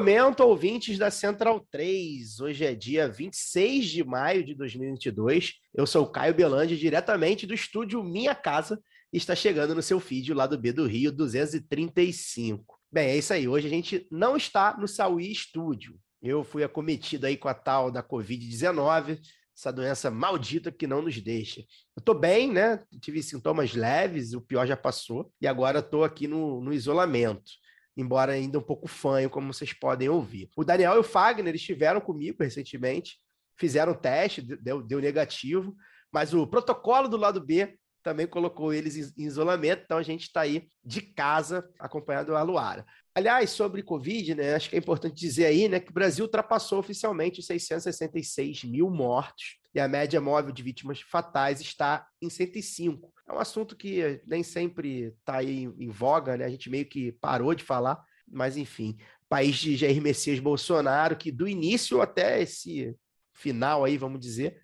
Momento, 0.00 0.40
ouvintes 0.40 0.96
da 0.96 1.10
Central 1.10 1.60
3. 1.70 2.40
Hoje 2.40 2.64
é 2.64 2.74
dia 2.74 3.06
26 3.06 3.84
de 3.84 4.02
maio 4.02 4.42
de 4.42 4.54
2022. 4.54 5.56
Eu 5.74 5.86
sou 5.86 6.06
Caio 6.06 6.32
Belandi, 6.32 6.78
diretamente 6.78 7.46
do 7.46 7.52
estúdio 7.52 8.02
Minha 8.02 8.34
Casa, 8.34 8.80
e 9.12 9.18
está 9.18 9.34
chegando 9.36 9.74
no 9.74 9.82
seu 9.82 10.00
feed 10.00 10.32
o 10.32 10.34
lado 10.34 10.56
B 10.56 10.72
do 10.72 10.86
Rio 10.86 11.12
235. 11.12 12.80
Bem, 12.90 13.10
é 13.10 13.18
isso 13.18 13.34
aí. 13.34 13.46
Hoje 13.46 13.66
a 13.66 13.70
gente 13.70 14.08
não 14.10 14.38
está 14.38 14.74
no 14.74 14.88
Sauí 14.88 15.30
Estúdio. 15.30 15.94
Eu 16.22 16.42
fui 16.44 16.64
acometido 16.64 17.26
aí 17.26 17.36
com 17.36 17.48
a 17.48 17.54
tal 17.54 17.90
da 17.90 18.02
Covid-19, 18.02 19.20
essa 19.54 19.70
doença 19.70 20.10
maldita 20.10 20.72
que 20.72 20.86
não 20.86 21.02
nos 21.02 21.20
deixa. 21.20 21.60
Eu 21.94 22.02
tô 22.02 22.14
bem, 22.14 22.50
né? 22.50 22.82
Tive 23.02 23.22
sintomas 23.22 23.74
leves, 23.74 24.32
o 24.32 24.40
pior 24.40 24.66
já 24.66 24.78
passou, 24.78 25.30
e 25.38 25.46
agora 25.46 25.80
estou 25.80 26.04
aqui 26.04 26.26
no, 26.26 26.62
no 26.62 26.72
isolamento 26.72 27.50
embora 28.00 28.32
ainda 28.32 28.58
um 28.58 28.62
pouco 28.62 28.88
fanho, 28.88 29.30
como 29.30 29.52
vocês 29.52 29.72
podem 29.72 30.08
ouvir. 30.08 30.48
O 30.56 30.64
Daniel 30.64 30.96
e 30.96 30.98
o 30.98 31.04
Fagner 31.04 31.54
estiveram 31.54 32.00
comigo 32.00 32.42
recentemente, 32.42 33.18
fizeram 33.58 33.94
teste, 33.94 34.40
deu, 34.40 34.82
deu 34.82 35.00
negativo, 35.00 35.74
mas 36.12 36.34
o 36.34 36.46
protocolo 36.46 37.08
do 37.08 37.16
lado 37.16 37.40
B 37.40 37.76
também 38.02 38.26
colocou 38.26 38.72
eles 38.72 39.16
em 39.16 39.24
isolamento, 39.24 39.82
então 39.84 39.98
a 39.98 40.02
gente 40.02 40.22
está 40.22 40.40
aí 40.40 40.68
de 40.82 41.02
casa 41.02 41.68
acompanhando 41.78 42.34
a 42.34 42.42
Luara. 42.42 42.86
Aliás, 43.14 43.50
sobre 43.50 43.82
Covid, 43.82 44.34
né, 44.34 44.54
acho 44.54 44.70
que 44.70 44.76
é 44.76 44.78
importante 44.78 45.20
dizer 45.20 45.46
aí 45.46 45.68
né, 45.68 45.80
que 45.80 45.90
o 45.90 45.94
Brasil 45.94 46.24
ultrapassou 46.24 46.78
oficialmente 46.78 47.40
os 47.40 47.46
666 47.46 48.64
mil 48.64 48.88
mortos 48.88 49.58
e 49.74 49.80
a 49.80 49.86
média 49.86 50.20
móvel 50.20 50.52
de 50.52 50.62
vítimas 50.62 51.00
fatais 51.00 51.60
está 51.60 52.06
em 52.22 52.30
105. 52.30 53.12
É 53.30 53.32
um 53.32 53.38
assunto 53.38 53.76
que 53.76 54.20
nem 54.26 54.42
sempre 54.42 55.14
está 55.20 55.36
aí 55.36 55.62
em 55.78 55.88
voga, 55.88 56.36
né? 56.36 56.44
a 56.44 56.48
gente 56.48 56.68
meio 56.68 56.84
que 56.84 57.12
parou 57.12 57.54
de 57.54 57.62
falar, 57.62 58.02
mas 58.26 58.56
enfim, 58.56 58.98
país 59.28 59.56
de 59.56 59.76
Jair 59.76 60.02
Messias 60.02 60.40
Bolsonaro, 60.40 61.16
que 61.16 61.30
do 61.30 61.46
início 61.46 62.02
até 62.02 62.42
esse 62.42 62.92
final 63.32 63.84
aí, 63.84 63.96
vamos 63.96 64.18
dizer, 64.18 64.60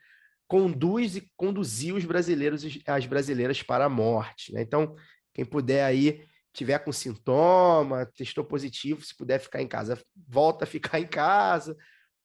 conduz 0.49 1.15
e 1.15 1.31
conduziu 1.37 1.95
os 1.95 2.05
brasileiros 2.05 2.65
e 2.65 2.83
as 2.87 3.07
brasileiras 3.07 3.63
para 3.63 3.85
a 3.85 3.89
morte. 3.89 4.53
Né? 4.53 4.63
Então, 4.63 4.97
quem 5.33 5.45
puder 5.45 5.85
aí, 5.85 6.25
tiver 6.53 6.81
com 6.81 6.91
sintoma, 6.91 8.05
testou 8.17 8.45
positivo, 8.45 9.05
se 9.05 9.17
puder 9.17 9.39
ficar 9.39 9.63
em 9.63 9.69
casa, 9.69 9.97
volta 10.27 10.65
a 10.65 10.67
ficar 10.67 10.99
em 10.99 11.07
casa, 11.07 11.77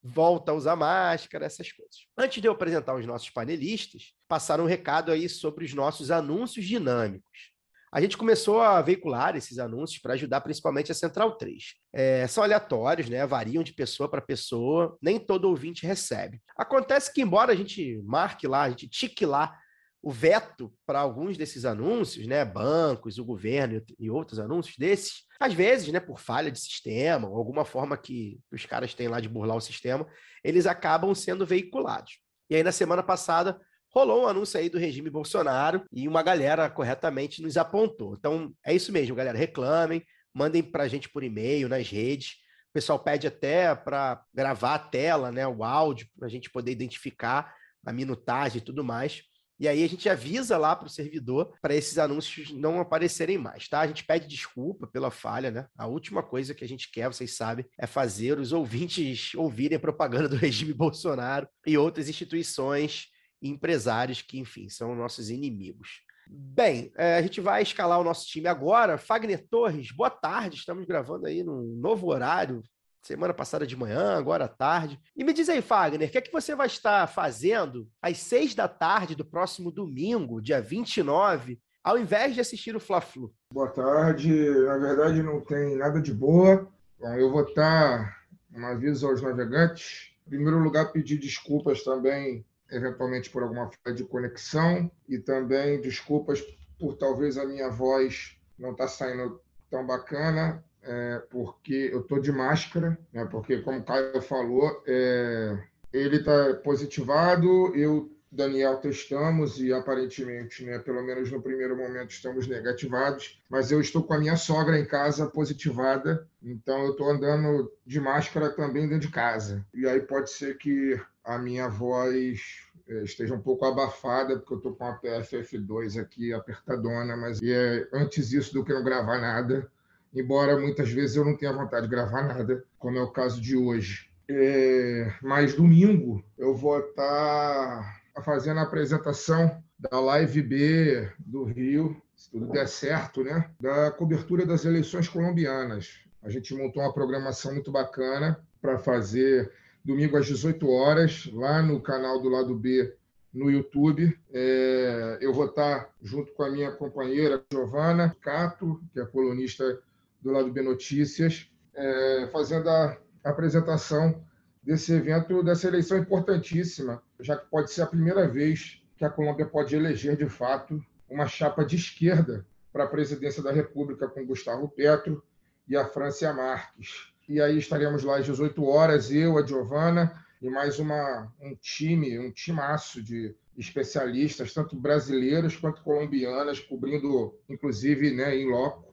volta 0.03 0.51
a 0.51 0.55
usar 0.55 0.75
máscara, 0.75 1.45
essas 1.45 1.71
coisas. 1.71 2.07
Antes 2.17 2.41
de 2.41 2.47
eu 2.47 2.53
apresentar 2.53 2.95
os 2.95 3.05
nossos 3.05 3.29
panelistas, 3.29 4.13
passar 4.27 4.59
um 4.59 4.65
recado 4.65 5.11
aí 5.11 5.29
sobre 5.29 5.65
os 5.65 5.73
nossos 5.73 6.11
anúncios 6.11 6.65
dinâmicos. 6.65 7.51
A 7.93 7.99
gente 7.99 8.17
começou 8.17 8.61
a 8.61 8.81
veicular 8.81 9.35
esses 9.35 9.59
anúncios 9.59 10.01
para 10.01 10.13
ajudar 10.13 10.39
principalmente 10.39 10.93
a 10.93 10.95
Central 10.95 11.35
3. 11.37 11.73
É, 11.91 12.25
são 12.25 12.41
aleatórios, 12.41 13.09
né? 13.09 13.25
variam 13.27 13.61
de 13.63 13.73
pessoa 13.73 14.07
para 14.09 14.21
pessoa, 14.21 14.97
nem 15.01 15.19
todo 15.19 15.49
ouvinte 15.49 15.85
recebe. 15.85 16.41
Acontece 16.57 17.13
que, 17.13 17.21
embora 17.21 17.51
a 17.51 17.55
gente 17.55 18.01
marque 18.05 18.47
lá, 18.47 18.61
a 18.61 18.69
gente 18.69 18.87
tique 18.87 19.25
lá 19.25 19.53
o 20.01 20.11
veto 20.11 20.73
para 20.85 20.99
alguns 20.99 21.37
desses 21.37 21.63
anúncios, 21.63 22.25
né, 22.25 22.43
bancos, 22.43 23.19
o 23.19 23.25
governo 23.25 23.83
e 23.99 24.09
outros 24.09 24.39
anúncios 24.39 24.75
desses, 24.77 25.25
às 25.39 25.53
vezes, 25.53 25.91
né, 25.91 25.99
por 25.99 26.19
falha 26.19 26.51
de 26.51 26.59
sistema, 26.59 27.27
ou 27.27 27.37
alguma 27.37 27.63
forma 27.63 27.95
que 27.95 28.39
os 28.51 28.65
caras 28.65 28.93
têm 28.93 29.07
lá 29.07 29.19
de 29.19 29.29
burlar 29.29 29.57
o 29.57 29.61
sistema, 29.61 30.07
eles 30.43 30.65
acabam 30.65 31.13
sendo 31.13 31.45
veiculados. 31.45 32.19
E 32.49 32.55
aí, 32.55 32.63
na 32.63 32.71
semana 32.71 33.03
passada, 33.03 33.59
rolou 33.93 34.23
um 34.23 34.27
anúncio 34.27 34.59
aí 34.59 34.69
do 34.69 34.79
regime 34.79 35.09
Bolsonaro 35.09 35.83
e 35.91 36.07
uma 36.07 36.23
galera 36.23 36.69
corretamente 36.69 37.41
nos 37.41 37.55
apontou. 37.55 38.15
Então, 38.17 38.53
é 38.65 38.73
isso 38.73 38.91
mesmo, 38.91 39.15
galera. 39.15 39.37
Reclamem, 39.37 40.03
mandem 40.33 40.63
para 40.63 40.83
a 40.83 40.87
gente 40.87 41.09
por 41.09 41.23
e-mail, 41.23 41.69
nas 41.69 41.87
redes. 41.89 42.37
O 42.69 42.73
pessoal 42.73 42.97
pede 42.97 43.27
até 43.27 43.75
para 43.75 44.23
gravar 44.33 44.75
a 44.75 44.79
tela, 44.79 45.31
né, 45.31 45.47
o 45.47 45.63
áudio, 45.63 46.07
para 46.17 46.27
a 46.27 46.31
gente 46.31 46.49
poder 46.49 46.71
identificar 46.71 47.53
a 47.85 47.93
minutagem 47.93 48.59
e 48.59 48.63
tudo 48.63 48.83
mais. 48.83 49.23
E 49.61 49.67
aí 49.67 49.83
a 49.83 49.87
gente 49.87 50.09
avisa 50.09 50.57
lá 50.57 50.75
para 50.75 50.87
o 50.87 50.89
servidor 50.89 51.53
para 51.61 51.75
esses 51.75 51.99
anúncios 51.99 52.51
não 52.51 52.79
aparecerem 52.79 53.37
mais, 53.37 53.69
tá? 53.69 53.81
A 53.81 53.85
gente 53.85 54.03
pede 54.03 54.27
desculpa 54.27 54.87
pela 54.87 55.11
falha, 55.11 55.51
né? 55.51 55.67
A 55.77 55.85
última 55.85 56.23
coisa 56.23 56.55
que 56.55 56.63
a 56.63 56.67
gente 56.67 56.89
quer, 56.91 57.07
vocês 57.07 57.37
sabem, 57.37 57.63
é 57.77 57.85
fazer 57.85 58.39
os 58.39 58.53
ouvintes 58.53 59.35
ouvirem 59.35 59.75
a 59.75 59.79
propaganda 59.79 60.27
do 60.27 60.35
regime 60.35 60.73
Bolsonaro 60.73 61.47
e 61.67 61.77
outras 61.77 62.09
instituições 62.09 63.09
e 63.39 63.49
empresários 63.49 64.23
que, 64.23 64.39
enfim, 64.39 64.67
são 64.67 64.95
nossos 64.95 65.29
inimigos. 65.29 66.01
Bem, 66.27 66.91
é, 66.97 67.17
a 67.17 67.21
gente 67.21 67.39
vai 67.39 67.61
escalar 67.61 67.99
o 67.99 68.03
nosso 68.03 68.25
time 68.25 68.47
agora. 68.47 68.97
Fagner 68.97 69.45
Torres, 69.47 69.91
boa 69.91 70.09
tarde. 70.09 70.55
Estamos 70.55 70.85
gravando 70.85 71.27
aí 71.27 71.43
num 71.43 71.75
novo 71.79 72.07
horário, 72.07 72.63
semana 73.01 73.33
passada 73.33 73.65
de 73.65 73.75
manhã, 73.75 74.17
agora 74.17 74.45
à 74.45 74.47
tarde. 74.47 74.99
E 75.15 75.23
me 75.23 75.33
diz 75.33 75.49
aí, 75.49 75.61
Fagner, 75.61 76.07
o 76.07 76.11
que 76.11 76.17
é 76.17 76.21
que 76.21 76.31
você 76.31 76.55
vai 76.55 76.67
estar 76.67 77.07
fazendo 77.07 77.89
às 78.01 78.17
seis 78.17 78.53
da 78.53 78.67
tarde 78.67 79.15
do 79.15 79.25
próximo 79.25 79.71
domingo, 79.71 80.41
dia 80.41 80.61
29, 80.61 81.59
ao 81.83 81.97
invés 81.97 82.35
de 82.35 82.41
assistir 82.41 82.75
o 82.75 82.79
Fla-Flu? 82.79 83.33
Boa 83.53 83.69
tarde. 83.69 84.31
Na 84.51 84.77
verdade, 84.77 85.23
não 85.23 85.41
tem 85.41 85.75
nada 85.75 85.99
de 85.99 86.13
boa. 86.13 86.67
Bom, 86.99 87.13
eu 87.15 87.31
vou 87.31 87.43
estar, 87.43 88.17
um 88.55 88.65
aviso 88.65 89.07
aos 89.07 89.21
navegantes. 89.21 90.11
Em 90.27 90.29
primeiro 90.29 90.59
lugar, 90.59 90.91
pedir 90.91 91.17
desculpas 91.17 91.83
também 91.83 92.45
eventualmente 92.71 93.29
por 93.29 93.43
alguma 93.43 93.69
falha 93.69 93.95
de 93.95 94.05
conexão 94.05 94.89
e 95.07 95.19
também 95.19 95.81
desculpas 95.81 96.41
por 96.79 96.95
talvez 96.95 97.37
a 97.37 97.45
minha 97.45 97.69
voz 97.69 98.37
não 98.57 98.71
estar 98.71 98.85
tá 98.85 98.89
saindo 98.89 99.41
tão 99.69 99.85
bacana, 99.85 100.63
é, 100.83 101.21
porque 101.29 101.89
eu 101.91 102.01
estou 102.01 102.19
de 102.19 102.31
máscara, 102.31 102.97
né, 103.13 103.25
porque 103.25 103.61
como 103.61 103.79
o 103.79 103.83
Caio 103.83 104.21
falou, 104.21 104.83
é, 104.87 105.57
ele 105.93 106.17
está 106.17 106.55
positivado, 106.63 107.75
eu 107.75 108.09
Daniel 108.31 108.77
testamos 108.77 109.59
e 109.59 109.73
aparentemente, 109.73 110.63
né, 110.63 110.79
pelo 110.79 111.03
menos 111.03 111.29
no 111.29 111.41
primeiro 111.41 111.75
momento, 111.75 112.11
estamos 112.11 112.47
negativados, 112.47 113.41
mas 113.49 113.71
eu 113.71 113.81
estou 113.81 114.01
com 114.01 114.13
a 114.13 114.19
minha 114.19 114.37
sogra 114.37 114.79
em 114.79 114.85
casa 114.85 115.27
positivada, 115.27 116.25
então 116.41 116.85
eu 116.85 116.91
estou 116.91 117.09
andando 117.09 117.69
de 117.85 117.99
máscara 117.99 118.49
também 118.49 118.87
dentro 118.87 119.07
de 119.07 119.13
casa. 119.13 119.65
E 119.73 119.85
aí 119.85 119.99
pode 119.99 120.29
ser 120.29 120.57
que 120.57 120.97
a 121.25 121.37
minha 121.37 121.67
voz 121.67 122.39
é, 122.87 123.03
esteja 123.03 123.35
um 123.35 123.41
pouco 123.41 123.65
abafada, 123.65 124.37
porque 124.37 124.53
eu 124.53 124.57
estou 124.57 124.75
com 124.75 124.85
a 124.85 124.97
PFF2 124.97 126.01
aqui 126.01 126.31
apertadona, 126.33 127.17
mas 127.17 127.41
é 127.43 127.85
antes 127.91 128.31
isso 128.31 128.53
do 128.53 128.63
que 128.63 128.73
não 128.73 128.83
gravar 128.83 129.19
nada, 129.19 129.69
embora 130.13 130.59
muitas 130.59 130.89
vezes 130.89 131.15
eu 131.15 131.25
não 131.25 131.37
tenha 131.37 131.53
vontade 131.53 131.87
de 131.87 131.91
gravar 131.91 132.23
nada, 132.23 132.63
como 132.77 132.97
é 132.97 133.01
o 133.01 133.11
caso 133.11 133.41
de 133.41 133.55
hoje. 133.55 134.09
É, 134.29 135.11
mas 135.21 135.53
domingo 135.53 136.23
eu 136.37 136.55
vou 136.55 136.79
estar 136.79 138.01
fazendo 138.23 138.59
a 138.59 138.63
apresentação 138.63 139.61
da 139.77 139.99
Live 139.99 140.41
B 140.41 141.09
do 141.19 141.43
Rio, 141.43 142.01
se 142.15 142.29
tudo 142.29 142.47
der 142.47 142.67
certo, 142.67 143.23
né? 143.23 143.49
Da 143.59 143.91
cobertura 143.91 144.45
das 144.45 144.63
eleições 144.63 145.07
colombianas. 145.07 145.99
A 146.21 146.29
gente 146.29 146.53
montou 146.53 146.83
uma 146.83 146.93
programação 146.93 147.53
muito 147.53 147.71
bacana 147.71 148.39
para 148.61 148.77
fazer 148.77 149.51
domingo 149.83 150.17
às 150.17 150.27
18 150.27 150.69
horas, 150.69 151.29
lá 151.33 151.61
no 151.61 151.81
canal 151.81 152.21
do 152.21 152.29
lado 152.29 152.53
B 152.53 152.93
no 153.33 153.49
YouTube. 153.49 154.17
É, 154.31 155.17
eu 155.19 155.33
vou 155.33 155.45
estar 155.45 155.89
junto 156.01 156.31
com 156.33 156.43
a 156.43 156.49
minha 156.49 156.71
companheira 156.71 157.43
Giovana 157.51 158.15
Cato, 158.21 158.79
que 158.93 158.99
é 158.99 159.05
colunista 159.05 159.79
do 160.21 160.31
lado 160.31 160.51
B 160.51 160.61
Notícias, 160.61 161.49
é, 161.73 162.29
fazendo 162.31 162.69
a 162.69 162.97
apresentação 163.23 164.23
desse 164.61 164.93
evento, 164.93 165.43
dessa 165.43 165.67
eleição 165.67 165.97
importantíssima, 165.97 167.01
já 167.19 167.35
que 167.35 167.49
pode 167.49 167.71
ser 167.71 167.81
a 167.81 167.87
primeira 167.87 168.27
vez 168.27 168.81
que 168.95 169.05
a 169.05 169.09
Colômbia 169.09 169.45
pode 169.45 169.75
eleger, 169.75 170.15
de 170.15 170.29
fato, 170.29 170.83
uma 171.09 171.27
chapa 171.27 171.65
de 171.65 171.75
esquerda 171.75 172.45
para 172.71 172.83
a 172.83 172.87
presidência 172.87 173.41
da 173.41 173.51
República 173.51 174.07
com 174.07 174.25
Gustavo 174.25 174.69
Petro 174.69 175.23
e 175.67 175.75
a 175.75 175.85
Francia 175.85 176.31
Marques. 176.33 177.11
E 177.27 177.41
aí 177.41 177.57
estaremos 177.57 178.03
lá 178.03 178.17
às 178.17 178.25
18 178.25 178.63
horas, 178.63 179.11
eu, 179.11 179.37
a 179.37 179.45
Giovana 179.45 180.13
e 180.41 180.49
mais 180.49 180.79
uma, 180.79 181.31
um 181.39 181.55
time, 181.55 182.17
um 182.19 182.31
timaço 182.31 183.01
de 183.01 183.35
especialistas, 183.57 184.53
tanto 184.53 184.75
brasileiros 184.75 185.55
quanto 185.55 185.83
colombianas, 185.83 186.59
cobrindo, 186.59 187.37
inclusive, 187.47 188.11
né, 188.11 188.35
em 188.35 188.49
loco, 188.49 188.90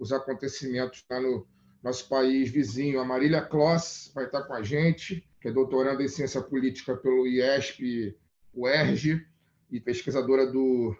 os 0.00 0.12
acontecimentos 0.12 1.04
lá 1.08 1.20
no, 1.20 1.46
nosso 1.82 2.08
país 2.08 2.50
vizinho. 2.50 3.00
A 3.00 3.04
Marília 3.04 3.42
Kloss 3.42 4.10
vai 4.14 4.26
estar 4.26 4.42
com 4.42 4.54
a 4.54 4.62
gente, 4.62 5.26
que 5.40 5.48
é 5.48 5.52
doutoranda 5.52 6.02
em 6.02 6.08
ciência 6.08 6.40
política 6.40 6.96
pelo 6.96 7.26
IESP, 7.26 8.16
UERJ, 8.54 9.26
e 9.70 9.80
pesquisadora 9.80 10.46
do 10.46 10.94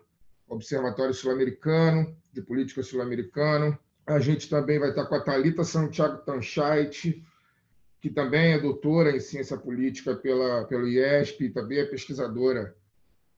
Observatório 0.49 1.12
Sul-Americano, 1.12 2.17
de 2.32 2.41
Política 2.41 2.82
Sul-Americano. 2.82 3.79
A 4.06 4.19
gente 4.20 4.49
também 4.49 4.79
vai 4.79 4.91
estar 4.91 5.06
com 5.06 5.14
a 5.14 5.20
Thalita 5.20 5.64
Santiago 5.64 6.23
Tanchait, 6.25 7.25
que 8.00 8.11
também 8.11 8.53
é 8.53 8.58
doutora 8.58 9.14
em 9.14 9.20
ciência 9.20 9.56
política 9.56 10.14
pela, 10.14 10.64
pelo 10.64 10.88
IESP, 10.88 11.44
e 11.44 11.50
também 11.50 11.79
é 11.79 11.85
pesquisadora 11.85 12.75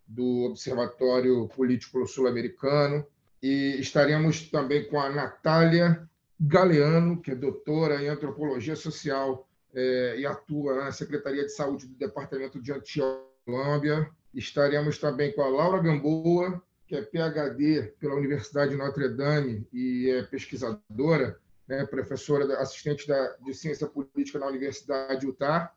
do 0.07 0.45
Observatório 0.45 1.49
Político 1.49 2.07
Sul-Americano. 2.07 3.07
E 3.43 3.81
estaremos 3.81 4.49
também 4.49 4.89
com 4.89 5.01
a 5.01 5.11
Natália 5.11 6.09
Galeano, 6.41 7.21
que 7.21 7.33
é 7.33 7.35
doutora 7.35 8.03
em 8.03 8.09
antropologia 8.09 8.77
social 8.77 9.49
é, 9.75 10.17
e 10.19 10.27
atua 10.27 10.85
na 10.85 10.93
Secretaria 10.93 11.45
de 11.45 11.53
Saúde 11.53 11.87
do 11.87 11.95
Departamento 11.95 12.61
de 12.61 12.73
Antioquia. 12.73 14.09
Estaremos 14.35 14.99
também 14.99 15.33
com 15.33 15.43
a 15.43 15.49
Laura 15.49 15.83
Gamboa, 15.83 16.63
que 16.87 16.97
é 16.97 17.03
PhD 17.03 17.95
pela 17.99 18.15
Universidade 18.15 18.77
Notre 18.77 19.09
Dame 19.09 19.67
e 19.73 20.11
é 20.11 20.23
pesquisadora, 20.23 21.39
né, 21.67 21.87
professora 21.87 22.59
assistente 22.59 23.09
da, 23.09 23.37
de 23.45 23.55
ciência 23.55 23.87
política 23.87 24.39
na 24.39 24.47
Universidade 24.47 25.27
Utah, 25.27 25.73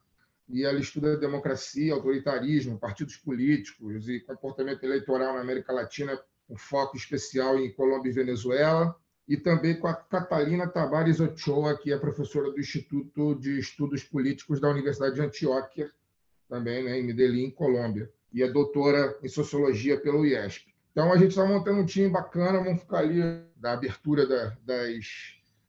e 0.48 0.64
ela 0.64 0.80
estuda 0.80 1.18
democracia, 1.18 1.94
autoritarismo, 1.94 2.78
partidos 2.78 3.18
políticos 3.18 4.08
e 4.08 4.20
comportamento 4.20 4.84
eleitoral 4.84 5.34
na 5.34 5.42
América 5.42 5.74
Latina, 5.74 6.20
com 6.48 6.58
foco 6.58 6.96
especial 6.96 7.58
em 7.60 7.72
Colômbia 7.72 8.10
e 8.10 8.14
Venezuela, 8.14 8.96
e 9.28 9.36
também 9.36 9.80
com 9.80 9.88
a 9.88 9.94
Catalina 9.94 10.68
Tavares 10.68 11.20
Ochoa, 11.20 11.78
que 11.78 11.92
é 11.92 11.98
professora 11.98 12.52
do 12.52 12.60
Instituto 12.60 13.36
de 13.36 13.60
Estudos 13.60 14.04
Políticos 14.04 14.60
da 14.60 14.70
Universidade 14.70 15.16
de 15.16 15.22
Antioquia, 15.22 15.92
também 16.48 16.84
né, 16.84 17.00
em 17.00 17.04
Medellín, 17.04 17.50
Colômbia, 17.50 18.12
e 18.32 18.44
é 18.44 18.52
doutora 18.52 19.18
em 19.24 19.28
Sociologia 19.28 20.00
pelo 20.00 20.26
IESP. 20.26 20.76
Então, 20.92 21.12
a 21.12 21.18
gente 21.18 21.30
está 21.30 21.46
montando 21.46 21.80
um 21.80 21.86
time 21.86 22.10
bacana, 22.10 22.64
vamos 22.64 22.82
ficar 22.82 23.00
ali 23.00 23.20
da 23.56 23.74
abertura 23.74 24.28
da, 24.28 24.56
das, 24.64 25.06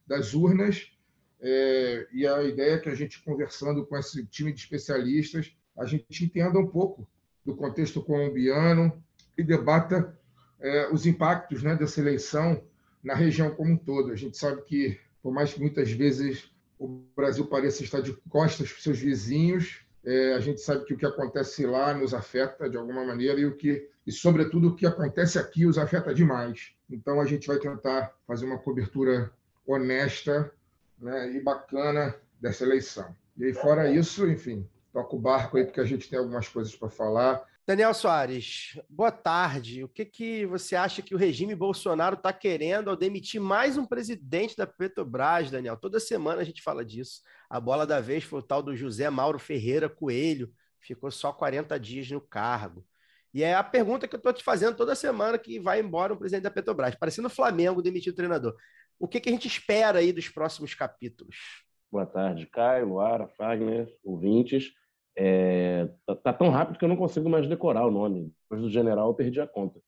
das 0.07 0.35
urnas 0.35 0.93
é, 1.41 2.07
e 2.13 2.27
a 2.27 2.43
ideia 2.43 2.75
é 2.75 2.79
que 2.79 2.89
a 2.89 2.95
gente, 2.95 3.23
conversando 3.23 3.85
com 3.87 3.97
esse 3.97 4.25
time 4.27 4.53
de 4.53 4.61
especialistas, 4.61 5.55
a 5.77 5.85
gente 5.85 6.25
entenda 6.25 6.59
um 6.59 6.67
pouco 6.67 7.09
do 7.45 7.55
contexto 7.55 8.03
colombiano 8.03 9.03
e 9.37 9.43
debata 9.43 10.19
é, 10.61 10.89
os 10.93 11.07
impactos 11.07 11.63
né, 11.63 11.75
dessa 11.75 12.01
eleição 12.01 12.63
na 13.03 13.15
região 13.15 13.51
como 13.51 13.73
um 13.73 13.77
todo. 13.77 14.11
A 14.11 14.17
gente 14.17 14.37
sabe 14.37 14.63
que, 14.63 14.99
por 15.23 15.33
mais 15.33 15.53
que 15.53 15.61
muitas 15.61 15.91
vezes 15.91 16.51
o 16.79 16.89
Brasil 17.17 17.47
pareça 17.47 17.83
estar 17.83 18.01
de 18.01 18.13
costas 18.29 18.73
para 18.73 18.83
seus 18.83 18.99
vizinhos, 18.99 19.81
é, 20.05 20.35
a 20.35 20.41
gente 20.41 20.61
sabe 20.61 20.85
que 20.85 20.95
o 20.95 20.97
que 20.97 21.07
acontece 21.07 21.67
lá 21.67 21.93
nos 21.93 22.15
afeta 22.15 22.69
de 22.69 22.77
alguma 22.77 23.05
maneira 23.05 23.41
e 23.41 23.47
o 23.47 23.57
que 23.57 23.89
e 24.07 24.13
sobretudo 24.13 24.69
o 24.69 24.77
que 24.77 24.87
acontece 24.87 25.37
aqui 25.37 25.67
os 25.67 25.79
afeta 25.79 26.15
demais. 26.15 26.73
Então 26.89 27.21
a 27.21 27.27
gente 27.27 27.49
vai 27.49 27.59
tentar 27.59 28.15
fazer 28.25 28.47
uma 28.47 28.59
cobertura 28.59 29.33
honesta 29.67 30.53
né, 30.99 31.33
e 31.33 31.41
bacana 31.41 32.15
dessa 32.41 32.65
eleição. 32.65 33.15
E 33.37 33.47
aí, 33.47 33.53
fora 33.53 33.91
isso, 33.91 34.27
enfim, 34.29 34.67
toca 34.93 35.17
o 35.17 35.19
barco 35.19 35.57
aí, 35.57 35.65
porque 35.65 35.81
a 35.81 35.85
gente 35.85 36.09
tem 36.09 36.19
algumas 36.19 36.49
coisas 36.49 36.75
para 36.75 36.89
falar. 36.89 37.45
Daniel 37.67 37.93
Soares, 37.93 38.81
boa 38.89 39.11
tarde. 39.11 39.83
O 39.83 39.89
que, 39.89 40.05
que 40.05 40.47
você 40.47 40.77
acha 40.77 41.03
que 41.03 41.17
o 41.17 41.19
regime 41.19 41.53
Bolsonaro 41.53 42.15
está 42.15 42.33
querendo 42.33 42.89
ao 42.89 42.95
demitir 42.95 43.41
mais 43.41 43.77
um 43.77 43.85
presidente 43.85 44.57
da 44.57 44.69
Petrobras, 44.69 45.51
Daniel? 45.51 45.77
Toda 45.77 45.99
semana 45.99 46.43
a 46.43 46.45
gente 46.45 46.63
fala 46.63 46.85
disso. 46.85 47.23
A 47.51 47.59
bola 47.59 47.85
da 47.85 48.01
vez 48.01 48.23
foi 48.23 48.39
o 48.39 48.43
tal 48.43 48.63
do 48.63 48.77
José 48.77 49.11
Mauro 49.11 49.41
Ferreira 49.41 49.89
Coelho, 49.89 50.53
ficou 50.79 51.11
só 51.11 51.33
40 51.33 51.77
dias 51.81 52.09
no 52.09 52.21
cargo. 52.21 52.87
E 53.35 53.43
é 53.43 53.57
a 53.57 53.65
pergunta 53.65 54.07
que 54.07 54.15
eu 54.15 54.19
estou 54.19 54.33
te 54.33 54.45
fazendo 54.45 54.77
toda 54.77 54.95
semana 54.95 55.37
que 55.37 55.59
vai 55.59 55.81
embora 55.81 56.15
o 56.15 56.17
presidente 56.17 56.45
da 56.45 56.53
Petrobras, 56.53 56.95
parecendo 56.95 57.27
o 57.27 57.31
Flamengo 57.31 57.83
demitir 57.83 58.13
o 58.13 58.17
treinador. 58.17 58.55
O 58.97 59.09
que, 59.09 59.19
que 59.19 59.29
a 59.29 59.33
gente 59.33 59.49
espera 59.49 59.99
aí 59.99 60.13
dos 60.13 60.29
próximos 60.29 60.73
capítulos? 60.73 61.65
Boa 61.91 62.07
tarde, 62.07 62.47
Caio, 62.47 62.87
Luara, 62.87 63.27
Fagner, 63.27 63.93
ouvintes. 64.05 64.73
É, 65.19 65.89
tá, 66.05 66.15
tá, 66.15 66.33
tão 66.33 66.51
rápido 66.51 66.79
que 66.79 66.85
eu 66.85 66.89
não 66.89 66.97
consigo 66.97 67.29
mais 67.29 67.49
decorar 67.49 67.87
o 67.87 67.91
nome. 67.91 68.33
Depois 68.43 68.61
do 68.61 68.71
general 68.71 69.09
eu 69.09 69.15
perdi 69.15 69.41
a 69.41 69.47
conta. 69.47 69.81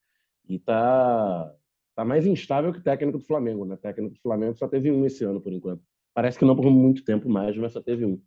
E 0.47 0.57
tá, 0.57 1.53
tá 1.95 2.03
mais 2.03 2.25
instável 2.25 2.73
que 2.73 2.81
técnico 2.81 3.19
do 3.19 3.23
Flamengo, 3.23 3.63
né? 3.63 3.77
Técnico 3.77 4.15
do 4.15 4.21
Flamengo 4.21 4.57
só 4.57 4.67
teve 4.67 4.91
um 4.91 5.05
esse 5.05 5.23
ano, 5.23 5.39
por 5.39 5.53
enquanto. 5.53 5.83
Parece 6.13 6.39
que 6.39 6.45
não 6.45 6.55
por 6.55 6.69
muito 6.71 7.03
tempo 7.03 7.29
mais, 7.29 7.55
mas 7.57 7.73
só 7.73 7.81
teve 7.81 8.05
um. 8.05 8.19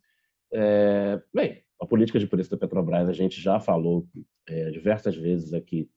É, 0.53 1.21
bem, 1.33 1.61
a 1.79 1.85
política 1.85 2.19
de 2.19 2.27
preço 2.27 2.49
da 2.49 2.57
Petrobras 2.57 3.09
a 3.09 3.13
gente 3.13 3.41
já 3.41 3.59
falou 3.59 4.07
é, 4.47 4.71
diversas 4.71 5.15
vezes 5.15 5.53
aqui 5.53 5.89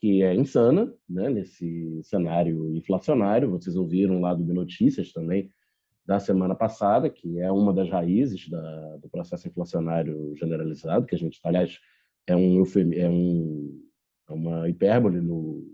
que 0.00 0.22
é 0.22 0.34
insana, 0.34 0.92
né, 1.08 1.28
nesse 1.28 2.02
cenário 2.04 2.74
inflacionário. 2.74 3.50
Vocês 3.50 3.76
ouviram 3.76 4.20
lá 4.20 4.34
do 4.34 4.44
B 4.44 4.52
Notícias 4.52 5.12
também 5.12 5.52
da 6.08 6.18
semana 6.18 6.54
passada, 6.54 7.10
que 7.10 7.38
é 7.38 7.52
uma 7.52 7.70
das 7.70 7.90
raízes 7.90 8.48
da, 8.48 8.96
do 8.96 9.10
processo 9.10 9.46
inflacionário 9.46 10.34
generalizado, 10.36 11.04
que 11.04 11.14
a 11.14 11.18
gente, 11.18 11.38
aliás, 11.44 11.78
é 12.26 12.34
um 12.34 12.62
é 12.94 13.08
um 13.10 13.82
é 14.26 14.32
uma 14.32 14.68
hipérbole 14.70 15.20
no, 15.20 15.70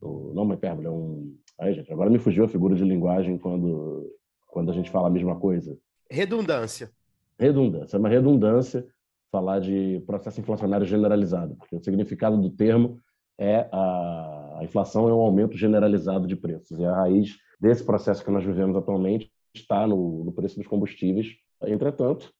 no, 0.00 0.32
não 0.34 0.44
uma 0.44 0.54
hipérbole, 0.54 0.86
é 0.86 0.90
um 0.90 1.36
Ai, 1.58 1.74
gente, 1.74 1.92
agora 1.92 2.08
me 2.08 2.18
fugiu 2.20 2.44
a 2.44 2.48
figura 2.48 2.76
de 2.76 2.84
linguagem 2.84 3.36
quando 3.38 4.08
quando 4.46 4.70
a 4.70 4.74
gente 4.74 4.88
fala 4.88 5.08
a 5.08 5.10
mesma 5.10 5.34
coisa. 5.34 5.76
Redundância. 6.08 6.92
Redundância, 7.36 7.96
é 7.96 7.98
uma 7.98 8.08
redundância 8.08 8.86
falar 9.32 9.58
de 9.58 10.00
processo 10.06 10.40
inflacionário 10.40 10.86
generalizado, 10.86 11.56
porque 11.56 11.74
o 11.74 11.82
significado 11.82 12.40
do 12.40 12.50
termo 12.50 13.00
é 13.36 13.68
a, 13.72 14.58
a 14.60 14.60
inflação 14.62 15.08
é 15.08 15.12
um 15.12 15.20
aumento 15.20 15.56
generalizado 15.56 16.28
de 16.28 16.36
preços. 16.36 16.78
E 16.78 16.84
a 16.84 16.94
raiz 16.94 17.36
desse 17.60 17.84
processo 17.84 18.24
que 18.24 18.30
nós 18.30 18.44
vivemos 18.44 18.76
atualmente 18.76 19.28
está 19.58 19.86
no, 19.86 20.24
no 20.24 20.32
preço 20.32 20.56
dos 20.56 20.66
combustíveis. 20.66 21.36
Entretanto, 21.62 22.32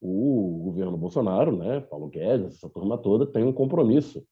o 0.00 0.62
governo 0.64 0.96
Bolsonaro, 0.96 1.56
né, 1.56 1.80
Paulo 1.80 2.08
Guedes, 2.08 2.56
essa 2.56 2.68
turma 2.68 2.98
toda, 2.98 3.26
tem 3.26 3.44
um 3.44 3.52
compromisso 3.52 4.26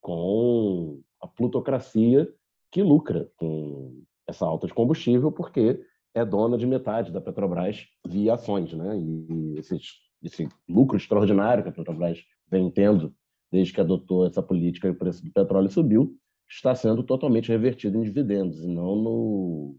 com 0.00 1.00
a 1.20 1.26
plutocracia 1.26 2.32
que 2.70 2.82
lucra 2.82 3.30
com 3.36 4.02
essa 4.26 4.46
alta 4.46 4.66
de 4.66 4.74
combustível, 4.74 5.32
porque 5.32 5.80
é 6.14 6.24
dona 6.24 6.56
de 6.56 6.66
metade 6.66 7.12
da 7.12 7.20
Petrobras 7.20 7.86
via 8.06 8.34
ações. 8.34 8.72
Né? 8.72 8.98
E 8.98 9.58
esses, 9.58 9.94
esse 10.22 10.48
lucro 10.68 10.96
extraordinário 10.96 11.62
que 11.62 11.68
a 11.68 11.72
Petrobras 11.72 12.18
vem 12.48 12.70
tendo 12.70 13.14
desde 13.50 13.72
que 13.72 13.80
adotou 13.80 14.26
essa 14.26 14.42
política 14.42 14.88
e 14.88 14.90
o 14.90 14.94
preço 14.94 15.24
do 15.24 15.32
petróleo 15.32 15.70
subiu, 15.70 16.16
está 16.48 16.74
sendo 16.74 17.02
totalmente 17.02 17.48
revertido 17.48 17.98
em 17.98 18.02
dividendos 18.02 18.62
e 18.62 18.66
não 18.66 18.96
no 18.96 19.76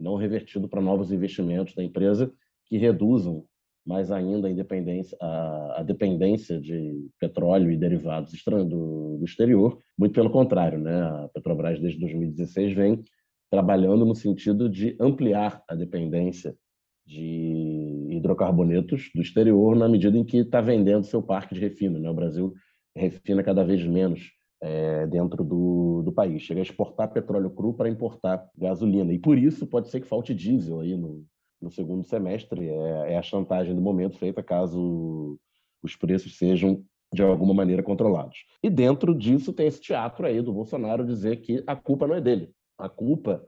não 0.00 0.16
revertido 0.16 0.68
para 0.68 0.80
novos 0.80 1.12
investimentos 1.12 1.74
da 1.74 1.84
empresa 1.84 2.32
que 2.66 2.78
reduzam 2.78 3.44
mais 3.86 4.10
ainda 4.10 4.46
a 4.46 4.50
independência 4.50 5.16
a, 5.20 5.80
a 5.80 5.82
dependência 5.82 6.60
de 6.60 7.08
petróleo 7.18 7.70
e 7.70 7.76
derivados 7.76 8.32
do, 8.44 9.18
do 9.18 9.24
exterior. 9.24 9.78
Muito 9.98 10.14
pelo 10.14 10.30
contrário, 10.30 10.78
né? 10.78 11.02
A 11.02 11.28
Petrobras 11.32 11.80
desde 11.80 11.98
2016 12.00 12.74
vem 12.74 13.02
trabalhando 13.50 14.04
no 14.04 14.14
sentido 14.14 14.68
de 14.68 14.96
ampliar 15.00 15.62
a 15.68 15.74
dependência 15.74 16.54
de 17.06 18.06
hidrocarbonetos 18.10 19.10
do 19.14 19.20
exterior 19.20 19.74
na 19.74 19.88
medida 19.88 20.16
em 20.16 20.24
que 20.24 20.38
está 20.38 20.60
vendendo 20.60 21.04
seu 21.04 21.22
parque 21.22 21.54
de 21.54 21.60
refino. 21.60 21.98
Né? 21.98 22.08
O 22.08 22.14
Brasil 22.14 22.54
refina 22.94 23.42
cada 23.42 23.64
vez 23.64 23.84
menos 23.84 24.30
é, 24.62 25.06
dentro 25.06 25.42
do, 25.42 26.02
do 26.02 26.12
país. 26.12 26.42
Chega 26.42 26.60
a 26.60 26.62
exportar 26.62 27.12
petróleo 27.12 27.50
cru 27.50 27.74
para 27.74 27.88
importar 27.88 28.48
gasolina. 28.56 29.12
E 29.12 29.18
por 29.18 29.38
isso 29.38 29.66
pode 29.66 29.88
ser 29.88 30.00
que 30.00 30.06
falte 30.06 30.34
diesel 30.34 30.80
aí 30.80 30.96
no, 30.96 31.24
no 31.60 31.70
segundo 31.70 32.04
semestre. 32.04 32.68
É, 32.68 33.12
é 33.12 33.18
a 33.18 33.22
chantagem 33.22 33.74
do 33.74 33.80
momento 33.80 34.18
feita 34.18 34.42
caso 34.42 35.38
os 35.82 35.96
preços 35.96 36.36
sejam 36.36 36.84
de 37.12 37.22
alguma 37.22 37.54
maneira 37.54 37.82
controlados. 37.82 38.44
E 38.62 38.70
dentro 38.70 39.14
disso 39.14 39.52
tem 39.52 39.66
esse 39.66 39.80
teatro 39.80 40.26
aí 40.26 40.40
do 40.40 40.52
Bolsonaro 40.52 41.04
dizer 41.04 41.36
que 41.38 41.62
a 41.66 41.74
culpa 41.74 42.06
não 42.06 42.14
é 42.14 42.20
dele. 42.20 42.52
A 42.78 42.88
culpa 42.88 43.44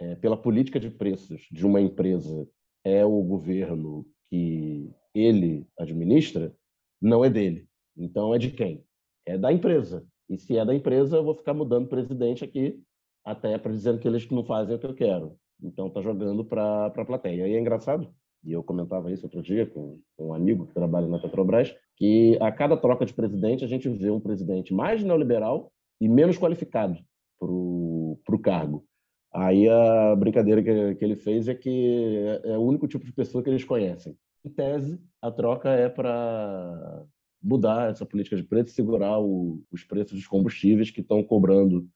é, 0.00 0.14
pela 0.16 0.36
política 0.36 0.80
de 0.80 0.90
preços 0.90 1.46
de 1.50 1.66
uma 1.66 1.80
empresa 1.80 2.48
é 2.84 3.04
o 3.04 3.22
governo 3.22 4.06
que 4.28 4.90
ele 5.14 5.66
administra, 5.78 6.54
não 7.00 7.24
é 7.24 7.28
dele. 7.28 7.68
Então 7.96 8.34
é 8.34 8.38
de 8.38 8.50
quem? 8.50 8.84
É 9.26 9.36
da 9.36 9.52
empresa. 9.52 10.06
E 10.32 10.38
se 10.38 10.56
é 10.56 10.64
da 10.64 10.74
empresa, 10.74 11.18
eu 11.18 11.24
vou 11.24 11.34
ficar 11.34 11.52
mudando 11.52 11.88
presidente 11.88 12.42
aqui, 12.42 12.82
até 13.22 13.58
para 13.58 13.70
dizendo 13.70 13.98
que 13.98 14.08
eles 14.08 14.26
não 14.30 14.42
fazem 14.42 14.74
o 14.74 14.78
que 14.78 14.86
eu 14.86 14.94
quero. 14.94 15.36
Então 15.62 15.90
tá 15.90 16.00
jogando 16.00 16.42
para 16.42 16.86
a 16.86 17.04
plateia. 17.04 17.46
E 17.46 17.54
é 17.54 17.60
engraçado, 17.60 18.08
e 18.42 18.50
eu 18.50 18.62
comentava 18.62 19.12
isso 19.12 19.26
outro 19.26 19.42
dia 19.42 19.66
com, 19.66 20.00
com 20.16 20.28
um 20.28 20.34
amigo 20.34 20.66
que 20.66 20.72
trabalha 20.72 21.06
na 21.06 21.18
Petrobras, 21.18 21.76
que 21.98 22.38
a 22.40 22.50
cada 22.50 22.78
troca 22.78 23.04
de 23.04 23.12
presidente 23.12 23.62
a 23.62 23.68
gente 23.68 23.90
vê 23.90 24.10
um 24.10 24.18
presidente 24.18 24.72
mais 24.72 25.04
neoliberal 25.04 25.70
e 26.00 26.08
menos 26.08 26.38
qualificado 26.38 26.98
para 27.38 27.46
o 27.50 28.38
cargo. 28.42 28.86
Aí 29.34 29.68
a 29.68 30.16
brincadeira 30.16 30.62
que, 30.62 30.94
que 30.94 31.04
ele 31.04 31.16
fez 31.16 31.46
é 31.46 31.54
que 31.54 32.40
é, 32.44 32.52
é 32.52 32.58
o 32.58 32.62
único 32.62 32.88
tipo 32.88 33.04
de 33.04 33.12
pessoa 33.12 33.44
que 33.44 33.50
eles 33.50 33.64
conhecem. 33.64 34.16
Em 34.44 34.50
tese, 34.50 34.98
a 35.20 35.30
troca 35.30 35.68
é 35.68 35.90
para 35.90 37.04
mudar 37.42 37.90
essa 37.90 38.06
política 38.06 38.36
de 38.36 38.42
preço 38.42 38.70
e 38.70 38.72
segurar 38.72 39.18
o, 39.20 39.62
os 39.70 39.84
preços 39.84 40.18
dos 40.18 40.26
combustíveis 40.26 40.90
que 40.90 41.00
estão 41.00 41.22
cobrando 41.22 41.88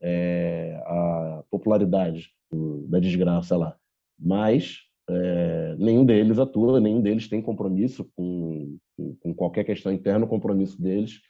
é, 0.00 0.80
a 0.84 1.44
popularidade 1.50 2.30
do, 2.50 2.86
da 2.88 2.98
desgraça 2.98 3.56
lá. 3.56 3.76
Mas 4.18 4.78
é, 5.08 5.76
nenhum 5.78 6.04
deles 6.04 6.38
atua, 6.38 6.80
nenhum 6.80 7.00
deles 7.00 7.28
tem 7.28 7.42
compromisso 7.42 8.08
com, 8.14 8.78
com 9.20 9.34
qualquer 9.34 9.64
questão 9.64 9.92
interna. 9.92 10.24
O 10.24 10.28
compromisso 10.28 10.80
deles 10.80 11.20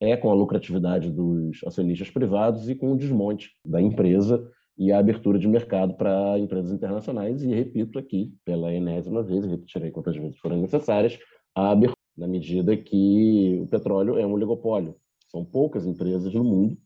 é 0.00 0.16
com 0.16 0.30
a 0.30 0.34
lucratividade 0.34 1.10
dos 1.10 1.60
acionistas 1.64 2.10
privados 2.10 2.68
e 2.68 2.74
com 2.74 2.92
o 2.92 2.96
desmonte 2.96 3.50
da 3.64 3.80
empresa 3.80 4.50
e 4.76 4.90
a 4.90 4.98
abertura 4.98 5.38
de 5.38 5.46
mercado 5.46 5.94
para 5.94 6.38
empresas 6.38 6.72
internacionais. 6.72 7.42
E 7.42 7.54
repito 7.54 7.98
aqui, 7.98 8.32
pela 8.44 8.72
enésima 8.72 9.22
vez, 9.22 9.44
repetirei 9.44 9.90
quantas 9.90 10.16
vezes 10.16 10.38
forem 10.38 10.60
necessárias, 10.60 11.18
a 11.54 11.70
abertura 11.70 11.99
na 12.20 12.28
medida 12.28 12.76
que 12.76 13.58
o 13.62 13.66
petróleo 13.66 14.18
é 14.18 14.26
um 14.26 14.32
oligopólio. 14.34 14.94
São 15.28 15.42
poucas 15.42 15.86
empresas 15.86 16.34
no 16.34 16.44
mundo 16.44 16.76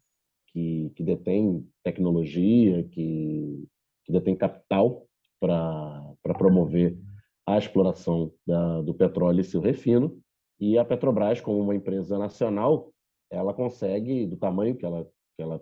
que, 0.47 0.93
que 0.95 1.03
detêm 1.03 1.69
tecnologia, 1.83 2.85
que, 2.85 3.67
que 4.05 4.13
detêm 4.13 4.37
capital 4.37 5.09
para 5.41 6.15
promover 6.39 6.97
a 7.45 7.59
exploração 7.59 8.33
da, 8.47 8.81
do 8.83 8.95
petróleo 8.95 9.41
e 9.41 9.45
seu 9.45 9.61
refino. 9.61 10.17
E 10.61 10.79
a 10.79 10.85
Petrobras, 10.85 11.41
como 11.41 11.59
uma 11.59 11.75
empresa 11.75 12.17
nacional, 12.17 12.93
ela 13.29 13.53
consegue, 13.53 14.27
do 14.27 14.37
tamanho 14.37 14.77
que 14.77 14.87
ela, 14.87 15.05
que 15.37 15.43
ela 15.43 15.61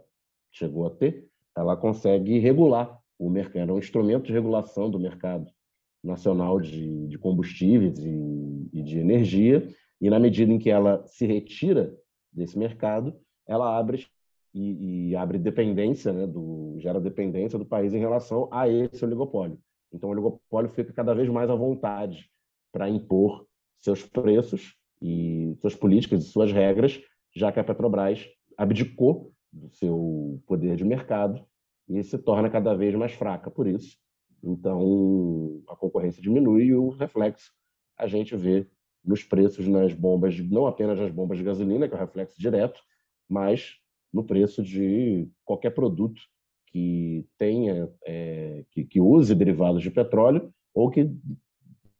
chegou 0.53 0.87
a 0.87 0.91
ter, 0.91 1.27
ela 1.57 1.79
consegue 1.79 2.39
regular 2.39 3.01
o 3.19 3.31
mercado, 3.31 3.71
é 3.71 3.73
um 3.73 3.79
instrumento 3.79 4.27
de 4.27 4.35
regulação 4.35 4.91
do 4.91 5.01
mercado 5.01 5.51
nacional 6.03 6.61
de, 6.61 7.07
de 7.07 7.19
combustíveis 7.19 7.99
e, 7.99 8.69
e 8.73 8.83
de 8.83 8.99
energia, 8.99 9.69
e 10.01 10.11
na 10.11 10.19
medida 10.19 10.53
em 10.53 10.59
que 10.59 10.71
ela 10.71 11.05
se 11.07 11.27
retira 11.27 11.97
desse 12.33 12.59
mercado, 12.59 13.15
ela 13.47 13.79
abre 13.79 14.07
e, 14.55 15.11
e, 15.11 15.17
abre 15.17 15.39
dependência, 15.39 16.13
né, 16.13 16.27
do, 16.27 16.77
gera 16.79 17.01
dependência 17.01 17.59
do 17.59 17.65
país 17.65 17.95
em 17.95 17.99
relação 17.99 18.49
a 18.51 18.69
esse 18.69 19.05
oligopólio. 19.05 19.59
Então, 19.93 20.09
o 20.09 20.13
oligopólio 20.13 20.71
fica 20.71 20.93
cada 20.93 21.15
vez 21.15 21.29
mais 21.29 21.49
à 21.49 21.55
vontade 21.55 22.31
para 22.73 22.89
impor 22.89 23.47
seus 23.79 24.05
preços 24.05 24.75
e 25.01 25.55
suas 25.61 25.75
políticas 25.75 26.25
e 26.25 26.29
suas 26.29 26.53
regras, 26.53 27.01
já 27.35 27.51
que 27.51 27.61
a 27.61 27.65
Petrobras 27.65 28.27
abdicou 28.57 29.33
do 29.53 29.69
seu 29.71 30.43
poder 30.47 30.77
de 30.77 30.85
mercado 30.85 31.45
e 31.89 32.03
se 32.03 32.17
torna 32.19 32.49
cada 32.49 32.75
vez 32.75 32.95
mais 32.95 33.13
fraca 33.13 33.51
por 33.51 33.67
isso. 33.67 33.97
Então, 34.43 35.63
a 35.69 35.77
concorrência 35.77 36.23
diminui 36.23 36.65
e 36.65 36.75
o 36.75 36.91
reflexo 36.91 37.53
a 37.97 38.07
gente 38.07 38.35
vê 38.37 38.67
nos 39.05 39.23
preços 39.23 39.67
nas 39.69 39.93
bombas, 39.93 40.39
não 40.39 40.67
apenas 40.67 40.99
nas 40.99 41.11
bombas 41.11 41.39
de 41.39 41.45
gasolina, 41.45 41.89
que 41.89 41.95
é 41.95 41.97
o 41.97 42.01
reflexo 42.01 42.41
direto, 42.41 42.81
mas 43.29 43.77
no 44.13 44.25
preço 44.25 44.63
de 44.63 45.29
qualquer 45.45 45.71
produto 45.71 46.21
que 46.67 47.27
tenha, 47.37 47.91
é, 48.05 48.65
que, 48.71 48.85
que, 48.85 49.01
use 49.01 49.35
derivados 49.35 49.83
de 49.83 49.91
petróleo 49.91 50.53
ou 50.75 50.91
que 50.91 51.11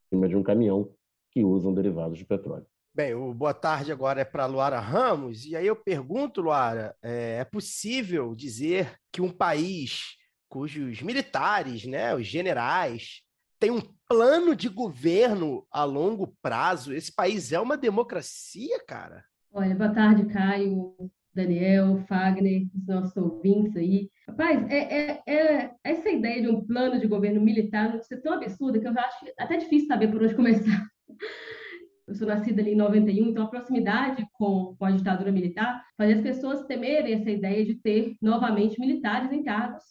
cima 0.09 0.29
de 0.29 0.37
um 0.37 0.43
caminhão 0.43 0.93
que 1.31 1.45
usam 1.45 1.73
derivados 1.73 2.19
de 2.19 2.25
petróleo. 2.25 2.67
Bem, 2.95 3.15
o 3.15 3.33
boa 3.33 3.55
tarde 3.55 3.91
agora 3.91 4.21
é 4.21 4.25
para 4.25 4.45
Luara 4.45 4.79
Ramos, 4.79 5.47
e 5.47 5.57
aí 5.57 5.67
eu 5.67 5.75
pergunto, 5.75 6.43
Luara, 6.43 6.95
é, 7.03 7.39
é 7.41 7.45
possível 7.45 8.35
dizer 8.35 8.97
que 9.11 9.23
um 9.23 9.31
país 9.31 10.19
cujos 10.53 11.01
militares, 11.01 11.87
né, 11.87 12.15
os 12.15 12.27
generais, 12.27 13.23
têm 13.59 13.71
um 13.71 13.81
plano 14.07 14.55
de 14.55 14.69
governo 14.69 15.67
a 15.73 15.83
longo 15.83 16.37
prazo, 16.43 16.93
esse 16.93 17.11
país 17.11 17.53
é 17.53 17.59
uma 17.59 17.75
democracia, 17.75 18.79
cara? 18.87 19.25
Olha, 19.51 19.75
boa 19.75 19.89
tarde, 19.89 20.27
Caio. 20.27 20.95
Daniel, 21.35 22.05
Fagner, 22.07 22.67
os 22.75 22.87
nossos 22.87 23.17
ouvintes 23.17 23.75
aí. 23.75 24.11
Rapaz, 24.29 24.71
é, 24.71 24.77
é, 24.77 25.23
é, 25.27 25.75
essa 25.83 26.11
ideia 26.11 26.43
de 26.43 26.49
um 26.49 26.63
plano 26.63 27.01
de 27.01 27.07
governo 27.07 27.41
militar 27.41 27.89
não 27.89 27.99
é 27.99 28.17
tão 28.21 28.35
absurda 28.35 28.79
que 28.79 28.87
eu 28.87 28.91
acho 28.91 29.25
até 29.39 29.57
difícil 29.57 29.89
saber 29.89 30.09
por 30.09 30.23
onde 30.23 30.35
começar. 30.35 30.87
Eu 32.07 32.15
sou 32.15 32.27
nascida 32.27 32.61
ali 32.61 32.73
em 32.73 32.77
91, 32.77 33.29
então 33.29 33.45
a 33.45 33.49
proximidade 33.49 34.27
com, 34.35 34.77
com 34.79 34.85
a 34.85 34.91
ditadura 34.91 35.33
militar 35.33 35.83
fazia 35.97 36.17
as 36.17 36.21
pessoas 36.21 36.67
temerem 36.67 37.15
essa 37.15 37.31
ideia 37.31 37.65
de 37.65 37.77
ter 37.77 38.17
novamente 38.21 38.79
militares 38.79 39.33
em 39.33 39.43
cargos 39.43 39.83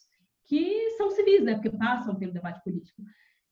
que 0.52 0.90
são 0.98 1.10
civis, 1.10 1.42
né? 1.44 1.54
Porque 1.54 1.70
passam 1.70 2.14
pelo 2.14 2.34
debate 2.34 2.62
político. 2.62 3.02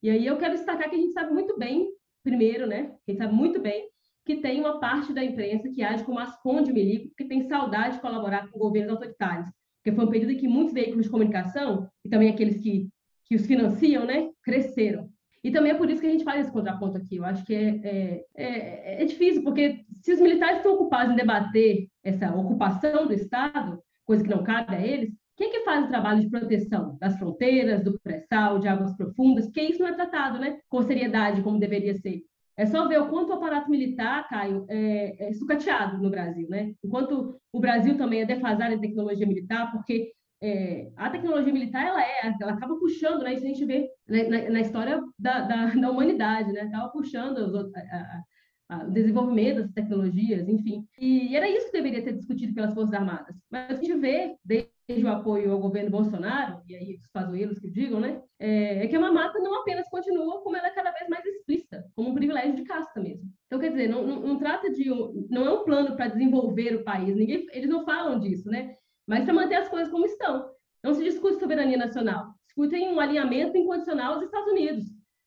E 0.04 0.10
aí 0.10 0.26
eu 0.26 0.36
quero 0.36 0.56
destacar 0.56 0.90
que 0.90 0.98
a 0.98 1.00
gente 1.00 1.14
sabe 1.14 1.34
muito 1.34 1.58
bem, 1.58 1.88
primeiro, 2.22 2.68
né? 2.68 2.94
A 3.08 3.12
gente 3.12 3.20
sabe 3.20 3.34
muito 3.34 3.62
bem 3.62 3.88
que 4.26 4.36
tem 4.36 4.60
uma 4.60 4.82
parte 4.82 5.14
da 5.14 5.24
imprensa 5.24 5.70
que 5.70 5.82
age 5.82 6.04
como 6.04 6.20
asconde 6.20 6.74
milico, 6.74 7.16
que 7.18 7.24
tem 7.24 7.48
saudade 7.48 7.96
de 7.96 8.02
colaborar 8.02 8.50
com 8.50 8.60
governos 8.60 8.92
autoritários. 8.92 9.48
Porque 9.78 9.96
foi 9.96 10.06
um 10.06 10.10
período 10.10 10.34
em 10.34 10.38
que 10.38 10.48
muitos 10.48 10.74
veículos 10.74 11.06
de 11.06 11.10
comunicação, 11.10 11.90
e 12.04 12.10
também 12.10 12.30
aqueles 12.30 12.60
que, 12.62 12.90
que 13.26 13.36
os 13.36 13.46
financiam, 13.46 14.06
né, 14.06 14.30
cresceram. 14.44 15.10
E 15.42 15.52
também 15.52 15.72
é 15.72 15.76
por 15.76 15.90
isso 15.90 16.02
que 16.02 16.08
a 16.08 16.12
gente 16.12 16.26
faz 16.26 16.42
esse 16.42 16.52
contraponto 16.52 16.98
aqui. 16.98 17.16
Eu 17.16 17.24
acho 17.24 17.46
que 17.46 17.56
é, 17.56 17.80
é, 17.82 18.26
é, 18.36 19.04
é 19.04 19.06
difícil, 19.06 19.42
porque 19.42 19.86
se 20.02 20.12
os 20.12 20.20
militares 20.20 20.58
estão 20.58 20.74
ocupados 20.74 21.14
em 21.14 21.16
debater 21.16 21.88
essa 22.04 22.36
ocupação 22.36 23.08
do 23.08 23.14
Estado, 23.14 23.82
coisa 24.06 24.22
que 24.22 24.30
não 24.30 24.44
cabe 24.44 24.76
a 24.76 24.86
eles, 24.86 25.14
quem 25.40 25.52
que 25.52 25.62
faz 25.62 25.86
o 25.86 25.88
trabalho 25.88 26.20
de 26.20 26.30
proteção 26.30 26.98
das 27.00 27.18
fronteiras, 27.18 27.82
do 27.82 27.98
pré-sal, 28.02 28.60
de 28.60 28.68
águas 28.68 28.94
profundas? 28.98 29.46
Porque 29.46 29.62
isso 29.62 29.80
não 29.80 29.88
é 29.88 29.94
tratado 29.94 30.38
né, 30.38 30.60
com 30.68 30.82
seriedade, 30.82 31.42
como 31.42 31.58
deveria 31.58 31.96
ser. 31.96 32.24
É 32.58 32.66
só 32.66 32.86
ver 32.90 33.00
o 33.00 33.08
quanto 33.08 33.30
o 33.30 33.36
aparato 33.36 33.72
militar, 33.72 34.28
Caio, 34.28 34.66
é, 34.68 35.30
é 35.30 35.32
sucateado 35.32 35.98
no 35.98 36.10
Brasil, 36.10 36.46
né? 36.50 36.74
Enquanto 36.84 37.40
o 37.54 37.60
Brasil 37.62 37.98
também 37.98 38.20
é 38.20 38.26
defasado 38.26 38.74
em 38.74 38.82
tecnologia 38.82 39.26
militar, 39.26 39.72
porque 39.72 40.12
é, 40.44 40.92
a 40.98 41.10
tecnologia 41.10 41.54
militar 41.54 41.88
ela 41.88 42.04
é, 42.04 42.36
ela 42.42 42.52
acaba 42.52 42.76
puxando, 42.76 43.24
né? 43.24 43.34
Isso 43.34 43.46
a 43.46 43.48
gente 43.48 43.64
vê 43.64 43.90
na, 44.10 44.50
na 44.50 44.60
história 44.60 45.02
da, 45.18 45.40
da, 45.44 45.66
da, 45.68 45.90
humanidade, 45.90 46.52
né? 46.52 46.64
Acaba 46.64 46.90
puxando 46.90 47.38
os, 47.38 47.74
a, 47.74 48.24
a, 48.72 48.84
o 48.88 48.92
desenvolvimento 48.92 49.62
das 49.62 49.72
tecnologias, 49.72 50.50
enfim. 50.50 50.86
E, 51.00 51.32
e 51.32 51.38
era 51.38 51.50
isso 51.50 51.68
que 51.68 51.78
deveria 51.78 52.02
ser 52.02 52.12
discutido 52.12 52.54
pelas 52.54 52.74
Forças 52.74 52.94
Armadas. 52.94 53.38
Mas 53.50 53.80
a 53.80 53.82
gente 53.82 53.98
vê, 53.98 54.36
desde 54.44 54.70
o 54.90 55.08
apoio 55.08 55.52
ao 55.52 55.60
governo 55.60 55.92
Bolsonaro, 55.92 56.62
e 56.68 56.76
aí 56.76 56.96
os 56.96 57.08
pazuelos 57.14 57.60
que 57.60 57.70
digam, 57.70 58.00
né, 58.00 58.22
é, 58.40 58.84
é, 58.84 58.88
que 58.88 58.96
a 58.96 59.00
mamata 59.00 59.38
não 59.40 59.62
apenas 59.62 59.88
continua, 59.88 60.42
como 60.42 60.58
ela 60.58 60.68
é 60.68 60.72
cada 60.72 60.92
vez 60.92 61.08
mais 61.08 61.24
explícita, 61.24 61.86
como 61.96 62.10
um 62.10 62.16
privilégio 62.16 62.56
de 62.56 62.64
casta 62.64 63.00
mesmo. 63.00 63.30
Então, 63.46 63.60
quer 63.60 63.70
dizer, 63.70 63.88
não, 63.88 64.06
não, 64.06 64.20
não 64.22 64.38
trata 64.40 64.72
de. 64.72 64.92
Um, 64.92 65.28
não 65.30 65.46
é 65.46 65.54
um 65.54 65.64
plano 65.64 65.96
para 65.96 66.08
desenvolver 66.08 66.76
o 66.76 66.84
país, 66.84 67.16
ninguém, 67.16 67.46
eles 67.52 67.70
não 67.70 67.86
falam 67.86 68.20
disso, 68.20 68.50
né? 68.50 68.76
Mas 69.08 69.26
para 69.26 69.34
manter 69.34 69.56
as 69.56 69.70
coisas 69.70 69.90
como 69.90 70.06
estão. 70.06 70.50
Não 70.84 70.94
se 70.94 71.04
discute 71.04 71.40
soberania 71.40 71.78
nacional, 71.78 72.34
discutem 72.48 72.92
um 72.92 73.00
alinhamento 73.00 73.58
incondicional 73.58 74.14
aos 74.14 74.24
Estados 74.24 74.52
Unidos. 74.52 74.86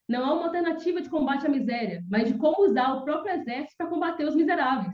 Não 0.09 0.25
há 0.25 0.33
uma 0.33 0.47
alternativa 0.47 1.01
de 1.01 1.09
combate 1.09 1.47
à 1.47 1.49
miséria, 1.49 2.03
mas 2.11 2.27
de 2.27 2.39
como 2.39 2.65
usar 2.65 2.95
o 2.95 3.05
próprio 3.05 3.35
exército 3.35 3.77
para 3.77 3.87
combater 3.87 4.27
os 4.27 4.35
miseráveis 4.35 4.93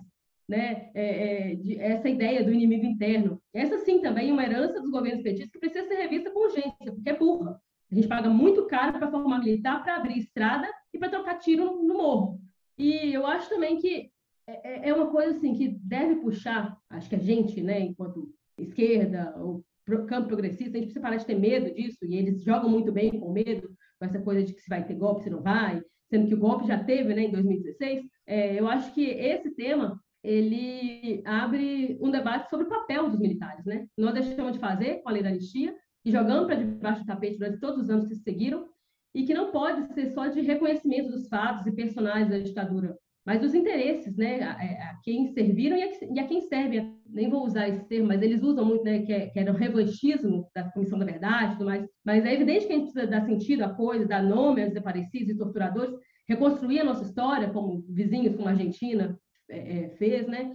né, 0.49 0.91
é, 0.95 1.51
é, 1.53 1.55
de, 1.57 1.79
essa 1.79 2.09
ideia 2.09 2.43
do 2.43 2.53
inimigo 2.53 2.87
interno. 2.87 3.41
Essa 3.53 3.79
sim 3.79 4.01
também 4.01 4.31
é 4.31 4.33
uma 4.33 4.45
herança 4.45 4.81
dos 4.81 4.91
governos 4.91 5.23
petistas 5.23 5.51
que 5.51 5.59
precisa 5.59 5.87
ser 5.87 5.97
revista 5.97 6.31
com 6.31 6.47
urgência, 6.47 6.93
porque 6.93 7.11
é 7.11 7.17
burra. 7.17 7.61
A 7.91 7.95
gente 7.95 8.09
paga 8.09 8.31
muito 8.31 8.67
caro 8.67 8.99
para 8.99 9.11
formar 9.11 9.41
militar, 9.41 9.83
para 9.83 9.97
abrir 9.97 10.19
estrada 10.19 10.69
e 10.93 10.99
para 10.99 11.11
trocar 11.11 11.39
tiro 11.39 11.83
no, 11.83 11.95
morro. 11.95 12.41
E 12.79 13.13
eu 13.13 13.27
acho 13.27 13.49
também 13.49 13.79
que 13.79 14.11
é, 14.47 14.87
é, 14.87 14.89
é, 14.89 14.95
uma 14.95 15.11
coisa 15.11 15.37
assim 15.37 15.55
que 15.55 15.69
deve 15.69 16.17
puxar, 16.17 16.77
acho 16.89 17.09
que 17.09 17.17
a 17.17 17.21
gente, 17.21 17.61
né, 17.61 17.81
enquanto 17.81 18.33
esquerda 18.59 19.35
ou 19.37 19.63
campo 20.07 20.29
progressista, 20.29 20.77
a 20.77 20.81
gente 20.81 20.93
precisa 20.93 21.01
parar 21.01 21.17
de 21.17 21.27
ter 21.27 21.39
medo 21.39 21.75
disso, 21.75 22.05
e 22.05 22.15
eles 22.15 22.43
jogam 22.43 22.69
muito 22.69 22.93
bem 22.93 23.19
com 23.19 23.33
medo, 23.33 23.71
com 23.99 24.05
essa 24.05 24.21
coisa 24.21 24.43
de 24.43 24.53
que 24.53 24.61
se 24.61 24.69
vai 24.69 24.87
ter 24.87 24.95
golpe, 24.95 25.23
se 25.23 25.31
não 25.31 25.43
vai, 25.43 25.83
sendo 26.11 26.29
que 26.29 26.35
o 26.35 26.39
golpe 26.39 26.67
já 26.67 26.83
teve, 26.83 27.15
né, 27.15 27.23
em 27.23 27.31
2016. 27.31 28.05
É, 28.27 28.59
eu 28.59 28.69
acho 28.69 28.93
que 28.93 29.05
esse 29.05 29.51
tema 29.51 29.99
ele 30.23 31.23
abre 31.25 31.99
um 32.01 32.11
debate 32.11 32.51
sobre 32.51 32.67
o 32.67 32.69
papel 32.69 33.09
dos 33.09 33.21
militares, 33.21 33.65
né? 33.65 33.87
Nós 33.97 34.15
deixamos 34.15 34.53
de 34.53 34.59
fazer 34.59 35.03
com 35.03 35.09
a 35.09 35.13
lei 35.13 35.23
da 35.23 35.29
anistia 35.29 35.75
e 36.05 36.11
jogando 36.11 36.47
para 36.47 36.57
debaixo 36.57 37.03
do 37.03 37.07
tapete 37.07 37.39
durante 37.39 37.61
todos 37.61 37.83
os 37.83 37.91
anos 37.91 38.09
que 38.09 38.15
se 38.15 38.23
seguiram 38.23 38.67
e 39.15 39.25
que 39.25 39.35
não 39.35 39.51
pode 39.51 39.93
ser 39.95 40.11
só 40.11 40.27
de 40.27 40.41
reconhecimento 40.41 41.11
dos 41.11 41.29
fatos 41.29 41.67
e 41.67 41.73
personagens 41.73 42.31
da 42.31 42.39
ditadura, 42.39 42.97
mas 43.25 43.41
dos 43.41 43.55
interesses, 43.55 44.17
né? 44.17 44.43
A, 44.43 44.53
a 44.53 45.01
quem 45.03 45.27
serviram 45.29 45.77
e 45.77 45.83
a, 45.83 45.91
e 46.15 46.21
a, 46.21 46.27
quem 46.27 46.41
serve. 46.41 46.97
Nem 47.11 47.31
vou 47.31 47.45
usar 47.45 47.69
esse 47.69 47.87
termo, 47.89 48.09
mas 48.09 48.21
eles 48.21 48.43
usam 48.43 48.65
muito, 48.65 48.85
né? 48.85 49.03
Que, 49.03 49.13
é, 49.13 49.27
que 49.29 49.39
era 49.39 49.53
o 49.53 49.57
revanchismo 49.57 50.49
da 50.55 50.65
Comissão 50.71 50.99
da 50.99 51.05
Verdade, 51.05 51.53
tudo 51.53 51.67
mais. 51.67 51.87
Mas 52.05 52.25
é 52.25 52.35
evidente 52.35 52.67
que 52.67 52.73
a 52.73 52.77
gente 52.77 52.93
precisa 52.93 53.07
dar 53.07 53.25
sentido 53.27 53.65
à 53.65 53.69
coisa, 53.75 54.07
dar 54.07 54.23
nome 54.23 54.63
aos 54.63 54.71
desaparecidos 54.71 55.29
e 55.29 55.37
torturadores, 55.37 55.95
reconstruir 56.27 56.81
a 56.81 56.85
nossa 56.85 57.03
história 57.03 57.51
como 57.51 57.85
vizinhos, 57.89 58.35
como 58.35 58.49
Argentina, 58.49 59.19
é, 59.49 59.85
é, 59.85 59.89
fez, 59.91 60.27
né? 60.27 60.55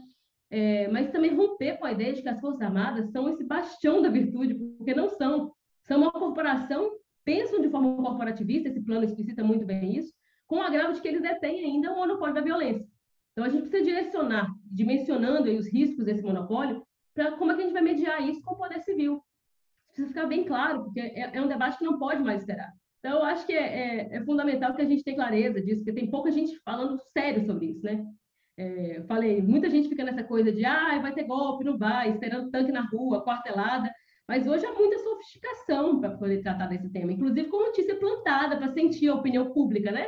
É, 0.50 0.88
mas 0.90 1.12
também 1.12 1.36
romper 1.36 1.78
com 1.78 1.86
a 1.86 1.92
ideia 1.92 2.14
de 2.14 2.22
que 2.22 2.30
as 2.30 2.40
Forças 2.40 2.62
Armadas 2.62 3.12
são 3.12 3.28
esse 3.28 3.44
bastião 3.44 4.02
da 4.02 4.10
virtude, 4.10 4.54
porque 4.78 4.94
não 4.94 5.10
são. 5.10 5.52
são 5.82 6.02
uma 6.02 6.12
corporação, 6.12 6.92
pensam 7.26 7.62
de 7.62 7.70
forma 7.70 7.96
corporativista, 7.96 8.70
esse 8.70 8.84
plano 8.84 9.06
explicita 9.06 9.44
muito 9.44 9.66
bem 9.66 9.98
isso, 9.98 10.14
com 10.48 10.58
o 10.58 10.62
agravo 10.62 10.94
de 10.94 11.02
que 11.02 11.08
eles 11.08 11.22
detêm 11.22 11.66
ainda 11.66 11.92
o 11.92 11.96
monopólio 11.96 12.36
da 12.36 12.42
violência. 12.42 12.88
Então, 13.32 13.46
a 13.46 13.50
gente 13.50 13.68
precisa 13.68 13.84
direcionar, 13.84 14.48
dimensionando 14.64 15.50
os 15.52 15.68
riscos 15.68 16.06
desse 16.06 16.22
monopólio, 16.22 16.86
para 17.16 17.32
como 17.34 17.52
é 17.52 17.56
que 17.56 17.62
a 17.62 17.64
gente 17.64 17.74
vai 17.74 17.82
mediar 17.82 18.22
isso 18.28 18.42
com 18.42 18.54
o 18.54 18.58
poder 18.58 18.80
civil. 18.82 19.24
Precisa 19.88 20.08
ficar 20.08 20.28
bem 20.28 20.44
claro, 20.44 20.84
porque 20.84 21.00
é, 21.00 21.32
é 21.34 21.42
um 21.42 21.48
debate 21.48 21.78
que 21.78 21.84
não 21.84 21.98
pode 21.98 22.22
mais 22.22 22.42
esperar. 22.42 22.72
Então, 23.00 23.18
eu 23.20 23.24
acho 23.24 23.46
que 23.46 23.54
é, 23.54 23.58
é, 23.58 24.16
é, 24.16 24.24
fundamental 24.24 24.74
que 24.74 24.82
a 24.82 24.86
gente 24.86 25.04
tenha 25.04 25.18
clareza 25.18 25.62
disso, 25.62 25.84
porque 25.84 26.00
tem 26.00 26.10
pouca 26.10 26.32
gente 26.32 26.58
falando 26.64 26.98
sério 27.12 27.46
sobre 27.46 27.68
isso, 27.68 27.84
né? 27.84 28.06
É, 28.58 29.02
falei, 29.08 29.42
muita 29.42 29.70
gente 29.70 29.90
fica 29.90 30.04
nessa 30.04 30.24
coisa 30.24 30.52
de, 30.52 30.64
ah, 30.64 31.00
vai 31.00 31.14
ter 31.14 31.24
golpe, 31.24 31.64
não 31.64 31.78
vai, 31.78 32.12
esperando 32.12 32.52
tanque 32.52 32.72
na 32.72 32.82
rua, 32.82 33.24
quartelada, 33.24 33.92
mas 34.28 34.48
hoje 34.48 34.66
há 34.66 34.74
muita 34.74 35.00
sofisticação 35.00 36.00
para 36.00 36.18
poder 36.18 36.42
tratar 36.42 36.68
desse 36.68 36.90
tema, 36.90 37.12
inclusive 37.12 37.50
com 37.50 37.66
notícia 37.66 37.96
plantada 37.98 38.58
para 38.58 38.72
sentir 38.74 39.08
a 39.08 39.16
opinião 39.16 39.52
pública, 39.52 39.92
né? 39.92 40.08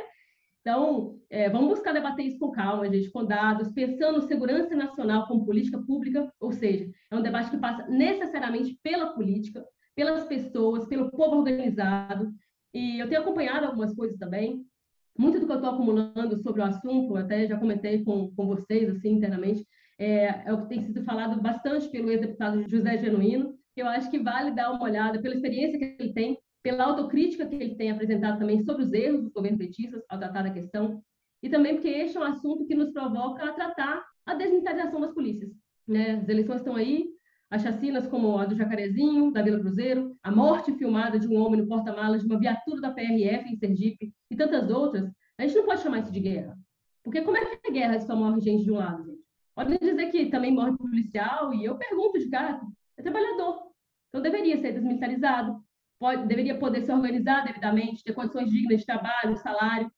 Então, 0.60 1.20
é, 1.30 1.48
vamos 1.48 1.68
buscar 1.68 1.92
debater 1.92 2.26
isso 2.26 2.40
com 2.40 2.50
calma, 2.50 2.90
gente, 2.90 3.10
com 3.10 3.24
dados, 3.24 3.70
pensando 3.72 4.26
segurança 4.26 4.74
nacional 4.74 5.26
como 5.28 5.44
política 5.44 5.78
pública, 5.78 6.28
ou 6.40 6.50
seja, 6.50 6.90
é 7.08 7.16
um 7.16 7.22
debate 7.22 7.50
que 7.50 7.58
passa 7.58 7.86
necessariamente 7.86 8.76
pela 8.82 9.12
política, 9.12 9.64
pelas 9.94 10.24
pessoas, 10.24 10.86
pelo 10.86 11.10
povo 11.10 11.36
organizado. 11.36 12.32
E 12.74 12.98
eu 12.98 13.08
tenho 13.08 13.20
acompanhado 13.20 13.66
algumas 13.66 13.94
coisas 13.94 14.18
também. 14.18 14.66
Muito 15.18 15.40
do 15.40 15.46
que 15.46 15.52
eu 15.52 15.56
estou 15.56 15.70
acumulando 15.70 16.36
sobre 16.42 16.60
o 16.60 16.64
assunto, 16.64 17.16
até 17.16 17.46
já 17.46 17.58
comentei 17.58 18.04
com, 18.04 18.30
com 18.34 18.46
vocês, 18.46 18.88
assim, 18.90 19.10
internamente, 19.10 19.66
é, 19.98 20.48
é 20.48 20.52
o 20.52 20.62
que 20.62 20.68
tem 20.68 20.80
sido 20.82 21.02
falado 21.04 21.40
bastante 21.40 21.88
pelo 21.88 22.10
ex-deputado 22.10 22.68
José 22.68 22.98
Genuíno. 22.98 23.54
Eu 23.74 23.86
acho 23.86 24.10
que 24.10 24.18
vale 24.18 24.50
dar 24.50 24.72
uma 24.72 24.84
olhada 24.84 25.20
pela 25.20 25.34
experiência 25.34 25.78
que 25.78 25.96
ele 25.98 26.12
tem 26.12 26.38
pela 26.66 26.82
autocrítica 26.82 27.46
que 27.46 27.54
ele 27.54 27.76
tem 27.76 27.92
apresentado 27.92 28.40
também 28.40 28.58
sobre 28.64 28.82
os 28.82 28.92
erros 28.92 29.22
dos 29.22 29.32
governos 29.32 29.60
petistas 29.60 30.02
ao 30.08 30.18
tratar 30.18 30.42
da 30.42 30.50
questão, 30.50 31.00
e 31.40 31.48
também 31.48 31.74
porque 31.74 31.86
este 31.86 32.16
é 32.16 32.20
um 32.20 32.24
assunto 32.24 32.66
que 32.66 32.74
nos 32.74 32.90
provoca 32.90 33.44
a 33.44 33.52
tratar 33.52 34.04
a 34.26 34.34
desmilitarização 34.34 35.00
das 35.00 35.14
polícias. 35.14 35.52
Né? 35.86 36.16
As 36.16 36.28
eleições 36.28 36.56
estão 36.56 36.74
aí, 36.74 37.06
as 37.50 37.62
chacinas 37.62 38.06
como 38.06 38.38
a 38.38 38.44
do 38.44 38.56
Jacarezinho, 38.56 39.30
da 39.32 39.42
Vila 39.42 39.60
Cruzeiro, 39.60 40.16
a 40.22 40.30
morte 40.30 40.72
filmada 40.72 41.18
de 41.18 41.28
um 41.28 41.36
homem 41.36 41.60
no 41.60 41.68
porta-malas 41.68 42.22
de 42.22 42.26
uma 42.26 42.38
viatura 42.38 42.80
da 42.80 42.90
PRF 42.90 43.48
em 43.48 43.56
Sergipe 43.56 44.12
e 44.30 44.36
tantas 44.36 44.68
outras, 44.68 45.10
a 45.38 45.42
gente 45.42 45.56
não 45.56 45.64
pode 45.64 45.82
chamar 45.82 46.00
isso 46.00 46.10
de 46.10 46.20
guerra. 46.20 46.58
Porque 47.04 47.22
como 47.22 47.36
é 47.36 47.44
que 47.44 47.68
é 47.68 47.70
guerra 47.70 48.00
se 48.00 48.06
só 48.06 48.16
morre 48.16 48.40
gente 48.40 48.64
de 48.64 48.72
um 48.72 48.76
lado, 48.76 49.04
gente? 49.04 49.24
Pode 49.54 49.78
dizer 49.78 50.10
que 50.10 50.26
também 50.26 50.52
morre 50.52 50.76
policial, 50.76 51.54
e 51.54 51.64
eu 51.64 51.78
pergunto 51.78 52.18
de 52.18 52.28
cara, 52.28 52.60
é 52.96 53.02
trabalhador. 53.02 53.70
Então 54.08 54.20
deveria 54.20 54.60
ser 54.60 54.72
desmilitarizado, 54.72 55.62
pode, 55.98 56.26
deveria 56.26 56.58
poder 56.58 56.82
se 56.82 56.92
organizar 56.92 57.44
devidamente, 57.44 58.02
ter 58.02 58.12
condições 58.12 58.50
dignas 58.50 58.80
de 58.80 58.86
trabalho, 58.86 59.36
salário. 59.36 59.90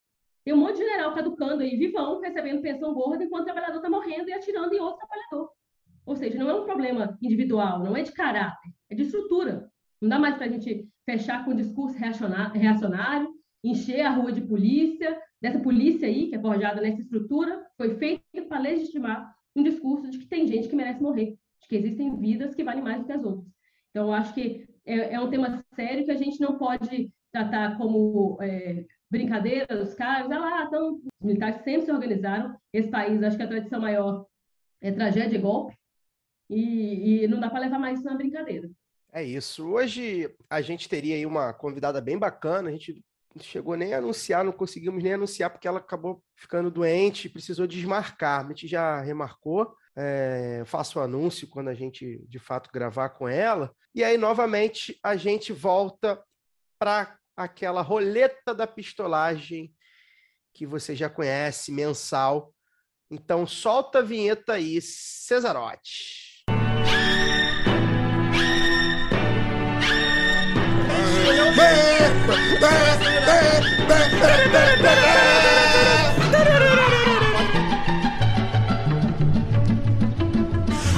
Tem 0.45 0.55
um 0.55 0.59
monte 0.59 0.77
de 0.77 0.85
general 0.85 1.15
caducando 1.15 1.63
aí, 1.63 1.77
vivão, 1.77 2.21
recebendo 2.21 2.63
pensão 2.63 2.93
gorda, 2.93 3.25
enquanto 3.25 3.43
o 3.43 3.47
trabalhador 3.47 3.77
está 3.77 3.91
morrendo 3.91 4.29
e 4.29 4.33
atirando 4.33 4.75
em 4.75 4.81
outro 4.81 4.99
trabalhador. 4.99 5.51
Ou 6.09 6.17
seja, 6.17 6.39
não 6.39 6.49
é 6.49 6.55
um 6.55 6.65
problema 6.65 7.19
individual, 7.23 7.85
não 7.85 7.95
é 7.95 8.03
de 8.03 8.13
caráter, 8.13 8.73
é 8.89 8.95
de 8.95 9.03
estrutura. 9.03 9.71
Não 10.01 10.09
dá 10.09 10.19
mais 10.19 10.37
para 10.37 10.47
a 10.47 10.49
gente 10.49 10.89
fechar 11.05 11.45
com 11.45 11.51
um 11.51 11.57
discurso 11.57 11.99
reacionário, 11.99 13.29
encher 13.63 14.01
a 14.01 14.11
rua 14.11 14.33
de 14.33 14.41
polícia, 14.41 15.21
dessa 15.39 15.59
polícia 15.59 16.09
aí, 16.09 16.29
que 16.29 16.37
é 16.37 16.41
forjada 16.41 16.81
nessa 16.81 17.03
estrutura, 17.03 17.63
foi 17.77 17.97
feita 17.97 18.43
para 18.49 18.59
legitimar 18.59 19.35
um 19.55 19.63
discurso 19.63 20.09
de 20.09 20.19
que 20.19 20.27
tem 20.27 20.47
gente 20.47 20.69
que 20.69 20.77
merece 20.77 21.03
morrer, 21.03 21.37
de 21.61 21.69
que 21.69 21.77
existem 21.77 22.19
vidas 22.19 22.55
que 22.55 22.65
valem 22.65 22.83
mais 22.83 23.01
do 23.01 23.05
que 23.05 23.13
as 23.13 23.23
outras. 23.23 23.47
Então, 23.91 24.11
acho 24.11 24.33
que 24.33 24.67
é, 24.87 25.15
é 25.15 25.21
um 25.21 25.29
tema 25.29 25.63
sério 25.75 26.07
que 26.07 26.11
a 26.11 26.17
gente 26.17 26.41
não 26.41 26.57
pode 26.57 27.13
tratar 27.31 27.77
como 27.77 28.39
é, 28.41 28.87
brincadeira 29.11 29.77
dos 29.77 29.93
caras. 29.95 30.31
Ah 30.31 30.39
lá, 30.39 30.65
então, 30.65 30.95
os 31.21 31.27
militares 31.27 31.63
sempre 31.65 31.83
se 31.83 31.93
organizaram. 31.93 32.57
Esse 32.73 32.89
país, 32.89 33.23
acho 33.23 33.37
que 33.37 33.43
a 33.43 33.49
tradição 33.49 33.81
maior 33.81 34.27
é 34.81 34.91
tragédia 34.91 35.37
e 35.37 35.41
golpe. 35.41 35.78
E, 36.49 37.25
e 37.25 37.29
não 37.29 37.41
dá 37.41 37.51
para 37.51 37.61
levar 37.61 37.79
mais 37.79 37.99
isso 37.99 38.09
na 38.09 38.17
brincadeira. 38.17 38.71
É 39.13 39.23
isso. 39.23 39.67
Hoje 39.69 40.35
a 40.49 40.61
gente 40.61 40.89
teria 40.89 41.17
aí 41.17 41.27
uma 41.27 41.53
convidada 41.53 42.01
bem 42.01 42.19
bacana. 42.19 42.69
A 42.69 42.73
gente 42.73 43.05
chegou 43.41 43.77
nem 43.77 43.95
a 43.95 43.99
anunciar, 43.99 44.45
não 44.45 44.53
conseguimos 44.53 45.03
nem 45.03 45.15
anunciar 45.15 45.51
porque 45.51 45.69
ela 45.69 45.79
acabou 45.79 46.23
ficando 46.37 46.71
doente, 46.71 47.29
precisou 47.29 47.67
desmarcar. 47.67 48.45
A 48.45 48.49
gente 48.49 48.67
já 48.67 49.01
remarcou 49.01 49.75
é, 50.01 50.63
faço 50.65 51.01
o 51.01 51.03
anúncio 51.03 51.49
quando 51.49 51.69
a 51.69 51.75
gente 51.75 52.25
de 52.29 52.39
fato 52.39 52.71
gravar 52.73 53.09
com 53.11 53.29
ela. 53.29 53.75
E 53.93 54.05
aí, 54.05 54.17
novamente, 54.17 54.97
a 55.03 55.17
gente 55.17 55.53
volta 55.53 56.23
para 56.79 57.19
aquela 57.37 57.83
roleta 57.83 58.55
da 58.55 58.65
pistolagem 58.65 59.75
que 60.55 60.65
você 60.65 60.95
já 60.95 61.11
conhece, 61.11 61.73
mensal. 61.73 62.55
Então, 63.11 63.45
solta 63.45 63.99
a 63.99 64.03
vinheta 64.03 64.53
aí, 64.53 64.81
Cesarote. 64.81 66.28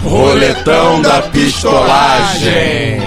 Roletão 0.02 1.00
da 1.02 1.22
pistolagem. 1.30 2.98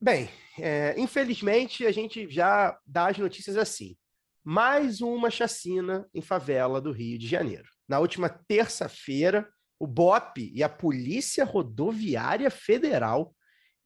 Bem, 0.00 0.28
é, 0.58 0.94
infelizmente 0.98 1.86
a 1.86 1.92
gente 1.92 2.28
já 2.30 2.78
dá 2.86 3.08
as 3.08 3.18
notícias 3.18 3.56
assim. 3.56 3.96
Mais 4.42 5.00
uma 5.00 5.30
chacina 5.30 6.06
em 6.14 6.20
favela 6.20 6.80
do 6.80 6.92
Rio 6.92 7.18
de 7.18 7.26
Janeiro. 7.26 7.68
Na 7.88 7.98
última 7.98 8.28
terça-feira, 8.28 9.48
o 9.84 9.86
BOP 9.86 10.50
e 10.54 10.62
a 10.62 10.68
Polícia 10.68 11.44
Rodoviária 11.44 12.50
Federal 12.50 13.34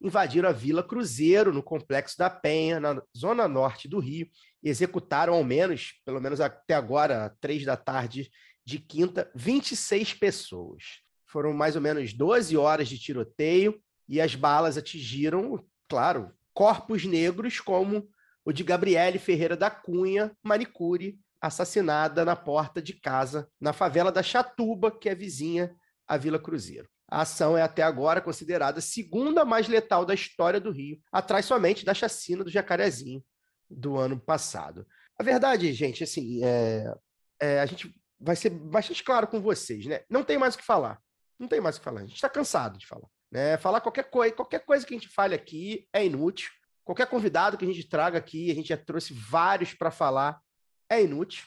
invadiram 0.01 0.49
a 0.49 0.53
Vila 0.53 0.81
Cruzeiro, 0.81 1.53
no 1.53 1.61
Complexo 1.61 2.17
da 2.17 2.31
Penha, 2.31 2.79
na 2.79 3.03
zona 3.17 3.49
norte 3.49 3.89
do 3.89 3.99
Rio, 3.99 4.29
e 4.63 4.69
executaram 4.69 5.35
ao 5.35 5.43
menos, 5.43 5.95
pelo 6.05 6.21
menos 6.21 6.41
até 6.41 6.75
agora, 6.75 7.37
três 7.41 7.65
da 7.65 7.77
tarde 7.77 8.31
de 8.65 8.79
quinta, 8.79 9.29
26 9.35 10.15
pessoas. 10.15 10.85
Foram 11.27 11.53
mais 11.53 11.75
ou 11.75 11.83
menos 11.83 12.13
12 12.13 12.57
horas 12.57 12.89
de 12.89 12.97
tiroteio 12.97 13.83
e 14.09 14.21
as 14.21 14.37
balas 14.37 14.79
atingiram, 14.79 15.67
claro, 15.89 16.31
corpos 16.55 17.05
negros 17.05 17.59
como 17.59 18.09
o 18.45 18.53
de 18.53 18.63
Gabriele 18.63 19.19
Ferreira 19.19 19.57
da 19.57 19.69
Cunha, 19.69 20.31
manicure, 20.45 21.19
assassinada 21.41 22.25
na 22.25 22.37
porta 22.37 22.81
de 22.81 22.93
casa, 22.93 23.49
na 23.61 23.73
favela 23.73 24.13
da 24.13 24.23
Chatuba, 24.23 24.93
que 24.93 25.09
é 25.09 25.15
vizinha 25.15 25.75
à 26.09 26.17
Vila 26.17 26.39
Cruzeiro. 26.39 26.89
A 27.07 27.23
ação 27.23 27.57
é 27.57 27.63
até 27.63 27.83
agora 27.83 28.21
considerada 28.21 28.79
a 28.79 28.83
segunda 28.83 29.45
mais 29.45 29.69
letal 29.69 30.05
da 30.05 30.15
história 30.15 30.61
do 30.61 30.71
Rio, 30.71 30.99
atrás 31.13 31.45
somente 31.45 31.85
da 31.85 31.95
chacina 31.95 32.43
do 32.43 32.51
Jacarezinho 32.51 33.23
do 33.71 33.97
ano 33.97 34.19
passado. 34.19 34.87
A 35.19 35.23
verdade, 35.23 35.73
gente, 35.73 36.05
assim, 36.05 36.45
é, 36.45 36.95
é, 37.41 37.61
a 37.61 37.67
gente 37.67 37.95
vai 38.21 38.37
ser 38.37 38.51
bastante 38.51 39.03
claro 39.03 39.27
com 39.27 39.41
vocês, 39.41 39.87
né? 39.87 40.01
Não 40.09 40.25
tem 40.25 40.39
mais 40.39 40.55
o 40.55 40.59
que 40.59 40.65
falar. 40.65 41.01
Não 41.39 41.47
tem 41.47 41.61
mais 41.61 41.77
o 41.77 41.79
que 41.79 41.85
falar. 41.85 42.01
A 42.01 42.05
gente 42.05 42.15
está 42.15 42.29
cansado 42.29 42.79
de 42.79 42.87
falar. 42.87 43.09
Né? 43.31 43.57
Falar 43.59 43.81
qualquer 43.81 44.11
coisa, 44.11 44.35
qualquer 44.35 44.65
coisa 44.65 44.87
que 44.87 44.95
a 44.95 44.97
gente 44.97 45.09
fale 45.09 45.35
aqui 45.35 45.87
é 45.93 46.05
inútil. 46.05 46.51
Qualquer 46.85 47.07
convidado 47.07 47.57
que 47.59 47.65
a 47.65 47.69
gente 47.69 47.87
traga 47.87 48.19
aqui, 48.19 48.51
a 48.51 48.55
gente 48.55 48.69
já 48.71 48.77
trouxe 48.77 49.13
vários 49.13 49.75
para 49.75 49.91
falar, 49.91 50.41
é 50.89 51.03
inútil. 51.03 51.45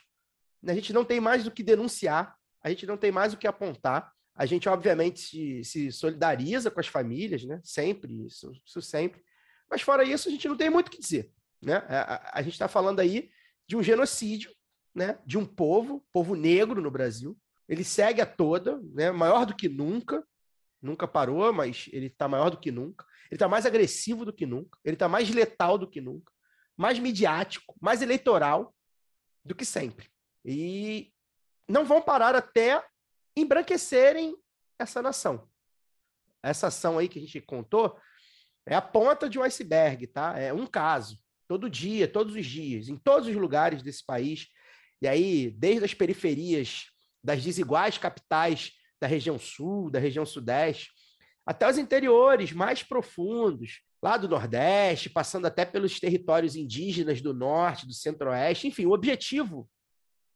A 0.67 0.73
gente 0.73 0.93
não 0.93 1.03
tem 1.03 1.19
mais 1.19 1.43
do 1.43 1.49
que 1.49 1.63
denunciar, 1.63 2.35
a 2.63 2.69
gente 2.69 2.85
não 2.85 2.95
tem 2.95 3.11
mais 3.11 3.33
o 3.33 3.37
que 3.37 3.47
apontar. 3.47 4.13
A 4.35 4.45
gente, 4.45 4.69
obviamente, 4.69 5.19
se, 5.19 5.63
se 5.63 5.91
solidariza 5.91 6.71
com 6.71 6.79
as 6.79 6.87
famílias, 6.87 7.43
né? 7.43 7.59
Sempre, 7.63 8.25
isso, 8.25 8.51
isso 8.65 8.81
sempre. 8.81 9.21
Mas 9.69 9.81
fora 9.81 10.03
isso, 10.03 10.27
a 10.27 10.31
gente 10.31 10.47
não 10.47 10.57
tem 10.57 10.69
muito 10.69 10.87
o 10.87 10.91
que 10.91 10.99
dizer. 10.99 11.31
Né? 11.61 11.75
A, 11.87 12.15
a, 12.15 12.39
a 12.39 12.41
gente 12.41 12.53
está 12.53 12.67
falando 12.67 12.99
aí 12.99 13.29
de 13.67 13.75
um 13.75 13.83
genocídio, 13.83 14.51
né? 14.95 15.19
De 15.25 15.37
um 15.37 15.45
povo, 15.45 16.05
povo 16.11 16.35
negro 16.35 16.81
no 16.81 16.91
Brasil. 16.91 17.37
Ele 17.67 17.83
segue 17.83 18.21
a 18.21 18.25
toda, 18.25 18.79
né? 18.93 19.11
Maior 19.11 19.45
do 19.45 19.55
que 19.55 19.69
nunca. 19.69 20.25
Nunca 20.81 21.07
parou, 21.07 21.53
mas 21.53 21.87
ele 21.91 22.07
está 22.07 22.27
maior 22.27 22.49
do 22.49 22.57
que 22.57 22.71
nunca. 22.71 23.05
Ele 23.29 23.35
está 23.35 23.47
mais 23.47 23.65
agressivo 23.65 24.25
do 24.25 24.33
que 24.33 24.45
nunca. 24.45 24.79
Ele 24.83 24.95
está 24.95 25.07
mais 25.07 25.29
letal 25.29 25.77
do 25.77 25.87
que 25.87 26.01
nunca. 26.01 26.33
Mais 26.75 26.97
midiático, 26.97 27.75
mais 27.79 28.01
eleitoral 28.01 28.75
do 29.45 29.53
que 29.53 29.63
sempre. 29.63 30.09
E 30.43 31.13
não 31.67 31.85
vão 31.85 32.01
parar 32.01 32.35
até 32.35 32.83
embranquecerem 33.35 34.35
essa 34.77 35.01
nação. 35.01 35.47
Essa 36.43 36.67
ação 36.67 36.97
aí 36.97 37.07
que 37.07 37.19
a 37.19 37.21
gente 37.21 37.39
contou 37.41 37.97
é 38.65 38.75
a 38.75 38.81
ponta 38.81 39.29
de 39.29 39.39
um 39.39 39.43
iceberg, 39.43 40.07
tá? 40.07 40.37
É 40.37 40.53
um 40.53 40.65
caso. 40.65 41.17
Todo 41.47 41.69
dia, 41.69 42.07
todos 42.07 42.35
os 42.35 42.45
dias, 42.45 42.87
em 42.87 42.97
todos 42.97 43.27
os 43.27 43.35
lugares 43.35 43.83
desse 43.83 44.05
país. 44.05 44.47
E 45.01 45.07
aí, 45.07 45.51
desde 45.51 45.85
as 45.85 45.93
periferias 45.93 46.85
das 47.23 47.43
desiguais 47.43 47.97
capitais 47.97 48.71
da 48.99 49.07
região 49.07 49.37
sul, 49.37 49.89
da 49.89 49.99
região 49.99 50.25
sudeste, 50.25 50.91
até 51.45 51.69
os 51.69 51.77
interiores 51.77 52.51
mais 52.53 52.83
profundos, 52.83 53.81
lá 54.01 54.17
do 54.17 54.27
Nordeste, 54.27 55.09
passando 55.09 55.45
até 55.45 55.65
pelos 55.65 55.99
territórios 55.99 56.55
indígenas 56.55 57.21
do 57.21 57.33
Norte, 57.33 57.85
do 57.85 57.93
Centro-Oeste. 57.93 58.67
Enfim, 58.67 58.85
o 58.85 58.93
objetivo 58.93 59.69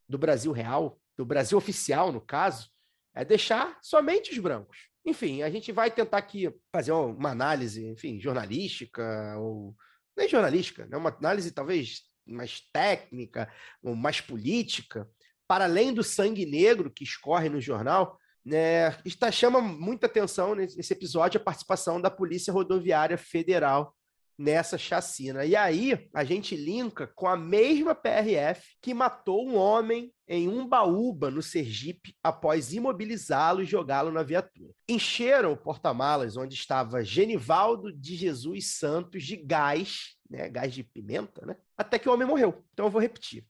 do 0.07 0.17
Brasil 0.17 0.51
real, 0.51 0.99
do 1.17 1.25
Brasil 1.25 1.57
oficial, 1.57 2.11
no 2.11 2.21
caso, 2.21 2.69
é 3.15 3.23
deixar 3.23 3.77
somente 3.81 4.31
os 4.31 4.37
brancos. 4.37 4.77
Enfim, 5.05 5.41
a 5.41 5.49
gente 5.49 5.71
vai 5.71 5.89
tentar 5.89 6.17
aqui 6.17 6.53
fazer 6.71 6.91
uma 6.91 7.29
análise, 7.29 7.85
enfim, 7.85 8.19
jornalística, 8.19 9.35
ou 9.37 9.75
nem 10.17 10.27
jornalística, 10.27 10.85
né? 10.87 10.97
uma 10.97 11.15
análise 11.15 11.51
talvez 11.51 12.01
mais 12.25 12.61
técnica, 12.73 13.51
ou 13.83 13.95
mais 13.95 14.19
política, 14.19 15.07
para 15.47 15.65
além 15.65 15.93
do 15.93 16.03
sangue 16.03 16.45
negro 16.45 16.91
que 16.91 17.03
escorre 17.03 17.49
no 17.49 17.61
jornal, 17.61 18.19
né, 18.43 18.95
está, 19.03 19.31
chama 19.31 19.59
muita 19.61 20.05
atenção 20.05 20.53
nesse 20.53 20.93
episódio 20.93 21.39
a 21.39 21.43
participação 21.43 21.99
da 21.99 22.11
Polícia 22.11 22.53
Rodoviária 22.53 23.17
Federal 23.17 23.95
nessa 24.37 24.77
chacina. 24.77 25.45
E 25.45 25.55
aí 25.55 26.09
a 26.13 26.23
gente 26.23 26.55
linka 26.55 27.07
com 27.07 27.27
a 27.27 27.37
mesma 27.37 27.95
PRF 27.95 28.75
que 28.81 28.93
matou 28.93 29.47
um 29.47 29.55
homem 29.55 30.13
em 30.27 30.47
Umbaúba, 30.47 31.29
no 31.29 31.41
Sergipe, 31.41 32.15
após 32.23 32.73
imobilizá-lo 32.73 33.61
e 33.61 33.65
jogá-lo 33.65 34.11
na 34.11 34.23
viatura. 34.23 34.73
Encheram 34.89 35.53
o 35.53 35.57
porta-malas 35.57 36.35
onde 36.35 36.55
estava 36.55 37.03
Genivaldo 37.03 37.93
de 37.93 38.15
Jesus 38.15 38.77
Santos 38.77 39.23
de 39.23 39.37
gás, 39.37 40.15
né, 40.29 40.49
gás 40.49 40.73
de 40.73 40.83
pimenta, 40.83 41.45
né, 41.45 41.55
até 41.77 41.99
que 41.99 42.09
o 42.09 42.13
homem 42.13 42.27
morreu. 42.27 42.65
Então 42.73 42.87
eu 42.87 42.91
vou 42.91 43.01
repetir. 43.01 43.45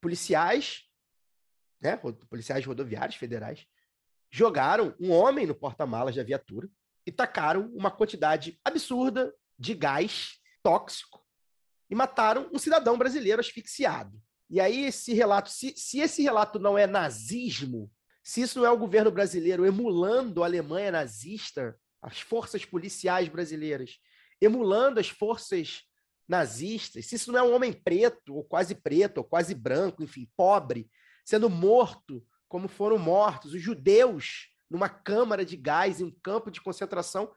Policiais, 0.00 0.82
né, 1.80 1.96
policiais 2.30 2.64
rodoviários 2.64 3.16
federais, 3.16 3.66
jogaram 4.30 4.94
um 4.98 5.10
homem 5.10 5.46
no 5.46 5.54
porta-malas 5.54 6.14
da 6.14 6.22
viatura 6.22 6.68
e 7.04 7.10
tacaram 7.10 7.68
uma 7.74 7.90
quantidade 7.90 8.58
absurda 8.64 9.34
de 9.62 9.74
gás 9.74 10.40
tóxico 10.62 11.24
e 11.88 11.94
mataram 11.94 12.50
um 12.52 12.58
cidadão 12.58 12.98
brasileiro 12.98 13.40
asfixiado. 13.40 14.20
E 14.50 14.60
aí 14.60 14.84
esse 14.84 15.14
relato, 15.14 15.50
se, 15.50 15.72
se 15.76 16.00
esse 16.00 16.20
relato 16.22 16.58
não 16.58 16.76
é 16.76 16.86
nazismo, 16.86 17.90
se 18.22 18.42
isso 18.42 18.58
não 18.58 18.66
é 18.66 18.70
o 18.70 18.78
governo 18.78 19.10
brasileiro 19.10 19.64
emulando 19.64 20.42
a 20.42 20.46
Alemanha 20.46 20.90
nazista, 20.90 21.78
as 22.02 22.20
forças 22.20 22.64
policiais 22.64 23.28
brasileiras 23.28 23.98
emulando 24.40 24.98
as 24.98 25.08
forças 25.08 25.82
nazistas, 26.26 27.06
se 27.06 27.14
isso 27.14 27.30
não 27.30 27.38
é 27.38 27.42
um 27.44 27.54
homem 27.54 27.72
preto, 27.72 28.34
ou 28.34 28.42
quase 28.42 28.74
preto, 28.74 29.18
ou 29.18 29.24
quase 29.24 29.54
branco, 29.54 30.02
enfim, 30.02 30.28
pobre, 30.36 30.90
sendo 31.24 31.48
morto 31.48 32.26
como 32.48 32.66
foram 32.66 32.98
mortos 32.98 33.54
os 33.54 33.62
judeus 33.62 34.48
numa 34.68 34.88
câmara 34.88 35.44
de 35.44 35.56
gás 35.56 36.00
em 36.00 36.04
um 36.04 36.10
campo 36.10 36.50
de 36.50 36.60
concentração, 36.60 37.32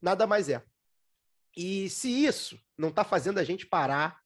nada 0.00 0.26
mais 0.26 0.48
é. 0.48 0.62
E 1.56 1.88
se 1.88 2.08
isso 2.08 2.58
não 2.76 2.88
está 2.88 3.04
fazendo 3.04 3.38
a 3.38 3.44
gente 3.44 3.66
parar, 3.66 4.20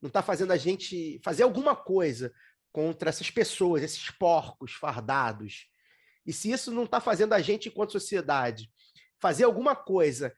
não 0.00 0.08
está 0.08 0.22
fazendo 0.22 0.52
a 0.52 0.56
gente 0.56 1.20
fazer 1.24 1.42
alguma 1.42 1.74
coisa 1.74 2.32
contra 2.72 3.08
essas 3.08 3.30
pessoas, 3.30 3.82
esses 3.82 4.10
porcos 4.10 4.72
fardados, 4.72 5.68
e 6.26 6.32
se 6.32 6.50
isso 6.50 6.70
não 6.70 6.84
está 6.84 7.00
fazendo 7.00 7.32
a 7.32 7.40
gente, 7.40 7.68
enquanto 7.68 7.92
sociedade, 7.92 8.70
fazer 9.18 9.44
alguma 9.44 9.74
coisa 9.74 10.36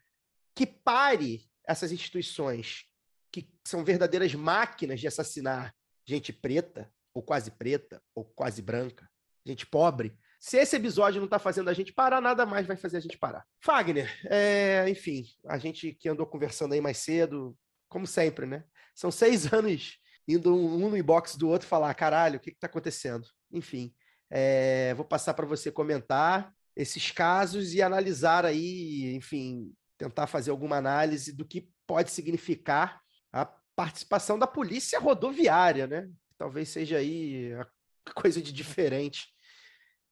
que 0.54 0.64
pare 0.64 1.50
essas 1.66 1.90
instituições 1.90 2.85
que 3.33 3.52
são 3.64 3.85
verdadeiras 3.85 4.35
máquinas 4.35 5.00
de 5.00 5.09
assassinar 5.09 5.74
gente 6.04 6.33
preta, 6.33 6.92
ou 7.12 7.22
quase 7.22 7.50
preta, 7.50 8.02
ou 8.14 8.24
quase 8.24 8.62
branca, 8.62 9.11
gente 9.44 9.66
pobre. 9.66 10.16
Se 10.40 10.57
esse 10.57 10.74
episódio 10.74 11.20
não 11.20 11.26
está 11.26 11.38
fazendo 11.38 11.68
a 11.68 11.74
gente 11.74 11.92
parar, 11.92 12.18
nada 12.18 12.46
mais 12.46 12.66
vai 12.66 12.74
fazer 12.74 12.96
a 12.96 13.00
gente 13.00 13.18
parar. 13.18 13.44
Fagner, 13.61 14.11
é, 14.24 14.88
enfim, 14.88 15.26
a 15.46 15.59
gente 15.59 15.92
que 15.92 16.09
andou 16.09 16.26
conversando 16.26 16.72
aí 16.72 16.81
mais 16.81 16.96
cedo, 16.96 17.55
como 17.90 18.07
sempre, 18.07 18.46
né? 18.46 18.64
São 18.94 19.11
seis 19.11 19.44
anos 19.53 19.98
indo 20.26 20.57
um 20.57 20.88
no 20.88 20.96
inbox 20.96 21.37
do 21.37 21.46
outro 21.46 21.68
falar, 21.68 21.92
caralho, 21.92 22.38
o 22.38 22.40
que 22.40 22.50
está 22.50 22.66
acontecendo? 22.66 23.29
Enfim, 23.53 23.94
é, 24.31 24.94
vou 24.94 25.05
passar 25.05 25.35
para 25.35 25.44
você 25.44 25.70
comentar 25.70 26.50
esses 26.74 27.11
casos 27.11 27.74
e 27.74 27.83
analisar 27.83 28.46
aí, 28.46 29.14
enfim, 29.14 29.74
tentar 29.98 30.26
fazer 30.26 30.50
alguma 30.53 30.76
análise 30.76 31.35
do 31.35 31.44
que 31.44 31.68
pode 31.87 32.11
significar 32.11 32.98
a 33.31 33.44
participação 33.76 34.38
da 34.38 34.46
polícia 34.46 34.98
rodoviária, 34.98 35.87
né? 35.87 36.09
Talvez 36.38 36.70
seja 36.70 36.96
aí 36.96 37.53
a 37.53 37.66
coisa 38.14 38.40
de 38.40 38.53
diferente 38.53 39.29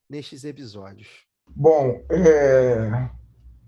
nestes 0.08 0.44
episódios? 0.44 1.26
Bom, 1.54 2.04
é, 2.10 3.10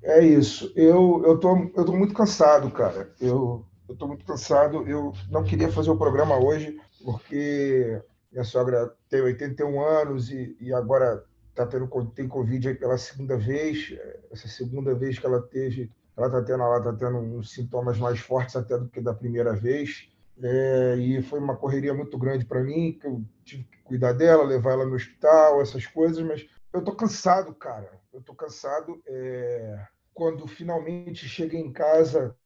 é 0.03 0.24
isso. 0.24 0.72
Eu, 0.76 1.22
eu, 1.24 1.38
tô, 1.38 1.57
eu 1.74 1.85
tô 1.85 1.92
muito 1.92 2.14
cansado, 2.14 2.70
cara. 2.70 3.12
Eu, 3.20 3.64
eu 3.88 3.96
tô 3.96 4.07
muito 4.07 4.24
cansado. 4.24 4.87
Eu 4.88 5.12
não 5.31 5.44
queria 5.44 5.70
fazer 5.70 5.90
o 5.90 5.98
programa 5.98 6.37
hoje, 6.37 6.79
porque 7.05 8.00
minha 8.31 8.44
sogra 8.44 8.94
tem 9.09 9.20
81 9.20 9.81
anos 9.81 10.31
e, 10.31 10.57
e 10.61 10.72
agora 10.72 11.24
tá 11.55 11.66
tendo, 11.66 11.88
tem 12.14 12.29
Covid 12.29 12.74
pela 12.74 12.96
segunda 12.96 13.37
vez. 13.37 13.94
Essa 14.31 14.48
segunda 14.48 14.94
vez 14.94 15.18
que 15.18 15.26
ela 15.26 15.42
teve, 15.42 15.90
ela 16.16 16.31
tá 16.31 16.42
tendo, 16.42 16.62
ela 16.62 16.81
tá 16.81 16.92
tendo 16.92 17.18
uns 17.18 17.50
sintomas 17.53 17.98
mais 17.98 18.20
fortes 18.20 18.57
até 18.57 18.79
do 18.79 18.88
que 18.88 19.00
da 19.00 19.14
primeira 19.14 19.55
vez. 19.55 20.10
É, 20.42 20.96
e 20.96 21.22
foi 21.22 21.38
uma 21.38 21.57
correria 21.57 21.92
muito 21.92 22.16
grande 22.16 22.44
para 22.44 22.62
mim, 22.62 22.96
que 22.98 23.07
eu 23.07 23.22
tive 23.44 23.64
que 23.64 23.79
cuidar 23.83 24.12
dela, 24.12 24.44
levar 24.44 24.72
ela 24.72 24.87
no 24.87 24.94
hospital, 24.94 25.61
essas 25.61 25.87
coisas, 25.87 26.24
mas 26.24 26.48
eu 26.72 26.83
tô 26.83 26.94
cansado, 26.94 27.55
cara. 27.55 27.90
Eu 28.12 28.22
tô 28.22 28.35
cansado. 28.35 29.03
É... 29.07 29.87
Quando 30.14 30.46
finalmente 30.46 31.29
cheguei 31.29 31.61
em 31.61 31.72
casa, 31.72 32.37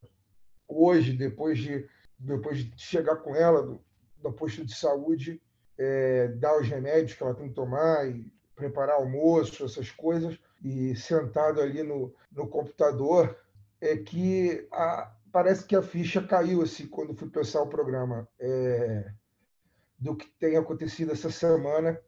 hoje, 0.69 1.13
depois 1.13 1.59
de, 1.59 1.89
depois 2.19 2.59
de 2.59 2.73
chegar 2.77 3.17
com 3.17 3.35
ela 3.35 3.63
do, 3.63 3.81
do 4.19 4.33
posto 4.33 4.65
de 4.65 4.75
saúde, 4.75 5.41
é, 5.79 6.29
dar 6.29 6.57
os 6.59 6.69
remédios 6.69 7.15
que 7.15 7.23
ela 7.23 7.35
tem 7.35 7.49
que 7.49 7.55
tomar 7.55 8.09
e 8.09 8.33
preparar 8.55 8.97
almoço, 8.97 9.65
essas 9.65 9.91
coisas, 9.91 10.39
e 10.63 10.95
sentado 10.95 11.61
ali 11.61 11.83
no, 11.83 12.15
no 12.31 12.47
computador, 12.47 13.37
é 13.81 13.97
que 13.97 14.67
a, 14.73 15.13
parece 15.35 15.65
que 15.67 15.75
a 15.75 15.83
ficha 15.83 16.23
caiu 16.23 16.63
assim 16.63 16.87
quando 16.87 17.13
fui 17.13 17.29
pensar 17.29 17.61
o 17.61 17.69
programa 17.69 18.29
é, 18.39 19.11
do 19.99 20.15
que 20.15 20.29
tem 20.39 20.57
acontecido 20.57 21.11
essa 21.11 21.29
semana. 21.29 22.01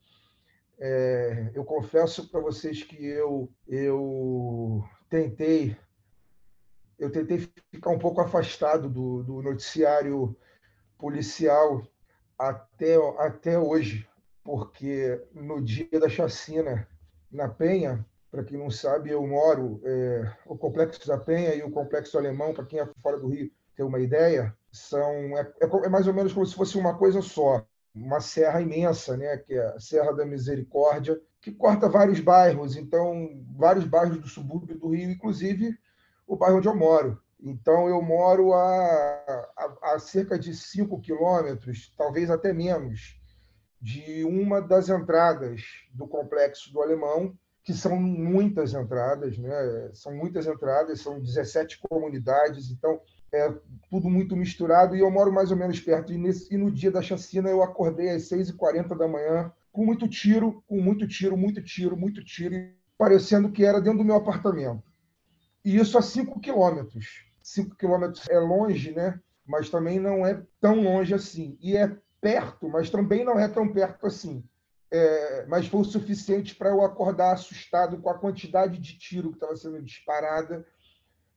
É, 0.79 1.51
eu 1.53 1.65
confesso 1.65 2.31
para 2.31 2.39
vocês 2.39 2.85
que 2.85 3.05
eu 3.05 3.51
eu 3.67 4.85
tentei 5.11 5.77
eu 6.97 7.11
tentei 7.11 7.39
ficar 7.73 7.91
um 7.91 7.99
pouco 7.99 8.21
afastado 8.21 8.89
do, 8.89 9.25
do 9.25 9.43
noticiário 9.43 10.37
policial 10.97 11.85
até 12.39 12.95
até 13.19 13.59
hoje, 13.59 14.09
porque 14.45 15.21
no 15.35 15.61
dia 15.61 15.99
da 15.99 16.09
chacina 16.09 16.87
na 17.29 17.49
Penha 17.49 18.07
para 18.37 18.45
quem 18.45 18.59
não 18.59 18.71
sabe, 18.71 19.11
eu 19.11 19.27
moro 19.27 19.81
é, 19.83 20.31
o 20.45 20.59
Complexo 20.59 21.09
da 21.09 21.17
Penha 21.17 21.55
e 21.55 21.63
o 21.63 21.71
Complexo 21.71 22.19
Alemão, 22.19 22.53
para 22.53 22.67
quem 22.67 22.79
é 22.79 22.87
fora 23.03 23.19
do 23.19 23.29
Rio 23.29 23.51
ter 23.75 23.83
uma 23.83 23.99
ideia, 23.99 24.55
são 24.71 25.11
é, 25.39 25.51
é, 25.63 25.65
é, 25.65 25.89
mais 25.89 26.07
ou 26.07 26.13
menos 26.13 26.35
como 26.35 26.45
se 26.45 26.55
fosse 26.55 26.77
uma 26.77 26.99
coisa 26.99 27.23
só, 27.23 27.67
uma 27.95 28.21
serra 28.21 28.61
imensa, 28.61 29.17
né, 29.17 29.39
que 29.39 29.55
é 29.55 29.67
a 29.69 29.81
Serra 29.81 30.13
da 30.13 30.27
Misericórdia, 30.27 31.19
que 31.41 31.51
corta 31.51 31.89
vários 31.89 32.21
bairros, 32.21 32.77
então 32.77 33.43
vários 33.57 33.87
bairros 33.87 34.21
do 34.21 34.29
subúrbio 34.29 34.79
do 34.79 34.91
Rio, 34.91 35.11
inclusive 35.11 35.75
o 36.27 36.37
bairro 36.37 36.59
onde 36.59 36.69
eu 36.69 36.77
moro. 36.77 37.19
Então 37.41 37.89
eu 37.89 38.03
moro 38.03 38.53
a, 38.53 39.49
a, 39.57 39.95
a 39.95 39.99
cerca 39.99 40.39
de 40.39 40.55
5 40.55 41.01
quilômetros, 41.01 41.95
talvez 41.97 42.31
até 42.31 42.53
menos, 42.53 43.19
de 43.81 44.25
uma 44.25 44.61
das 44.61 44.91
entradas 44.91 45.63
do 45.95 46.07
complexo 46.07 46.71
do 46.71 46.83
Alemão, 46.83 47.35
que 47.67 47.75
são 47.75 48.01
muitas 48.01 48.73
entradas, 48.75 49.37
né? 49.37 49.91
São 49.93 50.15
muitas 50.15 50.47
entradas, 50.47 51.01
são 51.01 51.19
17 51.19 51.81
comunidades, 51.81 52.71
então 52.71 53.01
é 53.33 53.53
tudo 53.91 54.09
muito 54.09 54.37
misturado 54.37 54.95
e 54.95 55.01
eu 55.01 55.11
moro 55.11 55.33
mais 55.33 55.51
ou 55.51 55.57
menos 55.57 55.81
perto. 55.81 56.13
E, 56.13 56.17
nesse, 56.17 56.55
e 56.55 56.57
no 56.57 56.71
dia 56.71 56.93
da 56.93 57.03
chacina 57.03 57.51
eu 57.51 57.65
acordei 57.65 58.11
às 58.11 58.23
6h40 58.31 58.97
da 58.97 59.09
manhã 59.09 59.53
com 59.73 59.85
muito 59.85 60.07
tiro, 60.07 60.63
com 60.69 60.81
muito 60.81 61.09
tiro, 61.09 61.37
muito 61.37 61.61
tiro, 61.61 61.97
muito 61.97 62.25
tiro, 62.25 62.55
parecendo 62.97 63.51
que 63.51 63.65
era 63.65 63.81
dentro 63.81 63.99
do 63.99 64.05
meu 64.05 64.15
apartamento. 64.15 64.85
E 65.65 65.77
isso 65.77 65.99
a 65.99 66.03
5 66.03 66.39
quilômetros. 66.39 67.27
5 67.43 67.75
quilômetros 67.75 68.29
é 68.29 68.39
longe, 68.39 68.93
né? 68.93 69.19
Mas 69.45 69.69
também 69.69 69.99
não 69.99 70.25
é 70.25 70.41
tão 70.61 70.85
longe 70.85 71.13
assim. 71.13 71.59
E 71.61 71.77
é 71.77 71.97
perto, 72.21 72.69
mas 72.69 72.91
também 72.91 73.25
não 73.25 73.41
é 73.41 73.49
tão 73.49 73.67
perto 73.73 74.07
assim 74.07 74.45
é, 74.91 75.47
mas 75.47 75.67
foi 75.67 75.81
o 75.81 75.85
suficiente 75.85 76.55
para 76.55 76.71
eu 76.71 76.83
acordar 76.83 77.33
assustado 77.33 77.99
com 77.99 78.09
a 78.09 78.19
quantidade 78.19 78.79
de 78.79 78.99
tiro 78.99 79.31
que 79.31 79.37
estava 79.37 79.57
sendo 79.57 79.83
disparada 79.83 80.67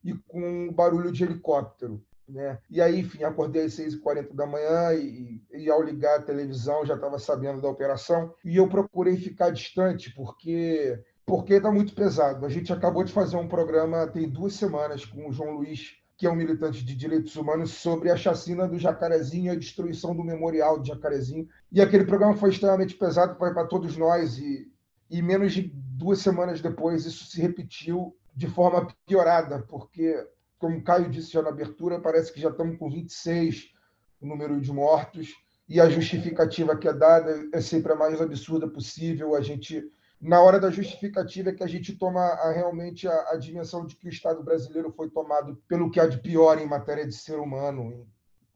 e 0.03 0.13
com 0.13 0.67
o 0.67 0.71
barulho 0.71 1.11
de 1.11 1.23
helicóptero. 1.23 2.03
Né? 2.27 2.59
E 2.69 2.79
aí, 2.79 2.99
enfim, 2.99 3.23
acordei 3.23 3.65
às 3.65 3.73
6h40 3.73 4.35
da 4.35 4.45
manhã 4.45 4.93
e, 4.93 5.41
e, 5.51 5.69
ao 5.69 5.81
ligar 5.81 6.19
a 6.19 6.21
televisão 6.21 6.85
já 6.85 6.93
estava 6.93 7.17
sabendo 7.17 7.59
da 7.59 7.67
operação 7.67 8.33
e 8.45 8.57
eu 8.57 8.69
procurei 8.69 9.17
ficar 9.17 9.49
distante 9.49 10.13
porque 10.13 11.03
porque 11.25 11.55
está 11.55 11.71
muito 11.71 11.93
pesado. 11.93 12.45
A 12.45 12.49
gente 12.49 12.73
acabou 12.73 13.03
de 13.03 13.13
fazer 13.13 13.35
um 13.35 13.47
programa 13.47 14.07
tem 14.07 14.29
duas 14.29 14.53
semanas 14.53 15.05
com 15.05 15.27
o 15.27 15.31
João 15.31 15.55
Luiz, 15.57 15.95
que 16.19 16.27
é 16.27 16.29
um 16.29 16.35
militante 16.35 16.83
de 16.83 16.93
direitos 16.97 17.37
humanos, 17.37 17.71
sobre 17.71 18.11
a 18.11 18.17
chacina 18.17 18.67
do 18.67 18.77
Jacarezinho 18.77 19.45
e 19.45 19.55
a 19.55 19.57
destruição 19.57 20.13
do 20.13 20.21
memorial 20.21 20.77
de 20.77 20.89
Jacarezinho. 20.89 21.47
E 21.71 21.79
aquele 21.79 22.03
programa 22.03 22.35
foi 22.35 22.49
extremamente 22.49 22.93
pesado 22.93 23.35
para 23.35 23.65
todos 23.65 23.95
nós 23.95 24.37
e, 24.37 24.69
e 25.09 25.21
menos 25.21 25.53
de 25.53 25.71
duas 25.73 26.19
semanas 26.19 26.59
depois 26.59 27.05
isso 27.05 27.23
se 27.23 27.39
repetiu 27.41 28.13
de 28.35 28.47
forma 28.47 28.85
piorada, 29.05 29.59
porque, 29.61 30.13
como 30.57 30.77
o 30.77 30.83
Caio 30.83 31.09
disse 31.09 31.31
já 31.31 31.41
na 31.41 31.51
abertura, 31.51 32.01
parece 32.01 32.33
que 32.33 32.41
já 32.41 32.49
estamos 32.49 32.77
com 32.77 32.89
26 32.89 33.71
o 34.19 34.27
número 34.27 34.59
de 34.59 34.73
mortos 34.73 35.33
e 35.69 35.79
a 35.79 35.89
justificativa 35.89 36.75
que 36.75 36.89
é 36.89 36.93
dada 36.93 37.47
é 37.53 37.61
sempre 37.61 37.93
a 37.93 37.95
mais 37.95 38.19
absurda 38.19 38.67
possível. 38.67 39.35
A 39.35 39.41
gente 39.41 39.89
na 40.21 40.41
hora 40.41 40.59
da 40.59 40.69
justificativa 40.69 41.49
é 41.49 41.53
que 41.53 41.63
a 41.63 41.67
gente 41.67 41.95
toma 41.95 42.19
a, 42.19 42.51
realmente 42.51 43.07
a, 43.07 43.31
a, 43.31 43.37
dimensão 43.37 43.85
de 43.85 43.95
que 43.95 44.07
o 44.07 44.09
Estado 44.09 44.43
brasileiro 44.43 44.91
foi 44.91 45.09
tomado 45.09 45.55
pelo 45.67 45.89
que 45.89 45.99
há 45.99 46.07
de 46.07 46.17
pior 46.17 46.59
em 46.59 46.67
matéria 46.67 47.07
de 47.07 47.13
ser 47.13 47.39
humano, 47.39 48.05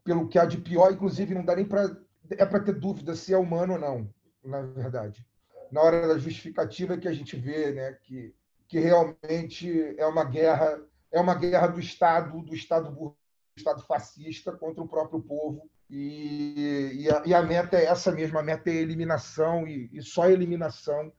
pelo 0.04 0.28
que 0.28 0.38
há 0.38 0.46
de 0.46 0.58
pior, 0.58 0.92
inclusive 0.92 1.34
não 1.34 1.46
dá 1.46 1.56
nem 1.56 1.66
para 1.66 1.96
é 2.30 2.46
para 2.46 2.64
ter 2.64 2.74
dúvida 2.74 3.16
se 3.16 3.34
é 3.34 3.38
humano 3.38 3.74
ou 3.74 3.80
não, 3.80 4.10
na 4.44 4.62
verdade. 4.62 5.26
Na 5.72 5.82
hora 5.82 6.08
da 6.08 6.18
justificativa 6.18 6.94
é 6.94 6.98
que 6.98 7.08
a 7.08 7.14
gente 7.14 7.36
vê, 7.36 7.72
né, 7.72 7.94
que 8.04 8.34
que 8.68 8.80
realmente 8.80 9.96
é 9.98 10.06
uma 10.06 10.24
guerra 10.24 10.82
é 11.12 11.20
uma 11.20 11.36
guerra 11.36 11.68
do 11.68 11.80
Estado, 11.80 12.42
do 12.42 12.56
Estado 12.56 12.92
do 12.92 13.16
Estado 13.56 13.84
fascista 13.84 14.52
contra 14.52 14.84
o 14.84 14.88
próprio 14.88 15.22
povo 15.22 15.70
e, 15.90 17.04
e, 17.04 17.12
a, 17.12 17.24
e 17.26 17.34
a 17.34 17.42
meta 17.42 17.78
é 17.78 17.86
essa 17.86 18.12
mesma, 18.12 18.40
a 18.40 18.44
meta 18.44 18.70
é 18.70 18.74
eliminação 18.74 19.68
e, 19.68 19.90
e 19.94 20.02
só 20.02 20.28
eliminação 20.28 21.14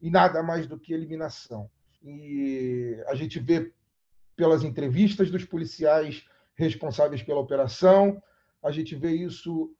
e 0.00 0.10
nada 0.10 0.42
mais 0.42 0.66
do 0.66 0.78
que 0.78 0.92
eliminação. 0.92 1.70
E 2.02 2.96
a 3.06 3.14
gente 3.14 3.38
vê 3.38 3.72
pelas 4.36 4.62
entrevistas 4.62 5.30
dos 5.30 5.44
policiais 5.44 6.24
responsáveis 6.54 7.22
pela 7.22 7.40
operação, 7.40 8.22
a 8.62 8.70
gente 8.70 8.94
vê 8.94 9.12
isso 9.12 9.74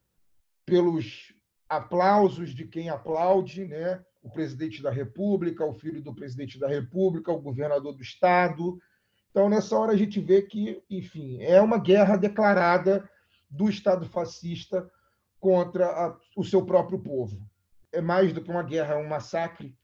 pelos 0.65 1.33
aplausos 1.69 2.55
de 2.55 2.67
quem 2.67 2.89
aplaude, 2.89 3.65
né? 3.65 4.03
O 4.23 4.31
presidente 4.31 4.83
da 4.83 4.91
República, 4.91 5.65
o 5.65 5.73
filho 5.73 6.03
do 6.03 6.15
presidente 6.15 6.59
da 6.59 6.69
República, 6.69 7.33
o 7.33 7.41
governador 7.41 7.95
do 7.95 8.03
estado. 8.03 8.79
Então, 9.31 9.49
nessa 9.49 9.77
hora, 9.79 9.93
a 9.93 9.97
gente 9.97 10.21
vê 10.21 10.43
que, 10.43 10.83
enfim, 10.91 11.41
é 11.43 11.61
uma 11.61 11.79
guerra 11.79 12.17
declarada 12.17 13.09
do 13.51 13.69
Estado 13.69 14.07
fascista 14.07 14.91
contra 15.41 15.87
a, 15.87 16.17
o 16.37 16.45
seu 16.45 16.65
próprio 16.65 16.99
povo. 16.99 17.41
É 17.93 18.01
mais 18.01 18.33
do 18.33 18.43
que 18.43 18.51
uma 18.51 18.63
guerra, 18.63 18.95
é 18.95 18.97
um 18.97 19.09
massacre 19.09 19.75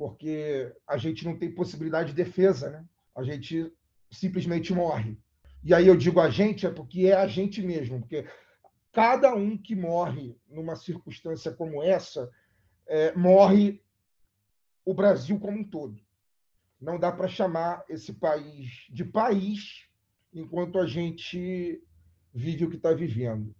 porque 0.00 0.74
a 0.86 0.96
gente 0.96 1.26
não 1.26 1.36
tem 1.36 1.54
possibilidade 1.54 2.14
de 2.14 2.24
defesa, 2.24 2.70
né? 2.70 2.86
A 3.14 3.22
gente 3.22 3.70
simplesmente 4.10 4.72
morre. 4.72 5.18
E 5.62 5.74
aí 5.74 5.86
eu 5.86 5.94
digo 5.94 6.20
a 6.20 6.30
gente 6.30 6.66
é 6.66 6.70
porque 6.70 7.08
é 7.08 7.12
a 7.12 7.26
gente 7.26 7.60
mesmo, 7.60 8.00
porque 8.00 8.26
cada 8.92 9.34
um 9.34 9.58
que 9.58 9.76
morre 9.76 10.34
numa 10.48 10.74
circunstância 10.74 11.52
como 11.52 11.82
essa 11.82 12.30
é, 12.86 13.14
morre 13.14 13.82
o 14.86 14.94
Brasil 14.94 15.38
como 15.38 15.58
um 15.58 15.64
todo. 15.64 16.00
Não 16.80 16.98
dá 16.98 17.12
para 17.12 17.28
chamar 17.28 17.84
esse 17.86 18.14
país 18.14 18.86
de 18.88 19.04
país 19.04 19.86
enquanto 20.32 20.78
a 20.78 20.86
gente 20.86 21.84
vive 22.32 22.64
o 22.64 22.70
que 22.70 22.76
está 22.76 22.94
vivendo. 22.94 23.54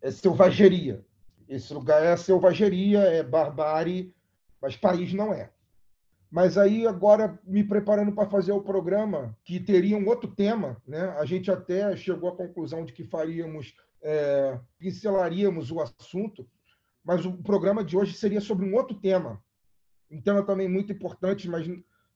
É 0.00 0.12
selvageria. 0.12 1.04
Esse 1.48 1.74
lugar 1.74 2.00
é 2.00 2.16
selvageria, 2.16 3.00
é 3.00 3.24
barbárie, 3.24 4.14
mas 4.62 4.76
país 4.76 5.12
não 5.12 5.34
é. 5.34 5.50
Mas 6.30 6.56
aí, 6.56 6.86
agora, 6.86 7.38
me 7.44 7.64
preparando 7.64 8.12
para 8.12 8.30
fazer 8.30 8.52
o 8.52 8.62
programa, 8.62 9.36
que 9.44 9.58
teria 9.58 9.96
um 9.96 10.06
outro 10.06 10.30
tema, 10.30 10.80
né? 10.86 11.14
a 11.18 11.24
gente 11.24 11.50
até 11.50 11.96
chegou 11.96 12.30
à 12.30 12.36
conclusão 12.36 12.84
de 12.84 12.92
que 12.92 13.02
faríamos, 13.02 13.74
é, 14.00 14.58
pincelaríamos 14.78 15.72
o 15.72 15.80
assunto, 15.80 16.48
mas 17.04 17.26
o 17.26 17.32
programa 17.38 17.82
de 17.82 17.96
hoje 17.96 18.14
seria 18.14 18.40
sobre 18.40 18.64
um 18.64 18.74
outro 18.74 18.96
tema. 18.96 19.42
Um 20.08 20.20
tema 20.20 20.44
também 20.44 20.68
muito 20.68 20.92
importante, 20.92 21.48
mas 21.48 21.66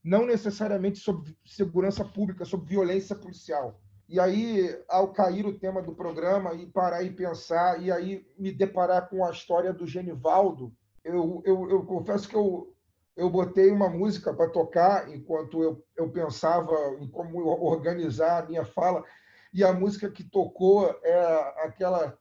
não 0.03 0.27
necessariamente 0.27 0.99
sobre 0.99 1.37
segurança 1.45 2.05
pública, 2.05 2.45
sobre 2.45 2.69
violência 2.69 3.17
policial. 3.17 3.81
E 4.09 4.21
aí, 4.21 4.79
ao 4.89 5.13
cair 5.13 5.47
o 5.47 5.59
tema 5.59 5.81
do 5.83 5.95
programa 5.95 6.55
e 6.55 6.67
parar 6.67 7.03
e 7.03 7.11
pensar, 7.11 7.83
e 7.83 7.91
aí 7.91 8.27
me 8.39 8.53
deparar 8.53 9.09
com 9.09 9.25
a 9.25 9.31
história 9.31 9.73
do 9.73 9.87
Genivaldo, 9.87 10.73
eu, 11.03 11.43
eu, 11.45 11.71
eu 11.71 11.85
confesso 11.85 12.29
que 12.29 12.37
eu, 12.37 12.74
eu 13.17 13.31
botei 13.31 13.71
uma 13.71 13.89
música 13.89 14.33
para 14.33 14.51
tocar 14.51 15.09
enquanto 15.13 15.63
eu, 15.63 15.85
eu 15.97 16.11
pensava 16.11 16.75
em 17.01 17.09
como 17.09 17.39
organizar 17.47 18.43
a 18.43 18.47
minha 18.47 18.65
fala, 18.65 19.05
e 19.53 19.63
a 19.63 19.73
música 19.73 20.11
que 20.11 20.25
tocou 20.25 20.89
é 21.03 21.65
aquela 21.65 22.19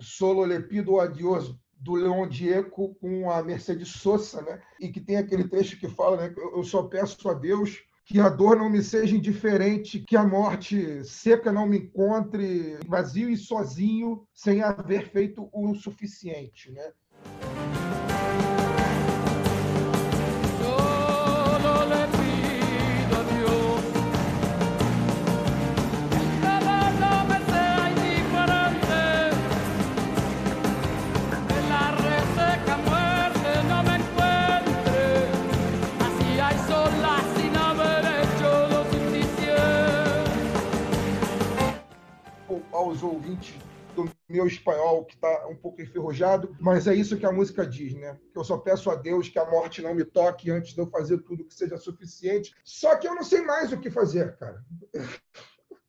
Solo 0.00 0.44
Lepido 0.44 0.98
Adiós, 0.98 1.54
do 1.84 1.94
Leon 1.94 2.26
Diego 2.26 2.94
com 2.94 3.30
a 3.30 3.42
Mercedes 3.42 3.88
Sosa, 3.88 4.40
né? 4.42 4.60
e 4.80 4.88
que 4.88 5.00
tem 5.00 5.16
aquele 5.16 5.46
trecho 5.46 5.78
que 5.78 5.88
fala: 5.88 6.16
né? 6.16 6.34
Eu 6.36 6.64
só 6.64 6.82
peço 6.82 7.28
a 7.28 7.34
Deus 7.34 7.84
que 8.06 8.20
a 8.20 8.28
dor 8.28 8.56
não 8.56 8.68
me 8.68 8.82
seja 8.82 9.16
indiferente, 9.16 10.00
que 10.00 10.16
a 10.16 10.24
morte 10.24 11.04
seca 11.04 11.50
não 11.50 11.66
me 11.66 11.78
encontre 11.78 12.78
vazio 12.86 13.30
e 13.30 13.36
sozinho, 13.36 14.26
sem 14.34 14.62
haver 14.62 15.08
feito 15.10 15.48
o 15.52 15.74
suficiente. 15.74 16.70
Né? 16.70 16.92
Aos 42.74 43.02
ouvintes 43.02 43.54
do 43.94 44.10
meu 44.28 44.46
espanhol, 44.46 45.04
que 45.04 45.14
está 45.14 45.46
um 45.46 45.54
pouco 45.54 45.80
enferrujado, 45.80 46.56
mas 46.60 46.88
é 46.88 46.94
isso 46.94 47.16
que 47.16 47.24
a 47.24 47.30
música 47.30 47.64
diz, 47.64 47.94
né? 47.94 48.18
Que 48.32 48.38
eu 48.38 48.42
só 48.42 48.58
peço 48.58 48.90
a 48.90 48.96
Deus 48.96 49.28
que 49.28 49.38
a 49.38 49.48
morte 49.48 49.80
não 49.80 49.94
me 49.94 50.04
toque 50.04 50.50
antes 50.50 50.74
de 50.74 50.80
eu 50.80 50.90
fazer 50.90 51.18
tudo 51.18 51.44
que 51.44 51.54
seja 51.54 51.76
suficiente. 51.76 52.54
Só 52.64 52.96
que 52.96 53.06
eu 53.06 53.14
não 53.14 53.22
sei 53.22 53.42
mais 53.42 53.72
o 53.72 53.78
que 53.78 53.90
fazer, 53.90 54.36
cara. 54.36 54.64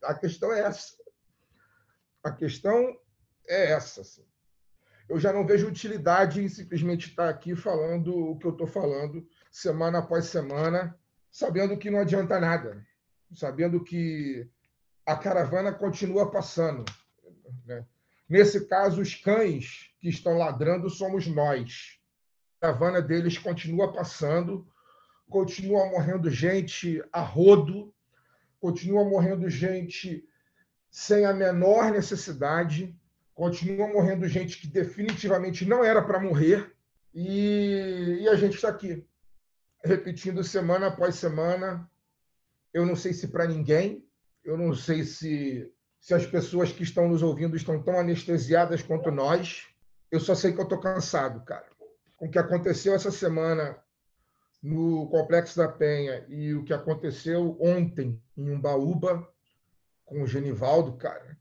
A 0.04 0.14
questão 0.14 0.54
é 0.54 0.60
essa. 0.60 0.96
A 2.24 2.32
questão 2.32 2.96
é 3.48 3.72
essa. 3.72 4.02
Assim. 4.02 4.24
Eu 5.10 5.20
já 5.20 5.34
não 5.34 5.48
vejo 5.48 5.68
utilidade 5.68 6.44
em 6.44 6.48
simplesmente 6.48 7.10
estar 7.10 7.28
aqui 7.28 7.56
falando 7.56 8.16
o 8.16 8.38
que 8.38 8.46
eu 8.46 8.52
estou 8.52 8.68
falando 8.68 9.28
semana 9.52 9.98
após 9.98 10.26
semana, 10.26 10.96
sabendo 11.32 11.76
que 11.76 11.90
não 11.90 12.00
adianta 12.00 12.40
nada, 12.40 12.86
sabendo 13.34 13.84
que 13.84 14.48
a 15.06 15.16
caravana 15.16 15.72
continua 15.72 16.32
passando. 16.32 16.86
Né? 17.66 17.86
Nesse 18.28 18.66
caso, 18.66 19.02
os 19.02 19.14
cães 19.16 19.92
que 20.00 20.10
estão 20.10 20.38
ladrando 20.38 20.90
somos 20.90 21.28
nós. 21.28 22.00
A 22.58 22.68
caravana 22.68 23.02
deles 23.02 23.38
continua 23.38 23.94
passando, 23.94 24.68
continua 25.30 25.90
morrendo 25.90 26.30
gente 26.30 27.04
a 27.12 27.22
rodo, 27.22 27.94
continua 28.60 29.04
morrendo 29.04 29.50
gente 29.50 30.28
sem 30.90 31.26
a 31.26 31.34
menor 31.34 31.92
necessidade, 31.92 32.98
continua 33.34 33.88
morrendo 33.88 34.28
gente 34.28 34.60
que 34.60 34.68
definitivamente 34.68 35.66
não 35.66 35.84
era 35.84 36.02
para 36.02 36.20
morrer, 36.20 36.74
e, 37.14 38.20
e 38.22 38.30
a 38.30 38.36
gente 38.36 38.56
está 38.56 38.70
aqui, 38.70 39.06
repetindo 39.84 40.44
semana 40.44 40.88
após 40.88 41.16
semana. 41.16 41.90
Eu 42.74 42.86
não 42.86 42.96
sei 42.96 43.14
se 43.14 43.28
para 43.28 43.48
ninguém, 43.48 44.06
eu 44.46 44.58
não 44.58 44.74
sei 44.76 45.04
se, 45.04 45.70
se 46.00 46.14
as 46.14 46.26
pessoas 46.26 46.72
que 46.72 46.84
estão 46.84 47.10
nos 47.10 47.24
ouvindo 47.24 47.56
estão 47.56 47.82
tão 47.82 48.00
anestesiadas 48.00 48.84
quanto 48.84 49.10
nós. 49.12 49.68
Eu 50.12 50.20
só 50.20 50.36
sei 50.36 50.54
que 50.54 50.60
eu 50.60 50.64
estou 50.64 50.80
cansado, 50.80 51.44
cara. 51.44 51.66
Com 52.16 52.28
o 52.28 52.32
que 52.32 52.38
aconteceu 52.38 52.94
essa 52.94 53.12
semana 53.12 53.78
no 54.62 55.08
Complexo 55.10 55.58
da 55.58 55.68
Penha 55.68 56.24
e 56.30 56.54
o 56.54 56.64
que 56.64 56.74
aconteceu 56.74 57.58
ontem 57.60 58.22
em 58.38 58.50
Umbaúba 58.50 59.28
com 60.06 60.22
o 60.22 60.28
Genivaldo, 60.28 60.94
cara. 60.94 61.38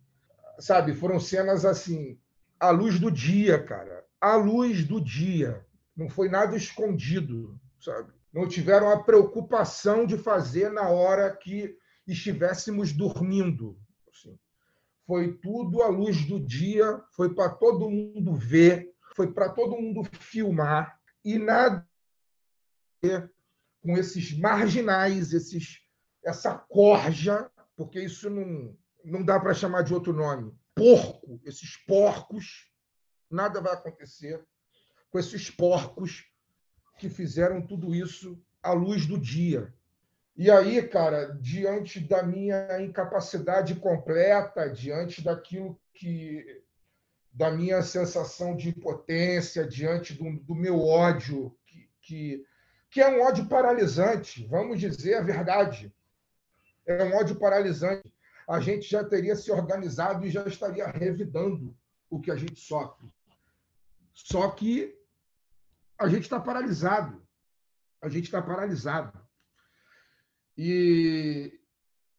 Sabe, 0.58 0.94
foram 0.94 1.20
cenas 1.20 1.64
assim, 1.64 2.18
à 2.58 2.70
luz 2.70 2.98
do 2.98 3.10
dia, 3.10 3.62
cara. 3.62 4.04
À 4.20 4.36
luz 4.36 4.84
do 4.84 5.00
dia. 5.00 5.64
Não 5.94 6.08
foi 6.08 6.28
nada 6.28 6.56
escondido, 6.56 7.60
sabe? 7.78 8.10
Não 8.32 8.48
tiveram 8.48 8.90
a 8.90 9.02
preocupação 9.02 10.06
de 10.06 10.16
fazer 10.16 10.72
na 10.72 10.88
hora 10.88 11.30
que 11.36 11.76
estivéssemos 12.06 12.92
dormindo. 12.92 13.78
Assim. 14.08 14.38
Foi 15.06 15.36
tudo 15.38 15.82
à 15.82 15.88
luz 15.88 16.24
do 16.26 16.40
dia, 16.40 17.02
foi 17.12 17.34
para 17.34 17.50
todo 17.50 17.90
mundo 17.90 18.34
ver, 18.34 18.94
foi 19.14 19.32
para 19.32 19.48
todo 19.48 19.76
mundo 19.76 20.02
filmar, 20.18 20.98
e 21.24 21.38
nada 21.38 21.86
com 23.82 23.98
esses 23.98 24.36
marginais, 24.36 25.32
esses, 25.32 25.80
essa 26.24 26.56
corja, 26.56 27.50
porque 27.76 28.00
isso 28.00 28.30
não, 28.30 28.76
não 29.04 29.22
dá 29.22 29.38
para 29.38 29.54
chamar 29.54 29.82
de 29.82 29.92
outro 29.92 30.12
nome. 30.12 30.52
Porco, 30.74 31.40
esses 31.44 31.76
porcos, 31.76 32.70
nada 33.30 33.60
vai 33.60 33.74
acontecer 33.74 34.44
com 35.10 35.18
esses 35.18 35.50
porcos 35.50 36.24
que 36.98 37.08
fizeram 37.08 37.64
tudo 37.66 37.94
isso 37.94 38.42
à 38.62 38.72
luz 38.72 39.06
do 39.06 39.18
dia. 39.18 39.73
E 40.36 40.50
aí, 40.50 40.86
cara, 40.88 41.26
diante 41.40 42.00
da 42.00 42.22
minha 42.22 42.80
incapacidade 42.82 43.76
completa, 43.76 44.68
diante 44.68 45.22
daquilo 45.22 45.80
que. 45.92 46.62
da 47.32 47.52
minha 47.52 47.82
sensação 47.82 48.56
de 48.56 48.68
impotência, 48.70 49.66
diante 49.66 50.12
do, 50.14 50.38
do 50.40 50.54
meu 50.54 50.80
ódio, 50.80 51.56
que, 51.66 51.88
que, 52.00 52.46
que 52.90 53.00
é 53.00 53.08
um 53.08 53.22
ódio 53.22 53.46
paralisante, 53.48 54.44
vamos 54.46 54.80
dizer 54.80 55.14
a 55.14 55.22
verdade. 55.22 55.94
É 56.84 57.04
um 57.04 57.14
ódio 57.14 57.36
paralisante. 57.36 58.12
A 58.46 58.60
gente 58.60 58.90
já 58.90 59.02
teria 59.04 59.36
se 59.36 59.50
organizado 59.50 60.26
e 60.26 60.30
já 60.30 60.44
estaria 60.46 60.86
revidando 60.86 61.74
o 62.10 62.20
que 62.20 62.30
a 62.30 62.36
gente 62.36 62.60
sofre. 62.60 63.08
Só 64.12 64.50
que 64.50 64.96
a 65.98 66.08
gente 66.08 66.22
está 66.22 66.38
paralisado. 66.38 67.26
A 68.02 68.08
gente 68.08 68.24
está 68.24 68.42
paralisado. 68.42 69.23
E 70.56 71.60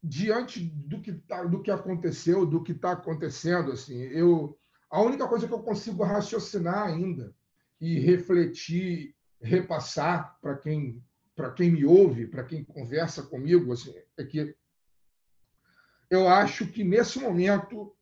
diante 0.03 0.59
do 0.59 1.01
que, 1.01 1.13
tá, 1.13 1.43
do 1.43 1.61
que 1.61 1.71
aconteceu, 1.71 2.45
do 2.45 2.61
que 2.61 2.73
está 2.73 2.91
acontecendo, 2.91 3.71
assim, 3.71 4.01
eu 4.03 4.57
a 4.89 5.01
única 5.01 5.27
coisa 5.27 5.47
que 5.47 5.53
eu 5.53 5.63
consigo 5.63 6.03
raciocinar 6.03 6.87
ainda 6.87 7.35
e 7.81 7.99
refletir, 7.99 9.15
repassar 9.41 10.37
para 10.41 10.55
quem 10.55 11.03
para 11.35 11.51
quem 11.51 11.69
me 11.69 11.83
ouve, 11.83 12.27
para 12.27 12.45
quem 12.45 12.63
conversa 12.63 13.21
comigo, 13.21 13.73
assim, 13.73 13.93
é 14.17 14.23
que 14.23 14.55
eu 16.09 16.29
acho 16.29 16.67
que 16.67 16.83
nesse 16.83 17.19
momento, 17.19 17.93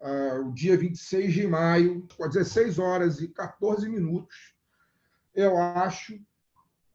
uh, 0.00 0.46
o 0.46 0.54
dia 0.54 0.76
26 0.76 1.34
de 1.34 1.46
maio, 1.46 2.06
às 2.20 2.32
16 2.32 2.78
horas 2.78 3.20
e 3.20 3.28
14 3.28 3.88
minutos, 3.90 4.54
eu 5.34 5.58
acho 5.58 6.18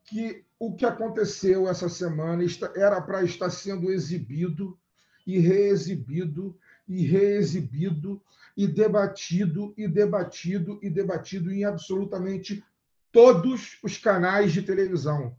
que 0.07 0.45
o 0.57 0.73
que 0.73 0.85
aconteceu 0.85 1.67
essa 1.67 1.89
semana 1.89 2.43
era 2.75 2.99
para 3.01 3.23
estar 3.23 3.49
sendo 3.49 3.91
exibido 3.91 4.79
e 5.25 5.37
reexibido 5.37 6.57
e 6.87 7.05
reexibido 7.05 8.21
e 8.55 8.65
debatido 8.65 9.73
e 9.77 9.87
debatido 9.87 10.79
e 10.81 10.89
debatido 10.89 11.51
em 11.51 11.65
absolutamente 11.65 12.63
todos 13.11 13.77
os 13.83 13.97
canais 13.97 14.53
de 14.53 14.61
televisão. 14.61 15.35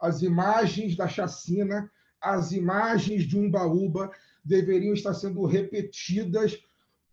As 0.00 0.20
imagens 0.20 0.96
da 0.96 1.08
chacina, 1.08 1.90
as 2.20 2.50
imagens 2.50 3.22
de 3.22 3.38
Umbaúba 3.38 4.10
deveriam 4.44 4.94
estar 4.94 5.14
sendo 5.14 5.46
repetidas 5.46 6.58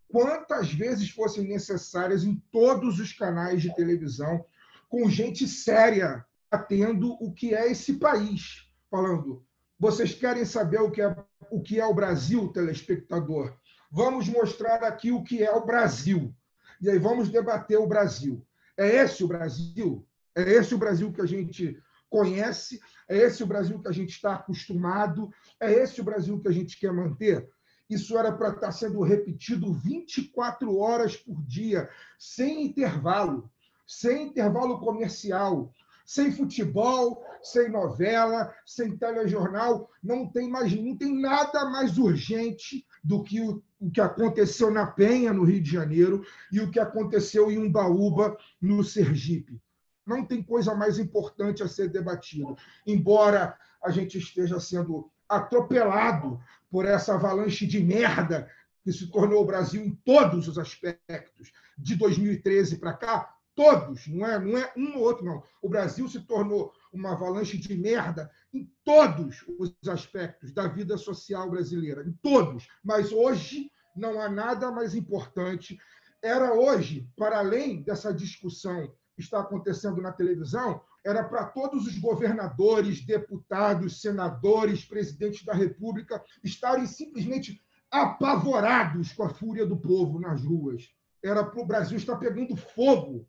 quantas 0.09 0.73
vezes 0.73 1.09
fossem 1.09 1.47
necessárias 1.47 2.23
em 2.23 2.35
todos 2.51 2.99
os 2.99 3.13
canais 3.13 3.61
de 3.61 3.73
televisão, 3.75 4.43
com 4.89 5.09
gente 5.09 5.47
séria 5.47 6.25
tendo 6.67 7.13
o 7.21 7.33
que 7.33 7.53
é 7.53 7.71
esse 7.71 7.93
país, 7.93 8.67
falando: 8.89 9.45
vocês 9.79 10.13
querem 10.13 10.45
saber 10.45 10.79
o 10.79 10.91
que 10.91 11.01
é 11.01 11.15
o 11.51 11.61
que 11.61 11.79
é 11.79 11.85
o 11.85 11.93
Brasil, 11.93 12.49
telespectador? 12.49 13.55
Vamos 13.91 14.27
mostrar 14.27 14.83
aqui 14.83 15.11
o 15.11 15.23
que 15.23 15.43
é 15.43 15.51
o 15.51 15.65
Brasil. 15.65 16.33
E 16.81 16.89
aí 16.89 16.97
vamos 16.97 17.29
debater 17.29 17.77
o 17.77 17.87
Brasil. 17.87 18.45
É 18.77 18.87
esse 18.97 19.23
o 19.23 19.27
Brasil? 19.27 20.05
É 20.35 20.41
esse 20.41 20.73
o 20.73 20.77
Brasil 20.77 21.11
que 21.13 21.21
a 21.21 21.25
gente 21.25 21.81
conhece? 22.09 22.79
É 23.07 23.17
esse 23.17 23.43
o 23.43 23.47
Brasil 23.47 23.79
que 23.81 23.87
a 23.87 23.91
gente 23.91 24.09
está 24.09 24.35
acostumado? 24.35 25.29
É 25.59 25.71
esse 25.71 26.01
o 26.01 26.03
Brasil 26.03 26.39
que 26.41 26.47
a 26.47 26.51
gente 26.51 26.77
quer 26.79 26.91
manter? 26.91 27.47
Isso 27.89 28.17
era 28.17 28.31
para 28.31 28.49
estar 28.49 28.71
sendo 28.71 29.01
repetido 29.01 29.71
24 29.73 30.75
horas 30.77 31.15
por 31.15 31.41
dia, 31.43 31.87
sem 32.17 32.65
intervalo, 32.65 33.49
sem 33.85 34.27
intervalo 34.27 34.79
comercial, 34.79 35.71
sem 36.05 36.31
futebol, 36.31 37.23
sem 37.41 37.69
novela, 37.69 38.53
sem 38.65 38.95
telejornal, 38.95 39.89
não 40.03 40.27
tem 40.27 40.49
mais, 40.49 40.71
não 40.73 40.95
tem 40.95 41.19
nada 41.19 41.65
mais 41.65 41.97
urgente 41.97 42.85
do 43.03 43.23
que 43.23 43.41
o, 43.41 43.63
o 43.79 43.89
que 43.89 43.99
aconteceu 43.99 44.69
na 44.69 44.85
Penha, 44.85 45.33
no 45.33 45.43
Rio 45.43 45.61
de 45.61 45.71
Janeiro, 45.71 46.23
e 46.51 46.59
o 46.59 46.69
que 46.69 46.79
aconteceu 46.79 47.51
em 47.51 47.57
Umbaúba, 47.57 48.37
no 48.61 48.83
Sergipe. 48.83 49.59
Não 50.05 50.23
tem 50.23 50.43
coisa 50.43 50.75
mais 50.75 50.99
importante 50.99 51.63
a 51.63 51.67
ser 51.67 51.89
debatida. 51.89 52.55
Embora 52.85 53.57
a 53.83 53.89
gente 53.89 54.19
esteja 54.19 54.59
sendo 54.59 55.11
atropelado 55.27 56.39
por 56.69 56.85
essa 56.85 57.15
avalanche 57.15 57.65
de 57.65 57.83
merda 57.83 58.47
que 58.83 58.93
se 58.93 59.07
tornou 59.07 59.41
o 59.41 59.45
Brasil 59.45 59.83
em 59.83 59.95
todos 60.05 60.47
os 60.47 60.59
aspectos, 60.59 61.51
de 61.77 61.95
2013 61.95 62.77
para 62.77 62.93
cá, 62.93 63.34
todos, 63.55 64.07
não 64.07 64.25
é, 64.25 64.39
não 64.39 64.57
é 64.57 64.71
um 64.75 64.97
ou 64.97 65.03
outro, 65.03 65.25
não. 65.25 65.41
O 65.61 65.69
Brasil 65.69 66.07
se 66.07 66.19
tornou 66.21 66.73
uma 66.91 67.13
avalanche 67.13 67.57
de 67.57 67.75
merda 67.75 68.29
em 68.53 68.69
todos 68.83 69.43
os 69.59 69.73
aspectos 69.87 70.51
da 70.51 70.67
vida 70.67 70.97
social 70.97 71.49
brasileira, 71.49 72.03
em 72.03 72.13
todos. 72.21 72.67
Mas 72.83 73.11
hoje 73.11 73.71
não 73.95 74.21
há 74.21 74.29
nada 74.29 74.71
mais 74.71 74.93
importante. 74.93 75.77
Era 76.21 76.53
hoje, 76.53 77.09
para 77.15 77.39
além 77.39 77.81
dessa 77.81 78.13
discussão 78.13 78.93
que 79.15 79.21
está 79.21 79.39
acontecendo 79.39 80.01
na 80.01 80.11
televisão, 80.11 80.81
era 81.05 81.23
para 81.23 81.45
todos 81.45 81.85
os 81.85 81.97
governadores, 81.97 83.05
deputados, 83.05 84.01
senadores, 84.01 84.83
presidentes 84.83 85.45
da 85.45 85.53
República 85.53 86.21
estarem 86.43 86.85
simplesmente 86.85 87.61
apavorados 87.91 89.13
com 89.13 89.23
a 89.23 89.29
fúria 89.29 89.65
do 89.65 89.77
povo 89.77 90.19
nas 90.19 90.43
ruas. 90.43 90.89
Era 91.23 91.43
para 91.43 91.61
o 91.61 91.65
Brasil 91.65 91.97
estar 91.97 92.17
pegando 92.17 92.55
fogo 92.55 93.27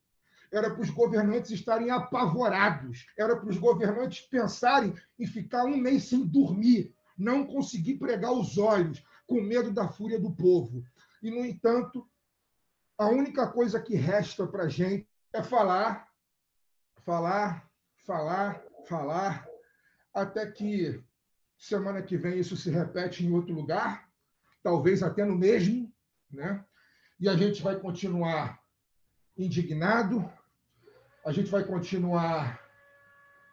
era 0.52 0.70
para 0.70 0.82
os 0.82 0.90
governantes 0.90 1.50
estarem 1.50 1.90
apavorados, 1.90 3.06
era 3.16 3.36
para 3.36 3.48
os 3.48 3.58
governantes 3.58 4.20
pensarem 4.26 4.94
em 5.18 5.26
ficar 5.26 5.64
um 5.64 5.76
mês 5.76 6.04
sem 6.04 6.26
dormir, 6.26 6.94
não 7.16 7.46
conseguir 7.46 7.94
pregar 7.96 8.32
os 8.32 8.58
olhos, 8.58 9.02
com 9.26 9.40
medo 9.40 9.72
da 9.72 9.88
fúria 9.88 10.20
do 10.20 10.30
povo. 10.30 10.84
E, 11.22 11.30
no 11.30 11.44
entanto, 11.44 12.08
a 12.96 13.08
única 13.08 13.48
coisa 13.48 13.80
que 13.80 13.96
resta 13.96 14.46
para 14.46 14.64
a 14.64 14.68
gente 14.68 15.08
é 15.32 15.42
falar, 15.42 16.08
falar, 17.04 17.68
falar, 18.04 18.62
falar, 18.86 19.46
até 20.14 20.50
que 20.50 21.02
semana 21.58 22.02
que 22.02 22.16
vem 22.16 22.38
isso 22.38 22.56
se 22.56 22.70
repete 22.70 23.24
em 23.24 23.32
outro 23.32 23.54
lugar, 23.54 24.08
talvez 24.62 25.02
até 25.02 25.24
no 25.24 25.36
mesmo, 25.36 25.92
né? 26.30 26.64
E 27.18 27.28
a 27.28 27.36
gente 27.36 27.62
vai 27.62 27.78
continuar 27.78 28.62
indignado, 29.36 30.28
a 31.24 31.32
gente 31.32 31.50
vai 31.50 31.64
continuar 31.64 32.60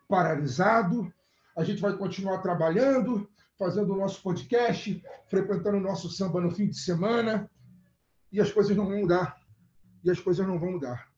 paralisado, 0.07 1.11
a 1.55 1.63
gente 1.63 1.81
vai 1.81 1.95
continuar 1.97 2.39
trabalhando, 2.39 3.29
fazendo 3.57 3.93
o 3.93 3.97
nosso 3.97 4.21
podcast, 4.21 5.03
frequentando 5.27 5.77
o 5.77 5.81
nosso 5.81 6.09
samba 6.09 6.41
no 6.41 6.51
fim 6.51 6.67
de 6.67 6.77
semana, 6.77 7.49
e 8.31 8.39
as 8.39 8.51
coisas 8.51 8.75
não 8.75 8.87
vão 8.87 8.99
mudar. 8.99 9.39
E 10.03 10.11
as 10.11 10.19
coisas 10.19 10.45
não 10.45 10.59
vão 10.59 10.73
mudar. 10.73 11.11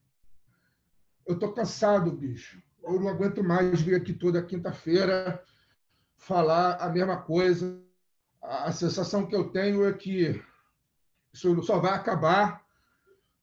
Eu 1.25 1.39
tô 1.39 1.51
cansado, 1.51 2.11
bicho. 2.11 2.61
Eu 2.83 2.99
não 2.99 3.07
aguento 3.07 3.43
mais 3.43 3.81
vir 3.81 3.95
aqui 3.95 4.13
toda 4.13 4.43
quinta-feira 4.43 5.43
falar 6.17 6.75
a 6.75 6.89
mesma 6.89 7.17
coisa. 7.17 7.81
A 8.41 8.71
sensação 8.71 9.25
que 9.25 9.35
eu 9.35 9.49
tenho 9.49 9.85
é 9.85 9.93
que 9.93 10.41
isso 11.33 11.61
só 11.63 11.79
vai 11.79 11.93
acabar 11.93 12.64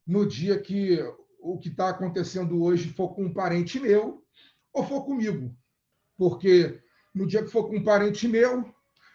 no 0.06 0.26
dia 0.26 0.58
que 0.58 0.98
o 1.40 1.58
que 1.58 1.68
está 1.68 1.88
acontecendo 1.88 2.62
hoje 2.62 2.90
for 2.90 3.14
com 3.14 3.24
um 3.24 3.32
parente 3.32 3.80
meu 3.80 4.22
ou 4.72 4.86
for 4.86 5.04
comigo. 5.04 5.54
Porque 6.16 6.80
no 7.14 7.26
dia 7.26 7.42
que 7.42 7.50
for 7.50 7.68
com 7.68 7.76
um 7.76 7.84
parente 7.84 8.28
meu, 8.28 8.72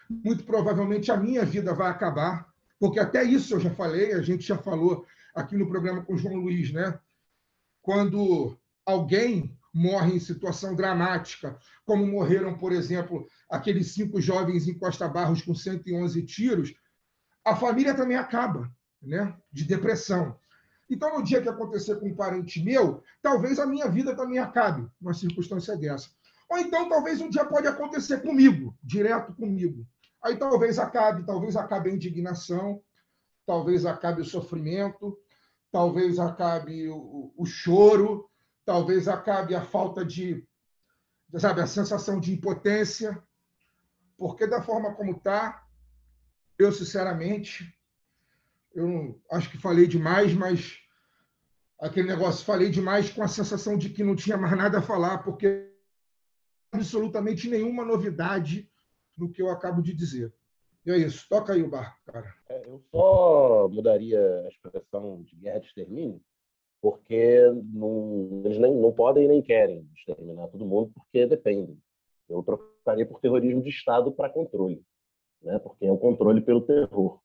muito 0.08 0.44
provavelmente 0.44 1.10
a 1.10 1.16
minha 1.16 1.44
vida 1.44 1.74
vai 1.74 1.90
acabar. 1.90 2.48
Porque 2.78 3.00
até 3.00 3.22
isso 3.24 3.54
eu 3.54 3.60
já 3.60 3.70
falei, 3.70 4.12
a 4.12 4.22
gente 4.22 4.46
já 4.46 4.56
falou 4.56 5.06
aqui 5.34 5.56
no 5.56 5.68
programa 5.68 6.04
com 6.04 6.14
o 6.14 6.18
João 6.18 6.36
Luiz, 6.36 6.72
né? 6.72 6.98
Quando 7.82 8.58
alguém 8.84 9.56
morre 9.72 10.14
em 10.14 10.20
situação 10.20 10.74
dramática, 10.74 11.58
como 11.84 12.06
morreram, 12.06 12.56
por 12.56 12.72
exemplo, 12.72 13.26
aqueles 13.50 13.92
cinco 13.92 14.20
jovens 14.20 14.66
em 14.68 14.78
Costa 14.78 15.08
Barros 15.08 15.42
com 15.42 15.54
111 15.54 16.22
tiros, 16.24 16.74
a 17.44 17.56
família 17.56 17.94
também 17.94 18.16
acaba, 18.16 18.70
né? 19.02 19.34
De 19.52 19.64
depressão. 19.64 20.38
Então, 20.90 21.18
no 21.18 21.22
dia 21.22 21.42
que 21.42 21.48
acontecer 21.48 21.96
com 22.00 22.08
um 22.08 22.14
parente 22.14 22.62
meu, 22.62 23.02
talvez 23.20 23.58
a 23.58 23.66
minha 23.66 23.88
vida 23.88 24.16
também 24.16 24.38
acabe, 24.38 24.88
numa 25.00 25.12
circunstância 25.12 25.76
dessa. 25.76 26.08
Ou 26.48 26.58
então, 26.58 26.88
talvez 26.88 27.20
um 27.20 27.28
dia 27.28 27.44
pode 27.44 27.66
acontecer 27.66 28.22
comigo, 28.22 28.74
direto 28.82 29.34
comigo. 29.34 29.86
Aí 30.22 30.36
talvez 30.36 30.78
acabe, 30.78 31.24
talvez 31.24 31.56
acabe 31.56 31.90
a 31.90 31.92
indignação, 31.92 32.82
talvez 33.46 33.84
acabe 33.84 34.22
o 34.22 34.24
sofrimento, 34.24 35.18
talvez 35.70 36.18
acabe 36.18 36.88
o, 36.88 37.32
o 37.36 37.44
choro, 37.44 38.28
talvez 38.64 39.08
acabe 39.08 39.54
a 39.54 39.62
falta 39.62 40.04
de, 40.04 40.46
sabe, 41.36 41.60
a 41.60 41.66
sensação 41.66 42.18
de 42.18 42.32
impotência, 42.32 43.22
porque 44.16 44.46
da 44.46 44.62
forma 44.62 44.94
como 44.94 45.12
está, 45.12 45.64
eu 46.58 46.72
sinceramente, 46.72 47.72
eu 48.78 49.20
acho 49.30 49.50
que 49.50 49.58
falei 49.58 49.86
demais, 49.86 50.32
mas 50.32 50.78
aquele 51.80 52.08
negócio, 52.08 52.44
falei 52.44 52.70
demais 52.70 53.10
com 53.10 53.22
a 53.22 53.28
sensação 53.28 53.76
de 53.76 53.90
que 53.90 54.04
não 54.04 54.14
tinha 54.14 54.36
mais 54.36 54.56
nada 54.56 54.78
a 54.78 54.82
falar, 54.82 55.18
porque 55.18 55.68
absolutamente 56.72 57.48
nenhuma 57.48 57.84
novidade 57.84 58.70
no 59.16 59.30
que 59.30 59.42
eu 59.42 59.50
acabo 59.50 59.82
de 59.82 59.92
dizer. 59.92 60.32
E 60.86 60.90
é 60.90 60.96
isso, 60.96 61.26
toca 61.28 61.52
aí 61.52 61.62
o 61.62 61.68
barco, 61.68 61.98
cara. 62.06 62.32
É, 62.48 62.66
eu 62.66 62.80
só 62.90 63.68
mudaria 63.68 64.20
a 64.44 64.48
expressão 64.48 65.22
de 65.22 65.36
guerra 65.36 65.58
de 65.58 65.66
extermínio, 65.66 66.20
porque 66.80 67.40
não, 67.72 68.42
eles 68.44 68.58
nem, 68.58 68.74
não 68.74 68.92
podem 68.92 69.26
nem 69.26 69.42
querem 69.42 69.88
exterminar 69.96 70.48
todo 70.48 70.64
mundo, 70.64 70.92
porque 70.94 71.26
dependem. 71.26 71.76
Eu 72.28 72.42
trocaria 72.42 73.06
por 73.06 73.20
terrorismo 73.20 73.62
de 73.62 73.70
Estado 73.70 74.12
para 74.12 74.30
controle, 74.30 74.84
né? 75.42 75.58
porque 75.58 75.84
é 75.84 75.92
o 75.92 75.98
controle 75.98 76.40
pelo 76.40 76.60
terror. 76.60 77.20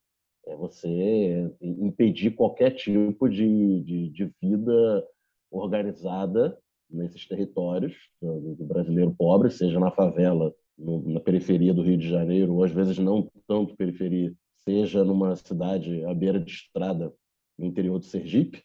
É 0.45 0.55
você 0.55 1.49
impedir 1.61 2.31
qualquer 2.31 2.71
tipo 2.71 3.29
de, 3.29 3.81
de, 3.81 4.09
de 4.09 4.31
vida 4.41 5.07
organizada 5.49 6.57
nesses 6.89 7.25
territórios 7.27 7.95
do, 8.21 8.55
do 8.55 8.65
brasileiro 8.65 9.13
pobre, 9.13 9.49
seja 9.49 9.79
na 9.79 9.89
favela 9.89 10.53
no, 10.77 11.01
na 11.13 11.19
periferia 11.19 11.73
do 11.73 11.81
Rio 11.81 11.97
de 11.97 12.09
Janeiro, 12.09 12.55
ou 12.55 12.63
às 12.63 12.71
vezes 12.71 12.97
não 12.97 13.29
tanto 13.47 13.75
periferia, 13.75 14.33
seja 14.63 15.03
numa 15.03 15.35
cidade 15.35 16.03
à 16.05 16.13
beira 16.13 16.39
de 16.39 16.51
estrada 16.51 17.13
no 17.57 17.65
interior 17.65 17.99
do 17.99 18.05
Sergipe, 18.05 18.63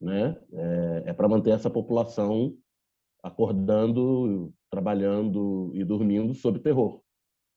né? 0.00 0.36
é, 0.52 1.02
é 1.06 1.12
para 1.12 1.28
manter 1.28 1.50
essa 1.50 1.70
população 1.70 2.56
acordando, 3.22 4.52
trabalhando 4.70 5.70
e 5.74 5.84
dormindo 5.84 6.34
sob 6.34 6.58
terror. 6.58 7.02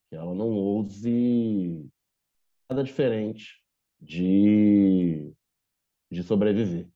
Que 0.10 0.16
ela 0.16 0.36
não 0.36 0.50
ouse 0.50 1.90
nada 2.70 2.84
diferente 2.84 3.63
de, 4.04 5.34
de 6.12 6.24
sobreviver. 6.24 6.88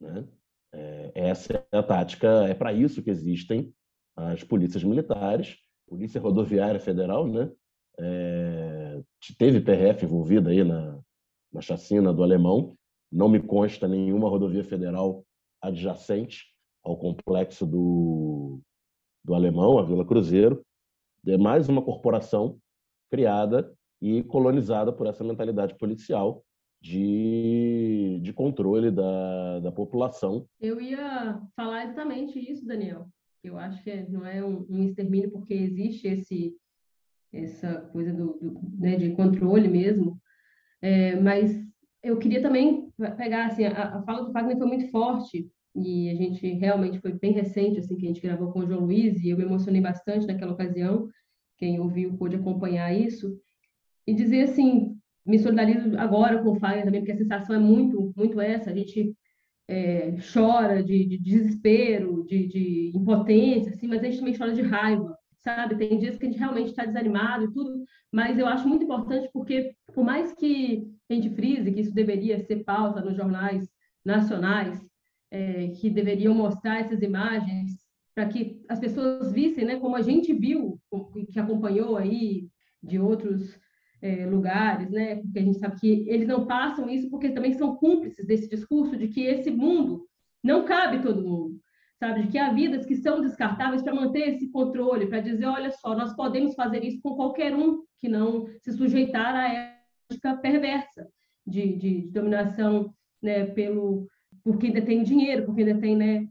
Né? 0.00 0.26
É, 0.72 1.12
essa 1.14 1.66
é 1.70 1.78
a 1.78 1.82
tática, 1.82 2.28
é 2.48 2.54
para 2.54 2.72
isso 2.72 3.02
que 3.02 3.10
existem 3.10 3.74
as 4.16 4.42
polícias 4.44 4.82
militares 4.84 5.58
Polícia 5.92 6.18
Rodoviária 6.18 6.80
Federal, 6.80 7.26
né? 7.26 7.52
É, 7.98 9.02
teve 9.36 9.60
PRF 9.60 10.06
envolvida 10.06 10.48
aí 10.48 10.64
na, 10.64 10.98
na 11.52 11.60
chacina 11.60 12.14
do 12.14 12.22
Alemão. 12.22 12.74
Não 13.12 13.28
me 13.28 13.38
consta 13.38 13.86
nenhuma 13.86 14.26
rodovia 14.26 14.64
federal 14.64 15.22
adjacente 15.60 16.46
ao 16.82 16.96
complexo 16.96 17.66
do, 17.66 18.58
do 19.22 19.34
Alemão, 19.34 19.78
a 19.78 19.82
Vila 19.82 20.02
Cruzeiro. 20.02 20.64
É 21.26 21.36
mais 21.36 21.68
uma 21.68 21.82
corporação 21.82 22.58
criada 23.10 23.70
e 24.00 24.22
colonizada 24.22 24.94
por 24.94 25.06
essa 25.06 25.22
mentalidade 25.22 25.76
policial 25.76 26.42
de, 26.82 28.18
de 28.20 28.32
controle 28.32 28.90
da, 28.90 29.60
da 29.60 29.70
população. 29.70 30.44
Eu 30.60 30.80
ia 30.80 31.40
falar 31.54 31.84
exatamente 31.84 32.38
isso, 32.38 32.66
Daniel. 32.66 33.06
Eu 33.42 33.56
acho 33.56 33.80
que 33.84 33.94
não 34.10 34.26
é 34.26 34.44
um, 34.44 34.66
um 34.68 34.82
extermínio 34.82 35.30
porque 35.30 35.54
existe 35.54 36.08
esse 36.08 36.56
essa 37.32 37.80
coisa 37.92 38.12
do, 38.12 38.38
do 38.38 38.60
né, 38.78 38.96
de 38.96 39.10
controle 39.12 39.66
mesmo. 39.66 40.20
É, 40.82 41.18
mas 41.18 41.56
eu 42.02 42.18
queria 42.18 42.42
também 42.42 42.90
pegar 43.16 43.46
assim 43.46 43.64
a, 43.64 43.98
a, 43.98 44.02
fala 44.02 44.24
do 44.24 44.32
Fagner 44.32 44.58
foi 44.58 44.66
muito 44.66 44.90
forte 44.90 45.48
e 45.74 46.10
a 46.10 46.14
gente 46.14 46.46
realmente 46.54 47.00
foi 47.00 47.12
bem 47.12 47.32
recente 47.32 47.78
assim 47.78 47.96
que 47.96 48.04
a 48.04 48.08
gente 48.08 48.20
gravou 48.20 48.52
com 48.52 48.58
o 48.58 48.66
João 48.66 48.84
Luiz 48.84 49.22
e 49.22 49.30
eu 49.30 49.38
me 49.38 49.44
emocionei 49.44 49.80
bastante 49.80 50.26
naquela 50.26 50.52
ocasião. 50.52 51.08
Quem 51.56 51.80
ouviu 51.80 52.18
pôde 52.18 52.36
acompanhar 52.36 52.92
isso 52.92 53.38
e 54.06 54.12
dizer 54.12 54.42
assim 54.42 55.00
me 55.24 55.38
solidarizo 55.38 55.96
agora 55.98 56.42
com 56.42 56.50
o 56.50 56.58
Fagner 56.58 56.84
também 56.84 57.00
porque 57.00 57.12
a 57.12 57.16
sensação 57.16 57.56
é 57.56 57.58
muito 57.58 58.12
muito 58.16 58.40
essa 58.40 58.70
a 58.70 58.74
gente 58.74 59.14
é, 59.68 60.16
chora 60.32 60.82
de, 60.82 61.04
de 61.06 61.18
desespero, 61.18 62.24
de, 62.24 62.46
de, 62.46 62.92
impotência, 62.94 63.72
assim, 63.72 63.86
mas 63.86 64.00
a 64.00 64.04
gente 64.04 64.18
também 64.18 64.36
chora 64.36 64.52
de 64.52 64.62
raiva, 64.62 65.16
sabe? 65.38 65.76
Tem 65.76 65.98
dias 65.98 66.16
que 66.16 66.26
a 66.26 66.28
gente 66.28 66.38
realmente 66.38 66.70
está 66.70 66.84
desanimado 66.84 67.44
e 67.44 67.52
tudo, 67.52 67.84
mas 68.12 68.38
eu 68.38 68.46
acho 68.46 68.68
muito 68.68 68.84
importante 68.84 69.30
porque, 69.32 69.74
por 69.94 70.04
mais 70.04 70.32
que 70.34 70.86
a 71.10 71.14
gente 71.14 71.30
frise 71.30 71.72
que 71.72 71.80
isso 71.80 71.94
deveria 71.94 72.38
ser 72.38 72.64
pauta 72.64 73.00
nos 73.00 73.16
jornais 73.16 73.68
nacionais, 74.04 74.78
é, 75.30 75.68
que 75.68 75.88
deveriam 75.88 76.34
mostrar 76.34 76.80
essas 76.80 77.00
imagens 77.00 77.70
para 78.14 78.28
que 78.28 78.60
as 78.68 78.78
pessoas 78.78 79.32
vissem, 79.32 79.64
né, 79.64 79.78
como 79.78 79.96
a 79.96 80.02
gente 80.02 80.34
viu, 80.34 80.78
que 81.30 81.40
acompanhou 81.40 81.96
aí 81.96 82.48
de 82.82 82.98
outros 82.98 83.58
é, 84.02 84.26
lugares, 84.26 84.90
né? 84.90 85.16
Porque 85.16 85.38
a 85.38 85.42
gente 85.42 85.58
sabe 85.58 85.80
que 85.80 86.04
eles 86.08 86.26
não 86.26 86.44
passam 86.44 86.90
isso 86.90 87.08
porque 87.08 87.30
também 87.30 87.52
são 87.52 87.76
cúmplices 87.76 88.26
desse 88.26 88.48
discurso 88.48 88.96
de 88.96 89.06
que 89.06 89.22
esse 89.22 89.50
mundo 89.50 90.06
não 90.42 90.64
cabe 90.64 91.00
todo 91.00 91.22
mundo, 91.22 91.60
sabe? 91.98 92.22
De 92.22 92.28
que 92.28 92.38
há 92.38 92.52
vidas 92.52 92.84
que 92.84 92.96
são 92.96 93.22
descartáveis 93.22 93.82
para 93.82 93.94
manter 93.94 94.28
esse 94.28 94.50
controle, 94.50 95.06
para 95.06 95.20
dizer, 95.20 95.46
olha 95.46 95.70
só, 95.70 95.96
nós 95.96 96.14
podemos 96.14 96.54
fazer 96.54 96.84
isso 96.84 97.00
com 97.00 97.14
qualquer 97.14 97.54
um 97.54 97.84
que 98.00 98.08
não 98.08 98.46
se 98.60 98.72
sujeitar 98.72 99.36
à 99.36 99.76
ética 100.10 100.36
perversa 100.36 101.08
de, 101.46 101.76
de, 101.76 102.00
de 102.02 102.10
dominação, 102.10 102.92
né? 103.22 103.46
Pelo 103.46 104.08
por 104.42 104.58
quem 104.58 104.72
detém 104.72 105.04
dinheiro, 105.04 105.44
por 105.44 105.54
quem 105.54 105.64
detém, 105.64 105.94
né? 105.94 106.26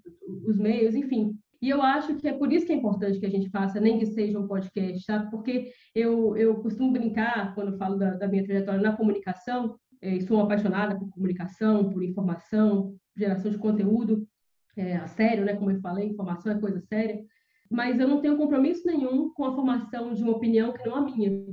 Os 0.46 0.58
meios, 0.58 0.94
enfim. 0.94 1.38
E 1.62 1.70
eu 1.70 1.82
acho 1.82 2.16
que 2.16 2.28
é 2.28 2.34
por 2.34 2.52
isso 2.52 2.66
que 2.66 2.72
é 2.72 2.76
importante 2.76 3.20
que 3.20 3.26
a 3.26 3.30
gente 3.30 3.50
faça, 3.50 3.80
nem 3.80 4.00
que 4.00 4.08
seja 4.08 4.40
um 4.40 4.48
podcast, 4.48 5.04
sabe? 5.04 5.30
Porque 5.30 5.72
eu, 5.94 6.36
eu 6.36 6.56
costumo 6.56 6.92
brincar, 6.92 7.54
quando 7.54 7.78
falo 7.78 7.98
da, 7.98 8.16
da 8.16 8.28
minha 8.28 8.44
trajetória 8.44 8.82
na 8.82 8.98
comunicação, 8.98 9.78
é, 10.02 10.20
sou 10.22 10.42
apaixonada 10.42 10.98
por 10.98 11.10
comunicação, 11.12 11.88
por 11.90 12.02
informação, 12.04 12.96
geração 13.16 13.52
de 13.52 13.60
conteúdo, 13.60 14.28
é, 14.76 14.96
a 14.96 15.08
sério, 15.08 15.46
né? 15.46 15.56
Como 15.56 15.70
eu 15.70 15.80
falei, 15.80 16.08
informação 16.08 16.52
é 16.52 16.60
coisa 16.60 16.80
séria. 16.80 17.24
Mas 17.70 18.00
eu 18.00 18.08
não 18.08 18.22
tenho 18.22 18.38
compromisso 18.38 18.86
nenhum 18.88 19.32
com 19.32 19.46
a 19.46 19.54
formação 19.54 20.14
de 20.14 20.24
uma 20.24 20.34
opinião 20.34 20.74
que 20.74 20.84
não 20.84 20.96
a 20.96 21.02
minha, 21.02 21.46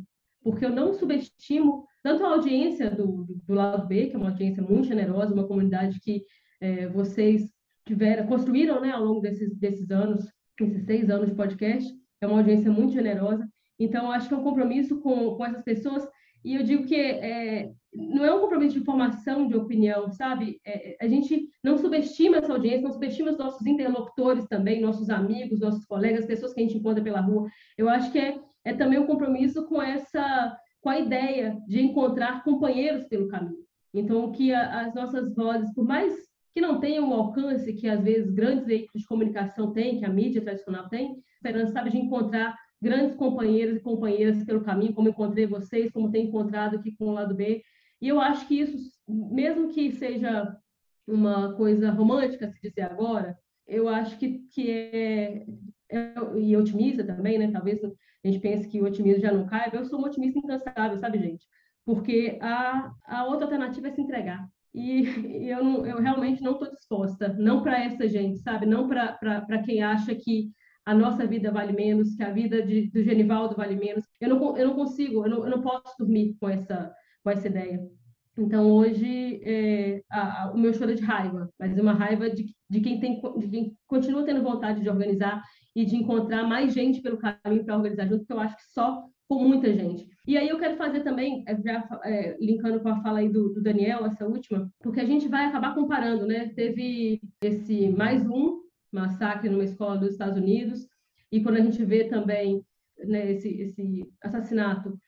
porque 0.42 0.64
eu 0.64 0.70
não 0.70 0.94
subestimo 0.94 1.86
tanto 2.02 2.24
a 2.24 2.30
audiência 2.30 2.90
do, 2.90 3.26
do 3.46 3.54
lado 3.54 3.86
B, 3.86 4.06
que 4.06 4.16
é 4.16 4.18
uma 4.18 4.30
audiência 4.30 4.62
muito 4.62 4.88
generosa, 4.88 5.34
uma 5.34 5.46
comunidade 5.46 6.00
que 6.00 6.24
é, 6.60 6.88
vocês 6.88 7.52
tiveram, 7.88 8.26
construíram 8.26 8.80
né, 8.80 8.90
ao 8.90 9.04
longo 9.04 9.20
desses, 9.20 9.56
desses 9.56 9.90
anos, 9.90 10.24
esses 10.60 10.84
seis 10.84 11.10
anos 11.10 11.28
de 11.28 11.34
podcast. 11.34 11.92
É 12.20 12.26
uma 12.26 12.38
audiência 12.38 12.70
muito 12.70 12.92
generosa. 12.92 13.48
Então, 13.78 14.10
acho 14.10 14.28
que 14.28 14.34
é 14.34 14.36
um 14.36 14.42
compromisso 14.42 15.00
com, 15.00 15.34
com 15.36 15.44
essas 15.46 15.62
pessoas. 15.62 16.06
E 16.44 16.54
eu 16.54 16.62
digo 16.62 16.84
que 16.84 16.94
é, 16.94 17.72
não 17.92 18.24
é 18.24 18.34
um 18.34 18.40
compromisso 18.40 18.78
de 18.78 18.84
formação 18.84 19.46
de 19.46 19.56
opinião, 19.56 20.10
sabe? 20.10 20.60
É, 20.66 20.96
a 21.00 21.08
gente 21.08 21.48
não 21.64 21.78
subestima 21.78 22.38
essa 22.38 22.52
audiência, 22.52 22.82
não 22.82 22.92
subestima 22.92 23.30
os 23.30 23.38
nossos 23.38 23.66
interlocutores 23.66 24.46
também, 24.46 24.80
nossos 24.80 25.08
amigos, 25.10 25.60
nossos 25.60 25.84
colegas, 25.86 26.26
pessoas 26.26 26.52
que 26.52 26.60
a 26.60 26.62
gente 26.62 26.76
encontra 26.76 27.02
pela 27.02 27.20
rua. 27.20 27.48
Eu 27.76 27.88
acho 27.88 28.12
que 28.12 28.18
é, 28.18 28.38
é 28.64 28.74
também 28.74 28.98
um 28.98 29.06
compromisso 29.06 29.66
com 29.66 29.80
essa, 29.80 30.56
com 30.80 30.90
a 30.90 30.98
ideia 30.98 31.56
de 31.66 31.80
encontrar 31.80 32.44
companheiros 32.44 33.04
pelo 33.06 33.28
caminho. 33.28 33.66
Então, 33.94 34.30
que 34.32 34.52
a, 34.52 34.82
as 34.82 34.94
nossas 34.94 35.34
vozes, 35.34 35.72
por 35.72 35.84
mais 35.84 36.27
que 36.58 36.60
não 36.60 36.80
tenham 36.80 37.08
o 37.08 37.14
alcance 37.14 37.72
que 37.72 37.88
às 37.88 38.02
vezes 38.02 38.32
grandes 38.32 38.66
veículos 38.66 39.02
de 39.02 39.06
comunicação 39.06 39.72
têm, 39.72 40.00
que 40.00 40.04
a 40.04 40.08
mídia 40.08 40.42
tradicional 40.42 40.88
tem, 40.88 41.22
esperança 41.36 41.72
sabe 41.72 41.90
de 41.90 41.98
encontrar 41.98 42.56
grandes 42.82 43.14
companheiros 43.14 43.76
e 43.76 43.80
companheiras 43.80 44.42
pelo 44.42 44.64
caminho, 44.64 44.92
como 44.92 45.08
encontrei 45.08 45.46
vocês, 45.46 45.92
como 45.92 46.10
tenho 46.10 46.26
encontrado 46.26 46.76
aqui 46.76 46.96
com 46.96 47.06
o 47.06 47.12
lado 47.12 47.32
B. 47.32 47.62
E 48.00 48.08
eu 48.08 48.20
acho 48.20 48.48
que 48.48 48.60
isso, 48.60 48.76
mesmo 49.06 49.68
que 49.68 49.92
seja 49.92 50.52
uma 51.06 51.54
coisa 51.54 51.92
romântica 51.92 52.48
se 52.48 52.60
dizer 52.60 52.82
agora, 52.82 53.38
eu 53.64 53.88
acho 53.88 54.18
que, 54.18 54.40
que 54.52 54.68
é, 54.68 55.46
é, 55.92 56.14
e 56.38 56.56
otimista 56.56 57.04
também, 57.04 57.38
né? 57.38 57.52
Talvez 57.52 57.80
a 57.84 57.88
gente 58.26 58.40
pense 58.40 58.66
que 58.66 58.80
o 58.80 58.84
otimismo 58.84 59.22
já 59.22 59.30
não 59.30 59.46
caiba. 59.46 59.76
Eu 59.76 59.84
sou 59.84 60.00
um 60.00 60.04
otimista 60.04 60.40
incansável, 60.40 60.98
sabe, 60.98 61.20
gente? 61.20 61.46
Porque 61.84 62.36
a, 62.42 62.92
a 63.06 63.26
outra 63.26 63.44
alternativa 63.44 63.86
é 63.86 63.92
se 63.92 64.00
entregar 64.00 64.44
e 64.78 65.48
eu, 65.50 65.64
não, 65.64 65.86
eu 65.86 65.98
realmente 65.98 66.42
não 66.42 66.52
estou 66.52 66.70
disposta, 66.70 67.34
não 67.38 67.62
para 67.62 67.84
essa 67.84 68.08
gente, 68.08 68.38
sabe? 68.38 68.66
Não 68.66 68.88
para 68.88 69.62
quem 69.64 69.82
acha 69.82 70.14
que 70.14 70.50
a 70.86 70.94
nossa 70.94 71.26
vida 71.26 71.50
vale 71.50 71.72
menos, 71.72 72.14
que 72.14 72.22
a 72.22 72.32
vida 72.32 72.62
de, 72.62 72.90
do 72.90 73.02
Genivaldo 73.02 73.54
vale 73.56 73.76
menos. 73.76 74.04
Eu 74.20 74.30
não, 74.30 74.56
eu 74.56 74.68
não 74.68 74.74
consigo, 74.74 75.24
eu 75.24 75.30
não, 75.30 75.44
eu 75.44 75.50
não 75.50 75.60
posso 75.60 75.94
dormir 75.98 76.36
com 76.40 76.48
essa, 76.48 76.94
com 77.22 77.30
essa 77.30 77.46
ideia. 77.46 77.80
Então, 78.38 78.70
hoje, 78.70 79.40
é, 79.44 80.00
a, 80.10 80.44
a, 80.44 80.52
o 80.52 80.58
meu 80.58 80.72
choro 80.72 80.92
é 80.92 80.94
de 80.94 81.02
raiva, 81.02 81.50
mas 81.58 81.76
é 81.76 81.82
uma 81.82 81.92
raiva 81.92 82.30
de, 82.30 82.54
de, 82.70 82.80
quem 82.80 83.00
tem, 83.00 83.20
de 83.36 83.48
quem 83.48 83.76
continua 83.86 84.24
tendo 84.24 84.42
vontade 84.42 84.80
de 84.80 84.88
organizar 84.88 85.42
e 85.74 85.84
de 85.84 85.96
encontrar 85.96 86.44
mais 86.44 86.72
gente 86.72 87.02
pelo 87.02 87.18
caminho 87.18 87.64
para 87.64 87.76
organizar 87.76 88.06
junto, 88.06 88.20
porque 88.20 88.32
eu 88.32 88.40
acho 88.40 88.56
que 88.56 88.72
só 88.72 89.04
com 89.28 89.44
muita 89.44 89.72
gente. 89.72 90.08
E 90.26 90.36
aí 90.36 90.48
eu 90.48 90.58
quero 90.58 90.76
fazer 90.76 91.00
também, 91.00 91.44
é, 91.46 91.60
já 91.60 91.86
é, 92.04 92.36
linkando 92.40 92.80
com 92.80 92.88
a 92.88 93.02
fala 93.02 93.18
aí 93.18 93.28
do, 93.28 93.50
do, 93.50 93.62
Daniel, 93.62 94.06
essa 94.06 94.26
última, 94.26 94.70
porque 94.80 95.00
a 95.00 95.04
gente 95.04 95.28
vai 95.28 95.44
acabar 95.44 95.74
comparando, 95.74 96.26
né? 96.26 96.48
Teve 96.54 97.20
esse 97.42 97.90
mais 97.90 98.26
um 98.28 98.62
massacre 98.90 99.50
numa 99.50 99.64
escola 99.64 99.98
dos 99.98 100.12
Estados 100.12 100.38
Unidos, 100.38 100.86
E 101.30 101.42
quando 101.42 101.56
a 101.56 101.60
gente 101.60 101.84
vê 101.84 102.04
também 102.04 102.64
né, 102.98 103.32
esse, 103.32 103.48
esse 103.60 104.10
assassinato 104.22 104.98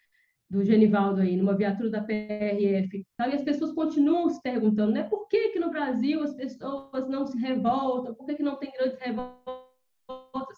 do 0.50 0.64
Genivaldo 0.64 1.20
aí, 1.20 1.36
numa 1.36 1.56
viatura 1.56 1.88
da 1.88 2.02
PRF? 2.02 2.98
E 2.98 3.34
as 3.34 3.42
pessoas 3.42 3.72
continuam 3.72 4.28
se 4.28 4.42
perguntando, 4.42 4.92
né? 4.92 5.04
Por 5.04 5.28
que 5.28 5.50
que 5.50 5.60
no 5.60 5.70
Brasil 5.70 6.22
as 6.22 6.34
pessoas 6.34 7.08
não 7.08 7.24
se 7.24 7.38
revoltam? 7.38 8.14
Por 8.14 8.26
que 8.26 8.34
que 8.34 8.42
não 8.42 8.56
tem 8.56 8.70
grandes 8.72 8.98
revoltas, 8.98 9.59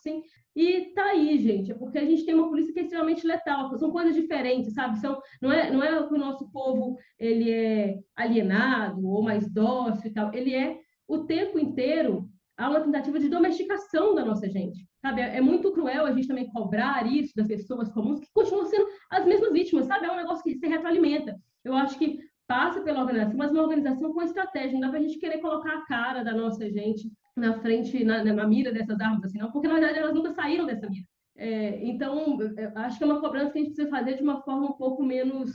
assim? 0.02 0.22
E 0.54 0.92
tá 0.94 1.04
aí, 1.04 1.38
gente, 1.38 1.72
é 1.72 1.74
porque 1.74 1.98
a 1.98 2.04
gente 2.04 2.26
tem 2.26 2.34
uma 2.34 2.48
polícia 2.48 2.72
que 2.72 2.80
é 2.80 2.82
extremamente 2.82 3.26
letal, 3.26 3.76
são 3.78 3.90
coisas 3.90 4.14
diferentes, 4.14 4.74
sabe? 4.74 4.98
São, 4.98 5.20
não 5.40 5.50
é, 5.50 5.70
não 5.70 5.82
é 5.82 6.06
que 6.06 6.14
o 6.14 6.18
nosso 6.18 6.50
povo 6.50 6.98
ele 7.18 7.50
é 7.50 7.98
alienado 8.14 9.06
ou 9.06 9.22
mais 9.22 9.50
dócil 9.50 10.10
e 10.10 10.12
tal, 10.12 10.34
ele 10.34 10.54
é 10.54 10.78
o 11.08 11.24
tempo 11.24 11.58
inteiro 11.58 12.28
há 12.56 12.68
uma 12.68 12.80
tentativa 12.80 13.18
de 13.18 13.28
domesticação 13.28 14.14
da 14.14 14.24
nossa 14.24 14.48
gente. 14.48 14.86
Sabe? 15.00 15.20
É, 15.20 15.38
é 15.38 15.40
muito 15.40 15.72
cruel 15.72 16.06
a 16.06 16.12
gente 16.12 16.28
também 16.28 16.50
cobrar 16.50 17.06
isso 17.10 17.32
das 17.34 17.48
pessoas 17.48 17.90
comuns, 17.90 18.20
que 18.20 18.28
continuam 18.32 18.66
sendo 18.66 18.86
as 19.10 19.24
mesmas 19.24 19.52
vítimas, 19.52 19.86
sabe? 19.86 20.06
É 20.06 20.12
um 20.12 20.16
negócio 20.16 20.44
que 20.44 20.54
se 20.54 20.66
retroalimenta. 20.66 21.36
Eu 21.64 21.74
acho 21.74 21.98
que 21.98 22.18
passa 22.46 22.82
pela 22.82 23.00
organização, 23.00 23.36
mas 23.36 23.50
uma 23.50 23.62
organização 23.62 24.12
com 24.12 24.22
estratégia. 24.22 24.74
Não 24.74 24.80
dá 24.80 24.90
para 24.90 24.98
a 24.98 25.02
gente 25.02 25.18
querer 25.18 25.38
colocar 25.38 25.72
a 25.72 25.86
cara 25.86 26.22
da 26.22 26.32
nossa 26.32 26.70
gente 26.70 27.10
na 27.36 27.60
frente, 27.60 28.04
na, 28.04 28.24
na 28.24 28.46
mira 28.46 28.72
dessas 28.72 29.00
armas, 29.00 29.24
assim, 29.24 29.38
não, 29.38 29.50
porque 29.50 29.68
na 29.68 29.74
verdade 29.74 29.98
elas 29.98 30.14
nunca 30.14 30.32
saíram 30.32 30.66
dessa 30.66 30.88
mira. 30.88 31.06
É, 31.36 31.84
então, 31.86 32.38
acho 32.76 32.98
que 32.98 33.04
é 33.04 33.06
uma 33.06 33.20
cobrança 33.20 33.52
que 33.52 33.58
a 33.58 33.62
gente 33.62 33.74
precisa 33.74 33.90
fazer 33.90 34.16
de 34.16 34.22
uma 34.22 34.42
forma 34.42 34.70
um 34.70 34.74
pouco 34.74 35.02
menos 35.02 35.50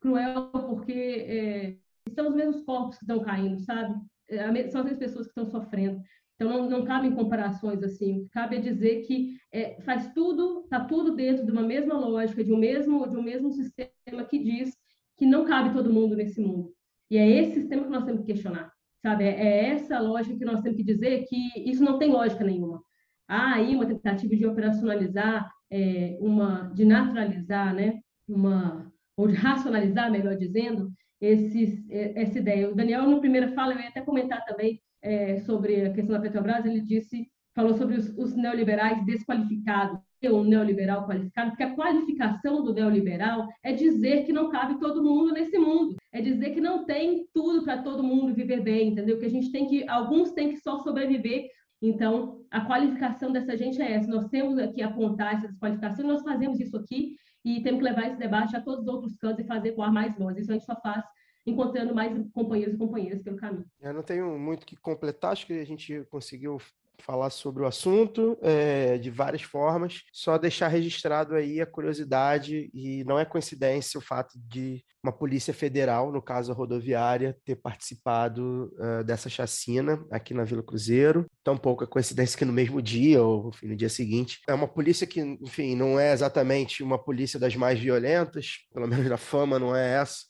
cruel, 0.00 0.50
porque 0.50 0.92
é, 0.92 1.76
são 2.14 2.28
os 2.28 2.34
mesmos 2.34 2.62
corpos 2.62 2.96
que 2.98 3.04
estão 3.04 3.20
caindo, 3.20 3.60
sabe? 3.60 3.94
É, 4.28 4.68
são 4.68 4.80
as 4.80 4.86
mesmas 4.86 4.98
pessoas 4.98 5.26
que 5.26 5.30
estão 5.30 5.46
sofrendo. 5.46 6.00
Então, 6.34 6.48
não, 6.48 6.70
não 6.70 6.84
cabem 6.84 7.14
comparações 7.14 7.82
assim. 7.82 8.28
Cabe 8.32 8.56
é 8.56 8.60
dizer 8.60 9.02
que 9.02 9.36
é, 9.52 9.80
faz 9.82 10.12
tudo, 10.12 10.62
está 10.62 10.84
tudo 10.84 11.14
dentro 11.14 11.44
de 11.44 11.50
uma 11.50 11.62
mesma 11.62 11.98
lógica, 11.98 12.44
de 12.44 12.52
um 12.52 12.56
mesmo, 12.56 13.08
de 13.08 13.16
um 13.16 13.22
mesmo 13.22 13.50
sistema 13.50 14.24
que 14.24 14.38
diz 14.38 14.76
que 15.16 15.26
não 15.26 15.44
cabe 15.44 15.74
todo 15.74 15.92
mundo 15.92 16.14
nesse 16.14 16.40
mundo. 16.40 16.72
E 17.10 17.16
é 17.16 17.28
esse 17.28 17.54
sistema 17.54 17.84
que 17.84 17.90
nós 17.90 18.04
temos 18.04 18.20
que 18.20 18.32
questionar, 18.32 18.72
sabe? 19.02 19.24
É, 19.24 19.30
é 19.30 19.64
essa 19.70 19.98
lógica 19.98 20.36
que 20.38 20.44
nós 20.44 20.60
temos 20.60 20.76
que 20.76 20.84
dizer 20.84 21.24
que 21.26 21.36
isso 21.70 21.82
não 21.82 21.98
tem 21.98 22.10
lógica 22.10 22.44
nenhuma. 22.44 22.82
Há 23.26 23.54
aí 23.54 23.74
uma 23.74 23.86
tentativa 23.86 24.34
de 24.34 24.46
operacionalizar, 24.46 25.50
é, 25.70 26.16
uma, 26.20 26.72
de 26.74 26.84
naturalizar, 26.84 27.74
né? 27.74 28.00
Uma, 28.26 28.90
ou 29.16 29.28
de 29.28 29.34
racionalizar, 29.34 30.10
melhor 30.10 30.36
dizendo, 30.36 30.90
esses, 31.20 31.84
é, 31.90 32.22
essa 32.22 32.38
ideia. 32.38 32.70
O 32.70 32.74
Daniel, 32.74 33.08
no 33.08 33.20
primeiro 33.20 33.52
fala, 33.54 33.74
eu 33.74 33.80
ia 33.80 33.88
até 33.88 34.00
comentar 34.00 34.44
também, 34.44 34.80
é, 35.02 35.38
sobre 35.40 35.84
a 35.86 35.92
questão 35.92 36.14
da 36.14 36.20
Petrobras, 36.20 36.64
ele 36.64 36.80
disse, 36.80 37.28
falou 37.54 37.74
sobre 37.74 37.96
os, 37.96 38.08
os 38.16 38.34
neoliberais 38.36 39.04
desqualificados, 39.04 40.00
um 40.26 40.42
neoliberal 40.42 41.06
qualificado, 41.06 41.50
porque 41.50 41.62
a 41.62 41.74
qualificação 41.74 42.64
do 42.64 42.72
neoliberal 42.72 43.46
é 43.62 43.72
dizer 43.72 44.24
que 44.24 44.32
não 44.32 44.50
cabe 44.50 44.80
todo 44.80 45.02
mundo 45.02 45.32
nesse 45.32 45.58
mundo, 45.58 45.96
é 46.12 46.20
dizer 46.20 46.50
que 46.50 46.60
não 46.60 46.84
tem 46.84 47.26
tudo 47.32 47.62
para 47.62 47.82
todo 47.82 48.02
mundo 48.02 48.34
viver 48.34 48.62
bem, 48.62 48.88
entendeu? 48.88 49.18
Que 49.18 49.26
a 49.26 49.30
gente 49.30 49.52
tem 49.52 49.66
que, 49.66 49.88
alguns 49.88 50.32
têm 50.32 50.50
que 50.50 50.56
só 50.56 50.78
sobreviver. 50.78 51.48
Então, 51.80 52.44
a 52.50 52.62
qualificação 52.62 53.30
dessa 53.30 53.56
gente 53.56 53.80
é 53.80 53.92
essa. 53.92 54.08
Nós 54.08 54.26
temos 54.28 54.58
aqui 54.58 54.82
apontar 54.82 55.34
essa 55.34 55.48
desqualificação, 55.48 56.06
nós 56.06 56.22
fazemos 56.22 56.58
isso 56.58 56.76
aqui 56.76 57.14
e 57.44 57.62
temos 57.62 57.78
que 57.78 57.84
levar 57.84 58.08
esse 58.08 58.18
debate 58.18 58.56
a 58.56 58.60
todos 58.60 58.86
os 58.86 58.92
outros 58.92 59.16
cantos 59.16 59.44
e 59.44 59.46
fazer 59.46 59.72
com 59.72 59.82
ar 59.82 59.92
mais 59.92 60.18
longe. 60.18 60.40
Isso 60.40 60.50
a 60.50 60.54
gente 60.54 60.66
só 60.66 60.74
faz 60.80 61.04
encontrando 61.46 61.94
mais 61.94 62.12
companheiros 62.32 62.74
e 62.74 62.78
companheiras 62.78 63.22
pelo 63.22 63.36
caminho. 63.36 63.64
Eu 63.80 63.94
não 63.94 64.02
tenho 64.02 64.38
muito 64.38 64.66
que 64.66 64.76
completar, 64.76 65.32
acho 65.32 65.46
que 65.46 65.54
a 65.54 65.64
gente 65.64 66.04
conseguiu 66.10 66.58
falar 67.00 67.30
sobre 67.30 67.62
o 67.62 67.66
assunto 67.66 68.38
é, 68.42 68.98
de 68.98 69.10
várias 69.10 69.42
formas, 69.42 70.02
só 70.12 70.36
deixar 70.36 70.68
registrado 70.68 71.34
aí 71.34 71.60
a 71.60 71.66
curiosidade 71.66 72.70
e 72.74 73.04
não 73.04 73.18
é 73.18 73.24
coincidência 73.24 73.98
o 73.98 74.02
fato 74.02 74.32
de 74.36 74.84
uma 75.02 75.12
polícia 75.12 75.54
federal, 75.54 76.12
no 76.12 76.20
caso 76.20 76.50
a 76.50 76.54
rodoviária, 76.54 77.36
ter 77.44 77.56
participado 77.56 78.72
uh, 78.78 79.04
dessa 79.04 79.28
chacina 79.28 80.04
aqui 80.10 80.34
na 80.34 80.44
Vila 80.44 80.62
Cruzeiro. 80.62 81.26
Tampouco 81.44 81.84
é 81.84 81.86
coincidência 81.86 82.36
que 82.36 82.44
no 82.44 82.52
mesmo 82.52 82.82
dia 82.82 83.22
ou 83.22 83.48
enfim, 83.48 83.68
no 83.68 83.76
dia 83.76 83.88
seguinte. 83.88 84.40
É 84.48 84.52
uma 84.52 84.68
polícia 84.68 85.06
que, 85.06 85.20
enfim, 85.20 85.76
não 85.76 85.98
é 85.98 86.12
exatamente 86.12 86.82
uma 86.82 86.98
polícia 86.98 87.38
das 87.38 87.54
mais 87.54 87.78
violentas, 87.78 88.66
pelo 88.72 88.88
menos 88.88 89.08
na 89.08 89.16
fama 89.16 89.58
não 89.58 89.74
é 89.74 89.94
essa, 89.94 90.24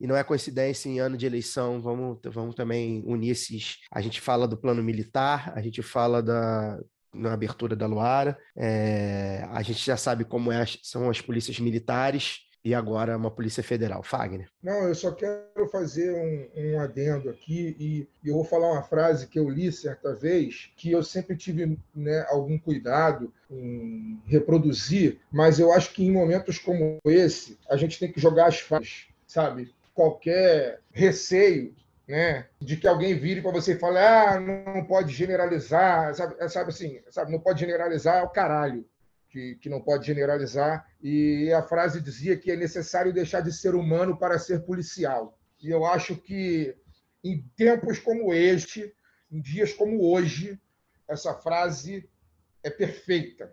e 0.00 0.06
não 0.06 0.16
é 0.16 0.22
coincidência 0.22 0.88
em 0.88 0.98
ano 0.98 1.16
de 1.16 1.26
eleição, 1.26 1.80
vamos, 1.80 2.18
vamos 2.24 2.54
também 2.54 3.02
unir 3.06 3.30
esses. 3.30 3.78
A 3.90 4.00
gente 4.00 4.20
fala 4.20 4.46
do 4.46 4.56
plano 4.56 4.82
militar, 4.82 5.52
a 5.54 5.62
gente 5.62 5.82
fala 5.82 6.22
da, 6.22 6.78
na 7.14 7.32
abertura 7.32 7.74
da 7.74 7.86
Luara, 7.86 8.38
é, 8.56 9.46
a 9.50 9.62
gente 9.62 9.84
já 9.84 9.96
sabe 9.96 10.24
como 10.24 10.52
é, 10.52 10.64
são 10.82 11.08
as 11.08 11.20
polícias 11.20 11.58
militares 11.58 12.46
e 12.66 12.74
agora 12.74 13.16
uma 13.16 13.30
polícia 13.30 13.62
federal. 13.62 14.02
Fagner. 14.02 14.48
Não, 14.60 14.88
eu 14.88 14.94
só 14.94 15.12
quero 15.12 15.68
fazer 15.70 16.12
um, 16.12 16.48
um 16.56 16.80
adendo 16.80 17.30
aqui 17.30 17.76
e, 17.78 18.08
e, 18.24 18.28
eu 18.28 18.34
vou 18.34 18.44
falar 18.44 18.72
uma 18.72 18.82
frase 18.82 19.28
que 19.28 19.38
eu 19.38 19.48
li 19.48 19.70
certa 19.70 20.12
vez, 20.12 20.72
que 20.76 20.90
eu 20.90 21.00
sempre 21.00 21.36
tive 21.36 21.78
né, 21.94 22.26
algum 22.28 22.58
cuidado 22.58 23.32
em 23.48 24.20
reproduzir, 24.26 25.20
mas 25.30 25.60
eu 25.60 25.72
acho 25.72 25.92
que 25.92 26.04
em 26.04 26.10
momentos 26.10 26.58
como 26.58 26.98
esse, 27.04 27.56
a 27.70 27.76
gente 27.76 28.00
tem 28.00 28.10
que 28.10 28.20
jogar 28.20 28.46
as 28.46 28.58
fases, 28.58 29.06
sabe? 29.28 29.72
Qualquer 29.96 30.82
receio 30.92 31.74
né, 32.06 32.46
de 32.60 32.76
que 32.76 32.86
alguém 32.86 33.18
vire 33.18 33.40
para 33.40 33.50
você 33.50 33.72
e 33.72 33.78
fale, 33.78 33.98
ah, 33.98 34.38
não 34.38 34.84
pode 34.84 35.12
generalizar, 35.12 36.14
sabe, 36.14 36.36
é, 36.38 36.48
sabe 36.48 36.70
assim, 36.70 37.00
sabe, 37.10 37.32
não 37.32 37.40
pode 37.40 37.58
generalizar 37.58 38.18
é 38.18 38.22
o 38.22 38.28
caralho 38.28 38.86
que, 39.30 39.56
que 39.56 39.68
não 39.70 39.80
pode 39.80 40.06
generalizar. 40.06 40.86
E 41.02 41.50
a 41.52 41.62
frase 41.62 42.00
dizia 42.00 42.36
que 42.36 42.52
é 42.52 42.56
necessário 42.56 43.12
deixar 43.12 43.40
de 43.40 43.52
ser 43.52 43.74
humano 43.74 44.16
para 44.16 44.38
ser 44.38 44.60
policial. 44.60 45.36
E 45.60 45.70
eu 45.70 45.84
acho 45.84 46.14
que 46.14 46.76
em 47.24 47.42
tempos 47.56 47.98
como 47.98 48.32
este, 48.32 48.94
em 49.32 49.40
dias 49.40 49.72
como 49.72 50.04
hoje, 50.08 50.60
essa 51.08 51.34
frase 51.34 52.08
é 52.62 52.70
perfeita. 52.70 53.52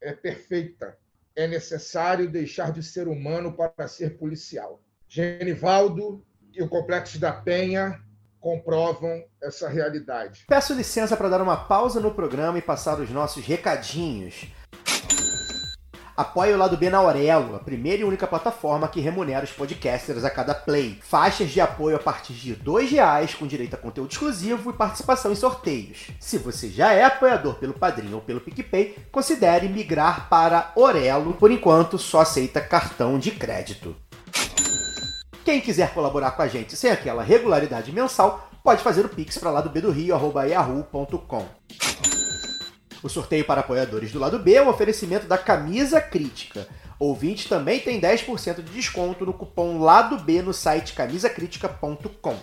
É 0.00 0.12
perfeita. 0.12 0.98
É 1.36 1.46
necessário 1.46 2.28
deixar 2.28 2.72
de 2.72 2.82
ser 2.82 3.06
humano 3.06 3.54
para 3.54 3.86
ser 3.86 4.16
policial. 4.16 4.82
Genivaldo 5.08 6.24
e 6.52 6.62
o 6.62 6.68
Complexo 6.68 7.18
da 7.18 7.32
Penha 7.32 8.00
comprovam 8.40 9.24
essa 9.42 9.68
realidade. 9.68 10.44
Peço 10.48 10.74
licença 10.74 11.16
para 11.16 11.28
dar 11.28 11.42
uma 11.42 11.56
pausa 11.56 12.00
no 12.00 12.14
programa 12.14 12.58
e 12.58 12.62
passar 12.62 13.00
os 13.00 13.10
nossos 13.10 13.44
recadinhos. 13.44 14.46
Apoie 16.16 16.54
o 16.54 16.56
Lado 16.56 16.78
B 16.78 16.88
na 16.88 16.96
Aurelo, 16.96 17.56
a 17.56 17.58
primeira 17.58 18.00
e 18.00 18.04
única 18.04 18.26
plataforma 18.26 18.88
que 18.88 19.00
remunera 19.00 19.44
os 19.44 19.52
podcasters 19.52 20.24
a 20.24 20.30
cada 20.30 20.54
play. 20.54 20.98
Faixas 21.02 21.50
de 21.50 21.60
apoio 21.60 21.96
a 21.96 21.98
partir 21.98 22.32
de 22.32 22.54
R$ 22.54 22.86
reais 22.86 23.34
com 23.34 23.46
direito 23.46 23.74
a 23.74 23.76
conteúdo 23.76 24.12
exclusivo 24.12 24.70
e 24.70 24.72
participação 24.72 25.30
em 25.30 25.34
sorteios. 25.34 26.10
Se 26.18 26.38
você 26.38 26.70
já 26.70 26.94
é 26.94 27.04
apoiador 27.04 27.56
pelo 27.56 27.74
Padrinho 27.74 28.14
ou 28.14 28.22
pelo 28.22 28.40
PicPay, 28.40 28.96
considere 29.12 29.68
migrar 29.68 30.26
para 30.30 30.72
Orelo. 30.74 31.34
Por 31.34 31.50
enquanto, 31.50 31.98
só 31.98 32.20
aceita 32.20 32.62
cartão 32.62 33.18
de 33.18 33.32
crédito. 33.32 33.94
Quem 35.46 35.60
quiser 35.60 35.94
colaborar 35.94 36.32
com 36.32 36.42
a 36.42 36.48
gente 36.48 36.74
sem 36.74 36.90
aquela 36.90 37.22
regularidade 37.22 37.92
mensal, 37.92 38.50
pode 38.64 38.82
fazer 38.82 39.06
o 39.06 39.08
pix 39.08 39.38
para 39.38 39.52
lá 39.52 39.60
do 39.60 39.70
B 39.70 39.80
do 39.80 39.92
Rio, 39.92 40.18
yahoo.com. 40.44 41.46
O 43.00 43.08
sorteio 43.08 43.44
para 43.44 43.60
apoiadores 43.60 44.10
do 44.10 44.18
lado 44.18 44.40
B 44.40 44.54
é 44.54 44.62
um 44.62 44.68
oferecimento 44.68 45.28
da 45.28 45.38
Camisa 45.38 46.00
Crítica. 46.00 46.66
Ouvinte 46.98 47.48
também 47.48 47.78
tem 47.78 48.00
10% 48.00 48.56
de 48.56 48.72
desconto 48.72 49.24
no 49.24 49.32
cupom 49.32 49.78
Lado 49.78 50.18
B 50.18 50.42
no 50.42 50.52
site 50.52 50.94
camisacritica.com. 50.94 52.36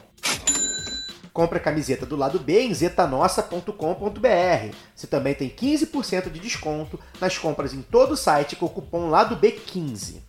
Compre 1.33 1.57
a 1.57 1.61
camiseta 1.61 2.05
do 2.05 2.15
lado 2.15 2.39
B 2.39 2.61
em 2.61 2.73
zetanossa.com.br. 2.73 4.75
Você 4.95 5.07
também 5.07 5.33
tem 5.33 5.49
15% 5.49 6.29
de 6.29 6.39
desconto 6.39 6.97
nas 7.19 7.37
compras 7.37 7.73
em 7.73 7.81
todo 7.81 8.13
o 8.13 8.17
site 8.17 8.55
com 8.55 8.67
o 8.67 8.69
cupom 8.69 9.09
Lado 9.09 9.35
B15. 9.35 10.21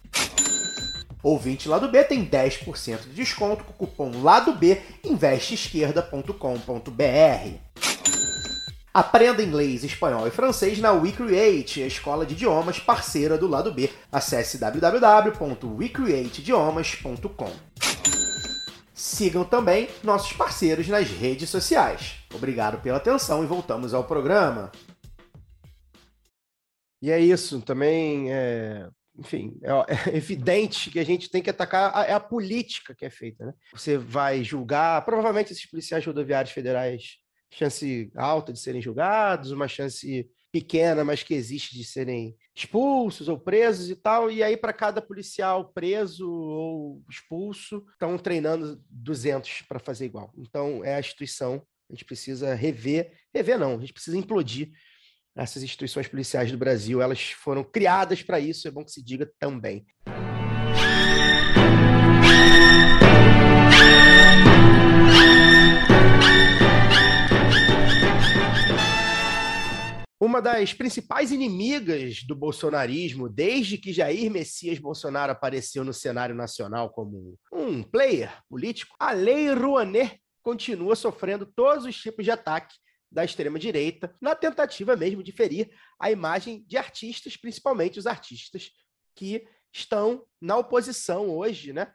Ouvinte 1.25 1.69
Lado 1.71 1.89
B 1.89 2.05
tem 2.05 2.29
10% 2.29 3.05
de 3.05 3.15
desconto 3.15 3.65
com 3.65 3.73
o 3.73 3.75
cupom 3.75 4.23
Lado 4.23 4.53
B 4.53 4.83
investeesquerda.com.br. 5.03 7.59
Aprenda 8.93 9.43
inglês, 9.43 9.83
espanhol 9.83 10.29
e 10.29 10.31
francês 10.31 10.79
na 10.79 10.93
WeCreate, 10.93 11.83
a 11.83 11.87
escola 11.87 12.27
de 12.27 12.35
idiomas 12.35 12.79
parceira 12.79 13.39
do 13.39 13.49
Lado 13.49 13.73
B. 13.73 13.91
Acesse 14.13 14.59
www.wecreateidiomas.com. 14.59 17.51
Sigam 18.93 19.45
também 19.45 19.89
nossos 20.03 20.35
parceiros 20.35 20.89
nas 20.89 21.09
redes 21.09 21.49
sociais. 21.49 22.17
Obrigado 22.35 22.83
pela 22.83 22.99
atenção 22.99 23.43
e 23.43 23.47
voltamos 23.47 23.95
ao 23.95 24.05
programa. 24.05 24.71
E 27.01 27.11
é 27.11 27.19
isso, 27.19 27.63
também 27.63 28.31
é, 28.31 28.91
enfim, 29.19 29.59
é, 29.63 29.71
é, 30.13 30.17
evidente 30.17 30.91
que 30.91 30.99
a 30.99 31.05
gente 31.05 31.31
tem 31.31 31.43
que 31.43 31.51
atacar 31.51 31.97
a, 31.97 32.05
é 32.05 32.13
a 32.13 32.21
política 32.21 32.95
que 32.95 33.05
é 33.05 33.11
feita, 33.11 33.47
né? 33.47 33.55
Você 33.73 33.97
vai 33.97 34.43
julgar, 34.43 35.05
provavelmente 35.05 35.53
esses 35.53 35.67
policiais 35.67 36.05
rodoviários 36.05 36.53
federais, 36.53 37.19
chance 37.53 38.11
alta 38.17 38.53
de 38.53 38.59
serem 38.59 38.83
julgados, 38.83 39.53
uma 39.53 39.69
chance 39.69 40.29
pequena, 40.51 41.05
mas 41.05 41.23
que 41.23 41.35
existe 41.35 41.77
de 41.77 41.85
serem 41.85 42.37
expulsos 42.55 43.29
ou 43.29 43.39
presos 43.39 43.91
e 43.91 43.97
tal. 43.97 44.31
E 44.31 44.43
aí, 44.43 44.57
para 44.57 44.73
cada 44.73 45.03
policial 45.03 45.73
preso 45.73 46.31
ou 46.31 47.03
expulso, 47.11 47.85
estão 47.93 48.17
treinando 48.17 48.81
200 48.89 49.63
para 49.63 49.81
fazer 49.81 50.05
igual. 50.05 50.33
Então, 50.37 50.85
é 50.85 50.95
a 50.95 51.01
instituição. 51.01 51.65
A 51.91 51.93
gente 51.93 52.05
precisa 52.05 52.55
rever, 52.55 53.13
rever 53.33 53.59
não, 53.59 53.77
a 53.77 53.81
gente 53.81 53.93
precisa 53.93 54.17
implodir 54.17 54.71
essas 55.37 55.63
instituições 55.63 56.07
policiais 56.07 56.51
do 56.53 56.59
Brasil. 56.59 57.03
Elas 57.03 57.31
foram 57.31 57.65
criadas 57.65 58.23
para 58.23 58.39
isso, 58.39 58.69
é 58.69 58.71
bom 58.71 58.85
que 58.85 58.93
se 58.93 59.03
diga 59.03 59.31
também. 59.39 59.85
Uma 70.21 70.41
das 70.41 70.73
principais 70.73 71.31
inimigas 71.31 72.23
do 72.23 72.35
bolsonarismo, 72.35 73.29
desde 73.29 73.77
que 73.77 73.93
Jair 73.93 74.31
Messias 74.31 74.79
Bolsonaro 74.79 75.31
apareceu 75.31 75.85
no 75.85 75.93
cenário 75.93 76.35
nacional 76.35 76.89
como 76.89 77.37
um 77.53 77.83
player 77.83 78.33
político, 78.49 78.97
a 78.99 79.13
Lei 79.13 79.53
Rouanet 79.53 80.19
continua 80.43 80.97
sofrendo 80.97 81.45
todos 81.45 81.85
os 81.85 81.97
tipos 81.97 82.25
de 82.25 82.31
ataque 82.31 82.75
da 83.15 83.25
extrema-direita, 83.25 84.15
na 84.21 84.35
tentativa 84.35 84.97
mesmo 84.97 85.23
de 85.23 85.31
ferir 85.31 85.71
a 86.01 86.11
imagem 86.11 86.65
de 86.67 86.77
artistas, 86.77 87.37
principalmente 87.37 87.99
os 87.99 88.07
artistas 88.07 88.73
que 89.15 89.47
estão 89.73 90.27
na 90.41 90.57
oposição 90.57 91.31
hoje, 91.31 91.73
né? 91.73 91.93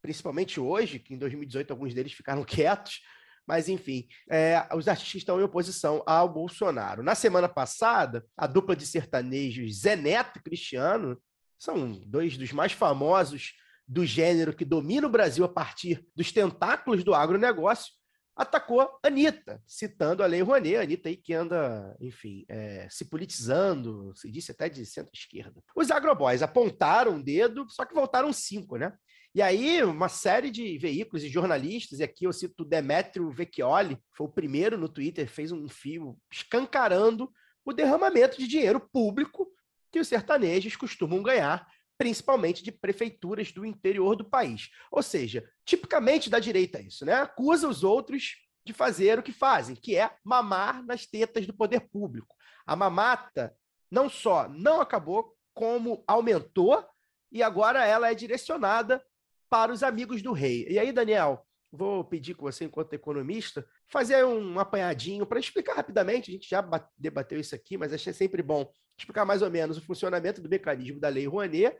Principalmente 0.00 0.58
hoje, 0.58 0.98
que 0.98 1.12
em 1.12 1.18
2018 1.18 1.70
alguns 1.70 1.92
deles 1.92 2.12
ficaram 2.12 2.42
quietos, 2.44 3.02
mas, 3.46 3.68
enfim, 3.68 4.08
é, 4.30 4.66
os 4.74 4.88
artistas 4.88 5.16
estão 5.16 5.38
em 5.38 5.42
oposição 5.42 6.02
ao 6.06 6.32
Bolsonaro. 6.32 7.02
Na 7.02 7.14
semana 7.14 7.48
passada, 7.48 8.24
a 8.36 8.46
dupla 8.46 8.74
de 8.74 8.86
sertanejos 8.86 9.80
Zé 9.80 9.94
Neto 9.94 10.38
e 10.38 10.42
Cristiano 10.42 11.20
são 11.58 11.92
dois 12.06 12.38
dos 12.38 12.50
mais 12.50 12.72
famosos 12.72 13.52
do 13.86 14.06
gênero 14.06 14.54
que 14.54 14.64
domina 14.64 15.06
o 15.06 15.10
Brasil 15.10 15.44
a 15.44 15.48
partir 15.48 16.06
dos 16.16 16.32
tentáculos 16.32 17.04
do 17.04 17.14
agronegócio, 17.14 17.92
atacou 18.34 18.88
Anitta, 19.02 19.62
citando 19.66 20.22
a 20.22 20.26
Lei 20.26 20.42
Rouanet, 20.42 20.76
a 20.76 20.82
Anitta 20.82 21.08
aí 21.08 21.16
que 21.16 21.34
anda, 21.34 21.96
enfim, 22.00 22.44
é, 22.48 22.88
se 22.90 23.04
politizando, 23.04 24.12
se 24.16 24.30
disse 24.30 24.52
até 24.52 24.68
de 24.68 24.84
centro-esquerda. 24.86 25.62
Os 25.76 25.90
agroboys 25.90 26.42
apontaram 26.42 27.12
um 27.12 27.22
dedo, 27.22 27.66
só 27.68 27.84
que 27.84 27.94
voltaram 27.94 28.32
cinco, 28.32 28.76
né? 28.76 28.92
E 29.34 29.40
aí, 29.40 29.82
uma 29.82 30.10
série 30.10 30.50
de 30.50 30.76
veículos 30.76 31.24
e 31.24 31.28
jornalistas, 31.28 32.00
e 32.00 32.02
aqui 32.02 32.26
eu 32.26 32.32
cito 32.32 32.66
Demetrio 32.66 33.30
Vecchioli, 33.30 33.98
foi 34.14 34.26
o 34.26 34.32
primeiro 34.32 34.76
no 34.76 34.88
Twitter, 34.88 35.26
fez 35.26 35.50
um 35.50 35.68
fio 35.68 36.18
escancarando 36.30 37.30
o 37.64 37.72
derramamento 37.72 38.36
de 38.38 38.46
dinheiro 38.46 38.80
público 38.92 39.48
que 39.90 39.98
os 40.00 40.08
sertanejos 40.08 40.76
costumam 40.76 41.22
ganhar, 41.22 41.66
principalmente 41.98 42.62
de 42.62 42.72
prefeituras 42.72 43.52
do 43.52 43.64
interior 43.64 44.16
do 44.16 44.24
país. 44.24 44.70
Ou 44.90 45.02
seja, 45.02 45.48
tipicamente 45.64 46.28
da 46.28 46.38
direita 46.38 46.80
isso, 46.80 47.04
né? 47.04 47.14
Acusa 47.14 47.68
os 47.68 47.84
outros 47.84 48.36
de 48.64 48.72
fazer 48.72 49.18
o 49.18 49.22
que 49.22 49.32
fazem, 49.32 49.74
que 49.74 49.96
é 49.96 50.14
mamar 50.24 50.84
nas 50.84 51.06
tetas 51.06 51.46
do 51.46 51.54
poder 51.54 51.80
público. 51.80 52.34
A 52.66 52.76
mamata 52.76 53.56
não 53.90 54.08
só 54.08 54.48
não 54.48 54.80
acabou, 54.80 55.36
como 55.54 56.02
aumentou 56.06 56.84
e 57.30 57.42
agora 57.42 57.84
ela 57.84 58.10
é 58.10 58.14
direcionada 58.14 59.04
para 59.50 59.72
os 59.72 59.82
amigos 59.82 60.22
do 60.22 60.32
rei. 60.32 60.66
E 60.68 60.78
aí, 60.78 60.92
Daniel, 60.92 61.46
vou 61.72 62.04
pedir 62.04 62.34
com 62.34 62.44
você, 62.44 62.66
enquanto 62.66 62.92
economista, 62.92 63.64
fazer 63.90 64.24
um 64.24 64.58
apanhadinho 64.58 65.24
para 65.24 65.40
explicar 65.40 65.74
rapidamente. 65.74 66.30
A 66.30 66.34
gente 66.34 66.48
já 66.48 66.62
debateu 66.98 67.40
isso 67.40 67.54
aqui, 67.54 67.78
mas 67.78 67.92
achei 67.92 68.12
sempre 68.12 68.42
bom 68.42 68.70
explicar 68.98 69.24
mais 69.24 69.40
ou 69.40 69.50
menos 69.50 69.78
o 69.78 69.84
funcionamento 69.84 70.42
do 70.42 70.50
mecanismo 70.50 71.00
da 71.00 71.08
Lei 71.08 71.26
Rouanet 71.26 71.74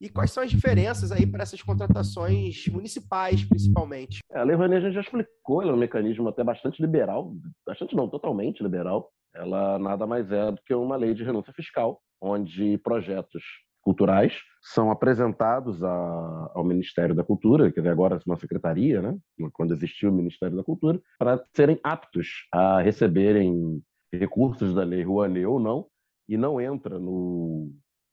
e 0.00 0.08
quais 0.08 0.30
são 0.30 0.42
as 0.42 0.50
diferenças 0.50 1.10
aí 1.10 1.26
para 1.26 1.42
essas 1.42 1.62
contratações 1.62 2.66
municipais, 2.68 3.44
principalmente. 3.44 4.20
É, 4.30 4.38
a 4.38 4.44
Lei 4.44 4.54
Rouanet 4.54 4.78
a 4.78 4.86
gente 4.86 4.94
já 4.94 5.00
explicou, 5.00 5.62
ela 5.62 5.72
é 5.72 5.74
um 5.74 5.78
mecanismo 5.78 6.28
até 6.28 6.44
bastante 6.44 6.80
liberal, 6.80 7.34
bastante 7.66 7.96
não, 7.96 8.08
totalmente 8.08 8.62
liberal. 8.62 9.10
Ela 9.34 9.78
nada 9.78 10.06
mais 10.06 10.30
é 10.30 10.50
do 10.52 10.60
que 10.64 10.74
uma 10.74 10.96
lei 10.96 11.14
de 11.14 11.24
renúncia 11.24 11.52
fiscal, 11.52 12.00
onde 12.20 12.78
projetos 12.78 13.42
culturais 13.88 14.34
são 14.60 14.90
apresentados 14.90 15.82
a, 15.82 16.52
ao 16.54 16.62
Ministério 16.62 17.14
da 17.14 17.24
Cultura, 17.24 17.72
dizer, 17.72 17.88
agora 17.88 18.20
uma 18.26 18.36
secretaria, 18.36 19.00
né? 19.00 19.16
quando 19.54 19.72
existiu 19.72 20.10
o 20.10 20.14
Ministério 20.14 20.54
da 20.54 20.62
Cultura, 20.62 21.00
para 21.18 21.42
serem 21.56 21.80
aptos 21.82 22.46
a 22.52 22.82
receberem 22.82 23.82
recursos 24.12 24.74
da 24.74 24.84
Lei 24.84 25.02
Rouanet 25.02 25.46
ou 25.46 25.58
não, 25.58 25.86
e 26.28 26.36
não 26.36 26.60
entra 26.60 26.98
no, 26.98 27.72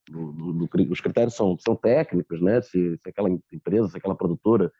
no, 0.10 0.32
no, 0.32 0.54
no 0.54 0.70
os 0.90 1.02
critérios 1.02 1.36
são, 1.36 1.58
são 1.60 1.76
técnicos, 1.76 2.42
né? 2.42 2.62
Se, 2.62 2.98
se 2.98 3.10
aquela 3.10 3.30
empresa, 3.30 3.90
se 3.90 3.98
aquela 3.98 4.16
produtora 4.16 4.72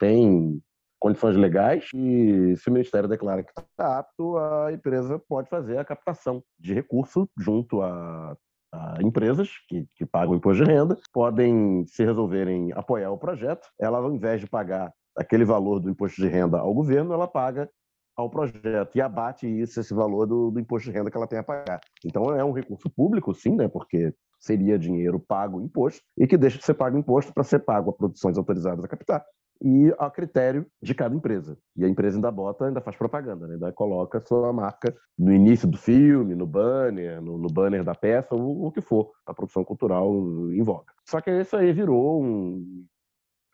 tem 0.00 0.60
condições 0.98 1.36
legais 1.36 1.88
e 1.94 2.56
se 2.56 2.68
o 2.68 2.72
Ministério 2.72 3.08
declara 3.08 3.44
que 3.44 3.52
está 3.56 4.00
apto, 4.00 4.36
a 4.36 4.72
empresa 4.72 5.16
pode 5.28 5.48
fazer 5.48 5.78
a 5.78 5.84
captação 5.84 6.42
de 6.58 6.74
recurso 6.74 7.30
junto 7.38 7.82
a 7.82 8.36
empresas 9.02 9.50
que, 9.68 9.86
que 9.96 10.06
pagam 10.06 10.34
imposto 10.34 10.64
de 10.64 10.70
renda 10.70 10.96
podem, 11.12 11.84
se 11.86 12.04
resolverem 12.04 12.72
apoiar 12.72 13.10
o 13.10 13.18
projeto, 13.18 13.68
ela, 13.78 13.98
ao 13.98 14.12
invés 14.12 14.40
de 14.40 14.46
pagar 14.46 14.92
aquele 15.16 15.44
valor 15.44 15.80
do 15.80 15.90
imposto 15.90 16.20
de 16.20 16.28
renda 16.28 16.58
ao 16.58 16.72
governo, 16.72 17.12
ela 17.12 17.26
paga 17.26 17.68
ao 18.16 18.28
projeto 18.28 18.96
e 18.96 19.00
abate 19.00 19.46
isso, 19.46 19.80
esse 19.80 19.94
valor 19.94 20.26
do, 20.26 20.50
do, 20.50 20.60
imposto 20.60 20.90
de 20.90 20.96
renda 20.96 21.10
que 21.10 21.16
ela 21.16 21.26
tem 21.26 21.38
a 21.38 21.42
pagar. 21.42 21.80
Então 22.04 22.34
é 22.34 22.44
um 22.44 22.52
recurso 22.52 22.90
público, 22.90 23.34
sim, 23.34 23.56
né? 23.56 23.68
Porque 23.68 24.14
seria 24.38 24.78
dinheiro 24.78 25.18
pago 25.18 25.60
imposto 25.60 26.02
e 26.16 26.26
que 26.26 26.36
deixa 26.36 26.58
de 26.58 26.64
ser 26.64 26.74
pago 26.74 26.98
imposto 26.98 27.32
para 27.32 27.44
ser 27.44 27.60
pago 27.60 27.90
a 27.90 27.92
produções 27.92 28.36
autorizadas 28.36 28.84
a 28.84 28.88
captar 28.88 29.24
e 29.62 29.94
a 29.98 30.10
critério 30.10 30.66
de 30.82 30.94
cada 30.94 31.14
empresa. 31.14 31.58
E 31.76 31.84
a 31.84 31.88
empresa 31.88 32.16
ainda 32.16 32.30
bota, 32.30 32.66
ainda 32.66 32.80
faz 32.80 32.96
propaganda, 32.96 33.46
né? 33.46 33.54
ainda 33.54 33.72
coloca 33.72 34.18
a 34.18 34.24
sua 34.24 34.52
marca 34.52 34.96
no 35.18 35.32
início 35.32 35.68
do 35.68 35.76
filme, 35.76 36.34
no 36.34 36.46
banner, 36.46 37.20
no, 37.20 37.36
no 37.36 37.48
banner 37.48 37.84
da 37.84 37.94
peça, 37.94 38.34
o, 38.34 38.66
o, 38.66 38.72
que 38.72 38.80
for, 38.80 39.12
a 39.26 39.34
produção 39.34 39.62
cultural 39.62 40.10
em 40.50 40.62
voga. 40.62 40.92
Só 41.04 41.20
que 41.20 41.30
isso 41.30 41.56
aí 41.56 41.72
virou 41.72 42.22
um. 42.22 42.86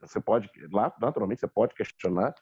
Você 0.00 0.20
pode, 0.20 0.48
lá, 0.70 0.92
naturalmente, 1.00 1.40
você 1.40 1.48
pode 1.48 1.74
questionar 1.74 2.32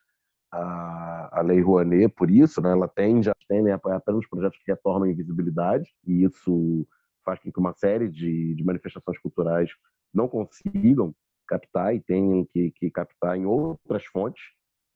a, 0.53 1.41
a 1.41 1.43
Lei 1.43 1.61
Rouanet 1.61 2.13
por 2.15 2.31
isso, 2.31 2.61
né? 2.61 2.73
ela 2.73 2.89
tende 2.89 3.31
a, 3.31 3.35
tende 3.49 3.71
a 3.71 3.77
apoiar 3.77 3.97
apenas 3.97 4.29
projetos 4.29 4.59
que 4.59 4.71
retornam 4.71 5.07
invisibilidade, 5.07 5.89
e 6.07 6.25
isso 6.25 6.87
faz 7.25 7.41
com 7.41 7.51
que 7.51 7.59
uma 7.59 7.73
série 7.73 8.09
de, 8.09 8.55
de 8.55 8.65
manifestações 8.65 9.19
culturais 9.19 9.71
não 10.13 10.29
consigam 10.29 11.15
captar 11.47 11.95
e 11.95 12.01
tenham 12.01 12.45
que, 12.53 12.71
que 12.73 12.91
captar 12.91 13.37
em 13.37 13.47
outras 13.47 14.05
fontes 14.07 14.43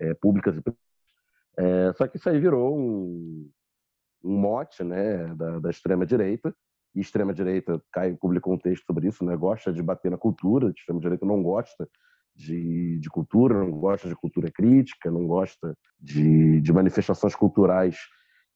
é, 0.00 0.14
públicas 0.14 0.56
e 0.56 0.62
é, 1.58 1.92
só 1.94 2.06
que 2.06 2.16
isso 2.16 2.28
aí 2.30 2.38
virou 2.38 2.78
um, 2.78 3.50
um 4.22 4.38
mote 4.38 4.84
né, 4.84 5.34
da, 5.34 5.58
da 5.58 5.70
extrema-direita, 5.70 6.54
e 6.94 7.00
extrema-direita, 7.00 7.82
Caio 7.92 8.16
publicou 8.16 8.54
um 8.54 8.58
texto 8.58 8.84
sobre 8.86 9.08
isso, 9.08 9.24
né, 9.24 9.36
gosta 9.36 9.72
de 9.72 9.82
bater 9.82 10.08
na 10.08 10.16
cultura, 10.16 10.70
extrema-direita 10.70 11.26
não 11.26 11.42
gosta 11.42 11.88
de, 12.34 12.98
de 13.00 13.10
cultura, 13.10 13.58
não 13.58 13.72
gosta 13.72 14.08
de 14.08 14.14
cultura 14.14 14.50
crítica, 14.52 15.10
não 15.10 15.26
gosta 15.26 15.76
de, 15.98 16.60
de 16.60 16.72
manifestações 16.72 17.34
culturais 17.34 17.98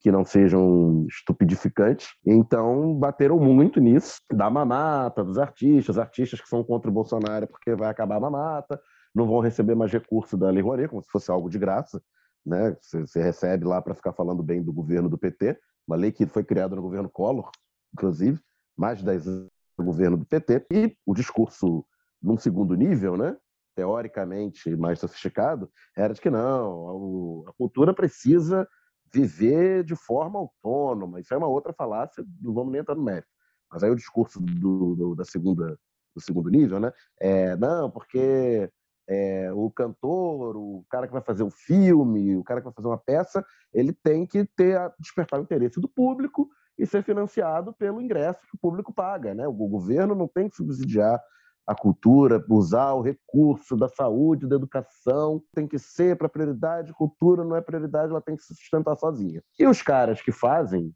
que 0.03 0.11
não 0.11 0.25
sejam 0.25 1.07
estupidificantes. 1.09 2.09
Então, 2.27 2.95
bateram 2.95 3.39
muito 3.39 3.81
nisso, 3.81 4.21
da 4.33 4.51
mamata, 4.51 5.23
dos 5.23 5.39
artistas, 5.39 5.97
artistas 5.97 6.41
que 6.41 6.49
são 6.49 6.65
contra 6.65 6.91
o 6.91 6.95
Bolsonaro 6.95 7.47
porque 7.47 7.75
vai 7.75 7.89
acabar 7.89 8.17
a 8.17 8.21
mamata, 8.21 8.81
não 9.15 9.27
vão 9.27 9.41
receber 9.41 9.75
mais 9.75 9.93
recurso 9.93 10.37
da 10.37 10.51
Lei 10.51 10.63
Rouanet, 10.63 10.89
como 10.89 11.03
se 11.03 11.11
fosse 11.11 11.31
algo 11.31 11.49
de 11.49 11.59
graça. 11.59 12.03
Né? 12.45 12.77
Você, 12.81 13.01
você 13.01 13.23
recebe 13.23 13.65
lá 13.65 13.81
para 13.81 13.95
ficar 13.95 14.13
falando 14.13 14.43
bem 14.43 14.61
do 14.61 14.73
governo 14.73 15.09
do 15.09 15.17
PT, 15.17 15.57
uma 15.87 15.97
lei 15.97 16.11
que 16.11 16.27
foi 16.27 16.43
criada 16.43 16.75
no 16.75 16.83
governo 16.83 17.09
Collor, 17.09 17.51
inclusive, 17.93 18.41
mais 18.77 18.99
de 18.99 19.05
10 19.05 19.29
anos 19.29 19.49
no 19.79 19.85
governo 19.85 20.17
do 20.17 20.25
PT, 20.25 20.67
e 20.73 20.97
o 21.07 21.15
discurso 21.15 21.85
num 22.21 22.37
segundo 22.37 22.75
nível, 22.75 23.17
né? 23.17 23.37
teoricamente 23.75 24.75
mais 24.77 24.99
sofisticado, 24.99 25.71
era 25.97 26.13
de 26.13 26.21
que 26.21 26.31
não, 26.31 27.45
a 27.49 27.53
cultura 27.55 27.95
precisa 27.95 28.69
viver 29.13 29.85
de 29.85 29.95
forma 29.95 30.39
autônoma. 30.39 31.21
Isso 31.21 31.35
é 31.35 31.37
uma 31.37 31.49
outra 31.49 31.73
falácia, 31.73 32.25
não 32.41 32.55
vamos 32.55 32.73
nem 32.73 32.81
entrar 32.81 32.95
no 32.95 33.03
mérito. 33.03 33.29
Mas 33.71 33.83
aí 33.83 33.91
o 33.91 33.97
discurso 33.97 34.41
do, 34.41 34.95
do 34.95 35.15
da 35.15 35.25
segunda, 35.25 35.79
do 36.15 36.21
segundo 36.21 36.51
nível, 36.51 36.81
né? 36.81 36.93
É, 37.21 37.57
não, 37.57 37.91
porque 37.91 38.71
é, 39.09 39.53
o 39.53 39.71
cantor, 39.71 40.57
o 40.57 40.85
cara 40.91 41.07
que 41.07 41.13
vai 41.13 41.23
fazer 41.23 41.43
um 41.43 41.51
filme, 41.51 42.37
o 42.37 42.45
cara 42.45 42.61
que 42.61 42.67
vai 42.67 42.75
fazer 42.75 42.89
uma 42.89 42.99
peça, 42.99 43.45
ele 43.73 43.93
tem 43.93 44.27
que 44.27 44.45
ter 44.57 44.79
despertar 44.99 45.41
o 45.41 45.43
interesse 45.43 45.81
do 45.81 45.89
público 45.89 46.49
e 46.79 46.87
ser 46.87 47.03
financiado 47.03 47.73
pelo 47.73 48.01
ingresso 48.01 48.41
que 48.41 48.57
o 48.57 48.59
público 48.59 48.93
paga, 48.93 49.35
né? 49.35 49.47
O 49.47 49.53
governo 49.53 50.15
não 50.15 50.29
tem 50.29 50.49
que 50.49 50.57
subsidiar 50.57 51.21
a 51.67 51.75
cultura, 51.75 52.45
usar 52.51 52.93
o 52.93 53.03
recurso 53.03 53.77
da 53.77 53.89
saúde, 53.89 54.49
da 54.49 54.57
educação, 54.57 55.43
tem 55.55 55.67
que 55.67 55.79
ser 55.79 56.17
para 56.17 56.29
prioridade, 56.29 56.93
cultura 56.93 57.45
não 57.45 57.57
é 57.57 57.61
prioridade, 57.61 58.11
ela 58.11 58.21
tem 58.21 58.37
que 58.37 58.43
se 58.43 58.55
sustentar 58.55 58.97
sozinha. 58.97 59.43
E 59.59 59.67
os 59.67 59.81
caras 59.81 60.21
que 60.21 60.33
fazem 60.33 60.93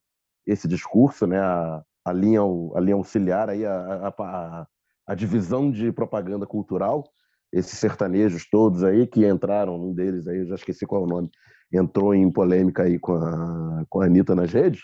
esse 0.46 0.66
discurso, 0.66 1.26
né, 1.26 1.38
a, 1.38 1.82
a 2.04 2.12
linha, 2.12 2.40
a 2.74 2.80
linha 2.80 2.96
auxiliar, 2.96 3.48
aí 3.48 3.64
a, 3.64 4.12
a, 4.18 4.66
a 5.06 5.14
divisão 5.14 5.70
de 5.70 5.92
propaganda 5.92 6.46
cultural, 6.46 7.04
esses 7.52 7.78
sertanejos 7.78 8.48
todos 8.50 8.82
aí 8.82 9.06
que 9.06 9.26
entraram, 9.26 9.76
um 9.76 9.94
deles 9.94 10.26
aí, 10.26 10.38
eu 10.38 10.46
já 10.46 10.56
esqueci 10.56 10.84
qual 10.84 11.02
é 11.02 11.04
o 11.04 11.08
nome, 11.08 11.30
entrou 11.72 12.14
em 12.14 12.30
polêmica 12.30 12.82
aí 12.82 12.98
com 12.98 13.14
a, 13.14 13.84
com 13.88 14.00
a 14.00 14.06
Anitta 14.06 14.34
nas 14.34 14.52
redes, 14.52 14.82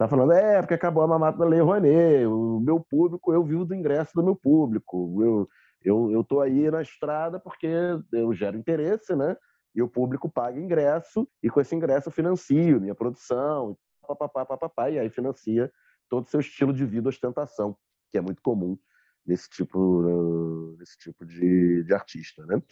tá 0.00 0.08
falando, 0.08 0.32
é, 0.32 0.62
porque 0.62 0.72
acabou 0.72 1.02
a 1.02 1.06
mamata 1.06 1.36
da 1.36 1.44
Lei 1.44 1.60
Rouanet, 1.60 2.24
o 2.24 2.58
meu 2.58 2.80
público, 2.80 3.34
eu 3.34 3.44
vivo 3.44 3.66
do 3.66 3.74
ingresso 3.74 4.12
do 4.14 4.22
meu 4.22 4.34
público, 4.34 5.22
eu, 5.22 5.48
eu, 5.82 6.10
eu 6.10 6.24
tô 6.24 6.40
aí 6.40 6.70
na 6.70 6.80
estrada 6.80 7.38
porque 7.38 7.68
eu 8.10 8.32
gero 8.32 8.56
interesse, 8.56 9.14
né? 9.14 9.36
E 9.74 9.82
o 9.82 9.88
público 9.88 10.26
paga 10.30 10.58
ingresso, 10.58 11.28
e 11.42 11.50
com 11.50 11.60
esse 11.60 11.74
ingresso 11.74 12.08
eu 12.08 12.12
financio 12.12 12.80
minha 12.80 12.94
produção, 12.94 13.76
papapá, 14.00 14.46
papapá, 14.46 14.88
e 14.88 14.98
aí 14.98 15.10
financia 15.10 15.70
todo 16.08 16.24
o 16.24 16.30
seu 16.30 16.40
estilo 16.40 16.72
de 16.72 16.86
vida, 16.86 17.10
ostentação, 17.10 17.76
que 18.10 18.16
é 18.16 18.22
muito 18.22 18.40
comum 18.40 18.78
nesse 19.26 19.50
tipo, 19.50 20.76
nesse 20.78 20.96
tipo 20.96 21.26
de, 21.26 21.84
de 21.84 21.92
artista, 21.92 22.46
né? 22.46 22.62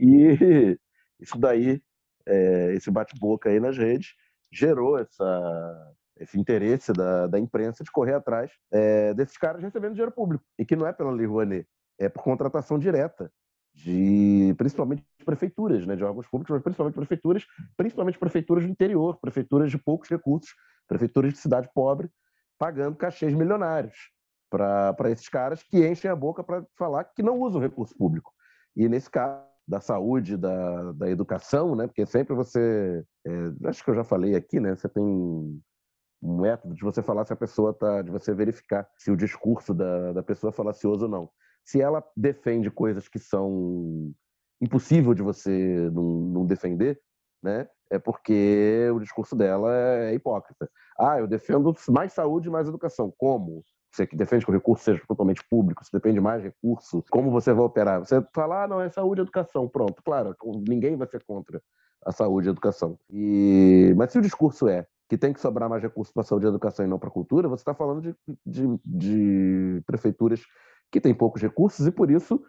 E 0.00 0.78
isso 1.20 1.38
daí, 1.38 1.82
é, 2.26 2.72
esse 2.72 2.90
bate-boca 2.90 3.50
aí 3.50 3.60
nas 3.60 3.76
redes, 3.76 4.14
gerou 4.50 4.98
essa, 4.98 5.94
esse 6.20 6.38
interesse 6.38 6.92
da, 6.92 7.26
da 7.26 7.38
imprensa 7.38 7.82
de 7.82 7.90
correr 7.90 8.14
atrás 8.14 8.52
é, 8.70 9.14
desses 9.14 9.36
caras 9.38 9.62
recebendo 9.62 9.92
dinheiro 9.92 10.12
público, 10.12 10.44
e 10.58 10.64
que 10.64 10.76
não 10.76 10.86
é 10.86 10.92
pela 10.92 11.10
Lei 11.10 11.26
Rouanet, 11.26 11.66
é 11.98 12.08
por 12.08 12.22
contratação 12.22 12.78
direta 12.78 13.32
de 13.74 14.54
principalmente 14.58 15.04
prefeituras, 15.24 15.86
né, 15.86 15.96
de 15.96 16.04
órgãos 16.04 16.26
públicos, 16.26 16.52
mas 16.52 16.62
principalmente 16.62 16.94
prefeituras, 16.94 17.46
principalmente 17.76 18.18
prefeituras 18.18 18.64
do 18.64 18.70
interior, 18.70 19.18
prefeituras 19.20 19.70
de 19.70 19.78
poucos 19.78 20.08
recursos, 20.08 20.50
prefeituras 20.86 21.32
de 21.32 21.38
cidade 21.38 21.70
pobre, 21.74 22.10
pagando 22.58 22.96
cachês 22.96 23.32
milionários 23.32 24.10
para 24.50 25.10
esses 25.10 25.28
caras 25.28 25.62
que 25.62 25.86
enchem 25.86 26.10
a 26.10 26.16
boca 26.16 26.42
para 26.42 26.64
falar 26.76 27.04
que 27.04 27.22
não 27.22 27.38
usam 27.40 27.60
recurso 27.60 27.96
público. 27.96 28.32
E 28.76 28.88
nesse 28.88 29.08
caso 29.08 29.42
da 29.66 29.80
saúde, 29.80 30.36
da, 30.36 30.92
da 30.92 31.08
educação, 31.08 31.76
né? 31.76 31.86
Porque 31.86 32.04
sempre 32.04 32.34
você, 32.34 33.04
é, 33.24 33.68
acho 33.68 33.84
que 33.84 33.90
eu 33.90 33.94
já 33.94 34.02
falei 34.02 34.34
aqui, 34.34 34.58
né? 34.58 34.74
Você 34.74 34.88
tem 34.88 35.62
um 36.22 36.40
método 36.40 36.74
de 36.74 36.82
você 36.82 37.02
falar 37.02 37.24
se 37.24 37.32
a 37.32 37.36
pessoa 37.36 37.72
tá, 37.72 38.02
de 38.02 38.10
você 38.10 38.34
verificar 38.34 38.88
se 38.96 39.10
o 39.10 39.16
discurso 39.16 39.72
da, 39.72 40.12
da 40.12 40.22
pessoa 40.22 40.50
é 40.50 40.52
falacioso 40.52 41.04
ou 41.04 41.10
não. 41.10 41.30
Se 41.64 41.80
ela 41.80 42.04
defende 42.16 42.70
coisas 42.70 43.08
que 43.08 43.18
são 43.18 44.12
impossível 44.60 45.14
de 45.14 45.22
você 45.22 45.90
não, 45.92 46.02
não 46.02 46.46
defender, 46.46 47.00
né? 47.42 47.68
É 47.90 47.98
porque 47.98 48.88
o 48.94 49.00
discurso 49.00 49.34
dela 49.34 49.74
é 49.74 50.14
hipócrita. 50.14 50.70
Ah, 50.98 51.18
eu 51.18 51.26
defendo 51.26 51.74
mais 51.88 52.12
saúde 52.12 52.48
e 52.48 52.50
mais 52.50 52.68
educação. 52.68 53.12
Como? 53.16 53.64
Você 53.90 54.06
que 54.06 54.14
defende 54.14 54.44
que 54.44 54.50
o 54.50 54.54
recurso 54.54 54.84
seja 54.84 55.02
totalmente 55.08 55.42
público, 55.48 55.84
você 55.84 55.90
depende 55.92 56.20
mais 56.20 56.42
recurso, 56.42 57.02
como 57.10 57.30
você 57.30 57.52
vai 57.52 57.64
operar? 57.64 57.98
Você 57.98 58.24
fala, 58.32 58.62
ah, 58.62 58.68
não, 58.68 58.80
é 58.80 58.88
saúde 58.88 59.20
e 59.20 59.22
educação, 59.22 59.68
pronto. 59.68 60.00
Claro, 60.04 60.36
ninguém 60.68 60.96
vai 60.96 61.08
ser 61.08 61.24
contra 61.24 61.60
a 62.04 62.12
saúde 62.12 62.46
e 62.46 62.50
a 62.50 62.52
educação. 62.52 62.98
E... 63.10 63.92
Mas 63.96 64.12
se 64.12 64.18
o 64.18 64.22
discurso 64.22 64.68
é 64.68 64.86
que 65.10 65.18
tem 65.18 65.32
que 65.32 65.40
sobrar 65.40 65.68
mais 65.68 65.82
recursos 65.82 66.14
para 66.14 66.20
a 66.20 66.24
saúde 66.24 66.46
e 66.46 66.48
educação 66.48 66.86
e 66.86 66.88
não 66.88 66.96
para 66.96 67.10
cultura, 67.10 67.48
você 67.48 67.62
está 67.62 67.74
falando 67.74 68.00
de, 68.00 68.14
de, 68.46 68.80
de 68.86 69.82
prefeituras 69.84 70.40
que 70.88 71.00
têm 71.00 71.12
poucos 71.12 71.42
recursos 71.42 71.84
e, 71.84 71.90
por 71.90 72.12
isso, 72.12 72.40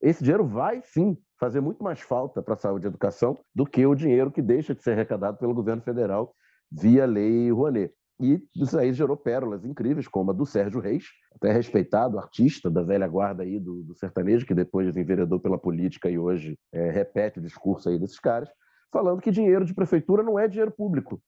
esse 0.00 0.24
dinheiro 0.24 0.46
vai 0.46 0.80
sim 0.82 1.18
fazer 1.38 1.60
muito 1.60 1.84
mais 1.84 2.00
falta 2.00 2.42
para 2.42 2.54
a 2.54 2.56
saúde 2.56 2.86
e 2.86 2.88
educação 2.88 3.38
do 3.54 3.66
que 3.66 3.84
o 3.84 3.94
dinheiro 3.94 4.32
que 4.32 4.40
deixa 4.40 4.74
de 4.74 4.82
ser 4.82 4.92
arrecadado 4.92 5.36
pelo 5.36 5.52
governo 5.52 5.82
federal 5.82 6.34
via 6.72 7.04
lei 7.04 7.52
Rouanet. 7.52 7.92
E 8.18 8.42
isso 8.56 8.78
aí 8.78 8.94
gerou 8.94 9.14
pérolas 9.14 9.62
incríveis, 9.66 10.08
como 10.08 10.30
a 10.30 10.34
do 10.34 10.46
Sérgio 10.46 10.80
Reis, 10.80 11.04
até 11.34 11.52
respeitado, 11.52 12.18
artista 12.18 12.70
da 12.70 12.82
velha 12.82 13.06
guarda 13.06 13.42
aí 13.42 13.60
do, 13.60 13.82
do 13.82 13.94
sertanejo, 13.94 14.46
que 14.46 14.54
depois 14.54 14.96
enveredou 14.96 15.38
pela 15.38 15.58
política 15.58 16.08
e 16.08 16.18
hoje 16.18 16.58
é, 16.72 16.90
repete 16.90 17.40
o 17.40 17.42
discurso 17.42 17.90
aí 17.90 17.98
desses 17.98 18.18
caras, 18.18 18.48
falando 18.90 19.20
que 19.20 19.30
dinheiro 19.30 19.66
de 19.66 19.74
prefeitura 19.74 20.22
não 20.22 20.38
é 20.38 20.48
dinheiro 20.48 20.72
público, 20.72 21.20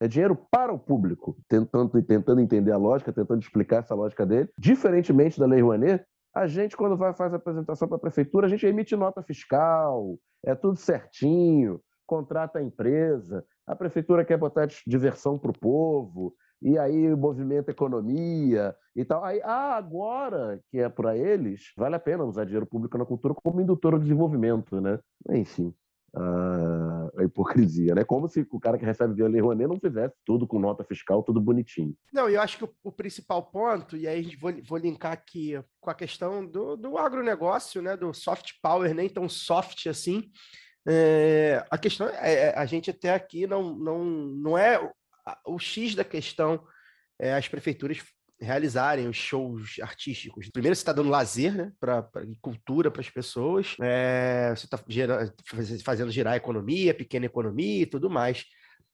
é 0.00 0.08
dinheiro 0.08 0.36
para 0.50 0.72
o 0.72 0.78
público, 0.78 1.36
tentando, 1.48 2.02
tentando 2.02 2.40
entender 2.40 2.72
a 2.72 2.76
lógica, 2.76 3.12
tentando 3.12 3.42
explicar 3.42 3.78
essa 3.78 3.94
lógica 3.94 4.26
dele. 4.26 4.48
Diferentemente 4.58 5.38
da 5.38 5.46
Lei 5.46 5.60
Rouanet, 5.60 6.04
a 6.34 6.46
gente, 6.46 6.76
quando 6.76 6.96
vai 6.96 7.14
fazer 7.14 7.36
a 7.36 7.38
apresentação 7.38 7.86
para 7.86 7.96
a 7.96 8.00
prefeitura, 8.00 8.46
a 8.46 8.50
gente 8.50 8.66
emite 8.66 8.96
nota 8.96 9.22
fiscal, 9.22 10.18
é 10.44 10.54
tudo 10.54 10.76
certinho, 10.76 11.80
contrata 12.06 12.58
a 12.58 12.62
empresa, 12.62 13.44
a 13.66 13.76
prefeitura 13.76 14.24
quer 14.24 14.36
botar 14.36 14.68
diversão 14.86 15.38
para 15.38 15.50
o 15.50 15.58
povo, 15.58 16.34
e 16.60 16.78
aí 16.78 17.14
movimenta 17.14 17.70
economia 17.70 18.74
e 18.96 19.04
tal. 19.04 19.22
Aí, 19.22 19.40
ah, 19.44 19.76
agora 19.76 20.60
que 20.70 20.78
é 20.78 20.88
para 20.88 21.16
eles, 21.16 21.72
vale 21.76 21.94
a 21.94 22.00
pena 22.00 22.24
usar 22.24 22.44
dinheiro 22.44 22.66
público 22.66 22.96
na 22.96 23.04
cultura 23.04 23.34
como 23.34 23.60
indutor 23.60 23.94
ao 23.94 24.00
desenvolvimento, 24.00 24.80
né? 24.80 24.98
Enfim, 25.30 25.74
a, 26.14 27.10
a 27.18 27.24
hipocrisia, 27.24 27.94
né? 27.94 28.04
Como 28.04 28.28
se 28.28 28.46
o 28.50 28.60
cara 28.60 28.78
que 28.78 28.84
recebe 28.84 29.14
via 29.14 29.28
Lei 29.28 29.40
Rouanet 29.40 29.68
não 29.68 29.80
fizesse 29.80 30.14
tudo 30.24 30.46
com 30.46 30.58
nota 30.58 30.84
fiscal, 30.84 31.22
tudo 31.22 31.40
bonitinho. 31.40 31.96
Não, 32.12 32.28
eu 32.28 32.40
acho 32.40 32.58
que 32.58 32.64
o, 32.64 32.74
o 32.84 32.92
principal 32.92 33.42
ponto, 33.42 33.96
e 33.96 34.06
aí 34.06 34.36
vou, 34.36 34.52
vou 34.66 34.78
linkar 34.78 35.12
aqui 35.12 35.60
com 35.80 35.90
a 35.90 35.94
questão 35.94 36.46
do, 36.46 36.76
do 36.76 36.96
agronegócio, 36.96 37.82
né? 37.82 37.96
Do 37.96 38.14
soft 38.14 38.52
power, 38.62 38.94
nem 38.94 39.08
tão 39.08 39.28
soft 39.28 39.86
assim, 39.86 40.30
é, 40.86 41.64
a 41.70 41.78
questão 41.78 42.08
é, 42.08 42.32
é, 42.32 42.58
a 42.58 42.66
gente 42.66 42.90
até 42.90 43.14
aqui 43.14 43.46
não, 43.46 43.74
não, 43.74 44.04
não 44.04 44.58
é 44.58 44.78
o, 44.78 44.92
o 45.54 45.58
X 45.58 45.94
da 45.94 46.04
questão 46.04 46.62
é 47.18 47.32
as 47.34 47.48
prefeituras 47.48 48.02
realizarem 48.40 49.08
os 49.08 49.16
shows 49.16 49.76
artísticos. 49.80 50.50
Primeiro, 50.50 50.74
você 50.74 50.80
está 50.80 50.92
dando 50.92 51.08
lazer, 51.08 51.54
né, 51.54 51.72
para 51.78 52.08
cultura 52.40 52.90
para 52.90 53.00
as 53.00 53.10
pessoas, 53.10 53.76
é, 53.80 54.54
você 54.54 54.66
está 54.66 54.78
fazendo 55.84 56.10
girar 56.10 56.34
a 56.34 56.36
economia, 56.36 56.94
pequena 56.94 57.26
economia 57.26 57.82
e 57.82 57.86
tudo 57.86 58.10
mais. 58.10 58.44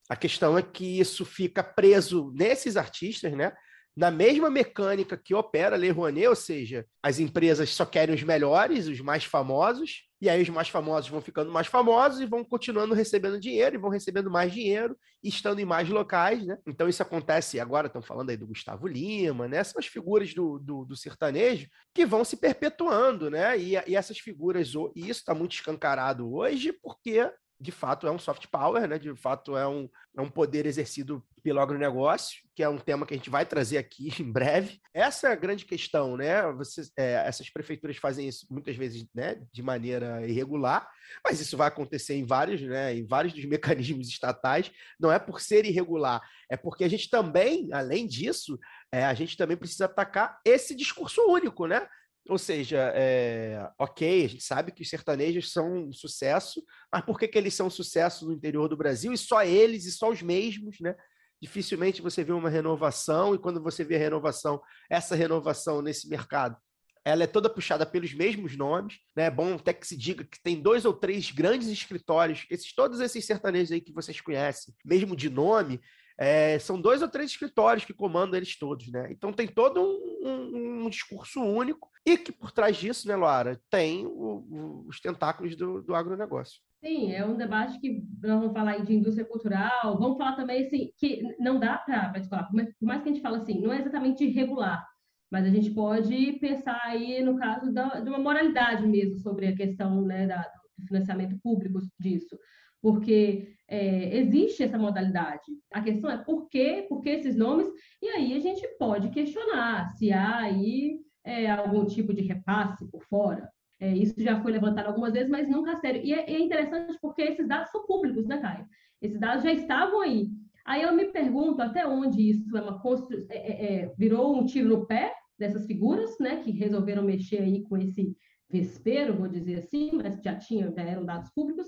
A 0.09 0.16
questão 0.16 0.59
é 0.59 0.62
que 0.62 0.99
isso 1.01 1.24
fica 1.24 1.62
preso 1.62 2.32
nesses 2.34 2.76
artistas, 2.76 3.32
né? 3.32 3.53
na 3.97 4.11
mesma 4.11 4.49
mecânica 4.49 5.16
que 5.16 5.34
opera 5.34 5.76
a 5.76 5.78
Lei 5.78 5.91
Rouanet, 5.91 6.28
ou 6.28 6.36
seja, 6.36 6.86
as 7.03 7.18
empresas 7.18 7.70
só 7.70 7.84
querem 7.84 8.14
os 8.14 8.22
melhores, 8.22 8.86
os 8.86 9.01
mais 9.01 9.24
famosos, 9.24 10.05
e 10.21 10.29
aí 10.29 10.43
os 10.43 10.49
mais 10.49 10.68
famosos 10.68 11.09
vão 11.09 11.21
ficando 11.21 11.51
mais 11.51 11.66
famosos 11.66 12.21
e 12.21 12.27
vão 12.27 12.45
continuando 12.45 12.95
recebendo 12.95 13.41
dinheiro, 13.41 13.77
e 13.77 13.79
vão 13.79 13.91
recebendo 13.91 14.31
mais 14.31 14.53
dinheiro, 14.53 14.97
estando 15.23 15.61
em 15.61 15.64
mais 15.64 15.89
locais, 15.89 16.45
né? 16.47 16.59
Então 16.66 16.89
isso 16.89 17.03
acontece 17.03 17.59
agora, 17.59 17.87
estão 17.87 18.03
falando 18.03 18.31
aí 18.31 18.37
do 18.37 18.47
Gustavo 18.47 18.87
Lima, 18.87 19.49
né? 19.49 19.64
São 19.64 19.79
as 19.79 19.87
figuras 19.87 20.35
do, 20.35 20.59
do, 20.59 20.85
do 20.85 20.97
sertanejo 20.97 21.68
que 21.95 22.05
vão 22.05 22.25
se 22.25 22.37
perpetuando, 22.37 23.31
né? 23.31 23.59
E, 23.59 23.73
e 23.87 23.97
essas 23.97 24.18
figuras, 24.18 24.73
e 24.95 25.09
isso 25.09 25.21
está 25.21 25.35
muito 25.35 25.53
escancarado 25.53 26.33
hoje, 26.33 26.73
porque 26.73 27.31
de 27.61 27.71
fato 27.71 28.07
é 28.07 28.11
um 28.11 28.19
soft 28.19 28.47
power, 28.47 28.89
né? 28.89 28.99
De 28.99 29.15
fato 29.15 29.55
é 29.55 29.69
um, 29.69 29.87
é 30.17 30.21
um 30.23 30.31
poder 30.31 30.65
exercido 30.65 31.23
pelo 31.43 31.61
agronegócio, 31.61 32.41
que 32.55 32.63
é 32.63 32.69
um 32.69 32.79
tema 32.79 33.05
que 33.05 33.13
a 33.13 33.17
gente 33.17 33.29
vai 33.29 33.45
trazer 33.45 33.77
aqui 33.77 34.09
em 34.19 34.33
breve. 34.33 34.81
Essa 34.95 35.29
é 35.29 35.33
a 35.33 35.37
grande 35.37 35.67
questão, 35.67 36.17
né? 36.17 36.51
Você, 36.53 36.83
é, 36.97 37.23
essas 37.27 37.51
prefeituras 37.51 37.99
fazem 37.99 38.27
isso 38.27 38.47
muitas 38.51 38.77
vezes, 38.77 39.07
né, 39.15 39.43
de 39.53 39.63
maneira 39.63 40.27
irregular, 40.27 40.89
mas 41.23 41.41
isso 41.41 41.57
vai 41.57 41.69
acontecer 41.69 42.15
em 42.15 42.25
vários, 42.25 42.63
né, 42.63 42.95
em 42.95 43.07
vários 43.07 43.35
dos 43.35 43.45
mecanismos 43.47 44.09
estatais. 44.09 44.71
Não 44.99 45.13
é 45.13 45.19
por 45.19 45.41
ser 45.41 45.67
irregular, 45.67 46.23
é 46.51 46.57
porque 46.57 46.85
a 46.85 46.89
gente 46.89 47.11
também, 47.11 47.69
além 47.73 48.07
disso, 48.07 48.59
é, 48.91 49.05
a 49.05 49.13
gente 49.13 49.37
também 49.37 49.57
precisa 49.57 49.85
atacar 49.85 50.41
esse 50.45 50.75
discurso 50.75 51.21
único, 51.29 51.67
né? 51.67 51.87
Ou 52.29 52.39
seja, 52.39 52.93
é, 52.95 53.68
ok, 53.79 54.25
a 54.25 54.29
gente 54.29 54.45
sabe 54.45 54.73
que 54.73 54.83
os 54.83 54.89
sertanejos 54.89 55.53
são 55.53 55.89
um 55.89 55.93
sucesso, 55.93 56.62
mas 56.93 57.05
por 57.05 57.18
que, 57.18 57.27
que 57.27 57.39
eles 57.39 57.55
são 57.55 57.66
um 57.66 57.71
sucesso 57.71 58.27
no 58.27 58.33
interior 58.33 58.68
do 58.68 58.77
Brasil 58.77 59.12
e 59.12 59.18
só 59.18 59.43
eles 59.43 59.85
e 59.87 59.93
só 59.93 60.11
os 60.11 60.23
mesmos, 60.23 60.79
né? 60.81 60.95
Dificilmente 61.43 62.03
você 62.03 62.23
vê 62.23 62.33
uma 62.33 62.51
renovação, 62.51 63.35
e 63.35 63.39
quando 63.39 63.62
você 63.62 63.83
vê 63.83 63.97
a 63.97 63.99
renovação, 63.99 64.61
essa 64.91 65.16
renovação 65.16 65.81
nesse 65.81 66.09
mercado, 66.09 66.57
ela 67.03 67.25
é 67.25 67.27
toda 67.27 67.49
puxada 67.49 67.87
pelos 67.87 68.12
mesmos 68.12 68.57
nomes, 68.57 68.99
né? 69.16 69.25
É 69.25 69.31
bom 69.31 69.55
até 69.55 69.73
que 69.73 69.87
se 69.87 69.97
diga 69.97 70.23
que 70.23 70.41
tem 70.43 70.61
dois 70.61 70.85
ou 70.85 70.93
três 70.93 71.31
grandes 71.31 71.68
escritórios, 71.68 72.47
esses 72.51 72.75
todos 72.75 73.01
esses 73.01 73.25
sertanejos 73.25 73.73
aí 73.73 73.81
que 73.81 73.93
vocês 73.93 74.21
conhecem, 74.21 74.75
mesmo 74.85 75.16
de 75.16 75.31
nome, 75.31 75.81
é, 76.18 76.59
são 76.59 76.79
dois 76.79 77.01
ou 77.01 77.09
três 77.09 77.31
escritórios 77.31 77.87
que 77.87 77.95
comandam 77.95 78.37
eles 78.37 78.59
todos, 78.59 78.93
né? 78.93 79.09
Então 79.11 79.33
tem 79.33 79.49
todo 79.49 79.81
um, 79.81 80.29
um, 80.29 80.85
um 80.85 80.91
discurso 80.91 81.41
único 81.41 81.89
e 82.05 82.16
que 82.16 82.32
por 82.32 82.51
trás 82.51 82.76
disso, 82.76 83.07
né, 83.07 83.14
Laura, 83.14 83.61
tem 83.68 84.07
o, 84.07 84.11
o, 84.11 84.84
os 84.88 85.01
tentáculos 85.01 85.57
do, 85.57 85.82
do 85.82 85.94
agronegócio. 85.94 86.61
Sim, 86.82 87.12
é 87.12 87.24
um 87.24 87.36
debate 87.36 87.78
que 87.78 88.03
nós 88.22 88.40
vamos 88.40 88.53
falar 88.55 88.72
aí 88.72 88.82
de 88.82 88.94
indústria 88.94 89.26
cultural, 89.26 89.98
vamos 89.98 90.16
falar 90.16 90.34
também 90.34 90.62
assim, 90.62 90.90
que 90.96 91.22
não 91.38 91.61
dá 91.61 91.76
para, 91.76 92.11
por 92.11 92.86
mais 92.86 93.03
que 93.03 93.09
a 93.09 93.12
gente 93.12 93.20
fale 93.20 93.36
assim, 93.36 93.61
não 93.61 93.72
é 93.72 93.80
exatamente 93.80 94.26
regular, 94.26 94.86
mas 95.30 95.44
a 95.44 95.51
gente 95.51 95.70
pode 95.72 96.32
pensar 96.40 96.80
aí 96.84 97.22
no 97.22 97.36
caso 97.36 97.70
da, 97.72 98.01
de 98.01 98.09
uma 98.09 98.18
moralidade 98.18 98.86
mesmo 98.86 99.18
sobre 99.18 99.48
a 99.48 99.55
questão 99.55 100.03
né, 100.03 100.26
da, 100.26 100.40
do 100.78 100.86
financiamento 100.86 101.38
público 101.42 101.80
disso. 101.98 102.36
porque 102.80 103.55
é, 103.68 104.16
existe 104.18 104.62
essa 104.62 104.78
modalidade. 104.78 105.44
A 105.72 105.82
questão 105.82 106.11
é 106.11 106.16
por 106.16 106.48
quê, 106.48 106.86
por 106.88 107.01
que 107.03 107.11
esses 107.11 107.36
nomes, 107.36 107.68
e 108.03 108.09
aí 108.09 108.34
a 108.34 108.40
gente 108.40 108.66
pode 108.78 109.11
questionar 109.11 109.90
se 109.90 110.11
há 110.12 110.38
aí 110.38 110.98
é, 111.25 111.51
algum 111.51 111.85
tipo 111.85 112.12
de 112.12 112.23
repasse 112.23 112.89
por 112.91 113.03
fora. 113.05 113.51
É, 113.79 113.95
isso 113.95 114.14
já 114.18 114.41
foi 114.43 114.53
levantado 114.53 114.89
algumas 114.89 115.12
vezes, 115.12 115.31
mas 115.31 115.49
nunca 115.49 115.73
a 115.73 115.77
sério. 115.81 116.03
E 116.05 116.12
é, 116.12 116.31
é 116.31 116.39
interessante 116.39 116.99
porque 117.01 117.23
esses 117.23 117.49
dados 117.49 117.71
são 117.71 117.87
públicos, 117.87 118.27
né, 118.27 118.39
Caio? 118.39 118.66
Esses 119.01 119.18
dados 119.18 119.43
já 119.43 119.53
estavam 119.53 120.01
aí. 120.01 120.29
Aí 120.66 120.83
eu 120.83 120.95
me 120.95 121.07
pergunto 121.07 121.62
até 121.62 121.87
onde 121.87 122.31
isso 122.31 122.57
é 122.57 122.61
uma 122.61 122.81
constru... 122.81 123.27
É, 123.31 123.37
é, 123.37 123.75
é, 123.75 123.95
virou 123.97 124.39
um 124.39 124.45
tiro 124.45 124.68
no 124.68 124.87
pé 124.87 125.14
dessas 125.39 125.66
figuras, 125.66 126.18
né, 126.21 126.43
que 126.43 126.51
resolveram 126.51 127.03
mexer 127.03 127.39
aí 127.39 127.62
com 127.62 127.79
esse 127.79 128.14
vespero, 128.51 129.16
vou 129.16 129.29
dizer 129.29 129.61
assim, 129.61 129.91
mas 129.95 130.21
já 130.23 130.37
tinha, 130.37 130.71
já 130.71 130.83
eram 130.83 131.05
dados 131.05 131.31
públicos, 131.31 131.66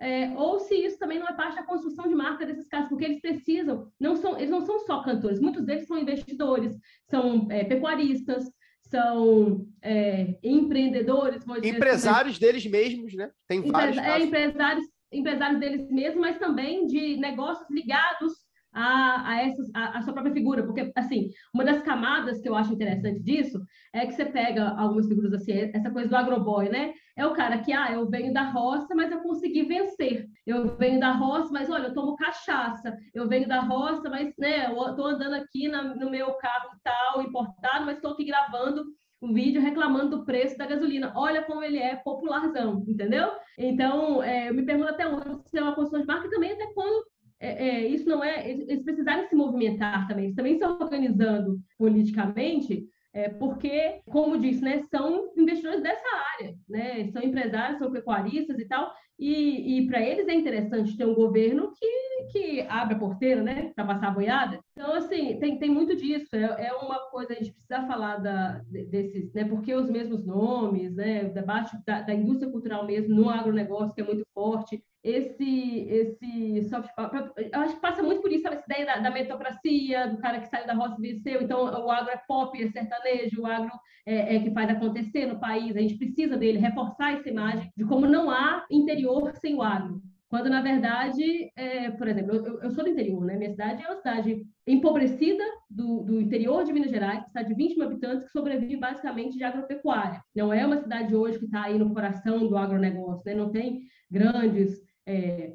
é, 0.00 0.30
ou 0.36 0.58
se 0.58 0.74
isso 0.74 0.98
também 0.98 1.18
não 1.18 1.28
é 1.28 1.34
parte 1.34 1.56
da 1.56 1.62
construção 1.64 2.08
de 2.08 2.14
marca 2.14 2.46
desses 2.46 2.66
caras, 2.68 2.88
porque 2.88 3.04
eles 3.04 3.20
precisam, 3.20 3.88
não 4.00 4.16
são, 4.16 4.36
eles 4.36 4.50
não 4.50 4.62
são 4.62 4.78
só 4.80 5.02
cantores, 5.02 5.40
muitos 5.40 5.64
deles 5.64 5.86
são 5.86 5.98
investidores, 5.98 6.76
são 7.08 7.46
é, 7.50 7.64
pecuaristas, 7.64 8.50
são 8.92 9.66
é, 9.80 10.38
empreendedores, 10.42 11.42
assim, 11.48 11.68
empresários 11.68 12.36
assim, 12.36 12.44
deles 12.44 12.66
mesmos, 12.66 13.14
né? 13.14 13.30
Tem 13.48 13.62
vários. 13.62 13.96
É, 13.96 14.20
empresários, 14.20 14.84
empresários 15.10 15.58
deles 15.58 15.90
mesmos, 15.90 16.20
mas 16.20 16.38
também 16.38 16.86
de 16.86 17.16
negócios 17.16 17.66
ligados 17.70 18.32
a, 18.72 19.30
a, 19.30 19.42
essas, 19.42 19.70
a, 19.74 19.98
a, 19.98 20.02
sua 20.02 20.12
própria 20.12 20.32
figura, 20.32 20.62
porque, 20.62 20.90
assim, 20.96 21.30
uma 21.52 21.64
das 21.64 21.82
camadas 21.82 22.40
que 22.40 22.48
eu 22.48 22.54
acho 22.54 22.72
interessante 22.72 23.20
disso 23.20 23.60
é 23.92 24.06
que 24.06 24.12
você 24.12 24.24
pega 24.24 24.70
algumas 24.70 25.06
figuras 25.06 25.32
assim, 25.34 25.52
essa 25.52 25.90
coisa 25.90 26.08
do 26.08 26.16
agroboy, 26.16 26.68
né? 26.68 26.94
É 27.16 27.26
o 27.26 27.34
cara 27.34 27.58
que, 27.58 27.72
ah, 27.72 27.92
eu 27.92 28.08
venho 28.08 28.32
da 28.32 28.50
roça, 28.50 28.94
mas 28.94 29.12
eu 29.12 29.20
consegui 29.20 29.64
vencer. 29.64 30.26
Eu 30.46 30.76
venho 30.76 30.98
da 30.98 31.12
roça, 31.12 31.50
mas 31.52 31.68
olha, 31.68 31.88
eu 31.88 31.94
tomo 31.94 32.16
cachaça. 32.16 32.96
Eu 33.12 33.28
venho 33.28 33.46
da 33.46 33.60
roça, 33.60 34.08
mas, 34.08 34.32
né, 34.38 34.70
eu 34.70 34.96
tô 34.96 35.04
andando 35.04 35.34
aqui 35.34 35.68
na, 35.68 35.82
no 35.94 36.10
meu 36.10 36.32
carro 36.34 36.70
tal, 36.82 37.22
importado, 37.22 37.84
mas 37.84 37.96
estou 37.96 38.12
aqui 38.12 38.24
gravando 38.24 38.84
um 39.20 39.32
vídeo 39.32 39.62
reclamando 39.62 40.18
do 40.18 40.24
preço 40.24 40.58
da 40.58 40.66
gasolina. 40.66 41.12
Olha 41.14 41.42
como 41.44 41.62
ele 41.62 41.78
é 41.78 41.94
popularzão, 41.96 42.82
entendeu? 42.88 43.30
Então, 43.56 44.20
é, 44.22 44.48
eu 44.48 44.54
me 44.54 44.64
pergunto 44.64 44.90
até 44.90 45.06
onde 45.06 45.48
se 45.48 45.58
é 45.58 45.62
uma 45.62 45.74
construção 45.74 46.00
de 46.00 46.06
marca 46.06 46.26
e 46.26 46.30
também 46.30 46.52
até 46.52 46.66
quando 46.74 47.04
é, 47.42 47.68
é, 47.68 47.86
isso 47.88 48.08
não 48.08 48.22
é. 48.22 48.48
Eles 48.48 48.84
precisarem 48.84 49.28
se 49.28 49.34
movimentar 49.34 50.06
também, 50.06 50.26
eles 50.26 50.36
também 50.36 50.54
estão 50.54 50.78
organizando 50.80 51.58
politicamente, 51.76 52.86
é, 53.12 53.28
porque, 53.28 54.00
como 54.06 54.38
disse, 54.38 54.62
né, 54.62 54.80
são 54.90 55.32
investidores 55.36 55.82
dessa 55.82 56.06
área, 56.38 56.54
né, 56.68 57.10
são 57.10 57.20
empresários, 57.20 57.78
são 57.78 57.90
pecuaristas 57.90 58.58
e 58.58 58.64
tal, 58.66 58.94
e, 59.18 59.78
e 59.78 59.86
para 59.86 60.00
eles 60.00 60.26
é 60.28 60.34
interessante 60.34 60.96
ter 60.96 61.04
um 61.04 61.14
governo 61.14 61.72
que, 61.78 62.32
que 62.32 62.60
abre 62.68 62.94
a 62.94 62.98
porteira, 62.98 63.42
né, 63.42 63.72
para 63.74 63.84
passar 63.84 64.08
a 64.08 64.12
boiada. 64.12 64.60
Então, 64.74 64.94
assim, 64.94 65.38
tem, 65.38 65.58
tem 65.58 65.70
muito 65.70 65.94
disso, 65.94 66.34
é, 66.34 66.68
é 66.68 66.72
uma 66.72 66.98
coisa, 67.10 67.34
a 67.34 67.36
gente 67.36 67.52
precisa 67.52 67.86
falar 67.86 68.16
da, 68.16 68.62
desses, 68.70 69.30
né, 69.34 69.44
porque 69.44 69.74
os 69.74 69.90
mesmos 69.90 70.24
nomes, 70.24 70.94
né, 70.94 71.24
o 71.24 71.34
debate 71.34 71.76
da, 71.86 72.00
da 72.00 72.14
indústria 72.14 72.50
cultural 72.50 72.86
mesmo 72.86 73.14
no 73.14 73.28
agronegócio, 73.28 73.94
que 73.94 74.00
é 74.00 74.04
muito 74.04 74.26
forte, 74.32 74.82
esse, 75.04 75.80
esse 75.88 76.62
soft 76.70 76.88
power, 76.94 77.32
eu 77.36 77.60
acho 77.60 77.74
que 77.74 77.80
passa 77.82 78.02
muito 78.02 78.22
por 78.22 78.32
isso, 78.32 78.44
sabe, 78.44 78.56
essa 78.56 78.64
ideia 78.64 78.86
da, 78.86 78.98
da 78.98 79.10
meritocracia, 79.10 80.08
do 80.08 80.18
cara 80.18 80.40
que 80.40 80.48
saiu 80.48 80.66
da 80.66 80.74
roça 80.74 80.96
e 80.98 81.12
venceu, 81.12 81.42
então 81.42 81.64
o 81.64 81.90
agro 81.90 82.10
é 82.10 82.22
pop, 82.26 82.62
é 82.62 82.68
sertanejo, 82.68 83.42
o 83.42 83.46
agro 83.46 83.72
é, 84.06 84.36
é, 84.36 84.40
que 84.40 84.52
faz 84.52 84.70
acontecer 84.70 85.26
no 85.26 85.38
país, 85.38 85.76
a 85.76 85.80
gente 85.80 85.98
precisa 85.98 86.36
dele, 86.36 86.58
reforçar 86.58 87.12
essa 87.12 87.28
imagem 87.28 87.70
de 87.76 87.84
como 87.84 88.06
não 88.06 88.30
há 88.30 88.64
interior 88.70 89.32
sem 89.36 89.54
o 89.54 89.62
agro. 89.62 90.00
Quando, 90.32 90.48
na 90.48 90.62
verdade, 90.62 91.52
é, 91.54 91.90
por 91.90 92.08
exemplo, 92.08 92.34
eu, 92.34 92.62
eu, 92.62 92.70
sou 92.70 92.82
do 92.82 92.88
interior, 92.88 93.22
né? 93.22 93.36
Minha 93.36 93.50
cidade 93.50 93.82
é 93.82 93.86
uma 93.86 93.96
cidade 93.96 94.42
empobrecida 94.66 95.44
do, 95.68 96.04
do 96.04 96.18
interior 96.18 96.64
de 96.64 96.72
Minas 96.72 96.90
Gerais, 96.90 97.26
cidade 97.26 97.48
de 97.48 97.54
20 97.54 97.76
mil 97.76 97.84
habitantes, 97.84 98.24
que 98.24 98.32
sobrevive 98.32 98.76
basicamente 98.76 99.36
de 99.36 99.44
agropecuária. 99.44 100.24
Não 100.34 100.50
é 100.50 100.64
uma 100.64 100.78
cidade 100.78 101.14
hoje 101.14 101.38
que 101.38 101.44
está 101.44 101.64
aí 101.64 101.78
no 101.78 101.92
coração 101.92 102.48
do 102.48 102.56
agronegócio, 102.56 103.22
né? 103.26 103.34
Não 103.34 103.50
tem 103.52 103.82
grandes 104.10 104.80
é, 105.04 105.52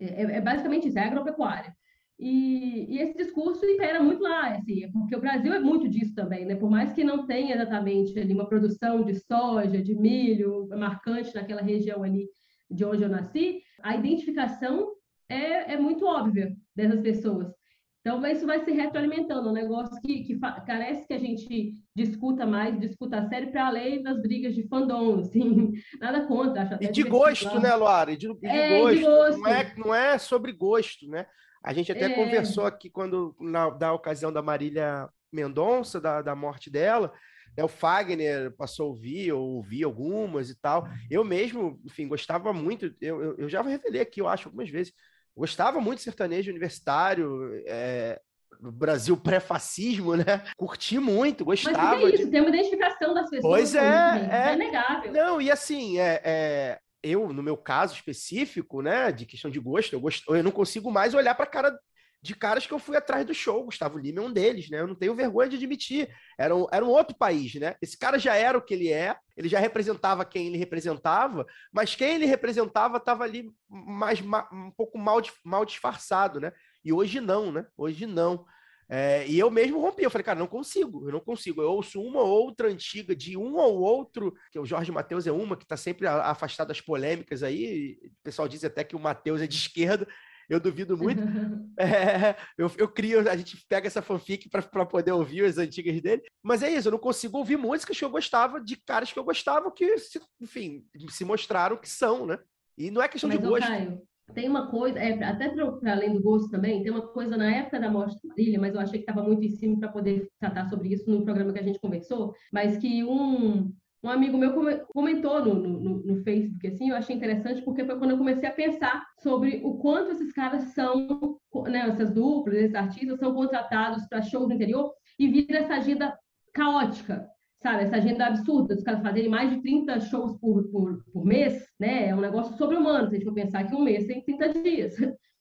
é, 0.00 0.22
é, 0.22 0.40
basicamente 0.40 0.88
isso, 0.88 0.98
é 0.98 1.04
agropecuária. 1.04 1.72
E, 2.18 2.86
e, 2.92 2.98
esse 2.98 3.16
discurso 3.16 3.64
impera 3.64 4.02
muito 4.02 4.24
lá, 4.24 4.48
assim, 4.48 4.90
porque 4.90 5.14
o 5.14 5.20
Brasil 5.20 5.54
é 5.54 5.60
muito 5.60 5.88
disso 5.88 6.16
também, 6.16 6.44
né? 6.44 6.56
Por 6.56 6.68
mais 6.68 6.92
que 6.92 7.04
não 7.04 7.28
tenha 7.28 7.54
exatamente 7.54 8.18
ali 8.18 8.34
uma 8.34 8.48
produção 8.48 9.04
de 9.04 9.14
soja, 9.14 9.80
de 9.80 9.94
milho 9.94 10.66
marcante 10.76 11.32
naquela 11.32 11.62
região 11.62 12.02
ali 12.02 12.26
de 12.70 12.84
onde 12.84 13.02
eu 13.02 13.08
nasci, 13.08 13.62
a 13.82 13.96
identificação 13.96 14.92
é, 15.28 15.74
é 15.74 15.78
muito 15.78 16.04
óbvia 16.06 16.54
dessas 16.74 17.00
pessoas. 17.00 17.52
Então, 18.00 18.26
isso 18.26 18.46
vai 18.46 18.64
se 18.64 18.72
retroalimentando, 18.72 19.48
é 19.48 19.50
um 19.50 19.54
negócio 19.54 20.00
que, 20.00 20.24
que 20.24 20.38
carece 20.66 21.06
que 21.06 21.12
a 21.12 21.18
gente 21.18 21.72
discuta 21.94 22.46
mais, 22.46 22.80
discuta 22.80 23.18
a 23.18 23.28
sério, 23.28 23.50
para 23.52 23.66
além 23.66 24.02
das 24.02 24.22
brigas 24.22 24.54
de 24.54 24.66
fandom, 24.68 25.20
assim, 25.20 25.72
nada 26.00 26.26
contra. 26.26 26.62
Acho 26.62 26.74
até 26.74 26.86
e 26.86 26.92
de 26.92 27.02
gosto, 27.02 27.60
né, 27.60 27.74
Luara? 27.74 28.16
De, 28.16 28.26
de, 28.26 28.46
é, 28.46 28.80
gosto. 28.80 28.96
de, 28.96 29.02
gosto. 29.02 29.40
Não 29.40 29.50
é, 29.50 29.74
não 29.76 29.94
é 29.94 30.18
sobre 30.18 30.52
gosto, 30.52 31.06
né? 31.08 31.26
A 31.62 31.74
gente 31.74 31.92
até 31.92 32.06
é... 32.06 32.14
conversou 32.14 32.64
aqui 32.64 32.88
quando, 32.88 33.36
na, 33.38 33.68
da 33.68 33.92
ocasião 33.92 34.32
da 34.32 34.40
Marília 34.40 35.06
Mendonça, 35.30 36.00
da, 36.00 36.22
da 36.22 36.34
morte 36.34 36.70
dela, 36.70 37.12
né, 37.56 37.64
o 37.64 37.68
Fagner 37.68 38.52
passou 38.56 38.86
a 38.86 38.88
ouvir, 38.88 39.28
eu 39.28 39.38
ouvi 39.38 39.82
algumas 39.82 40.50
e 40.50 40.54
tal. 40.54 40.88
Eu 41.10 41.24
mesmo, 41.24 41.80
enfim, 41.84 42.08
gostava 42.08 42.52
muito, 42.52 42.94
eu, 43.00 43.22
eu, 43.22 43.38
eu 43.38 43.48
já 43.48 43.62
revelei 43.62 44.00
aqui, 44.00 44.20
eu 44.20 44.28
acho, 44.28 44.48
algumas 44.48 44.68
vezes, 44.68 44.92
Gostava 45.36 45.80
muito 45.80 45.98
de 45.98 46.04
sertanejo 46.04 46.50
universitário, 46.50 47.62
é, 47.66 48.20
Brasil 48.60 49.16
pré-fascismo, 49.16 50.16
né? 50.16 50.44
Curti 50.56 50.98
muito, 50.98 51.44
gostava. 51.44 51.96
Mas 51.96 52.04
é 52.04 52.14
isso, 52.14 52.24
de... 52.26 52.30
tem 52.30 52.40
uma 52.40 52.50
identificação 52.50 53.14
das 53.14 53.30
pessoas. 53.30 53.54
Pois 53.54 53.74
é, 53.74 53.78
é, 53.80 54.52
é 54.52 54.56
negável. 54.56 55.12
Não, 55.12 55.40
e 55.40 55.50
assim, 55.50 55.98
é, 55.98 56.20
é, 56.22 56.78
eu, 57.02 57.32
no 57.32 57.42
meu 57.42 57.56
caso 57.56 57.94
específico, 57.94 58.82
né, 58.82 59.10
de 59.12 59.24
questão 59.24 59.50
de 59.50 59.58
gosto, 59.58 59.94
eu, 59.94 60.00
gosto, 60.00 60.34
eu 60.34 60.44
não 60.44 60.50
consigo 60.50 60.90
mais 60.90 61.14
olhar 61.14 61.34
para 61.34 61.44
a 61.44 61.50
cara 61.50 61.78
de 62.22 62.34
caras 62.34 62.66
que 62.66 62.72
eu 62.72 62.78
fui 62.78 62.96
atrás 62.96 63.24
do 63.24 63.32
show. 63.32 63.64
Gustavo 63.64 63.98
Lima 63.98 64.20
é 64.20 64.24
um 64.24 64.32
deles, 64.32 64.68
né? 64.68 64.80
Eu 64.80 64.86
não 64.86 64.94
tenho 64.94 65.14
vergonha 65.14 65.48
de 65.48 65.56
admitir. 65.56 66.08
Era 66.38 66.54
um, 66.54 66.66
era 66.70 66.84
um 66.84 66.88
outro 66.88 67.16
país, 67.16 67.54
né? 67.54 67.76
Esse 67.80 67.96
cara 67.96 68.18
já 68.18 68.34
era 68.34 68.58
o 68.58 68.62
que 68.62 68.74
ele 68.74 68.92
é, 68.92 69.16
ele 69.36 69.48
já 69.48 69.58
representava 69.58 70.24
quem 70.24 70.48
ele 70.48 70.58
representava, 70.58 71.46
mas 71.72 71.94
quem 71.94 72.16
ele 72.16 72.26
representava 72.26 72.98
estava 72.98 73.24
ali 73.24 73.50
mais 73.68 74.20
um 74.52 74.70
pouco 74.70 74.98
mal, 74.98 75.20
mal 75.44 75.64
disfarçado, 75.64 76.40
né? 76.40 76.52
E 76.84 76.92
hoje 76.92 77.20
não, 77.20 77.50
né? 77.50 77.66
Hoje 77.76 78.06
não. 78.06 78.44
É, 78.92 79.24
e 79.28 79.38
eu 79.38 79.48
mesmo 79.52 79.80
rompi, 79.80 80.02
eu 80.02 80.10
falei, 80.10 80.24
cara, 80.24 80.38
não 80.38 80.48
consigo, 80.48 81.06
eu 81.06 81.12
não 81.12 81.20
consigo. 81.20 81.62
Eu 81.62 81.70
ouço 81.70 82.02
uma 82.02 82.20
ou 82.20 82.28
outra 82.28 82.68
antiga 82.68 83.14
de 83.14 83.36
um 83.36 83.54
ou 83.54 83.78
outro, 83.78 84.34
que 84.50 84.58
o 84.58 84.66
Jorge 84.66 84.90
Matheus 84.90 85.28
é 85.28 85.32
uma 85.32 85.56
que 85.56 85.62
está 85.62 85.76
sempre 85.76 86.08
afastado 86.08 86.68
das 86.68 86.80
polêmicas 86.80 87.44
aí. 87.44 87.98
O 88.04 88.22
pessoal 88.24 88.48
diz 88.48 88.64
até 88.64 88.82
que 88.82 88.96
o 88.96 89.00
Matheus 89.00 89.40
é 89.40 89.46
de 89.46 89.54
esquerda 89.54 90.08
eu 90.50 90.58
duvido 90.58 90.98
muito. 90.98 91.22
é, 91.78 92.36
eu, 92.58 92.70
eu 92.76 92.88
crio, 92.88 93.20
a 93.30 93.36
gente 93.36 93.56
pega 93.68 93.86
essa 93.86 94.02
fanfic 94.02 94.50
para 94.50 94.84
poder 94.84 95.12
ouvir 95.12 95.44
as 95.44 95.56
antigas 95.56 96.00
dele. 96.00 96.22
Mas 96.42 96.62
é 96.62 96.70
isso, 96.70 96.88
eu 96.88 96.92
não 96.92 96.98
consigo 96.98 97.38
ouvir 97.38 97.56
músicas 97.56 97.96
que 97.96 98.04
eu 98.04 98.10
gostava 98.10 98.60
de 98.60 98.76
caras 98.76 99.12
que 99.12 99.18
eu 99.18 99.24
gostava 99.24 99.70
que, 99.70 99.94
enfim, 100.40 100.84
se 101.08 101.24
mostraram 101.24 101.76
que 101.76 101.88
são, 101.88 102.26
né? 102.26 102.36
E 102.76 102.90
não 102.90 103.00
é 103.00 103.08
questão 103.08 103.28
Mas, 103.28 103.38
de 103.38 103.46
gosto. 103.46 103.66
Caio, 103.66 104.02
tem 104.34 104.48
uma 104.48 104.68
coisa, 104.70 104.98
é, 104.98 105.22
até 105.22 105.48
para 105.48 105.92
além 105.92 106.12
do 106.12 106.22
gosto 106.22 106.50
também, 106.50 106.82
tem 106.82 106.90
uma 106.90 107.06
coisa 107.08 107.36
na 107.36 107.50
época 107.50 107.78
da 107.78 107.90
morte 107.90 108.16
da 108.22 108.28
Marília, 108.28 108.60
mas 108.60 108.74
eu 108.74 108.80
achei 108.80 108.98
que 108.98 109.08
estava 109.08 109.26
muito 109.26 109.44
em 109.44 109.50
cima 109.50 109.78
para 109.78 109.88
poder 109.88 110.28
tratar 110.40 110.68
sobre 110.68 110.88
isso 110.88 111.08
no 111.08 111.24
programa 111.24 111.52
que 111.52 111.58
a 111.58 111.62
gente 111.62 111.78
conversou, 111.78 112.34
mas 112.52 112.76
que 112.76 113.04
um, 113.04 113.72
um 114.02 114.08
amigo 114.08 114.38
meu 114.38 114.54
comentou 114.88 115.44
no, 115.44 115.54
no, 115.54 115.98
no, 115.98 116.22
Facebook, 116.22 116.66
assim, 116.66 116.88
eu 116.88 116.96
achei 116.96 117.14
interessante 117.14 117.62
porque 117.62 117.84
foi 117.84 117.98
quando 117.98 118.12
eu 118.12 118.18
comecei 118.18 118.48
a 118.48 118.52
pensar 118.52 119.04
sobre 119.18 119.60
o 119.62 119.74
quanto 119.74 120.12
esses 120.12 120.32
caras 120.32 120.62
são, 120.72 121.38
né, 121.66 121.80
essas 121.88 122.10
duplas, 122.10 122.56
esses 122.56 122.74
artistas 122.74 123.18
são 123.18 123.34
contratados 123.34 124.06
para 124.08 124.22
shows 124.22 124.48
no 124.48 124.54
interior 124.54 124.90
e 125.18 125.28
vira 125.28 125.58
essa 125.58 125.74
agenda 125.74 126.18
caótica, 126.54 127.28
sabe? 127.62 127.84
Essa 127.84 127.96
agenda 127.96 128.26
absurda, 128.26 128.74
os 128.74 128.82
caras 128.82 129.02
fazerem 129.02 129.28
mais 129.28 129.50
de 129.50 129.60
30 129.60 130.00
shows 130.00 130.38
por, 130.38 130.66
por, 130.70 131.04
por 131.12 131.24
mês, 131.24 131.62
né? 131.78 132.08
É 132.08 132.14
um 132.14 132.20
negócio 132.20 132.56
sobre-humano, 132.56 133.08
se 133.08 133.16
a 133.16 133.18
gente 133.18 133.26
for 133.26 133.34
pensar 133.34 133.64
que 133.64 133.74
um 133.74 133.84
mês 133.84 134.06
tem 134.06 134.24
30 134.24 134.62
dias. 134.62 134.94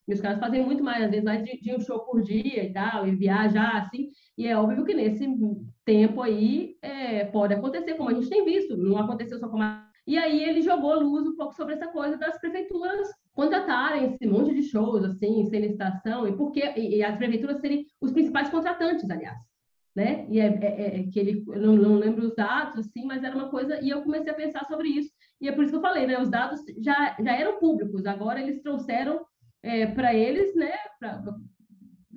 E 0.09 0.13
os 0.13 0.21
caras 0.21 0.39
fazem 0.39 0.65
muito 0.65 0.83
mais, 0.83 1.03
às 1.03 1.11
vezes 1.11 1.23
mais 1.23 1.43
de, 1.43 1.59
de, 1.61 1.75
um 1.75 1.79
show 1.79 1.99
por 1.99 2.19
dia 2.23 2.63
e 2.63 2.73
tal, 2.73 3.07
e 3.07 3.15
viajar 3.15 3.77
assim. 3.77 4.09
E 4.35 4.47
é 4.47 4.57
óbvio 4.57 4.83
que 4.83 4.95
nesse 4.95 5.27
tempo 5.85 6.19
aí 6.23 6.75
é, 6.81 7.25
pode 7.25 7.53
acontecer, 7.53 7.93
como 7.93 8.09
a 8.09 8.13
gente 8.13 8.27
tem 8.27 8.43
visto, 8.43 8.75
não 8.75 8.97
aconteceu 8.97 9.37
só 9.37 9.47
com 9.47 9.61
a. 9.61 9.87
E 10.07 10.17
aí 10.17 10.43
ele 10.43 10.63
jogou 10.63 10.99
luz 10.99 11.27
um 11.27 11.35
pouco 11.35 11.53
sobre 11.53 11.75
essa 11.75 11.87
coisa 11.89 12.17
das 12.17 12.39
prefeituras 12.39 13.07
contratarem 13.33 14.05
esse 14.05 14.25
monte 14.25 14.55
de 14.55 14.63
shows, 14.63 15.03
assim, 15.03 15.45
sem 15.45 15.61
licitação, 15.61 16.27
e 16.27 16.35
porque 16.35 16.61
e, 16.75 16.97
e 16.97 17.03
as 17.03 17.15
prefeituras 17.15 17.61
serem 17.61 17.85
os 18.01 18.11
principais 18.11 18.49
contratantes, 18.49 19.07
aliás. 19.07 19.37
Né? 19.95 20.25
E 20.29 20.39
é, 20.39 20.47
é, 20.47 20.99
é 21.01 21.03
que 21.03 21.19
ele, 21.19 21.43
eu 21.47 21.61
não, 21.61 21.75
não 21.75 21.95
lembro 21.95 22.25
os 22.25 22.35
dados, 22.35 22.79
assim, 22.79 23.05
mas 23.05 23.23
era 23.23 23.35
uma 23.35 23.49
coisa, 23.49 23.79
e 23.79 23.89
eu 23.89 24.01
comecei 24.01 24.31
a 24.31 24.35
pensar 24.35 24.65
sobre 24.65 24.87
isso, 24.87 25.11
E 25.39 25.47
é 25.47 25.51
por 25.51 25.63
isso 25.63 25.71
que 25.71 25.77
eu 25.77 25.81
falei, 25.81 26.07
né? 26.07 26.19
Os 26.19 26.29
dados 26.29 26.61
já, 26.79 27.15
já 27.23 27.31
eram 27.35 27.59
públicos, 27.59 28.05
agora 28.07 28.41
eles 28.41 28.61
trouxeram 28.63 29.19
é, 29.63 29.85
para 29.87 30.13
eles, 30.13 30.55
né? 30.55 30.73
Pra, 30.99 31.23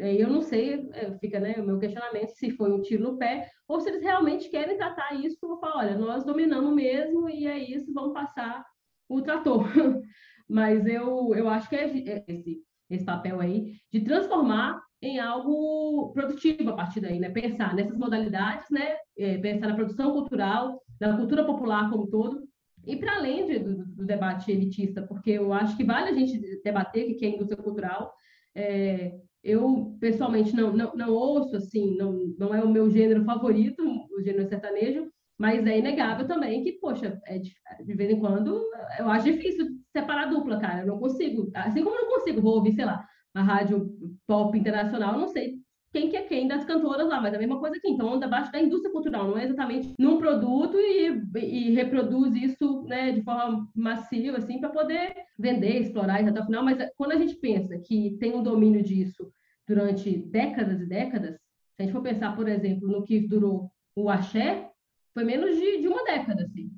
é, 0.00 0.14
eu 0.14 0.28
não 0.28 0.42
sei, 0.42 0.88
é, 0.94 1.16
fica 1.18 1.38
né, 1.38 1.54
o 1.58 1.64
meu 1.64 1.78
questionamento 1.78 2.30
se 2.30 2.50
foi 2.50 2.72
um 2.72 2.80
tiro 2.80 3.04
no 3.04 3.18
pé 3.18 3.48
ou 3.68 3.80
se 3.80 3.88
eles 3.88 4.02
realmente 4.02 4.48
querem 4.48 4.76
tratar 4.76 5.14
isso 5.14 5.36
como 5.40 5.58
falar, 5.58 5.78
olha, 5.78 5.98
nós 5.98 6.24
dominamos 6.24 6.74
mesmo 6.74 7.28
e 7.28 7.46
é 7.46 7.58
isso, 7.58 7.92
vamos 7.92 8.12
passar 8.12 8.64
o 9.08 9.20
trator. 9.22 9.64
Mas 10.48 10.86
eu, 10.86 11.34
eu 11.34 11.48
acho 11.48 11.68
que 11.68 11.76
é 11.76 12.24
esse, 12.28 12.62
esse 12.90 13.04
papel 13.04 13.40
aí 13.40 13.74
de 13.92 14.00
transformar 14.00 14.82
em 15.00 15.18
algo 15.18 16.12
produtivo 16.12 16.70
a 16.70 16.76
partir 16.76 17.00
daí, 17.00 17.18
né? 17.18 17.28
Pensar 17.30 17.74
nessas 17.74 17.96
modalidades, 17.96 18.68
né? 18.70 18.96
É, 19.16 19.38
pensar 19.38 19.68
na 19.68 19.74
produção 19.74 20.12
cultural, 20.12 20.80
na 21.00 21.16
cultura 21.16 21.44
popular 21.44 21.90
como 21.90 22.08
todo, 22.08 22.42
e 22.86 22.96
para 22.96 23.16
além 23.16 23.46
de, 23.46 23.58
do, 23.58 23.84
do, 23.86 24.04
debate 24.04 24.50
elitista, 24.50 25.02
porque 25.02 25.30
eu 25.30 25.52
acho 25.52 25.76
que 25.76 25.84
vale 25.84 26.10
a 26.10 26.12
gente 26.12 26.38
debater 26.62 27.10
o 27.10 27.16
que 27.16 27.24
é 27.24 27.28
indústria 27.28 27.62
cultural. 27.62 28.12
É, 28.54 29.12
eu, 29.42 29.96
pessoalmente, 30.00 30.54
não, 30.54 30.72
não, 30.72 30.94
não 30.94 31.10
ouço, 31.12 31.56
assim, 31.56 31.96
não, 31.96 32.34
não 32.38 32.54
é 32.54 32.62
o 32.62 32.68
meu 32.68 32.90
gênero 32.90 33.24
favorito, 33.24 33.82
o 33.82 34.22
gênero 34.22 34.48
sertanejo, 34.48 35.10
mas 35.38 35.66
é 35.66 35.78
inegável 35.78 36.26
também 36.26 36.62
que, 36.62 36.72
poxa, 36.72 37.20
é 37.26 37.38
de, 37.38 37.52
de 37.84 37.94
vez 37.94 38.10
em 38.10 38.20
quando, 38.20 38.62
eu 38.98 39.08
acho 39.08 39.24
difícil 39.24 39.66
separar 39.90 40.24
a 40.24 40.30
dupla, 40.30 40.60
cara. 40.60 40.82
Eu 40.82 40.86
não 40.86 40.98
consigo. 40.98 41.50
Assim 41.54 41.82
como 41.82 41.96
eu 41.96 42.02
não 42.02 42.10
consigo, 42.10 42.40
vou 42.40 42.56
ouvir, 42.56 42.72
sei 42.72 42.84
lá, 42.84 43.04
a 43.34 43.42
rádio 43.42 43.90
pop 44.26 44.56
internacional, 44.56 45.18
não 45.18 45.28
sei 45.28 45.61
quem 45.92 46.08
que 46.08 46.16
é 46.16 46.22
quem 46.22 46.48
das 46.48 46.64
cantoras 46.64 47.06
lá, 47.06 47.20
mas 47.20 47.34
é 47.34 47.36
a 47.36 47.38
mesma 47.38 47.60
coisa 47.60 47.76
aqui. 47.76 47.90
Então, 47.90 48.14
anda 48.14 48.24
abaixo 48.24 48.50
da 48.50 48.60
indústria 48.60 48.90
cultural, 48.90 49.28
não 49.28 49.36
é 49.36 49.44
exatamente 49.44 49.92
num 49.98 50.18
produto 50.18 50.78
e, 50.78 51.22
e 51.38 51.74
reproduz 51.74 52.34
isso 52.34 52.82
né, 52.84 53.12
de 53.12 53.22
forma 53.22 53.68
massiva, 53.74 54.38
assim, 54.38 54.58
para 54.58 54.70
poder 54.70 55.14
vender, 55.38 55.80
explorar 55.80 56.26
até 56.26 56.40
o 56.40 56.44
final. 56.44 56.64
Mas 56.64 56.78
quando 56.96 57.12
a 57.12 57.18
gente 57.18 57.36
pensa 57.36 57.78
que 57.78 58.16
tem 58.18 58.34
um 58.34 58.42
domínio 58.42 58.82
disso 58.82 59.30
durante 59.68 60.16
décadas 60.16 60.80
e 60.80 60.86
décadas, 60.86 61.34
se 61.34 61.82
a 61.82 61.82
gente 61.82 61.92
for 61.92 62.02
pensar, 62.02 62.34
por 62.34 62.48
exemplo, 62.48 62.88
no 62.88 63.04
que 63.04 63.20
durou 63.20 63.70
o 63.94 64.08
axé, 64.08 64.70
foi 65.12 65.24
menos 65.24 65.56
de, 65.56 65.82
de 65.82 65.88
uma 65.88 66.04
década, 66.04 66.42
assim. 66.42 66.70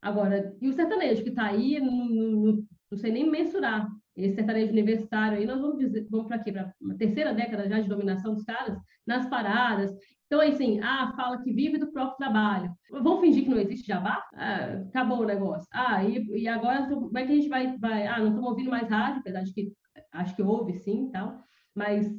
Agora, 0.00 0.56
e 0.60 0.68
o 0.68 0.72
sertanejo, 0.72 1.22
que 1.22 1.28
está 1.28 1.46
aí, 1.46 1.78
não, 1.80 2.08
não, 2.08 2.64
não 2.90 2.98
sei 2.98 3.12
nem 3.12 3.28
mensurar 3.28 3.88
esse 4.18 4.34
sertanejo 4.34 4.72
universitário 4.72 5.38
aí, 5.38 5.46
nós 5.46 5.60
vamos 5.60 5.78
dizer, 5.78 6.06
vamos 6.10 6.26
para 6.26 6.40
quê? 6.40 6.52
Para 6.52 6.72
uma 6.80 6.96
terceira 6.96 7.32
década 7.32 7.68
já 7.68 7.80
de 7.80 7.88
dominação 7.88 8.34
dos 8.34 8.44
caras, 8.44 8.76
nas 9.06 9.28
paradas. 9.28 9.94
Então, 10.26 10.40
assim, 10.40 10.80
ah, 10.80 11.12
fala 11.16 11.40
que 11.40 11.52
vive 11.52 11.78
do 11.78 11.92
próprio 11.92 12.16
trabalho. 12.18 12.70
Vamos 12.90 13.20
fingir 13.20 13.44
que 13.44 13.50
não 13.50 13.58
existe 13.58 13.86
jabá? 13.86 14.22
Ah, 14.34 14.82
acabou 14.88 15.20
o 15.20 15.26
negócio. 15.26 15.66
Ah, 15.72 16.04
e, 16.04 16.22
e 16.42 16.48
agora 16.48 16.86
como 16.88 17.16
é 17.16 17.24
que 17.24 17.32
a 17.32 17.34
gente 17.36 17.48
vai, 17.48 17.78
vai 17.78 18.06
ah, 18.06 18.18
não 18.18 18.28
estamos 18.28 18.50
ouvindo 18.50 18.70
mais 18.70 18.88
rádio, 18.88 19.20
apesar 19.20 19.42
de 19.42 19.52
que 19.52 19.72
acho 20.12 20.34
que 20.34 20.42
ouve 20.42 20.74
sim 20.74 21.10
tal, 21.12 21.42
mas 21.74 22.10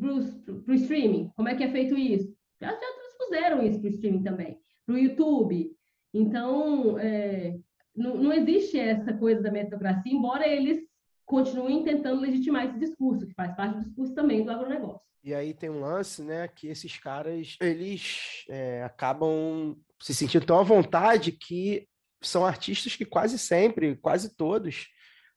para 0.00 0.72
o 0.72 0.74
streaming, 0.74 1.30
como 1.36 1.48
é 1.48 1.54
que 1.54 1.64
é 1.64 1.70
feito 1.70 1.96
isso? 1.96 2.34
Já, 2.60 2.68
já 2.68 2.76
transpuseram 2.76 3.62
isso 3.62 3.80
para 3.80 3.88
o 3.88 3.92
streaming 3.92 4.22
também, 4.22 4.58
para 4.84 4.94
o 4.94 4.98
YouTube. 4.98 5.70
Então, 6.12 6.98
é, 6.98 7.56
não, 7.94 8.16
não 8.16 8.32
existe 8.32 8.78
essa 8.78 9.12
coisa 9.12 9.42
da 9.42 9.50
meritocracia, 9.50 10.12
embora 10.12 10.46
eles 10.46 10.80
continuem 11.26 11.82
tentando 11.82 12.20
legitimar 12.20 12.66
esse 12.66 12.78
discurso, 12.78 13.26
que 13.26 13.34
faz 13.34 13.54
parte 13.54 13.78
do 13.78 13.84
discurso 13.84 14.14
também 14.14 14.44
do 14.44 14.50
agronegócio. 14.50 15.00
E 15.22 15.34
aí 15.34 15.52
tem 15.52 15.68
um 15.68 15.80
lance, 15.80 16.22
né, 16.22 16.46
que 16.46 16.68
esses 16.68 16.96
caras, 16.98 17.56
eles 17.60 18.44
é, 18.48 18.84
acabam 18.84 19.76
se 20.00 20.14
sentindo 20.14 20.46
tão 20.46 20.58
à 20.58 20.62
vontade 20.62 21.32
que 21.32 21.88
são 22.22 22.46
artistas 22.46 22.94
que 22.94 23.04
quase 23.04 23.38
sempre, 23.38 23.96
quase 23.96 24.36
todos, 24.36 24.86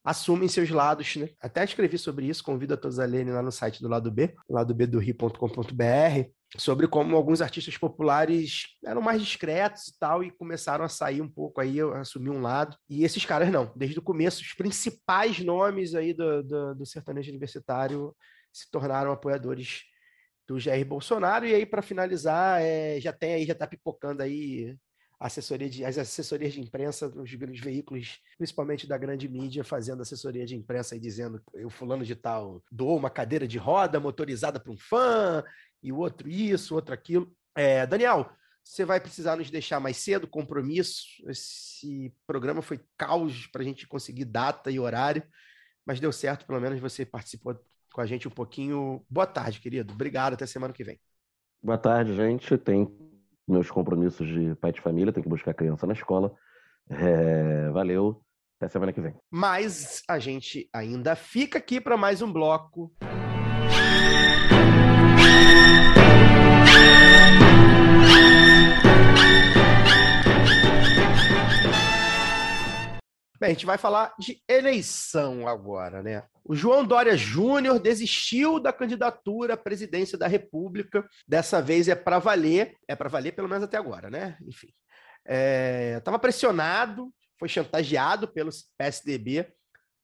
assumem 0.03 0.47
seus 0.47 0.69
lados, 0.69 1.15
né? 1.15 1.29
Até 1.41 1.63
escrevi 1.63 1.97
sobre 1.97 2.27
isso, 2.27 2.43
convido 2.43 2.75
a 2.75 2.77
todos 2.77 2.99
a 2.99 3.05
lerem 3.05 3.33
lá 3.33 3.41
no 3.41 3.51
site 3.51 3.81
do 3.81 3.89
Lado 3.89 4.11
B, 4.11 4.33
lado 4.49 4.73
B 4.73 4.85
do 4.85 4.99
Rio.com.br, 4.99 6.29
sobre 6.57 6.87
como 6.87 7.15
alguns 7.15 7.41
artistas 7.41 7.77
populares 7.77 8.63
eram 8.83 9.01
mais 9.01 9.21
discretos 9.21 9.87
e 9.87 9.99
tal, 9.99 10.23
e 10.23 10.31
começaram 10.31 10.83
a 10.83 10.89
sair 10.89 11.21
um 11.21 11.29
pouco 11.29 11.61
aí, 11.61 11.79
assumir 11.79 12.31
um 12.31 12.41
lado. 12.41 12.75
E 12.89 13.03
esses 13.03 13.23
caras 13.25 13.51
não, 13.51 13.71
desde 13.75 13.99
o 13.99 14.03
começo, 14.03 14.41
os 14.41 14.53
principais 14.53 15.39
nomes 15.39 15.93
aí 15.93 16.13
do, 16.13 16.43
do, 16.43 16.75
do 16.75 16.85
sertanejo 16.85 17.29
universitário 17.29 18.15
se 18.51 18.69
tornaram 18.71 19.11
apoiadores 19.11 19.83
do 20.47 20.59
Jair 20.59 20.85
Bolsonaro. 20.85 21.45
E 21.45 21.53
aí, 21.53 21.65
para 21.65 21.83
finalizar, 21.83 22.61
é, 22.61 22.99
já 22.99 23.13
tem 23.13 23.33
aí, 23.35 23.45
já 23.45 23.53
está 23.53 23.67
pipocando 23.67 24.23
aí 24.23 24.75
assessoria 25.19 25.69
de, 25.69 25.83
as 25.83 25.97
assessorias 25.97 26.53
de 26.53 26.61
imprensa 26.61 27.09
dos 27.09 27.33
grandes 27.33 27.61
veículos, 27.61 28.19
principalmente 28.37 28.87
da 28.87 28.97
grande 28.97 29.27
mídia, 29.27 29.63
fazendo 29.63 30.01
assessoria 30.01 30.45
de 30.45 30.55
imprensa 30.55 30.95
e 30.95 30.99
dizendo 30.99 31.41
o 31.53 31.69
fulano 31.69 32.05
de 32.05 32.15
tal 32.15 32.63
doou 32.71 32.97
uma 32.97 33.09
cadeira 33.09 33.47
de 33.47 33.57
roda 33.57 33.99
motorizada 33.99 34.59
para 34.59 34.71
um 34.71 34.77
fã, 34.77 35.43
e 35.83 35.91
o 35.91 35.97
outro 35.97 36.29
isso, 36.29 36.75
outro 36.75 36.93
aquilo. 36.93 37.31
É, 37.55 37.85
Daniel, 37.85 38.31
você 38.63 38.85
vai 38.85 38.99
precisar 38.99 39.35
nos 39.35 39.49
deixar 39.49 39.79
mais 39.79 39.97
cedo, 39.97 40.27
compromisso. 40.27 41.05
Esse 41.27 42.13
programa 42.25 42.61
foi 42.61 42.79
caos 42.97 43.47
para 43.47 43.61
a 43.61 43.65
gente 43.65 43.87
conseguir 43.87 44.25
data 44.25 44.71
e 44.71 44.79
horário, 44.79 45.23
mas 45.85 45.99
deu 45.99 46.11
certo, 46.11 46.45
pelo 46.45 46.61
menos 46.61 46.79
você 46.79 47.05
participou 47.05 47.59
com 47.91 48.01
a 48.01 48.05
gente 48.05 48.27
um 48.27 48.31
pouquinho. 48.31 49.03
Boa 49.09 49.27
tarde, 49.27 49.59
querido. 49.59 49.93
Obrigado, 49.93 50.33
até 50.33 50.45
semana 50.45 50.73
que 50.73 50.83
vem. 50.83 50.99
Boa 51.61 51.77
tarde, 51.77 52.15
gente. 52.15 52.57
Tem 52.57 52.85
meus 53.49 53.69
compromissos 53.69 54.27
de 54.27 54.55
pai 54.55 54.71
de 54.71 54.81
família, 54.81 55.11
tem 55.11 55.23
que 55.23 55.29
buscar 55.29 55.51
a 55.51 55.55
criança 55.55 55.87
na 55.87 55.93
escola. 55.93 56.33
É, 56.89 57.69
valeu, 57.71 58.21
até 58.59 58.67
semana 58.67 58.93
que 58.93 59.01
vem. 59.01 59.13
Mas 59.31 60.03
a 60.07 60.19
gente 60.19 60.69
ainda 60.73 61.15
fica 61.15 61.57
aqui 61.57 61.79
para 61.79 61.97
mais 61.97 62.21
um 62.21 62.31
bloco. 62.31 62.91
Bem, 73.39 73.51
a 73.51 73.53
gente 73.53 73.65
vai 73.65 73.77
falar 73.77 74.13
de 74.19 74.43
eleição 74.49 75.47
agora, 75.47 76.03
né? 76.03 76.27
O 76.43 76.53
João 76.53 76.83
Dória 76.85 77.15
Júnior 77.15 77.79
desistiu 77.79 78.59
da 78.59 78.73
candidatura 78.73 79.53
à 79.53 79.57
presidência 79.57 80.17
da 80.17 80.27
República. 80.27 81.07
Dessa 81.25 81.61
vez 81.61 81.87
é 81.87 81.95
para 81.95 82.19
valer, 82.19 82.75
é 82.85 82.97
para 82.97 83.07
valer 83.07 83.31
pelo 83.31 83.47
menos 83.47 83.63
até 83.63 83.77
agora, 83.77 84.09
né? 84.09 84.37
Enfim, 84.41 84.67
estava 85.97 86.17
é, 86.17 86.19
pressionado, 86.19 87.13
foi 87.39 87.47
chantageado 87.47 88.27
pelo 88.27 88.51
PSDB 88.77 89.49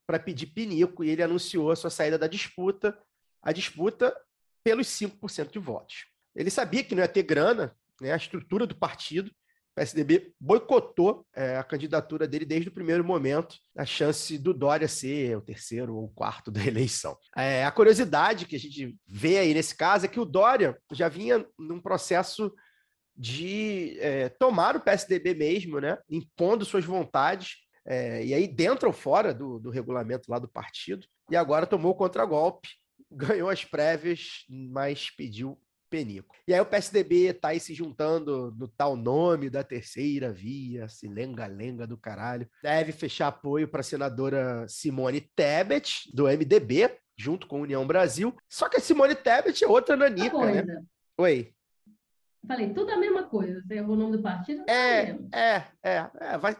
para 0.07 0.17
pedir 0.17 0.47
pinico 0.47 1.03
e 1.03 1.09
ele 1.09 1.21
anunciou 1.21 1.71
a 1.71 1.75
sua 1.75 1.89
saída 1.89 2.17
da 2.17 2.27
disputa, 2.27 2.97
a 3.43 3.51
disputa 3.51 4.15
pelos 4.63 4.87
5% 4.87 5.51
de 5.51 5.59
votos. 5.59 6.05
Ele 6.33 6.49
sabia 6.49 6.85
que 6.85 6.95
não 6.95 7.01
ia 7.01 7.09
ter 7.09 7.23
grana, 7.23 7.75
né? 7.99 8.13
A 8.13 8.17
estrutura 8.17 8.65
do 8.65 8.77
partido 8.77 9.29
PSDB 9.75 10.33
boicotou 10.39 11.25
é, 11.35 11.57
a 11.57 11.63
candidatura 11.63 12.27
dele 12.27 12.45
desde 12.45 12.69
o 12.69 12.71
primeiro 12.71 13.03
momento, 13.03 13.57
a 13.77 13.85
chance 13.85 14.37
do 14.37 14.53
Dória 14.53 14.87
ser 14.87 15.37
o 15.37 15.41
terceiro 15.41 15.95
ou 15.95 16.05
o 16.05 16.09
quarto 16.09 16.49
da 16.51 16.65
eleição. 16.65 17.17
É, 17.35 17.65
a 17.65 17.71
curiosidade 17.71 18.45
que 18.45 18.55
a 18.55 18.59
gente 18.59 18.97
vê 19.05 19.37
aí 19.37 19.53
nesse 19.53 19.75
caso 19.75 20.05
é 20.05 20.09
que 20.09 20.19
o 20.19 20.25
Dória 20.25 20.77
já 20.91 21.09
vinha 21.09 21.45
num 21.59 21.81
processo 21.81 22.53
de 23.17 23.97
é, 23.99 24.29
tomar 24.29 24.75
o 24.75 24.81
PSDB 24.81 25.33
mesmo, 25.33 25.79
né, 25.79 25.97
impondo 26.09 26.65
suas 26.65 26.83
vontades, 26.83 27.57
é, 27.85 28.25
e 28.25 28.33
aí 28.33 28.47
dentro 28.47 28.87
ou 28.87 28.93
fora 28.93 29.33
do, 29.33 29.59
do 29.59 29.69
regulamento 29.69 30.29
lá 30.29 30.39
do 30.39 30.49
partido, 30.49 31.05
e 31.29 31.35
agora 31.35 31.67
tomou 31.67 31.91
o 31.91 31.95
contragolpe, 31.95 32.69
ganhou 33.11 33.49
as 33.49 33.63
prévias, 33.63 34.45
mas 34.49 35.09
pediu 35.09 35.57
Penico. 35.89 36.35
E 36.47 36.53
aí 36.53 36.59
o 36.59 36.65
PSDB 36.65 37.33
tá 37.33 37.49
aí 37.49 37.59
se 37.59 37.73
juntando 37.73 38.53
no 38.57 38.67
tal 38.67 38.95
nome 38.95 39.49
da 39.49 39.63
terceira 39.63 40.31
via, 40.31 40.87
se 40.87 41.07
lenga-lenga 41.07 41.85
do 41.87 41.97
caralho. 41.97 42.49
Deve 42.61 42.91
fechar 42.91 43.27
apoio 43.27 43.67
para 43.67 43.81
a 43.81 43.83
senadora 43.83 44.65
Simone 44.67 45.21
Tebet, 45.21 46.09
do 46.13 46.25
MDB, 46.25 46.97
junto 47.17 47.47
com 47.47 47.57
a 47.57 47.61
União 47.61 47.85
Brasil. 47.85 48.35
Só 48.49 48.67
que 48.67 48.77
a 48.77 48.81
Simone 48.81 49.15
Tebet 49.15 49.63
é 49.63 49.67
outra 49.67 49.95
nanica, 49.95 50.37
né? 50.37 50.83
Oi. 51.17 51.53
Falei, 52.47 52.73
tudo 52.73 52.91
a 52.91 52.97
mesma 52.97 53.23
coisa. 53.23 53.61
Você 53.61 53.75
errou 53.75 53.95
o 53.95 53.99
nome 53.99 54.17
do 54.17 54.23
partido? 54.23 54.63
É, 54.69 55.17
é, 55.33 55.63
é, 55.83 56.09
é, 56.19 56.37
vai. 56.37 56.55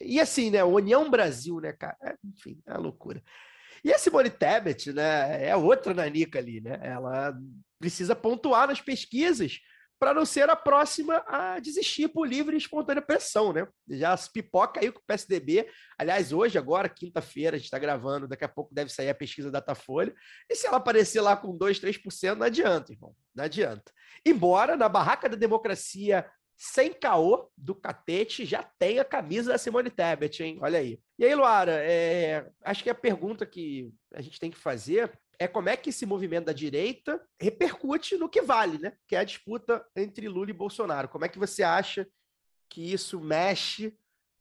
E 0.00 0.20
assim, 0.20 0.50
né? 0.50 0.62
União 0.62 1.10
Brasil, 1.10 1.60
né, 1.60 1.72
cara? 1.72 1.96
É, 2.02 2.14
enfim, 2.24 2.60
é 2.66 2.72
uma 2.72 2.80
loucura. 2.80 3.22
E 3.84 3.92
a 3.92 3.98
Simone 3.98 4.30
Tebet, 4.30 4.92
né, 4.92 5.48
é 5.48 5.56
outra 5.56 5.94
nanica 5.94 6.38
ali, 6.38 6.60
né? 6.60 6.78
Ela 6.82 7.34
precisa 7.78 8.14
pontuar 8.14 8.68
nas 8.68 8.80
pesquisas 8.80 9.60
para 9.98 10.14
não 10.14 10.24
ser 10.24 10.48
a 10.48 10.54
próxima 10.54 11.24
a 11.26 11.58
desistir 11.58 12.08
por 12.08 12.26
livre 12.26 12.54
e 12.54 12.58
espontânea 12.58 13.02
pressão, 13.02 13.52
né? 13.52 13.66
Já 13.90 14.16
se 14.16 14.32
pipoca 14.32 14.80
aí 14.80 14.92
com 14.92 15.00
o 15.00 15.04
PSDB. 15.04 15.68
Aliás, 15.98 16.32
hoje, 16.32 16.56
agora, 16.56 16.88
quinta-feira, 16.88 17.56
a 17.56 17.58
gente 17.58 17.66
está 17.66 17.78
gravando, 17.78 18.28
daqui 18.28 18.44
a 18.44 18.48
pouco 18.48 18.72
deve 18.72 18.92
sair 18.92 19.08
a 19.08 19.14
pesquisa 19.14 19.50
Datafolha. 19.50 20.14
E 20.48 20.54
se 20.54 20.66
ela 20.66 20.76
aparecer 20.76 21.20
lá 21.20 21.36
com 21.36 21.56
2, 21.56 21.80
3%, 21.80 22.36
não 22.36 22.46
adianta, 22.46 22.92
irmão. 22.92 23.14
Não 23.34 23.44
adianta. 23.44 23.92
Embora 24.24 24.76
na 24.76 24.88
barraca 24.88 25.28
da 25.28 25.36
democracia 25.36 26.24
sem 26.60 26.92
caô 26.92 27.48
do 27.56 27.72
catete, 27.72 28.44
já 28.44 28.64
tem 28.64 28.98
a 28.98 29.04
camisa 29.04 29.52
da 29.52 29.58
Simone 29.58 29.90
Tebet, 29.90 30.42
hein? 30.42 30.58
Olha 30.60 30.80
aí. 30.80 31.00
E 31.16 31.24
aí, 31.24 31.32
Luara, 31.32 31.72
é, 31.72 32.50
acho 32.64 32.82
que 32.82 32.90
a 32.90 32.94
pergunta 32.94 33.46
que 33.46 33.94
a 34.12 34.20
gente 34.20 34.40
tem 34.40 34.50
que 34.50 34.58
fazer 34.58 35.16
é 35.38 35.46
como 35.46 35.68
é 35.68 35.76
que 35.76 35.90
esse 35.90 36.04
movimento 36.04 36.46
da 36.46 36.52
direita 36.52 37.24
repercute 37.40 38.16
no 38.16 38.28
que 38.28 38.42
vale, 38.42 38.76
né? 38.78 38.92
Que 39.06 39.14
é 39.14 39.20
a 39.20 39.24
disputa 39.24 39.86
entre 39.94 40.28
Lula 40.28 40.50
e 40.50 40.52
Bolsonaro. 40.52 41.08
Como 41.08 41.24
é 41.24 41.28
que 41.28 41.38
você 41.38 41.62
acha 41.62 42.08
que 42.68 42.92
isso 42.92 43.20
mexe 43.20 43.96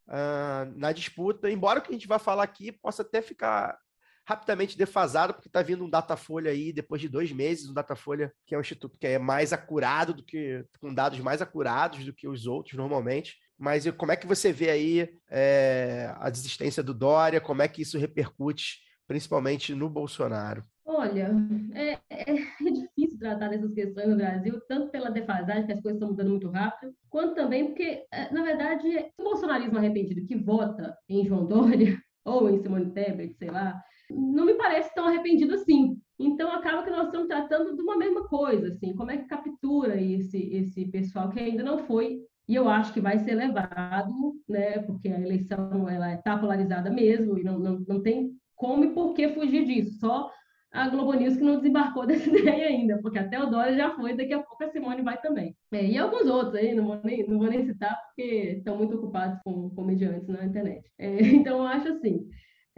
uh, 0.07 0.65
na 0.76 0.91
disputa? 0.91 1.51
Embora 1.51 1.78
o 1.78 1.82
que 1.84 1.89
a 1.89 1.93
gente 1.93 2.07
vai 2.07 2.18
falar 2.18 2.41
aqui 2.41 2.72
possa 2.72 3.03
até 3.03 3.22
ficar 3.22 3.80
rapidamente 4.28 4.78
defasado, 4.78 5.34
porque 5.34 5.48
está 5.48 5.62
vindo 5.62 5.86
um 5.86 5.90
Datafolha 5.90 6.52
aí, 6.52 6.74
depois 6.74 7.00
de 7.00 7.08
dois 7.08 7.32
meses, 7.32 7.70
um 7.70 7.74
Datafolha 7.74 8.34
que 8.46 8.54
é 8.54 8.58
um 8.58 8.62
instituto 8.62 8.98
que 9.00 9.08
é 9.08 9.18
mais 9.18 9.54
acurado 9.54 10.14
do 10.14 10.22
que, 10.22 10.66
com 10.82 10.94
dados 10.94 11.20
mais 11.20 11.42
acurados 11.42 12.04
do 12.04 12.14
que 12.14 12.28
os 12.28 12.46
outros 12.46 12.76
normalmente. 12.78 13.38
Mas 13.58 13.90
como 13.92 14.12
é 14.12 14.18
que 14.18 14.28
você 14.28 14.52
vê 14.52 14.70
aí 14.70 15.10
é, 15.32 16.14
a 16.18 16.30
desistência 16.30 16.84
do 16.84 16.94
Dória? 16.94 17.40
Como 17.40 17.62
é 17.62 17.70
que 17.70 17.82
isso 17.82 17.98
repercute, 17.98 18.80
principalmente 19.08 19.74
no 19.74 19.90
Bolsonaro? 19.90 20.62
Olha, 20.86 21.32
é, 21.74 21.98
é, 22.10 22.32
é, 22.32 22.72
difícil 22.72 23.18
tratar 23.20 23.48
dessas 23.48 23.74
questões 23.74 24.10
no 24.10 24.18
Brasil, 24.18 24.60
tanto 24.68 24.92
pela 24.92 25.10
defasagem, 25.10 25.66
que 25.66 25.72
as 25.72 25.82
coisas 25.82 25.98
estão 25.98 26.10
mudando 26.10 26.30
muito 26.32 26.50
rápido, 26.50 26.94
quanto 27.10 27.34
também 27.34 27.68
porque, 27.68 28.06
é, 28.12 28.34
na 28.34 28.44
verdade, 28.44 28.88
o 29.18 29.24
bolsonarismo 29.24 29.78
arrependido 29.78 30.26
que 30.26 30.36
vota 30.36 30.98
em 31.08 31.26
João 31.26 31.46
Dória 31.46 31.98
ou 32.26 32.50
em 32.50 32.62
Simone 32.62 32.92
Tebet, 32.92 33.36
sei 33.38 33.50
lá, 33.50 33.82
não 34.10 34.45
me 34.45 34.53
parece 34.55 34.93
tão 34.93 35.08
arrependido 35.08 35.53
assim. 35.53 35.97
Então, 36.20 36.51
acaba 36.51 36.84
que 36.84 36.89
nós 36.89 37.05
estamos 37.05 37.28
tratando 37.28 37.76
de 37.76 37.82
uma 37.82 37.97
mesma 37.97 38.28
coisa, 38.28 38.70
assim, 38.70 38.95
como 38.95 39.12
é 39.12 39.18
que 39.18 39.28
captura 39.28 40.01
esse, 40.01 40.38
esse 40.53 40.86
pessoal 40.86 41.30
que 41.30 41.39
ainda 41.39 41.64
não 41.64 41.78
foi, 41.78 42.20
e 42.47 42.55
eu 42.55 42.68
acho 42.68 42.93
que 42.93 43.01
vai 43.01 43.20
ser 43.20 43.36
levado, 43.36 44.14
né, 44.47 44.80
porque 44.80 45.10
a 45.10 45.20
eleição 45.20 45.88
ela 45.88 46.14
está 46.14 46.38
polarizada 46.38 46.89
mesmo, 46.89 47.38
e 47.38 47.43
não, 47.43 47.60
não, 47.60 47.80
não 47.88 48.01
tem 48.01 48.32
como 48.55 48.86
e 48.86 48.93
por 48.93 49.14
que 49.14 49.30
fugir 49.30 49.66
disso, 49.66 49.99
só 49.99 50.32
a 50.72 50.89
Globo 50.89 51.14
News 51.14 51.38
que 51.38 51.43
não 51.43 51.58
desembarcou 51.58 52.05
dessa 52.08 52.30
ideia 52.30 52.68
ainda, 52.68 52.99
porque 53.01 53.20
até 53.20 53.41
o 53.41 53.49
Dória 53.49 53.76
já 53.76 53.91
foi, 53.95 54.16
daqui 54.16 54.34
a 54.34 54.41
pouco 54.41 54.64
a 54.64 54.70
Simone 54.70 55.01
vai 55.01 55.20
também. 55.22 55.55
É, 55.72 55.86
e 55.86 55.97
alguns 55.97 56.28
outros 56.28 56.55
aí, 56.55 56.74
não 56.74 56.86
vou 56.86 56.99
nem, 57.03 57.28
não 57.28 57.38
vou 57.39 57.47
nem 57.47 57.66
citar, 57.66 57.95
porque 58.08 58.55
estão 58.58 58.78
muito 58.78 58.95
ocupados 58.95 59.39
com 59.43 59.70
comediantes 59.72 60.28
na 60.28 60.45
internet. 60.45 60.89
É, 60.97 61.20
então, 61.34 61.60
eu 61.60 61.68
acho 61.68 61.89
assim, 61.89 62.28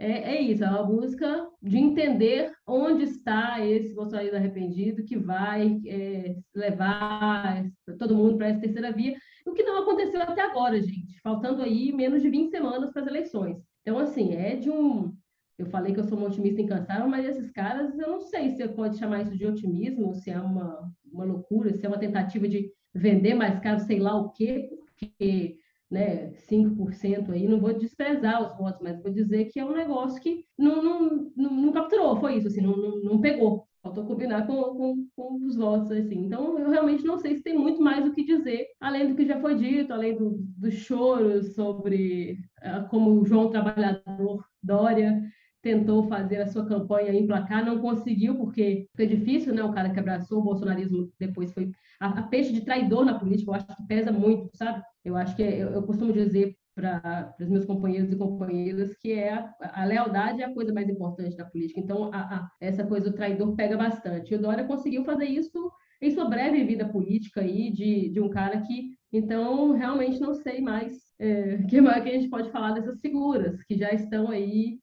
é, 0.00 0.36
é, 0.36 0.40
isso, 0.40 0.64
é 0.64 0.66
uma 0.66 0.82
busca 0.82 1.46
de 1.62 1.76
entender 1.76 2.50
onde 2.66 3.04
está 3.04 3.62
esse 3.62 3.94
bolsonarismo 3.94 4.38
arrependido 4.38 5.04
que 5.04 5.18
vai 5.18 5.78
é, 5.86 6.36
levar 6.54 7.66
todo 7.98 8.16
mundo 8.16 8.38
para 8.38 8.48
essa 8.48 8.60
terceira 8.62 8.92
via, 8.92 9.14
o 9.46 9.52
que 9.52 9.62
não 9.62 9.82
aconteceu 9.82 10.22
até 10.22 10.40
agora, 10.40 10.80
gente, 10.80 11.20
faltando 11.20 11.60
aí 11.60 11.92
menos 11.92 12.22
de 12.22 12.30
20 12.30 12.48
semanas 12.48 12.90
para 12.90 13.02
as 13.02 13.08
eleições. 13.08 13.58
Então, 13.82 13.98
assim, 13.98 14.32
é 14.34 14.56
de 14.56 14.70
um. 14.70 15.14
Eu 15.58 15.66
falei 15.66 15.92
que 15.92 16.00
eu 16.00 16.04
sou 16.04 16.16
uma 16.16 16.28
otimista 16.28 16.62
incansável, 16.62 17.06
mas 17.06 17.26
esses 17.26 17.50
caras, 17.50 17.98
eu 17.98 18.08
não 18.08 18.20
sei 18.22 18.48
se 18.48 18.56
você 18.56 18.68
pode 18.68 18.96
chamar 18.96 19.20
isso 19.20 19.36
de 19.36 19.46
otimismo, 19.46 20.14
se 20.14 20.30
é 20.30 20.40
uma, 20.40 20.90
uma 21.12 21.24
loucura, 21.24 21.74
se 21.74 21.84
é 21.84 21.88
uma 21.88 21.98
tentativa 21.98 22.48
de 22.48 22.72
vender 22.94 23.34
mais 23.34 23.60
caro, 23.60 23.80
sei 23.80 23.98
lá 23.98 24.16
o 24.16 24.30
quê, 24.30 24.70
porque 24.98 25.58
né, 25.90 26.30
5% 26.48 27.32
aí, 27.32 27.48
não 27.48 27.58
vou 27.58 27.72
desprezar 27.72 28.42
os 28.42 28.56
votos, 28.56 28.80
mas 28.80 29.02
vou 29.02 29.12
dizer 29.12 29.46
que 29.46 29.58
é 29.58 29.64
um 29.64 29.72
negócio 29.72 30.20
que 30.20 30.44
não, 30.56 30.82
não, 30.82 31.32
não, 31.36 31.50
não 31.50 31.72
capturou, 31.72 32.16
foi 32.16 32.36
isso, 32.36 32.46
assim, 32.46 32.60
não, 32.60 32.76
não, 32.76 33.02
não 33.02 33.20
pegou. 33.20 33.66
Faltou 33.82 34.04
combinar 34.04 34.46
com, 34.46 34.62
com, 34.62 35.06
com, 35.16 35.46
os 35.46 35.56
votos, 35.56 35.90
assim. 35.90 36.26
Então, 36.26 36.58
eu 36.58 36.68
realmente 36.68 37.02
não 37.02 37.16
sei 37.16 37.34
se 37.34 37.42
tem 37.42 37.56
muito 37.56 37.80
mais 37.80 38.06
o 38.06 38.12
que 38.12 38.22
dizer, 38.22 38.66
além 38.78 39.08
do 39.08 39.14
que 39.14 39.24
já 39.24 39.40
foi 39.40 39.54
dito, 39.54 39.90
além 39.90 40.14
do, 40.14 40.36
do 40.58 40.70
choro 40.70 41.42
sobre 41.42 42.38
uh, 42.62 42.86
como 42.90 43.10
o 43.10 43.24
João 43.24 43.48
Trabalhador 43.48 44.44
Dória 44.62 45.22
tentou 45.62 46.08
fazer 46.08 46.40
a 46.40 46.46
sua 46.46 46.66
campanha 46.66 47.12
em 47.12 47.26
placar, 47.26 47.64
não 47.64 47.80
conseguiu, 47.80 48.36
porque 48.36 48.86
foi 48.96 49.06
difícil, 49.06 49.54
né? 49.54 49.62
O 49.62 49.72
cara 49.72 49.90
que 49.90 50.00
abraçou 50.00 50.38
o 50.38 50.44
bolsonarismo 50.44 51.10
depois 51.18 51.52
foi 51.52 51.70
a, 52.00 52.20
a 52.20 52.22
peixe 52.22 52.52
de 52.52 52.62
traidor 52.62 53.04
na 53.04 53.18
política, 53.18 53.50
eu 53.50 53.54
acho 53.54 53.66
que 53.66 53.86
pesa 53.86 54.10
muito, 54.10 54.50
sabe? 54.54 54.82
Eu 55.04 55.16
acho 55.16 55.36
que 55.36 55.42
eu, 55.42 55.70
eu 55.70 55.82
costumo 55.82 56.12
dizer 56.12 56.56
para 56.74 57.34
os 57.40 57.48
meus 57.48 57.64
companheiros 57.64 58.10
e 58.12 58.16
companheiras 58.16 58.96
que 58.96 59.12
é 59.12 59.34
a, 59.34 59.54
a, 59.60 59.84
lealdade 59.84 60.40
é 60.40 60.46
a 60.46 60.54
coisa 60.54 60.72
mais 60.72 60.88
importante 60.88 61.36
da 61.36 61.44
política. 61.44 61.80
Então, 61.80 62.10
a, 62.12 62.20
a, 62.20 62.50
essa 62.60 62.86
coisa 62.86 63.10
do 63.10 63.16
traidor 63.16 63.54
pega 63.54 63.76
bastante. 63.76 64.32
E 64.32 64.36
o 64.36 64.40
Dória 64.40 64.64
conseguiu 64.64 65.04
fazer 65.04 65.26
isso 65.26 65.70
em 66.00 66.10
sua 66.10 66.28
breve 66.28 66.64
vida 66.64 66.88
política 66.88 67.42
aí, 67.42 67.70
de, 67.70 68.08
de 68.08 68.20
um 68.20 68.30
cara 68.30 68.62
que, 68.62 68.94
então, 69.12 69.72
realmente 69.72 70.20
não 70.20 70.32
sei 70.32 70.60
mais 70.60 70.92
é, 71.18 71.58
que 71.68 71.80
mais 71.80 72.02
que 72.02 72.08
a 72.08 72.12
gente 72.12 72.30
pode 72.30 72.50
falar 72.50 72.72
dessas 72.72 73.00
figuras 73.00 73.62
que 73.64 73.76
já 73.76 73.92
estão 73.92 74.30
aí 74.30 74.78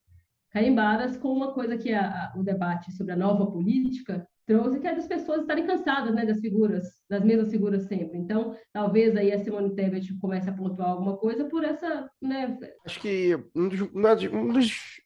carimbadas 0.57 1.15
com 1.17 1.31
uma 1.31 1.53
coisa 1.53 1.77
que 1.77 1.93
a, 1.93 2.33
o 2.35 2.41
debate 2.41 2.91
sobre 2.91 3.13
a 3.13 3.15
nova 3.15 3.45
política 3.45 4.27
trouxe 4.47 4.79
que 4.79 4.87
é 4.87 4.95
das 4.95 5.05
pessoas 5.05 5.41
estarem 5.41 5.67
cansadas 5.67 6.15
né, 6.15 6.25
das 6.25 6.39
figuras, 6.39 6.85
das 7.07 7.23
mesmas 7.23 7.51
figuras 7.51 7.83
sempre. 7.83 8.17
Então, 8.17 8.55
talvez 8.73 9.15
aí 9.15 9.31
a 9.31 9.37
Simone 9.37 9.75
Tebet 9.75 10.17
comece 10.19 10.49
a 10.49 10.53
pontuar 10.53 10.89
alguma 10.89 11.17
coisa 11.17 11.45
por 11.45 11.63
essa, 11.63 12.09
né? 12.19 12.57
Acho 12.85 12.99
que 12.99 13.37
um 13.53 13.67
dos, 13.67 13.81
um 13.81 14.47
dos 14.47 14.96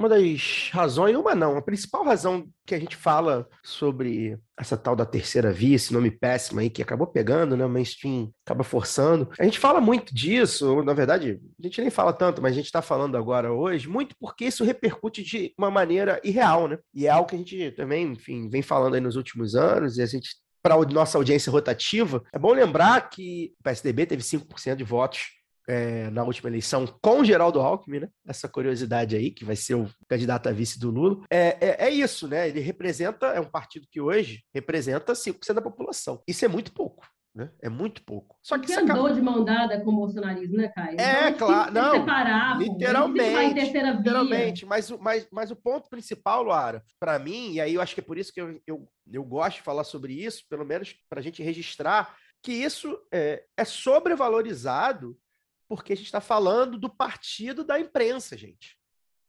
uma 0.00 0.08
das 0.08 0.70
razões, 0.72 1.14
uma 1.14 1.34
não, 1.34 1.58
a 1.58 1.62
principal 1.62 2.02
razão 2.02 2.48
que 2.66 2.74
a 2.74 2.78
gente 2.80 2.96
fala 2.96 3.46
sobre 3.62 4.38
essa 4.58 4.76
tal 4.76 4.96
da 4.96 5.04
terceira 5.04 5.52
via, 5.52 5.76
esse 5.76 5.92
nome 5.92 6.10
péssimo 6.10 6.58
aí 6.58 6.70
que 6.70 6.82
acabou 6.82 7.06
pegando, 7.06 7.56
né? 7.56 7.64
O 7.64 7.68
mainstream 7.68 8.32
acaba 8.44 8.64
forçando. 8.64 9.30
A 9.38 9.44
gente 9.44 9.58
fala 9.58 9.80
muito 9.80 10.14
disso, 10.14 10.82
na 10.82 10.94
verdade, 10.94 11.38
a 11.58 11.62
gente 11.62 11.80
nem 11.82 11.90
fala 11.90 12.14
tanto, 12.14 12.40
mas 12.40 12.52
a 12.52 12.54
gente 12.54 12.66
está 12.66 12.80
falando 12.80 13.16
agora 13.16 13.52
hoje, 13.52 13.88
muito 13.88 14.16
porque 14.18 14.46
isso 14.46 14.64
repercute 14.64 15.22
de 15.22 15.52
uma 15.58 15.70
maneira 15.70 16.18
irreal, 16.24 16.66
né? 16.66 16.78
E 16.94 17.06
é 17.06 17.10
algo 17.10 17.28
que 17.28 17.34
a 17.34 17.38
gente 17.38 17.70
também, 17.72 18.12
enfim, 18.12 18.48
vem 18.48 18.62
falando 18.62 18.94
aí 18.94 19.00
nos 19.00 19.16
últimos 19.16 19.54
anos, 19.54 19.98
e 19.98 20.02
a 20.02 20.06
gente 20.06 20.30
para 20.62 20.74
a 20.74 20.84
nossa 20.84 21.16
audiência 21.16 21.50
rotativa, 21.50 22.22
é 22.32 22.38
bom 22.38 22.52
lembrar 22.52 23.08
que 23.08 23.54
o 23.60 23.62
PSDB 23.62 24.04
teve 24.04 24.22
5% 24.22 24.76
de 24.76 24.84
votos 24.84 25.39
é, 25.70 26.10
na 26.10 26.24
última 26.24 26.50
eleição 26.50 26.84
com 27.00 27.22
Geraldo 27.22 27.60
Alckmin, 27.60 28.00
né? 28.00 28.08
Essa 28.26 28.48
curiosidade 28.48 29.14
aí, 29.14 29.30
que 29.30 29.44
vai 29.44 29.54
ser 29.54 29.76
o 29.76 29.88
candidato 30.08 30.48
a 30.48 30.52
vice 30.52 30.80
do 30.80 30.90
Lula. 30.90 31.22
É, 31.30 31.56
é, 31.60 31.86
é, 31.86 31.90
isso, 31.90 32.26
né? 32.26 32.48
Ele 32.48 32.58
representa, 32.58 33.26
é 33.28 33.40
um 33.40 33.48
partido 33.48 33.86
que 33.88 34.00
hoje 34.00 34.42
representa 34.52 35.12
5% 35.12 35.52
da 35.54 35.62
população. 35.62 36.20
Isso 36.26 36.44
é 36.44 36.48
muito 36.48 36.72
pouco. 36.72 37.06
Né? 37.32 37.48
É 37.62 37.68
muito 37.68 38.02
pouco. 38.02 38.36
Só 38.42 38.58
que, 38.58 38.66
que 38.66 38.72
andou 38.72 39.06
acaba... 39.06 39.14
de 39.14 39.22
mão 39.22 39.44
dada 39.44 39.80
com 39.80 39.90
o 39.90 39.96
bolsonarismo, 39.96 40.56
né, 40.56 40.66
Caio? 40.74 41.00
É, 41.00 41.28
então, 41.28 41.46
claro. 41.46 41.72
Não, 41.72 42.00
separar, 42.00 42.58
literalmente. 42.58 43.60
literalmente. 43.60 44.66
Mas, 44.66 44.90
mas, 44.90 45.28
mas 45.30 45.50
o 45.52 45.56
ponto 45.56 45.88
principal, 45.88 46.42
Luara, 46.42 46.82
para 46.98 47.16
mim, 47.20 47.52
e 47.52 47.60
aí 47.60 47.74
eu 47.74 47.80
acho 47.80 47.94
que 47.94 48.00
é 48.00 48.04
por 48.04 48.18
isso 48.18 48.32
que 48.32 48.40
eu, 48.40 48.60
eu, 48.66 48.88
eu 49.12 49.22
gosto 49.22 49.58
de 49.58 49.62
falar 49.62 49.84
sobre 49.84 50.12
isso, 50.14 50.42
pelo 50.50 50.64
menos 50.64 50.96
para 51.08 51.20
a 51.20 51.22
gente 51.22 51.40
registrar, 51.40 52.16
que 52.42 52.52
isso 52.52 52.98
é, 53.12 53.44
é 53.56 53.64
sobrevalorizado 53.64 55.16
porque 55.70 55.92
a 55.92 55.96
gente 55.96 56.06
está 56.06 56.20
falando 56.20 56.76
do 56.76 56.90
partido 56.90 57.62
da 57.62 57.78
imprensa, 57.78 58.36
gente. 58.36 58.76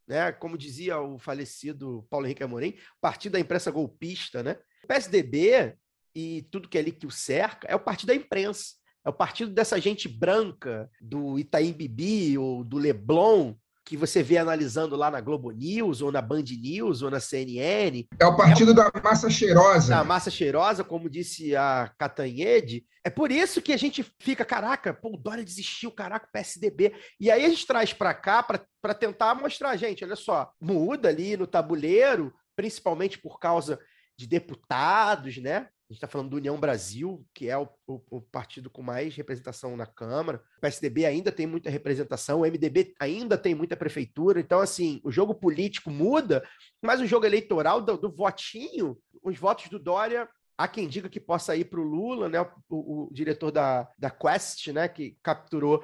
Né? 0.08 0.32
Como 0.32 0.58
dizia 0.58 0.98
o 1.00 1.16
falecido 1.16 2.04
Paulo 2.10 2.26
Henrique 2.26 2.42
Amorim, 2.42 2.76
partido 3.00 3.34
da 3.34 3.40
imprensa 3.40 3.70
golpista, 3.70 4.42
né? 4.42 4.58
O 4.82 4.88
PSDB 4.88 5.78
e 6.12 6.42
tudo 6.50 6.68
que 6.68 6.76
é 6.76 6.80
ali 6.80 6.90
que 6.90 7.06
o 7.06 7.12
cerca 7.12 7.68
é 7.68 7.76
o 7.76 7.80
partido 7.80 8.08
da 8.08 8.14
imprensa. 8.16 8.74
É 9.04 9.08
o 9.08 9.12
partido 9.12 9.52
dessa 9.52 9.80
gente 9.80 10.08
branca 10.08 10.90
do 11.00 11.38
Itaim 11.38 11.72
Bibi 11.72 12.36
ou 12.36 12.64
do 12.64 12.76
Leblon, 12.76 13.54
que 13.84 13.96
você 13.96 14.22
vê 14.22 14.38
analisando 14.38 14.96
lá 14.96 15.10
na 15.10 15.20
Globo 15.20 15.50
News, 15.50 16.00
ou 16.00 16.12
na 16.12 16.22
Band 16.22 16.44
News, 16.60 17.02
ou 17.02 17.10
na 17.10 17.20
CNN. 17.20 18.06
É 18.18 18.26
o 18.26 18.36
partido 18.36 18.70
é 18.70 18.72
o... 18.72 18.76
da 18.76 19.00
massa 19.02 19.28
cheirosa. 19.28 19.88
Da 19.88 20.04
massa 20.04 20.30
cheirosa, 20.30 20.84
como 20.84 21.10
disse 21.10 21.56
a 21.56 21.92
Catanhede. 21.98 22.84
É 23.04 23.10
por 23.10 23.32
isso 23.32 23.60
que 23.60 23.72
a 23.72 23.76
gente 23.76 24.04
fica, 24.20 24.44
caraca, 24.44 24.94
pô, 24.94 25.14
o 25.14 25.16
Dória 25.16 25.44
desistiu, 25.44 25.90
caraca, 25.90 26.26
o 26.26 26.32
PSDB. 26.32 26.94
E 27.18 27.30
aí 27.30 27.44
a 27.44 27.48
gente 27.48 27.66
traz 27.66 27.92
para 27.92 28.14
cá 28.14 28.42
para 28.42 28.94
tentar 28.94 29.34
mostrar, 29.34 29.76
gente, 29.76 30.04
olha 30.04 30.16
só, 30.16 30.52
muda 30.60 31.08
ali 31.08 31.36
no 31.36 31.46
tabuleiro, 31.46 32.32
principalmente 32.54 33.18
por 33.18 33.40
causa 33.40 33.78
de 34.16 34.26
deputados, 34.26 35.38
né? 35.38 35.68
Gente 35.92 35.98
está 35.98 36.08
falando 36.08 36.30
do 36.30 36.36
União 36.38 36.58
Brasil, 36.58 37.22
que 37.34 37.50
é 37.50 37.58
o, 37.58 37.68
o, 37.86 38.00
o, 38.10 38.20
partido 38.22 38.70
com 38.70 38.80
mais 38.82 39.14
representação 39.14 39.76
na 39.76 39.84
Câmara. 39.84 40.42
O 40.56 40.60
PSDB 40.62 41.04
ainda 41.04 41.30
tem 41.30 41.46
muita 41.46 41.68
representação, 41.68 42.40
o 42.40 42.46
MDB 42.46 42.94
ainda 42.98 43.36
tem 43.36 43.54
muita 43.54 43.76
prefeitura. 43.76 44.40
Então, 44.40 44.60
assim, 44.60 45.02
o 45.04 45.12
jogo 45.12 45.34
político 45.34 45.90
muda, 45.90 46.42
mas 46.80 46.98
o 46.98 47.06
jogo 47.06 47.26
eleitoral 47.26 47.82
do, 47.82 47.98
do 47.98 48.10
votinho, 48.10 48.96
os 49.22 49.36
votos 49.36 49.68
do 49.68 49.78
Dória 49.78 50.26
Há 50.56 50.68
quem 50.68 50.86
diga 50.86 51.08
que 51.08 51.18
possa 51.18 51.56
ir 51.56 51.64
para 51.64 51.80
o 51.80 51.82
Lula, 51.82 52.28
né? 52.28 52.40
O, 52.68 53.08
o, 53.08 53.08
diretor 53.10 53.50
da, 53.50 53.88
da 53.98 54.10
Quest, 54.10 54.68
né? 54.68 54.86
Que 54.86 55.16
capturou 55.22 55.82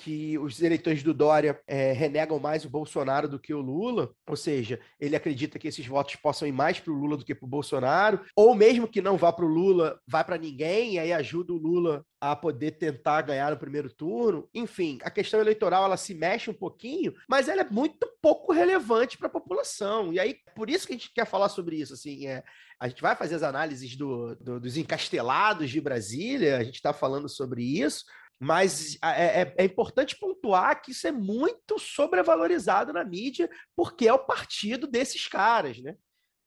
que 0.00 0.38
os 0.38 0.62
eleitores 0.62 1.02
do 1.02 1.12
Dória 1.12 1.60
é, 1.66 1.92
renegam 1.92 2.38
mais 2.38 2.64
o 2.64 2.70
Bolsonaro 2.70 3.28
do 3.28 3.38
que 3.38 3.52
o 3.52 3.60
Lula, 3.60 4.10
ou 4.26 4.34
seja, 4.34 4.80
ele 4.98 5.14
acredita 5.14 5.58
que 5.58 5.68
esses 5.68 5.86
votos 5.86 6.16
possam 6.16 6.48
ir 6.48 6.52
mais 6.52 6.80
para 6.80 6.92
o 6.92 6.96
Lula 6.96 7.18
do 7.18 7.24
que 7.24 7.34
para 7.34 7.44
o 7.44 7.48
Bolsonaro, 7.48 8.24
ou 8.34 8.54
mesmo 8.54 8.88
que 8.88 9.02
não 9.02 9.18
vá 9.18 9.30
para 9.30 9.44
o 9.44 9.48
Lula, 9.48 10.00
vai 10.06 10.24
para 10.24 10.38
ninguém, 10.38 10.94
e 10.94 10.98
aí 10.98 11.12
ajuda 11.12 11.52
o 11.52 11.58
Lula 11.58 12.02
a 12.18 12.34
poder 12.34 12.72
tentar 12.72 13.22
ganhar 13.22 13.50
no 13.50 13.58
primeiro 13.58 13.92
turno. 13.92 14.48
Enfim, 14.54 14.98
a 15.02 15.10
questão 15.10 15.40
eleitoral 15.40 15.84
ela 15.84 15.96
se 15.96 16.14
mexe 16.14 16.50
um 16.50 16.54
pouquinho, 16.54 17.14
mas 17.28 17.48
ela 17.48 17.60
é 17.60 17.70
muito 17.70 18.06
pouco 18.22 18.52
relevante 18.52 19.18
para 19.18 19.26
a 19.26 19.30
população. 19.30 20.12
E 20.12 20.18
aí, 20.18 20.36
por 20.54 20.70
isso 20.70 20.86
que 20.86 20.94
a 20.94 20.96
gente 20.96 21.12
quer 21.12 21.26
falar 21.26 21.48
sobre 21.48 21.76
isso. 21.76 21.94
Assim, 21.94 22.26
é, 22.26 22.42
a 22.78 22.88
gente 22.88 23.02
vai 23.02 23.14
fazer 23.16 23.34
as 23.34 23.42
análises 23.42 23.96
do, 23.96 24.34
do, 24.36 24.60
dos 24.60 24.76
encastelados 24.76 25.70
de 25.70 25.80
Brasília, 25.80 26.58
a 26.58 26.64
gente 26.64 26.76
está 26.76 26.92
falando 26.92 27.28
sobre 27.28 27.62
isso, 27.62 28.04
mas 28.40 28.96
é, 29.02 29.42
é, 29.42 29.54
é, 29.58 29.64
importante 29.64 30.18
pontuar 30.18 30.80
que 30.80 30.92
isso 30.92 31.06
é 31.06 31.12
muito 31.12 31.78
sobrevalorizado 31.78 32.90
na 32.90 33.04
mídia, 33.04 33.50
porque 33.76 34.08
é 34.08 34.12
o 34.12 34.18
partido 34.18 34.86
desses 34.86 35.28
caras, 35.28 35.78
né? 35.78 35.94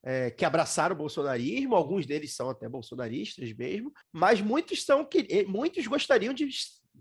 É, 0.05 0.31
que 0.31 0.43
abraçaram 0.43 0.95
o 0.95 0.97
bolsonarismo, 0.97 1.75
alguns 1.75 2.05
deles 2.05 2.35
são 2.35 2.49
até 2.49 2.67
bolsonaristas 2.67 3.53
mesmo, 3.53 3.93
mas 4.11 4.41
muitos 4.41 4.83
são 4.83 5.05
que 5.05 5.45
muitos 5.45 5.87
gostariam 5.87 6.33
de 6.33 6.49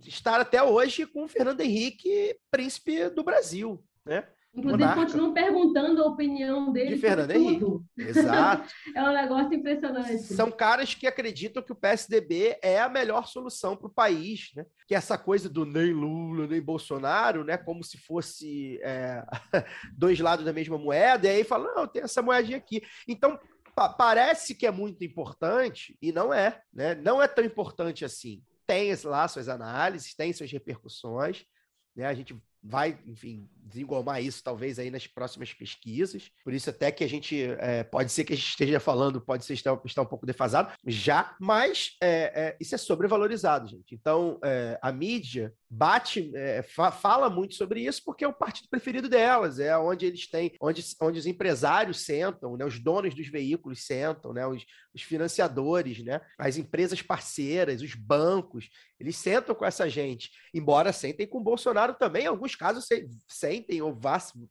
estar 0.07 0.41
até 0.41 0.63
hoje 0.63 1.05
com 1.07 1.25
o 1.25 1.29
Fernando 1.29 1.63
Henrique, 1.63 2.39
príncipe 2.49 3.09
do 3.09 3.25
Brasil, 3.25 3.83
né? 4.05 4.29
Inclusive, 4.55 4.83
Monarca. 4.83 5.01
continuam 5.07 5.33
perguntando 5.33 6.03
a 6.03 6.07
opinião 6.07 6.71
dele. 6.71 6.95
De 6.95 7.01
Fernando 7.01 7.31
Henrique. 7.31 7.65
Exato. 7.97 8.71
é 8.95 9.03
um 9.03 9.13
negócio 9.13 9.55
impressionante. 9.55 10.19
São 10.25 10.51
caras 10.51 10.95
que 10.95 11.07
acreditam 11.07 11.63
que 11.63 11.73
o 11.73 11.77
PSDB 11.77 12.59
é 12.61 12.79
a 12.79 12.89
melhor 12.89 13.27
solução 13.27 13.75
para 13.75 13.87
o 13.87 13.93
país, 13.93 14.51
né? 14.55 14.67
Que 14.87 14.95
essa 14.95 15.17
coisa 15.17 15.49
do 15.49 15.65
nem 15.65 15.93
Lula, 15.93 16.47
nem 16.47 16.61
Bolsonaro, 16.61 17.45
né? 17.45 17.57
Como 17.57 17.83
se 17.83 17.97
fosse 17.97 18.79
é, 18.83 19.25
dois 19.97 20.21
lados 20.21 20.45
da 20.45 20.53
mesma 20.53 20.77
moeda, 20.77 21.27
e 21.27 21.31
aí 21.31 21.45
fala, 21.45 21.73
não, 21.75 21.87
tem 21.87 22.03
essa 22.03 22.21
moedinha 22.21 22.59
aqui. 22.59 22.83
Então, 23.09 23.41
parece 23.97 24.55
que 24.55 24.67
é 24.67 24.71
muito 24.71 25.03
importante, 25.03 25.97
e 26.03 26.13
não 26.13 26.33
é, 26.33 26.61
né? 26.71 26.95
Não 26.97 27.23
é 27.23 27.27
tão 27.27 27.43
importante 27.43 28.05
assim. 28.05 28.43
Tem 28.67 28.95
lá 29.05 29.27
suas 29.29 29.49
análises, 29.49 30.15
tem 30.15 30.31
suas 30.31 30.53
repercussões, 30.53 31.47
né? 31.97 32.05
A 32.05 32.13
gente 32.13 32.37
vai, 32.63 32.99
enfim, 33.07 33.49
desengomar 33.63 34.23
isso 34.23 34.43
talvez 34.43 34.79
aí 34.79 34.91
nas 34.91 35.07
próximas 35.07 35.53
pesquisas. 35.53 36.31
Por 36.45 36.53
isso 36.53 36.69
até 36.69 36.91
que 36.91 37.05
a 37.05 37.09
gente 37.09 37.43
é, 37.59 37.85
pode 37.85 38.11
ser 38.11 38.25
que 38.25 38.33
a 38.33 38.37
gente 38.37 38.49
esteja 38.49 38.81
falando, 38.81 39.21
pode 39.21 39.45
ser 39.45 39.55
estar, 39.55 39.79
estar 39.85 40.03
um 40.03 40.07
pouco 40.07 40.27
defasado 40.27 40.73
já, 40.87 41.35
mas 41.41 41.97
é, 42.03 42.33
é, 42.35 42.57
isso 42.61 42.75
é 42.75 42.79
sobrevalorizado, 42.79 43.69
gente. 43.69 43.95
Então 43.95 44.39
é, 44.45 44.79
a 44.83 44.93
mídia 44.93 45.53
bate, 45.71 46.31
é, 46.35 46.63
fa 46.63 46.91
fala 46.91 47.31
muito 47.31 47.55
sobre 47.55 47.81
isso 47.81 48.03
porque 48.05 48.25
é 48.25 48.29
o 48.29 48.33
partido 48.33 48.69
preferido 48.69 49.09
delas, 49.09 49.59
é 49.59 49.77
onde 49.79 50.05
eles 50.05 50.29
têm, 50.29 50.53
onde, 50.61 50.85
onde 51.01 51.19
os 51.19 51.27
empresários 51.27 52.01
sentam, 52.01 52.57
né, 52.57 52.65
os 52.65 52.79
donos 52.79 53.15
dos 53.15 53.29
veículos 53.29 53.87
sentam, 53.87 54.35
né, 54.35 54.47
os, 54.47 54.65
os 54.95 55.03
financiadores, 55.03 56.05
né, 56.05 56.21
as 56.37 56.59
empresas 56.59 57.01
parceiras, 57.01 57.81
os 57.81 57.95
bancos, 57.95 58.69
eles 59.01 59.17
sentam 59.17 59.55
com 59.55 59.65
essa 59.65 59.89
gente, 59.89 60.31
embora 60.53 60.93
sentem 60.93 61.27
com 61.27 61.39
o 61.39 61.43
Bolsonaro 61.43 61.95
também, 61.95 62.25
em 62.25 62.29
alguns 62.29 62.55
casos 62.55 62.87
sentem 62.87 63.52
ou 63.83 63.99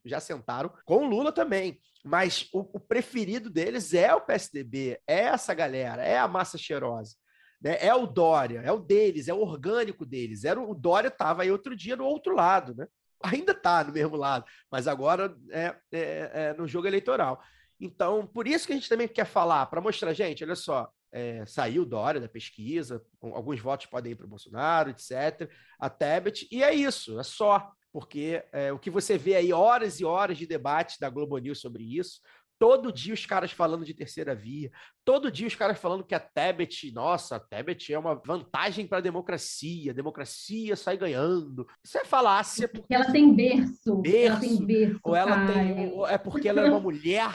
já 0.06 0.20
sentaram 0.20 0.72
com 0.86 1.08
Lula 1.08 1.32
também. 1.32 1.80
Mas 2.04 2.48
o, 2.52 2.60
o 2.60 2.80
preferido 2.80 3.50
deles 3.50 3.94
é 3.94 4.14
o 4.14 4.22
PSDB, 4.22 5.00
é 5.08 5.22
essa 5.22 5.54
galera, 5.54 6.04
é 6.04 6.18
a 6.18 6.28
massa 6.28 6.58
cheirosa. 6.58 7.16
Né? 7.62 7.78
É 7.80 7.94
o 7.94 8.08
Dória, 8.08 8.62
é 8.62 8.72
o 8.72 8.80
deles, 8.80 9.28
é 9.28 9.34
o 9.34 9.42
orgânico 9.42 10.06
deles. 10.06 10.44
Era 10.44 10.60
o, 10.60 10.72
o 10.72 10.76
Dória 10.76 11.10
estava 11.10 11.44
aí 11.44 11.52
outro 11.52 11.76
dia 11.76 11.96
no 11.96 12.06
outro 12.06 12.36
lado, 12.36 12.76
né? 12.76 12.88
Ainda 13.24 13.52
está 13.52 13.84
no 13.84 13.94
mesmo 13.94 14.16
lado, 14.16 14.46
mas 14.72 14.88
agora 14.88 15.36
é, 15.52 15.76
é, 15.92 16.32
é, 16.34 16.54
no 16.58 16.68
jogo 16.68 16.88
eleitoral. 16.88 17.40
Então, 17.80 18.26
por 18.26 18.48
isso 18.48 18.66
que 18.66 18.74
a 18.74 18.76
gente 18.76 18.90
também 18.90 19.08
quer 19.08 19.26
falar, 19.26 19.68
para 19.68 19.80
mostrar, 19.80 20.14
gente, 20.14 20.44
olha 20.44 20.56
só, 20.56 20.92
é, 21.12 21.46
saiu 21.46 21.86
Dória 21.86 22.22
da 22.22 22.28
pesquisa, 22.28 23.04
alguns 23.22 23.60
votos 23.60 23.86
podem 23.86 24.14
ir 24.14 24.16
para 24.16 24.26
o 24.26 24.30
Bolsonaro, 24.30 24.90
etc. 24.90 25.50
A 25.80 25.90
Tebet, 25.90 26.48
e 26.52 26.64
é 26.64 26.74
isso, 26.74 27.20
é 27.20 27.24
só. 27.24 27.72
Porque 27.92 28.44
é, 28.54 28.72
o 28.72 28.80
que 28.80 28.90
você 28.90 29.18
vê 29.18 29.36
aí, 29.36 29.52
horas 29.52 30.00
e 30.00 30.06
horas 30.06 30.38
de 30.38 30.48
debate 30.48 31.00
da 31.00 31.10
Globo 31.10 31.38
News 31.38 31.60
sobre 31.60 31.84
isso, 31.84 32.22
Todo 32.62 32.94
dia 32.94 33.12
os 33.12 33.26
caras 33.26 33.52
falando 33.52 33.84
de 33.84 33.92
terceira 33.92 34.36
via, 34.36 34.70
todo 35.04 35.32
dia 35.32 35.48
os 35.48 35.56
caras 35.56 35.80
falando 35.80 36.06
que 36.06 36.14
a 36.14 36.20
Tebet, 36.20 36.92
nossa, 36.94 37.38
a 37.38 37.40
Tebet 37.40 37.92
é 37.92 37.98
uma 37.98 38.14
vantagem 38.14 38.86
para 38.86 39.00
a 39.00 39.02
democracia, 39.02 39.90
a 39.90 39.96
democracia 39.96 40.76
sai 40.76 40.96
ganhando. 40.96 41.66
Isso 41.84 41.98
é 41.98 42.06
falácia. 42.06 42.68
Porque 42.68 42.94
ela 42.94 43.12
tem 43.12 43.34
berço. 43.34 43.96
berço 44.04 44.28
ela 44.28 44.40
tem 44.40 44.64
berço. 44.64 45.00
Ou 45.04 45.16
ela 45.16 45.48
tem. 45.48 45.92
Ou 45.92 46.08
é 46.08 46.20
porque 46.20 46.48
ela 46.48 46.62
é 46.62 46.70
uma 46.70 46.80
mulher. 46.80 47.34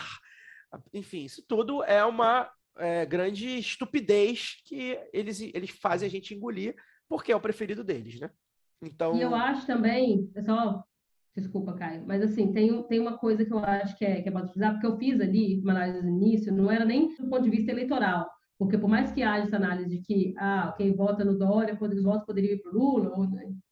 Enfim, 0.95 1.25
isso 1.25 1.45
tudo 1.49 1.83
é 1.83 2.05
uma 2.05 2.49
é, 2.79 3.05
grande 3.05 3.59
estupidez 3.59 4.63
que 4.65 4.97
eles, 5.13 5.41
eles 5.41 5.71
fazem 5.71 6.07
a 6.07 6.11
gente 6.11 6.37
engolir, 6.37 6.77
porque 7.09 7.33
é 7.33 7.37
o 7.37 7.41
preferido 7.41 7.83
deles, 7.83 8.21
né? 8.21 8.31
Então... 8.83 9.17
E 9.17 9.23
eu 9.23 9.35
acho 9.35 9.67
também, 9.67 10.27
pessoal, 10.29 10.87
Desculpa, 11.37 11.75
Caio. 11.75 12.03
Mas, 12.07 12.23
assim, 12.23 12.51
tem, 12.51 12.83
tem 12.85 12.99
uma 12.99 13.19
coisa 13.19 13.45
que 13.45 13.53
eu 13.53 13.59
acho 13.59 13.97
que 13.99 14.07
é, 14.07 14.23
que 14.23 14.29
é 14.29 14.33
utilizar, 14.33 14.73
porque 14.73 14.87
eu 14.87 14.97
fiz 14.97 15.21
ali 15.21 15.61
uma 15.61 15.73
análise 15.73 16.03
no 16.03 16.09
início, 16.09 16.53
não 16.53 16.71
era 16.71 16.85
nem 16.85 17.15
do 17.15 17.29
ponto 17.29 17.43
de 17.43 17.51
vista 17.51 17.71
eleitoral, 17.71 18.27
porque 18.59 18.79
por 18.79 18.89
mais 18.89 19.13
que 19.13 19.23
haja 19.23 19.47
essa 19.47 19.57
análise 19.57 19.87
de 19.87 19.99
que 20.01 20.35
ah, 20.39 20.73
quem 20.79 20.97
vota 20.97 21.27
no 21.27 21.39
Dória, 21.39 21.79
os 21.79 22.03
votos 22.03 22.25
poderiam 22.25 22.55
ir 22.55 22.63
para 22.63 22.73
o 22.73 22.75
Lula, 22.75 23.13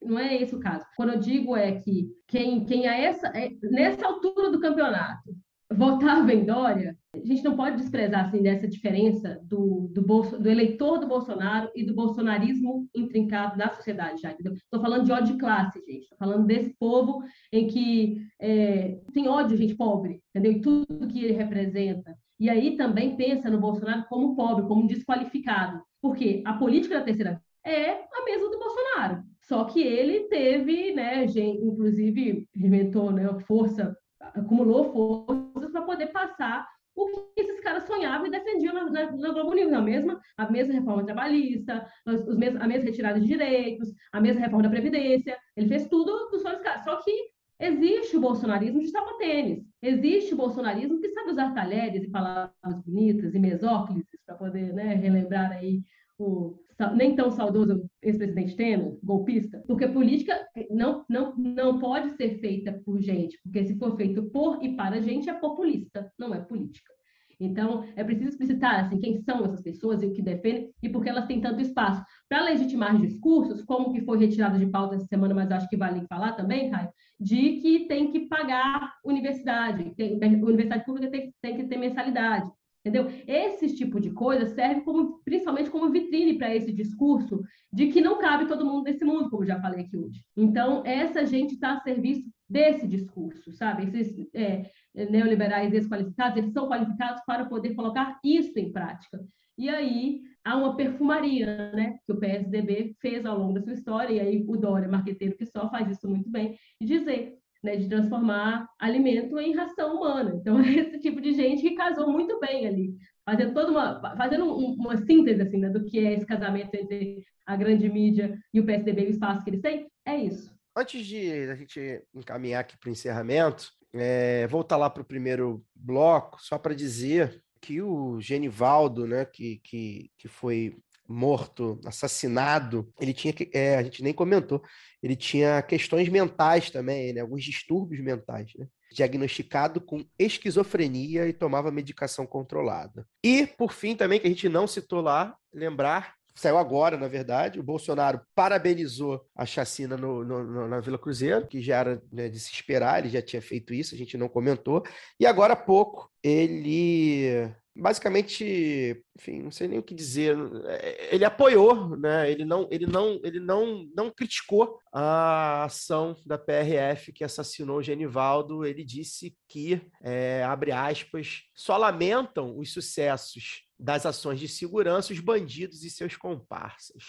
não 0.02 0.18
é 0.18 0.42
esse 0.42 0.54
o 0.54 0.60
caso. 0.60 0.84
Quando 0.94 1.14
eu 1.14 1.18
digo 1.18 1.56
é 1.56 1.72
que 1.80 2.08
quem, 2.28 2.66
quem 2.66 2.86
a 2.86 2.94
essa, 2.94 3.28
é, 3.28 3.50
nessa 3.62 4.06
altura 4.06 4.50
do 4.50 4.60
campeonato 4.60 5.34
votava 5.72 6.32
em 6.32 6.44
Dória, 6.44 6.96
a 7.14 7.26
gente 7.26 7.44
não 7.44 7.56
pode 7.56 7.76
desprezar 7.76 8.26
assim, 8.26 8.42
dessa 8.42 8.68
diferença 8.68 9.40
do, 9.44 9.90
do, 9.92 10.02
bolso, 10.02 10.38
do 10.38 10.48
eleitor 10.48 10.98
do 10.98 11.06
Bolsonaro 11.06 11.70
e 11.74 11.84
do 11.84 11.94
bolsonarismo 11.94 12.88
intrincado 12.94 13.56
na 13.56 13.70
sociedade 13.70 14.20
já. 14.20 14.32
Estou 14.32 14.80
falando 14.80 15.04
de 15.04 15.12
ódio 15.12 15.34
de 15.34 15.38
classe, 15.38 15.78
gente. 15.80 16.02
Estou 16.02 16.18
falando 16.18 16.46
desse 16.46 16.74
povo 16.78 17.22
em 17.52 17.66
que 17.66 18.20
é, 18.40 18.98
tem 19.12 19.28
ódio, 19.28 19.56
gente 19.56 19.74
pobre, 19.74 20.20
entendeu? 20.30 20.52
E 20.52 20.60
tudo 20.60 21.08
que 21.08 21.24
ele 21.24 21.34
representa. 21.34 22.14
E 22.38 22.50
aí 22.50 22.76
também 22.76 23.16
pensa 23.16 23.48
no 23.48 23.60
Bolsonaro 23.60 24.04
como 24.08 24.34
pobre, 24.34 24.66
como 24.66 24.86
desqualificado. 24.86 25.80
Porque 26.02 26.42
a 26.44 26.54
política 26.54 26.98
da 26.98 27.04
terceira 27.04 27.40
é 27.64 27.92
a 27.92 28.24
mesma 28.24 28.50
do 28.50 28.58
Bolsonaro. 28.58 29.22
Só 29.40 29.64
que 29.64 29.80
ele 29.80 30.28
teve, 30.28 30.92
né, 30.94 31.26
gente, 31.28 31.64
inclusive 31.64 32.46
inventou 32.56 33.10
né, 33.10 33.26
força, 33.46 33.96
acumulou 34.34 34.92
forças 34.92 35.72
para 35.72 35.82
poder 35.82 36.06
passar 36.08 36.66
o 36.96 37.06
que 37.34 37.40
esses 37.40 37.60
caras 37.60 37.84
sonhavam 37.84 38.26
e 38.26 38.30
defendiam 38.30 38.72
na, 38.72 38.84
na, 38.84 39.12
na 39.12 39.32
Globo 39.32 39.52
News, 39.52 39.72
a 39.72 39.80
mesma, 39.80 40.20
a 40.36 40.50
mesma 40.50 40.74
reforma 40.74 41.04
trabalhista, 41.04 41.86
os, 42.06 42.26
os 42.28 42.36
mesmos, 42.36 42.62
a 42.62 42.68
mesma 42.68 42.84
retirada 42.84 43.20
de 43.20 43.26
direitos, 43.26 43.92
a 44.12 44.20
mesma 44.20 44.42
reforma 44.42 44.62
da 44.62 44.70
Previdência, 44.70 45.36
ele 45.56 45.68
fez 45.68 45.88
tudo 45.88 46.28
dos 46.30 46.42
sonhos 46.42 46.60
caras. 46.60 46.84
Só 46.84 46.96
que 47.02 47.10
existe 47.58 48.16
o 48.16 48.20
bolsonarismo 48.20 48.80
de 48.80 48.88
sapatênis, 48.88 49.64
existe 49.82 50.34
o 50.34 50.36
bolsonarismo 50.36 51.00
que 51.00 51.08
sabe 51.10 51.30
usar 51.30 51.52
talheres 51.52 52.04
e 52.04 52.10
palavras 52.10 52.80
bonitas 52.86 53.34
e 53.34 53.38
mesóclises 53.38 54.06
para 54.24 54.36
poder 54.36 54.72
né, 54.72 54.94
relembrar 54.94 55.52
aí 55.52 55.82
o 56.18 56.56
nem 56.96 57.14
tão 57.14 57.30
saudoso 57.30 57.88
ex-presidente 58.02 58.56
Temer, 58.56 58.98
golpista, 59.02 59.62
porque 59.66 59.86
política 59.86 60.34
não, 60.70 61.04
não, 61.08 61.34
não 61.36 61.78
pode 61.78 62.16
ser 62.16 62.40
feita 62.40 62.72
por 62.84 63.00
gente, 63.00 63.38
porque 63.42 63.64
se 63.64 63.78
for 63.78 63.96
feito 63.96 64.24
por 64.30 64.62
e 64.62 64.74
para 64.74 65.00
gente 65.00 65.30
é 65.30 65.34
populista, 65.34 66.10
não 66.18 66.34
é 66.34 66.40
política. 66.40 66.92
Então, 67.38 67.84
é 67.96 68.04
preciso 68.04 68.30
explicitar 68.30 68.84
assim, 68.84 68.98
quem 68.98 69.20
são 69.22 69.44
essas 69.44 69.62
pessoas 69.62 70.02
e 70.02 70.06
o 70.06 70.12
que 70.12 70.22
defendem 70.22 70.70
e 70.82 70.88
por 70.88 71.02
que 71.02 71.08
elas 71.08 71.26
têm 71.26 71.40
tanto 71.40 71.60
espaço. 71.60 72.04
Para 72.28 72.44
legitimar 72.44 73.00
discursos, 73.00 73.62
como 73.62 73.92
que 73.92 74.02
foi 74.02 74.18
retirado 74.18 74.58
de 74.58 74.66
pauta 74.66 74.96
essa 74.96 75.06
semana, 75.06 75.34
mas 75.34 75.50
acho 75.50 75.68
que 75.68 75.76
vale 75.76 76.06
falar 76.06 76.32
também, 76.32 76.70
Caio, 76.70 76.90
de 77.18 77.60
que 77.60 77.86
tem 77.86 78.10
que 78.10 78.28
pagar 78.28 78.94
universidade, 79.04 79.94
tem, 79.96 80.16
universidade 80.16 80.84
pública 80.84 81.10
tem, 81.10 81.32
tem 81.42 81.56
que 81.56 81.64
ter 81.64 81.76
mensalidade. 81.76 82.48
Entendeu? 82.84 83.10
Esse 83.26 83.74
tipo 83.74 83.98
de 83.98 84.10
coisa 84.10 84.46
serve 84.46 84.82
como, 84.82 85.18
principalmente 85.24 85.70
como 85.70 85.90
vitrine 85.90 86.36
para 86.36 86.54
esse 86.54 86.70
discurso 86.70 87.42
de 87.72 87.86
que 87.86 88.02
não 88.02 88.18
cabe 88.18 88.46
todo 88.46 88.66
mundo 88.66 88.84
nesse 88.84 89.02
mundo, 89.06 89.30
como 89.30 89.46
já 89.46 89.58
falei 89.58 89.86
aqui 89.86 89.96
hoje. 89.96 90.22
Então, 90.36 90.82
essa 90.84 91.24
gente 91.24 91.54
está 91.54 91.72
a 91.72 91.80
serviço 91.80 92.30
desse 92.46 92.86
discurso, 92.86 93.50
sabe? 93.52 93.84
Esses 93.84 94.28
é, 94.34 94.70
neoliberais 94.94 95.70
desqualificados, 95.70 96.36
eles 96.36 96.52
são 96.52 96.68
qualificados 96.68 97.22
para 97.26 97.46
poder 97.46 97.74
colocar 97.74 98.20
isso 98.22 98.58
em 98.58 98.70
prática. 98.70 99.18
E 99.56 99.70
aí 99.70 100.20
há 100.44 100.54
uma 100.54 100.76
perfumaria, 100.76 101.72
né, 101.72 101.96
que 102.04 102.12
o 102.12 102.18
PSDB 102.18 102.94
fez 103.00 103.24
ao 103.24 103.38
longo 103.38 103.54
da 103.54 103.62
sua 103.62 103.72
história, 103.72 104.12
e 104.12 104.20
aí 104.20 104.44
o 104.46 104.56
Dória, 104.58 104.88
marqueteiro 104.88 105.36
que 105.38 105.46
só, 105.46 105.70
faz 105.70 105.90
isso 105.90 106.06
muito 106.06 106.28
bem, 106.30 106.58
dizer 106.82 107.38
né, 107.64 107.76
de 107.76 107.88
transformar 107.88 108.68
alimento 108.78 109.38
em 109.38 109.54
ração 109.54 109.96
humana. 109.96 110.34
Então, 110.36 110.60
é 110.60 110.70
esse 110.76 111.00
tipo 111.00 111.20
de 111.20 111.32
gente 111.32 111.62
que 111.62 111.74
casou 111.74 112.12
muito 112.12 112.38
bem 112.38 112.66
ali, 112.66 112.94
fazendo 113.24 113.54
toda 113.54 113.70
uma, 113.72 114.16
fazendo 114.16 114.54
uma 114.54 114.96
síntese 114.98 115.40
assim, 115.40 115.58
né, 115.58 115.70
do 115.70 115.84
que 115.84 115.98
é 115.98 116.12
esse 116.12 116.26
casamento 116.26 116.74
entre 116.74 117.24
a 117.46 117.56
grande 117.56 117.88
mídia 117.88 118.38
e 118.52 118.60
o 118.60 118.66
PSDB 118.66 119.02
e 119.02 119.06
o 119.06 119.10
espaço 119.10 119.42
que 119.42 119.50
eles 119.50 119.60
têm, 119.60 119.88
é 120.06 120.16
isso. 120.16 120.54
antes 120.76 121.04
de 121.06 121.50
a 121.50 121.54
gente 121.54 122.02
encaminhar 122.14 122.60
aqui 122.60 122.76
para 122.78 122.88
o 122.88 122.92
encerramento, 122.92 123.70
é, 123.92 124.46
voltar 124.46 124.76
lá 124.76 124.90
para 124.90 125.02
o 125.02 125.06
primeiro 125.06 125.64
bloco, 125.74 126.42
só 126.42 126.58
para 126.58 126.74
dizer 126.74 127.42
que 127.60 127.80
o 127.80 128.20
Genivaldo, 128.20 129.06
né, 129.06 129.24
que, 129.24 129.58
que, 129.64 130.10
que 130.18 130.28
foi 130.28 130.76
morto, 131.08 131.80
assassinado, 131.84 132.92
ele 133.00 133.12
tinha 133.12 133.34
é, 133.52 133.76
a 133.76 133.82
gente 133.82 134.02
nem 134.02 134.12
comentou, 134.12 134.62
ele 135.02 135.16
tinha 135.16 135.60
questões 135.62 136.08
mentais 136.08 136.70
também, 136.70 137.12
né, 137.12 137.20
alguns 137.20 137.44
distúrbios 137.44 138.02
mentais, 138.02 138.52
né? 138.56 138.66
diagnosticado 138.92 139.80
com 139.80 140.04
esquizofrenia 140.16 141.26
e 141.26 141.32
tomava 141.32 141.70
medicação 141.72 142.24
controlada. 142.24 143.04
E, 143.24 143.44
por 143.44 143.72
fim, 143.72 143.96
também, 143.96 144.20
que 144.20 144.26
a 144.26 144.30
gente 144.30 144.48
não 144.48 144.68
citou 144.68 145.00
lá, 145.00 145.36
lembrar 145.52 146.14
saiu 146.34 146.58
agora, 146.58 146.96
na 146.96 147.08
verdade. 147.08 147.60
O 147.60 147.62
Bolsonaro 147.62 148.20
parabenizou 148.34 149.24
a 149.36 149.46
chacina 149.46 149.96
no, 149.96 150.24
no, 150.24 150.68
na 150.68 150.80
Vila 150.80 150.98
Cruzeiro, 150.98 151.46
que 151.46 151.62
já 151.62 151.78
era 151.78 152.02
né, 152.12 152.28
de 152.28 152.38
se 152.40 152.52
esperar, 152.52 152.98
ele 152.98 153.08
já 153.08 153.22
tinha 153.22 153.40
feito 153.40 153.72
isso, 153.72 153.94
a 153.94 153.98
gente 153.98 154.18
não 154.18 154.28
comentou. 154.28 154.82
E 155.18 155.26
agora 155.26 155.52
há 155.52 155.56
pouco 155.56 156.10
ele 156.22 157.48
basicamente, 157.76 159.04
enfim, 159.18 159.42
não 159.42 159.50
sei 159.50 159.68
nem 159.68 159.78
o 159.78 159.82
que 159.82 159.94
dizer. 159.94 160.36
É, 160.66 161.14
ele 161.14 161.24
apoiou, 161.24 161.96
né? 161.96 162.30
Ele 162.30 162.44
não, 162.44 162.68
ele 162.70 162.86
não, 162.86 163.20
ele 163.22 163.40
não, 163.40 163.88
não 163.96 164.10
criticou 164.10 164.78
a 164.92 165.64
ação 165.64 166.16
da 166.24 166.38
PRF 166.38 167.12
que 167.12 167.24
assassinou 167.24 167.78
o 167.78 167.82
Genivaldo. 167.82 168.64
Ele 168.64 168.84
disse 168.84 169.36
que, 169.48 169.80
é, 170.02 170.44
abre 170.44 170.72
aspas, 170.72 171.42
só 171.54 171.76
lamentam 171.76 172.58
os 172.58 172.72
sucessos 172.72 173.64
das 173.78 174.06
ações 174.06 174.38
de 174.38 174.48
segurança 174.48 175.12
os 175.12 175.20
bandidos 175.20 175.82
e 175.82 175.90
seus 175.90 176.16
comparsas. 176.16 177.02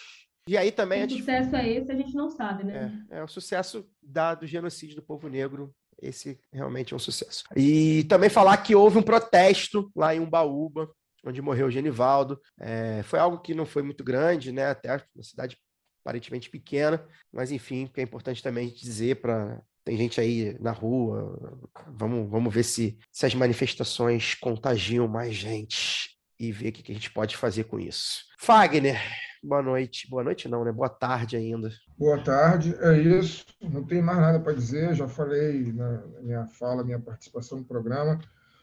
E 0.48 0.58
aí 0.58 0.72
também. 0.72 1.08
Que 1.08 1.18
sucesso 1.18 1.56
é 1.56 1.70
esse? 1.70 1.92
A 1.92 1.96
gente 1.96 2.14
não 2.14 2.30
sabe, 2.30 2.64
né? 2.64 3.04
É, 3.10 3.20
é 3.20 3.24
o 3.24 3.28
sucesso 3.28 3.88
da, 4.02 4.36
do 4.36 4.46
genocídio 4.46 4.96
do 4.96 5.02
povo 5.02 5.28
negro 5.28 5.74
esse 6.02 6.40
realmente 6.52 6.94
é 6.94 6.96
um 6.96 7.00
sucesso. 7.00 7.44
E 7.56 8.04
também 8.06 8.30
falar 8.30 8.58
que 8.58 8.76
houve 8.76 8.98
um 8.98 9.04
protesto 9.04 9.92
lá 9.96 10.16
em 10.16 10.20
Umbaúba, 10.20 10.90
onde 11.26 11.42
morreu 11.42 11.68
o 11.68 11.72
Genivaldo. 11.72 12.40
É, 12.60 13.02
foi 13.04 13.20
algo 13.20 13.40
que 13.40 13.56
não 13.56 13.66
foi 13.66 13.82
muito 13.82 14.04
grande, 14.04 14.52
né? 14.52 14.68
Até 14.68 15.04
uma 15.16 15.24
cidade 15.24 15.58
aparentemente 16.04 16.50
pequena, 16.50 17.04
mas 17.34 17.52
enfim, 17.52 17.88
que 17.88 18.00
é 18.00 18.04
importante 18.04 18.44
também 18.44 18.70
dizer 18.70 19.22
para 19.22 19.60
tem 19.84 19.98
gente 19.98 20.20
aí 20.20 20.58
na 20.60 20.72
rua, 20.72 21.70
vamos, 21.88 22.28
vamos 22.28 22.52
ver 22.52 22.64
se, 22.64 22.98
se 23.12 23.26
as 23.28 23.36
manifestações 23.36 24.34
contagiam 24.34 25.08
mais 25.08 25.36
gente 25.36 26.18
e 26.40 26.52
ver 26.52 26.70
o 26.70 26.72
que 26.72 26.92
a 26.92 26.96
gente 26.96 27.12
pode 27.12 27.38
fazer 27.38 27.66
com 27.66 27.80
isso. 27.80 28.26
Fagner, 28.40 29.00
boa 29.46 29.62
noite. 29.62 30.10
Boa 30.10 30.24
noite 30.24 30.50
não, 30.50 30.66
né? 30.66 30.72
Boa 30.72 30.90
tarde 30.90 31.38
ainda. 31.38 31.70
Boa 31.98 32.22
tarde, 32.22 32.76
é 32.80 33.00
isso. 33.00 33.46
Não 33.62 33.84
tem 33.84 34.02
mais 34.02 34.18
nada 34.18 34.40
para 34.40 34.54
dizer. 34.54 34.96
Já 34.96 35.08
falei 35.08 35.72
na 35.72 36.02
minha 36.22 36.48
fala, 36.48 36.84
minha 36.84 37.00
participação 37.00 37.60
no 37.60 37.66
programa, 37.66 38.20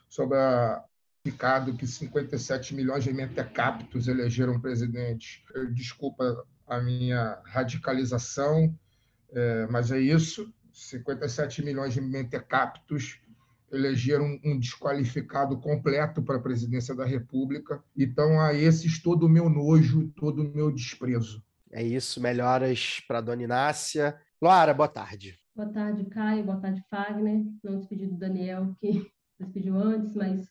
sobre 0.09 0.36
a 0.36 0.84
indicado 1.24 1.74
que 1.74 1.86
57 1.86 2.74
milhões 2.74 3.04
de 3.04 3.12
mentecaptos 3.12 4.09
elegeram 4.09 4.60
presidente. 4.60 5.44
Desculpa 5.72 6.44
a 6.66 6.80
minha 6.80 7.40
radicalização, 7.44 8.76
é, 9.30 9.66
mas 9.68 9.92
é 9.92 10.00
isso. 10.00 10.52
57 10.72 11.62
milhões 11.64 11.94
de 11.94 12.00
mentecaptos 12.00 13.20
elegeram 13.73 14.39
um 14.44 14.59
desqualificado 14.59 15.59
completo 15.59 16.23
para 16.23 16.36
a 16.36 16.43
presidência 16.43 16.94
da 16.94 17.05
República. 17.05 17.82
Então, 17.97 18.40
a 18.40 18.55
esses 18.55 19.03
todo 19.03 19.24
o 19.24 19.28
meu 19.28 19.49
nojo, 19.49 20.09
todo 20.15 20.43
o 20.43 20.55
meu 20.55 20.70
desprezo. 20.70 21.43
É 21.70 21.82
isso, 21.82 22.20
melhoras 22.20 23.01
para 23.09 23.19
a 23.19 23.23
dona 23.23 23.43
Inácia. 23.43 24.15
Laura, 24.40 24.74
boa 24.74 24.89
tarde. 24.89 25.39
Boa 25.57 25.69
tarde, 25.69 26.05
Caio. 26.05 26.44
Boa 26.44 26.61
tarde, 26.61 26.82
Fagner. 26.90 27.44
Não 27.65 27.78
despedi 27.78 28.07
do 28.07 28.16
Daniel, 28.16 28.77
que 28.78 29.11
despediu 29.40 29.77
antes, 29.77 30.12
mas 30.15 30.47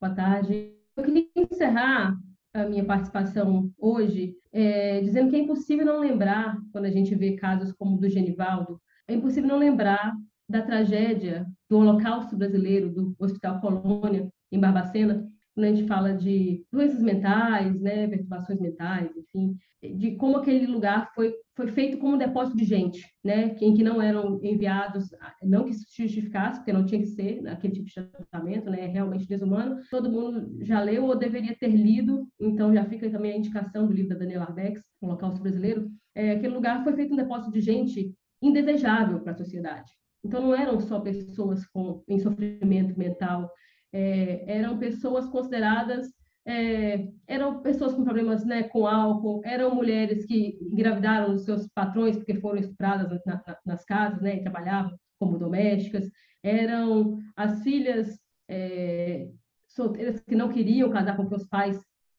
boa 0.00 0.14
tarde. 0.14 0.72
Eu 0.96 1.04
queria 1.04 1.28
encerrar 1.36 2.18
a 2.52 2.64
minha 2.64 2.84
participação 2.84 3.72
hoje 3.78 4.36
é, 4.52 5.00
dizendo 5.00 5.30
que 5.30 5.36
é 5.36 5.40
impossível 5.40 5.86
não 5.86 6.00
lembrar, 6.00 6.58
quando 6.72 6.86
a 6.86 6.90
gente 6.90 7.14
vê 7.14 7.36
casos 7.36 7.72
como 7.72 7.96
o 7.96 8.00
do 8.00 8.08
Genivaldo, 8.08 8.80
é 9.06 9.14
impossível 9.14 9.48
não 9.48 9.58
lembrar 9.58 10.14
da 10.48 10.62
tragédia 10.62 11.46
do 11.68 11.78
Holocausto 11.78 12.36
Brasileiro, 12.36 12.90
do 12.90 13.14
Hospital 13.18 13.60
Colônia, 13.60 14.28
em 14.50 14.58
Barbacena, 14.58 15.28
quando 15.58 15.64
a 15.64 15.74
gente 15.74 15.88
fala 15.88 16.14
de 16.14 16.64
doenças 16.70 17.02
mentais, 17.02 17.80
né, 17.80 18.06
perturbações 18.06 18.60
mentais, 18.60 19.10
enfim, 19.16 19.56
de 19.96 20.12
como 20.12 20.36
aquele 20.36 20.66
lugar 20.66 21.10
foi, 21.16 21.34
foi 21.56 21.66
feito 21.66 21.98
como 21.98 22.14
um 22.14 22.18
depósito 22.18 22.56
de 22.56 22.64
gente, 22.64 23.04
né, 23.24 23.56
em 23.60 23.74
que 23.74 23.82
não 23.82 24.00
eram 24.00 24.38
enviados, 24.40 25.08
não 25.42 25.64
que 25.64 25.72
isso 25.72 25.84
justificasse, 25.96 26.60
porque 26.60 26.72
não 26.72 26.86
tinha 26.86 27.00
que 27.00 27.08
ser 27.08 27.44
aquele 27.48 27.74
tipo 27.74 27.86
de 27.86 27.92
tratamento, 27.92 28.70
né, 28.70 28.86
realmente 28.86 29.26
desumano. 29.26 29.80
Todo 29.90 30.08
mundo 30.08 30.64
já 30.64 30.80
leu 30.80 31.06
ou 31.06 31.18
deveria 31.18 31.56
ter 31.58 31.74
lido, 31.74 32.28
então 32.38 32.72
já 32.72 32.84
fica 32.84 33.10
também 33.10 33.32
a 33.32 33.36
indicação 33.36 33.88
do 33.88 33.92
livro 33.92 34.10
da 34.10 34.18
Daniela 34.20 34.44
Arbex, 34.44 34.80
Holocausto 35.00 35.42
Brasileiro. 35.42 35.90
É, 36.14 36.30
aquele 36.30 36.54
lugar 36.54 36.84
foi 36.84 36.92
feito 36.92 37.12
um 37.12 37.16
depósito 37.16 37.50
de 37.50 37.60
gente 37.60 38.14
indesejável 38.40 39.18
para 39.20 39.32
a 39.32 39.36
sociedade. 39.36 39.90
Então, 40.24 40.42
não 40.42 40.54
eram 40.54 40.80
só 40.80 41.00
pessoas 41.00 41.66
com, 41.66 42.02
em 42.08 42.18
sofrimento 42.18 42.98
mental, 42.98 43.50
é, 43.92 44.44
eram 44.46 44.78
pessoas 44.78 45.28
consideradas, 45.28 46.08
é, 46.46 47.08
eram 47.26 47.60
pessoas 47.62 47.92
com 47.92 48.04
problemas 48.04 48.44
né, 48.44 48.62
com 48.64 48.86
álcool, 48.86 49.42
eram 49.44 49.74
mulheres 49.74 50.24
que 50.24 50.58
engravidaram 50.62 51.34
dos 51.34 51.44
seus 51.44 51.68
patrões 51.68 52.16
porque 52.16 52.34
foram 52.40 52.58
estupradas 52.58 53.20
na, 53.26 53.34
na, 53.46 53.58
nas 53.66 53.84
casas 53.84 54.20
né, 54.20 54.36
e 54.36 54.42
trabalhavam 54.42 54.98
como 55.18 55.38
domésticas, 55.38 56.10
eram 56.42 57.18
as 57.36 57.62
filhas 57.62 58.18
é, 58.48 59.28
solteiras 59.66 60.20
que 60.20 60.34
não 60.34 60.48
queriam 60.48 60.90
casar 60.90 61.16
com 61.16 61.22
os 61.34 61.46
pais 61.46 61.78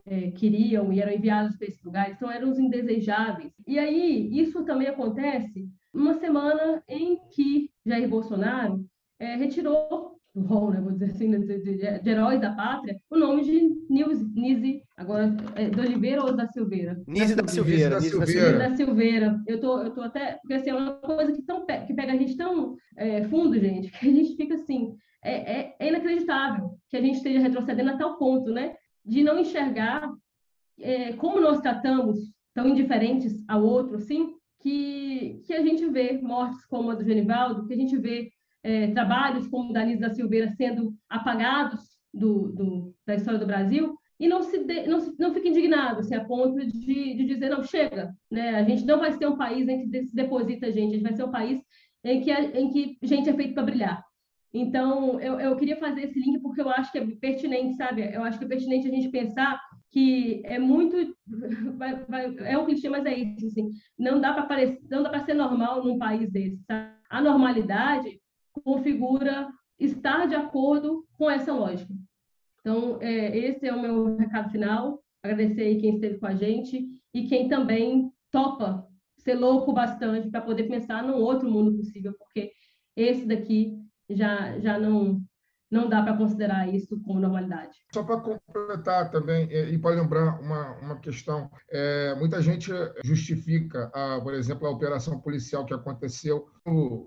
é, 0.09 0.31
queriam 0.31 0.91
e 0.91 0.99
eram 0.99 1.13
enviadas 1.13 1.55
para 1.55 1.67
esse 1.67 1.85
lugar, 1.85 2.11
então 2.11 2.31
eram 2.31 2.49
os 2.49 2.57
indesejáveis. 2.57 3.51
E 3.67 3.77
aí, 3.77 4.29
isso 4.39 4.63
também 4.65 4.87
acontece 4.87 5.69
uma 5.93 6.15
semana 6.15 6.83
em 6.87 7.17
que 7.31 7.69
Jair 7.85 8.09
Bolsonaro 8.09 8.83
é, 9.19 9.35
retirou 9.35 10.19
do 10.33 10.41
rol, 10.41 10.71
né, 10.71 10.79
vou 10.79 10.91
dizer 10.91 11.05
assim, 11.05 11.31
de, 11.31 11.59
de, 11.59 11.99
de, 11.99 12.09
heróis 12.09 12.39
da 12.39 12.53
pátria, 12.53 12.99
o 13.09 13.17
nome 13.17 13.43
de 13.43 13.71
Nise, 13.89 14.81
agora, 14.95 15.35
é, 15.55 15.69
de 15.69 15.79
Oliveira 15.79 16.23
ou 16.23 16.35
da 16.35 16.47
Silveira? 16.47 17.01
Nise 17.07 17.35
da, 17.35 17.47
Silveira. 17.47 17.99
Nise 17.99 18.19
da 18.19 18.25
Silveira. 18.25 18.57
da 18.59 18.75
Silveira. 18.75 19.43
Eu 19.47 19.59
tô, 19.59 19.81
eu 19.81 19.91
tô 19.91 20.01
até, 20.01 20.33
porque 20.41 20.53
assim, 20.53 20.69
é 20.69 20.75
uma 20.75 20.93
coisa 20.93 21.31
que, 21.31 21.41
tão, 21.41 21.65
que 21.65 21.93
pega 21.93 22.13
a 22.13 22.17
gente 22.17 22.37
tão 22.37 22.75
é, 22.95 23.23
fundo, 23.23 23.59
gente, 23.59 23.89
que 23.99 24.07
a 24.07 24.11
gente 24.11 24.35
fica 24.35 24.53
assim, 24.53 24.95
é, 25.23 25.59
é, 25.59 25.75
é, 25.79 25.87
inacreditável 25.87 26.77
que 26.89 26.95
a 26.95 27.01
gente 27.01 27.17
esteja 27.17 27.39
retrocedendo 27.39 27.89
a 27.89 27.97
tal 27.97 28.17
ponto, 28.17 28.51
né, 28.51 28.75
de 29.09 29.23
não 29.23 29.39
enxergar 29.39 30.07
é, 30.79 31.13
como 31.13 31.41
nós 31.41 31.59
tratamos 31.59 32.19
tão 32.53 32.67
indiferentes 32.67 33.43
ao 33.47 33.63
outro, 33.63 33.97
assim, 33.97 34.35
que, 34.61 35.41
que 35.45 35.53
a 35.53 35.61
gente 35.61 35.85
vê 35.87 36.19
mortes 36.21 36.63
como 36.67 36.91
a 36.91 36.95
do 36.95 37.03
Genivaldo, 37.03 37.65
que 37.65 37.73
a 37.73 37.77
gente 37.77 37.97
vê 37.97 38.31
é, 38.61 38.87
trabalhos 38.91 39.47
como 39.47 39.71
o 39.71 39.73
da 39.73 39.83
Nisa 39.83 40.01
da 40.01 40.09
Silveira 40.13 40.49
sendo 40.51 40.93
apagados 41.09 41.81
do, 42.13 42.51
do, 42.51 42.95
da 43.05 43.15
história 43.15 43.39
do 43.39 43.47
Brasil, 43.47 43.95
e 44.19 44.27
não 44.27 44.43
se, 44.43 44.63
de, 44.63 44.85
não, 44.85 44.99
se 44.99 45.13
não 45.17 45.33
fica 45.33 45.47
indignado 45.47 46.01
assim, 46.01 46.13
a 46.13 46.23
ponto 46.25 46.59
de, 46.59 47.13
de 47.15 47.25
dizer, 47.25 47.49
não, 47.49 47.63
chega, 47.63 48.13
né? 48.29 48.55
a 48.55 48.63
gente 48.63 48.85
não 48.85 48.99
vai 48.99 49.13
ser 49.13 49.27
um 49.27 49.37
país 49.37 49.67
em 49.67 49.89
que 49.89 50.05
se 50.05 50.15
deposita 50.15 50.71
gente, 50.71 50.91
a 50.91 50.97
gente 50.97 51.03
vai 51.03 51.13
ser 51.13 51.23
um 51.23 51.31
país 51.31 51.59
em 52.03 52.21
que, 52.21 52.31
em 52.31 52.69
que 52.69 52.97
gente 53.01 53.29
é 53.29 53.33
feita 53.33 53.53
para 53.53 53.63
brilhar. 53.63 54.08
Então, 54.53 55.19
eu, 55.19 55.39
eu 55.39 55.55
queria 55.55 55.77
fazer 55.77 56.05
esse 56.05 56.19
link 56.19 56.39
porque 56.39 56.61
eu 56.61 56.69
acho 56.69 56.91
que 56.91 56.97
é 56.97 57.05
pertinente, 57.05 57.75
sabe? 57.75 58.09
Eu 58.13 58.23
acho 58.23 58.39
que 58.39 58.45
é 58.45 58.47
pertinente 58.47 58.87
a 58.87 58.91
gente 58.91 59.09
pensar 59.09 59.61
que 59.91 60.41
é 60.45 60.57
muito 60.57 60.95
vai, 61.77 62.03
vai, 62.05 62.35
é 62.39 62.57
um 62.57 62.65
clichê, 62.65 62.89
mas 62.89 63.05
é 63.05 63.15
isso, 63.15 63.45
assim, 63.45 63.69
não 63.97 64.19
dá 64.19 64.33
para 64.33 65.25
ser 65.25 65.33
normal 65.33 65.83
num 65.83 65.97
país 65.97 66.31
desse. 66.31 66.63
Tá? 66.65 66.95
A 67.09 67.21
normalidade 67.21 68.19
configura 68.63 69.49
estar 69.79 70.27
de 70.27 70.35
acordo 70.35 71.05
com 71.13 71.29
essa 71.29 71.53
lógica. 71.53 71.93
Então, 72.59 72.97
é, 73.01 73.37
esse 73.37 73.65
é 73.67 73.73
o 73.73 73.81
meu 73.81 74.15
recado 74.17 74.51
final. 74.51 75.01
Agradecer 75.23 75.61
aí 75.61 75.79
quem 75.79 75.95
esteve 75.95 76.17
com 76.17 76.27
a 76.27 76.35
gente 76.35 76.87
e 77.13 77.27
quem 77.27 77.47
também 77.47 78.11
topa 78.31 78.85
ser 79.17 79.35
louco 79.35 79.73
bastante 79.73 80.29
para 80.29 80.41
poder 80.41 80.63
pensar 80.63 81.03
num 81.03 81.15
outro 81.15 81.49
mundo 81.49 81.75
possível, 81.75 82.13
porque 82.17 82.51
esse 82.95 83.25
daqui 83.25 83.77
já 84.09 84.59
já 84.59 84.79
não 84.79 85.21
não 85.71 85.87
dá 85.87 86.01
para 86.01 86.17
considerar 86.17 86.67
isso 86.67 86.99
como 87.01 87.19
normalidade. 87.19 87.77
Só 87.93 88.03
para 88.03 88.19
completar 88.19 89.11
também, 89.11 89.47
e 89.51 89.77
para 89.77 90.01
lembrar 90.01 90.39
uma, 90.41 90.71
uma 90.77 90.99
questão, 90.99 91.47
é, 91.69 92.15
muita 92.15 92.41
gente 92.41 92.71
justifica, 93.03 93.91
a, 93.93 94.19
por 94.19 94.33
exemplo, 94.33 94.65
a 94.67 94.71
operação 94.71 95.19
policial 95.19 95.65
que 95.65 95.73
aconteceu, 95.73 96.49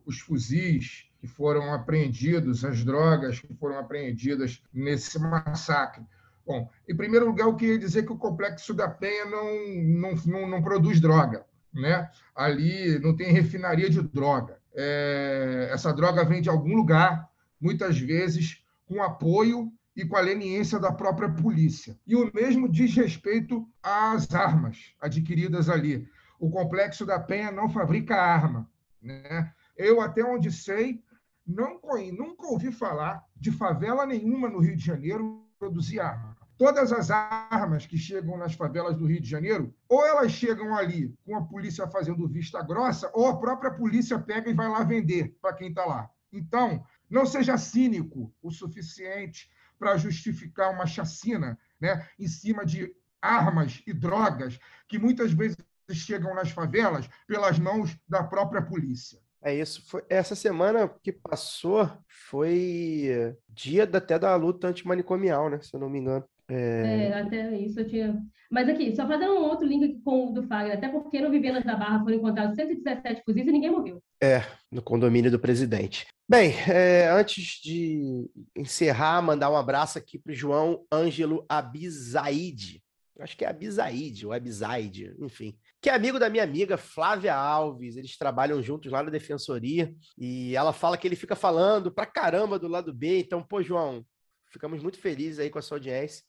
os 0.06 0.20
fuzis 0.20 1.10
que 1.18 1.26
foram 1.26 1.74
apreendidos, 1.74 2.64
as 2.64 2.84
drogas 2.84 3.40
que 3.40 3.52
foram 3.54 3.78
apreendidas 3.80 4.62
nesse 4.72 5.18
massacre. 5.18 6.04
Bom, 6.46 6.68
em 6.88 6.96
primeiro 6.96 7.26
lugar, 7.26 7.48
eu 7.48 7.56
queria 7.56 7.78
dizer 7.78 8.04
que 8.04 8.12
o 8.12 8.18
Complexo 8.18 8.72
da 8.74 8.88
Penha 8.88 9.24
não, 9.24 9.44
não, 9.82 10.14
não, 10.24 10.48
não 10.48 10.62
produz 10.62 11.00
droga. 11.00 11.44
né? 11.72 12.10
Ali 12.34 12.98
não 12.98 13.16
tem 13.16 13.32
refinaria 13.32 13.88
de 13.88 14.02
droga. 14.02 14.61
É, 14.74 15.68
essa 15.72 15.92
droga 15.92 16.24
vem 16.24 16.40
de 16.40 16.48
algum 16.48 16.74
lugar, 16.74 17.28
muitas 17.60 17.98
vezes 17.98 18.62
com 18.86 19.02
apoio 19.02 19.72
e 19.94 20.04
com 20.04 20.16
a 20.16 20.20
leniência 20.20 20.78
da 20.78 20.90
própria 20.90 21.30
polícia. 21.30 21.98
E 22.06 22.16
o 22.16 22.30
mesmo 22.34 22.68
diz 22.68 22.94
respeito 22.94 23.68
às 23.82 24.32
armas 24.34 24.94
adquiridas 25.00 25.68
ali. 25.68 26.08
O 26.38 26.50
complexo 26.50 27.04
da 27.04 27.20
Penha 27.20 27.52
não 27.52 27.68
fabrica 27.68 28.16
arma. 28.16 28.68
Né? 29.00 29.52
Eu, 29.76 30.00
até 30.00 30.24
onde 30.24 30.50
sei, 30.50 31.02
não, 31.46 31.80
nunca 32.12 32.46
ouvi 32.46 32.72
falar 32.72 33.22
de 33.36 33.50
favela 33.50 34.06
nenhuma 34.06 34.48
no 34.48 34.60
Rio 34.60 34.76
de 34.76 34.84
Janeiro 34.84 35.44
produzir 35.58 36.00
arma. 36.00 36.31
Todas 36.62 36.92
as 36.92 37.10
armas 37.10 37.86
que 37.86 37.98
chegam 37.98 38.38
nas 38.38 38.54
favelas 38.54 38.96
do 38.96 39.04
Rio 39.04 39.20
de 39.20 39.28
Janeiro, 39.28 39.74
ou 39.88 40.06
elas 40.06 40.30
chegam 40.30 40.76
ali 40.76 41.12
com 41.24 41.34
a 41.34 41.42
polícia 41.42 41.88
fazendo 41.88 42.28
vista 42.28 42.62
grossa, 42.62 43.10
ou 43.12 43.26
a 43.26 43.36
própria 43.36 43.72
polícia 43.72 44.16
pega 44.16 44.48
e 44.48 44.54
vai 44.54 44.68
lá 44.68 44.84
vender 44.84 45.36
para 45.42 45.54
quem 45.54 45.70
está 45.70 45.84
lá. 45.84 46.08
Então, 46.32 46.86
não 47.10 47.26
seja 47.26 47.58
cínico 47.58 48.32
o 48.40 48.52
suficiente 48.52 49.50
para 49.76 49.96
justificar 49.96 50.72
uma 50.72 50.86
chacina 50.86 51.58
né, 51.80 52.06
em 52.16 52.28
cima 52.28 52.64
de 52.64 52.94
armas 53.20 53.82
e 53.84 53.92
drogas 53.92 54.56
que 54.86 55.00
muitas 55.00 55.32
vezes 55.32 55.56
chegam 55.90 56.32
nas 56.32 56.52
favelas 56.52 57.10
pelas 57.26 57.58
mãos 57.58 57.98
da 58.08 58.22
própria 58.22 58.62
polícia. 58.62 59.18
É 59.42 59.52
isso. 59.52 59.82
Foi, 59.90 60.04
essa 60.08 60.36
semana 60.36 60.88
que 61.02 61.10
passou 61.10 61.90
foi 62.06 63.36
dia 63.48 63.82
até 63.82 64.16
da 64.16 64.36
luta 64.36 64.68
antimanicomial, 64.68 65.50
né? 65.50 65.58
Se 65.60 65.74
eu 65.74 65.80
não 65.80 65.90
me 65.90 65.98
engano. 65.98 66.24
É... 66.52 67.08
é... 67.08 67.20
até 67.20 67.56
isso 67.58 67.80
eu 67.80 67.88
tinha. 67.88 68.22
Mas 68.50 68.68
aqui, 68.68 68.94
só 68.94 69.06
fazer 69.06 69.24
um 69.30 69.44
outro 69.44 69.66
link 69.66 70.02
com 70.02 70.28
o 70.28 70.32
do 70.34 70.42
Fagner, 70.42 70.76
até 70.76 70.86
porque 70.86 71.20
no 71.20 71.30
Vivenas 71.30 71.64
da 71.64 71.74
Barra 71.74 72.00
foram 72.00 72.16
encontrados 72.16 72.54
117 72.54 73.22
fuzis 73.24 73.46
e 73.46 73.50
ninguém 73.50 73.70
morreu. 73.70 74.02
É, 74.22 74.42
no 74.70 74.82
condomínio 74.82 75.30
do 75.30 75.38
presidente. 75.38 76.06
Bem, 76.28 76.52
é, 76.68 77.08
antes 77.08 77.60
de 77.62 78.28
encerrar, 78.54 79.22
mandar 79.22 79.50
um 79.50 79.56
abraço 79.56 79.96
aqui 79.96 80.18
para 80.18 80.32
o 80.32 80.34
João 80.34 80.84
Ângelo 80.92 81.46
Abizaide. 81.48 82.82
Acho 83.20 83.36
que 83.38 83.44
é 83.44 83.48
Abizaide 83.48 84.26
ou 84.26 84.34
Abizaide, 84.34 85.14
enfim. 85.20 85.54
Que 85.80 85.88
é 85.88 85.94
amigo 85.94 86.18
da 86.18 86.28
minha 86.28 86.44
amiga 86.44 86.76
Flávia 86.76 87.34
Alves. 87.34 87.96
Eles 87.96 88.18
trabalham 88.18 88.62
juntos 88.62 88.92
lá 88.92 89.02
na 89.02 89.10
defensoria. 89.10 89.94
E 90.18 90.54
ela 90.54 90.74
fala 90.74 90.98
que 90.98 91.08
ele 91.08 91.16
fica 91.16 91.34
falando 91.34 91.90
pra 91.90 92.04
caramba 92.04 92.58
do 92.58 92.68
lado 92.68 92.92
B. 92.92 93.20
Então, 93.20 93.42
pô, 93.42 93.62
João, 93.62 94.04
ficamos 94.50 94.82
muito 94.82 94.98
felizes 94.98 95.38
aí 95.38 95.48
com 95.48 95.58
a 95.58 95.62
sua 95.62 95.76
audiência 95.76 96.22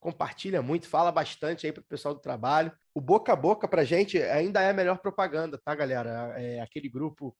compartilha 0.00 0.62
muito, 0.62 0.88
fala 0.88 1.10
bastante 1.10 1.66
aí 1.66 1.72
para 1.72 1.80
o 1.80 1.84
pessoal 1.84 2.14
do 2.14 2.20
trabalho. 2.20 2.72
O 2.94 3.00
boca 3.00 3.32
a 3.32 3.36
boca 3.36 3.68
para 3.68 3.84
gente 3.84 4.20
ainda 4.22 4.60
é 4.60 4.70
a 4.70 4.74
melhor 4.74 4.98
propaganda, 4.98 5.58
tá, 5.58 5.74
galera? 5.74 6.34
É 6.36 6.60
aquele 6.60 6.88
grupo 6.88 7.36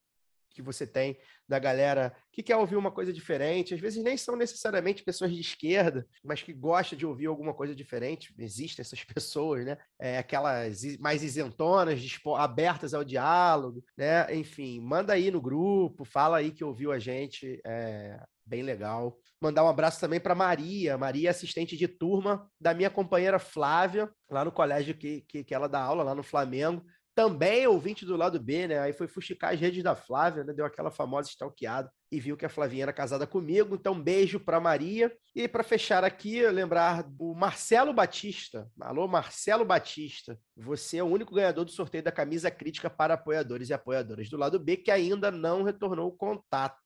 que 0.50 0.62
você 0.62 0.84
tem 0.86 1.16
da 1.46 1.58
galera 1.58 2.12
que 2.32 2.42
quer 2.42 2.56
ouvir 2.56 2.74
uma 2.74 2.90
coisa 2.90 3.12
diferente. 3.12 3.74
Às 3.74 3.80
vezes 3.80 4.02
nem 4.02 4.16
são 4.16 4.34
necessariamente 4.34 5.04
pessoas 5.04 5.32
de 5.32 5.40
esquerda, 5.40 6.06
mas 6.22 6.42
que 6.42 6.52
gostam 6.52 6.98
de 6.98 7.06
ouvir 7.06 7.26
alguma 7.26 7.54
coisa 7.54 7.74
diferente. 7.74 8.34
Existem 8.36 8.82
essas 8.82 9.04
pessoas, 9.04 9.64
né? 9.64 9.78
É, 10.00 10.18
aquelas 10.18 10.82
mais 10.98 11.22
isentonas, 11.22 12.00
abertas 12.36 12.92
ao 12.92 13.04
diálogo, 13.04 13.84
né? 13.96 14.34
Enfim, 14.34 14.80
manda 14.80 15.12
aí 15.12 15.30
no 15.30 15.40
grupo, 15.40 16.04
fala 16.04 16.38
aí 16.38 16.50
que 16.50 16.64
ouviu 16.64 16.90
a 16.90 16.98
gente. 16.98 17.60
É 17.64 18.20
bem 18.48 18.62
legal. 18.62 19.18
Mandar 19.40 19.64
um 19.64 19.68
abraço 19.68 20.00
também 20.00 20.18
para 20.18 20.34
Maria, 20.34 20.96
Maria, 20.96 21.30
assistente 21.30 21.76
de 21.76 21.86
turma 21.86 22.48
da 22.60 22.74
minha 22.74 22.90
companheira 22.90 23.38
Flávia, 23.38 24.10
lá 24.30 24.44
no 24.44 24.50
colégio 24.50 24.96
que, 24.96 25.22
que, 25.28 25.44
que 25.44 25.54
ela 25.54 25.68
dá 25.68 25.80
aula, 25.80 26.02
lá 26.02 26.14
no 26.14 26.22
Flamengo 26.22 26.82
também 27.18 27.66
ouvinte 27.66 28.06
do 28.06 28.16
lado 28.16 28.38
B, 28.38 28.68
né? 28.68 28.78
Aí 28.78 28.92
foi 28.92 29.08
fuxicar 29.08 29.52
as 29.52 29.58
redes 29.58 29.82
da 29.82 29.96
Flávia, 29.96 30.44
né? 30.44 30.52
Deu 30.52 30.64
aquela 30.64 30.88
famosa 30.88 31.28
stalkeada 31.28 31.90
e 32.12 32.20
viu 32.20 32.36
que 32.36 32.46
a 32.46 32.48
Flavinha 32.48 32.84
era 32.84 32.92
casada 32.92 33.26
comigo. 33.26 33.74
Então, 33.74 34.00
beijo 34.00 34.38
para 34.38 34.60
Maria. 34.60 35.12
E 35.34 35.48
para 35.48 35.64
fechar 35.64 36.04
aqui, 36.04 36.46
lembrar 36.46 37.04
o 37.18 37.34
Marcelo 37.34 37.92
Batista. 37.92 38.70
Alô, 38.80 39.08
Marcelo 39.08 39.64
Batista. 39.64 40.38
Você 40.56 40.98
é 40.98 41.02
o 41.02 41.08
único 41.08 41.34
ganhador 41.34 41.64
do 41.64 41.72
sorteio 41.72 42.04
da 42.04 42.12
camisa 42.12 42.52
crítica 42.52 42.88
para 42.88 43.14
apoiadores 43.14 43.68
e 43.68 43.74
apoiadoras 43.74 44.30
do 44.30 44.36
lado 44.36 44.56
B 44.60 44.76
que 44.76 44.92
ainda 44.92 45.28
não 45.28 45.64
retornou 45.64 46.06
o 46.06 46.16
contato. 46.16 46.78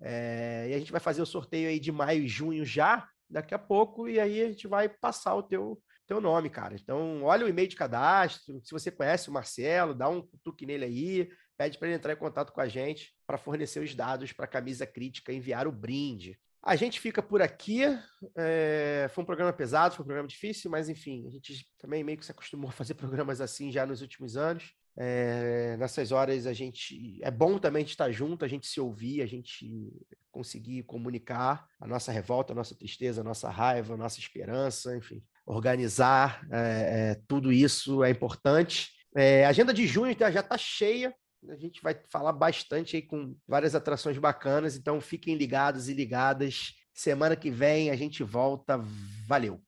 É... 0.00 0.68
e 0.70 0.74
a 0.74 0.78
gente 0.78 0.92
vai 0.92 1.00
fazer 1.00 1.22
o 1.22 1.26
sorteio 1.26 1.68
aí 1.68 1.80
de 1.80 1.90
maio 1.92 2.24
e 2.24 2.28
junho 2.28 2.64
já, 2.64 3.08
daqui 3.28 3.54
a 3.54 3.58
pouco, 3.58 4.08
e 4.08 4.20
aí 4.20 4.42
a 4.42 4.48
gente 4.48 4.66
vai 4.66 4.88
passar 4.88 5.34
o 5.34 5.42
teu 5.42 5.80
teu 6.06 6.20
nome, 6.20 6.48
cara. 6.48 6.74
Então, 6.74 7.24
olha 7.24 7.44
o 7.44 7.48
e-mail 7.48 7.68
de 7.68 7.76
cadastro. 7.76 8.60
Se 8.62 8.70
você 8.70 8.90
conhece 8.90 9.28
o 9.28 9.32
Marcelo, 9.32 9.94
dá 9.94 10.08
um 10.08 10.22
tuque 10.42 10.64
nele 10.64 10.84
aí, 10.84 11.28
pede 11.56 11.78
para 11.78 11.88
ele 11.88 11.96
entrar 11.96 12.12
em 12.12 12.16
contato 12.16 12.52
com 12.52 12.60
a 12.60 12.68
gente 12.68 13.14
para 13.26 13.36
fornecer 13.36 13.80
os 13.82 13.94
dados 13.94 14.32
para 14.32 14.44
a 14.44 14.48
camisa 14.48 14.86
crítica 14.86 15.32
enviar 15.32 15.66
o 15.66 15.72
brinde. 15.72 16.38
A 16.62 16.74
gente 16.76 17.00
fica 17.00 17.22
por 17.22 17.42
aqui. 17.42 17.82
É... 18.36 19.08
Foi 19.12 19.22
um 19.22 19.26
programa 19.26 19.52
pesado, 19.52 19.94
foi 19.94 20.02
um 20.04 20.06
programa 20.06 20.28
difícil, 20.28 20.70
mas 20.70 20.88
enfim, 20.88 21.26
a 21.26 21.30
gente 21.30 21.66
também 21.78 22.04
meio 22.04 22.18
que 22.18 22.24
se 22.24 22.32
acostumou 22.32 22.70
a 22.70 22.72
fazer 22.72 22.94
programas 22.94 23.40
assim 23.40 23.70
já 23.70 23.84
nos 23.84 24.00
últimos 24.00 24.36
anos. 24.36 24.74
É... 24.98 25.76
Nessas 25.78 26.12
horas 26.12 26.46
a 26.46 26.52
gente 26.52 27.18
é 27.22 27.30
bom 27.30 27.58
também 27.58 27.84
estar 27.84 28.10
junto, 28.10 28.44
a 28.44 28.48
gente 28.48 28.66
se 28.66 28.80
ouvir, 28.80 29.22
a 29.22 29.26
gente 29.26 29.92
conseguir 30.30 30.82
comunicar 30.84 31.66
a 31.80 31.86
nossa 31.86 32.12
revolta, 32.12 32.52
a 32.52 32.56
nossa 32.56 32.74
tristeza, 32.74 33.20
a 33.20 33.24
nossa 33.24 33.50
raiva, 33.50 33.94
a 33.94 33.96
nossa 33.96 34.18
esperança, 34.18 34.96
enfim 34.96 35.22
organizar 35.46 36.44
é, 36.50 36.58
é, 36.58 37.22
tudo 37.28 37.52
isso 37.52 38.02
é 38.02 38.10
importante. 38.10 38.90
A 39.46 39.48
agenda 39.48 39.72
de 39.72 39.86
junho 39.86 40.14
já 40.18 40.40
está 40.40 40.58
cheia. 40.58 41.14
A 41.48 41.56
gente 41.56 41.80
vai 41.80 41.98
falar 42.10 42.32
bastante 42.32 42.96
aí 42.96 43.02
com 43.02 43.34
várias 43.48 43.74
atrações 43.74 44.18
bacanas, 44.18 44.76
então 44.76 45.00
fiquem 45.00 45.36
ligados 45.36 45.88
e 45.88 45.94
ligadas. 45.94 46.74
Semana 46.92 47.34
que 47.34 47.50
vem 47.50 47.90
a 47.90 47.96
gente 47.96 48.22
volta. 48.22 48.78
Valeu! 49.26 49.62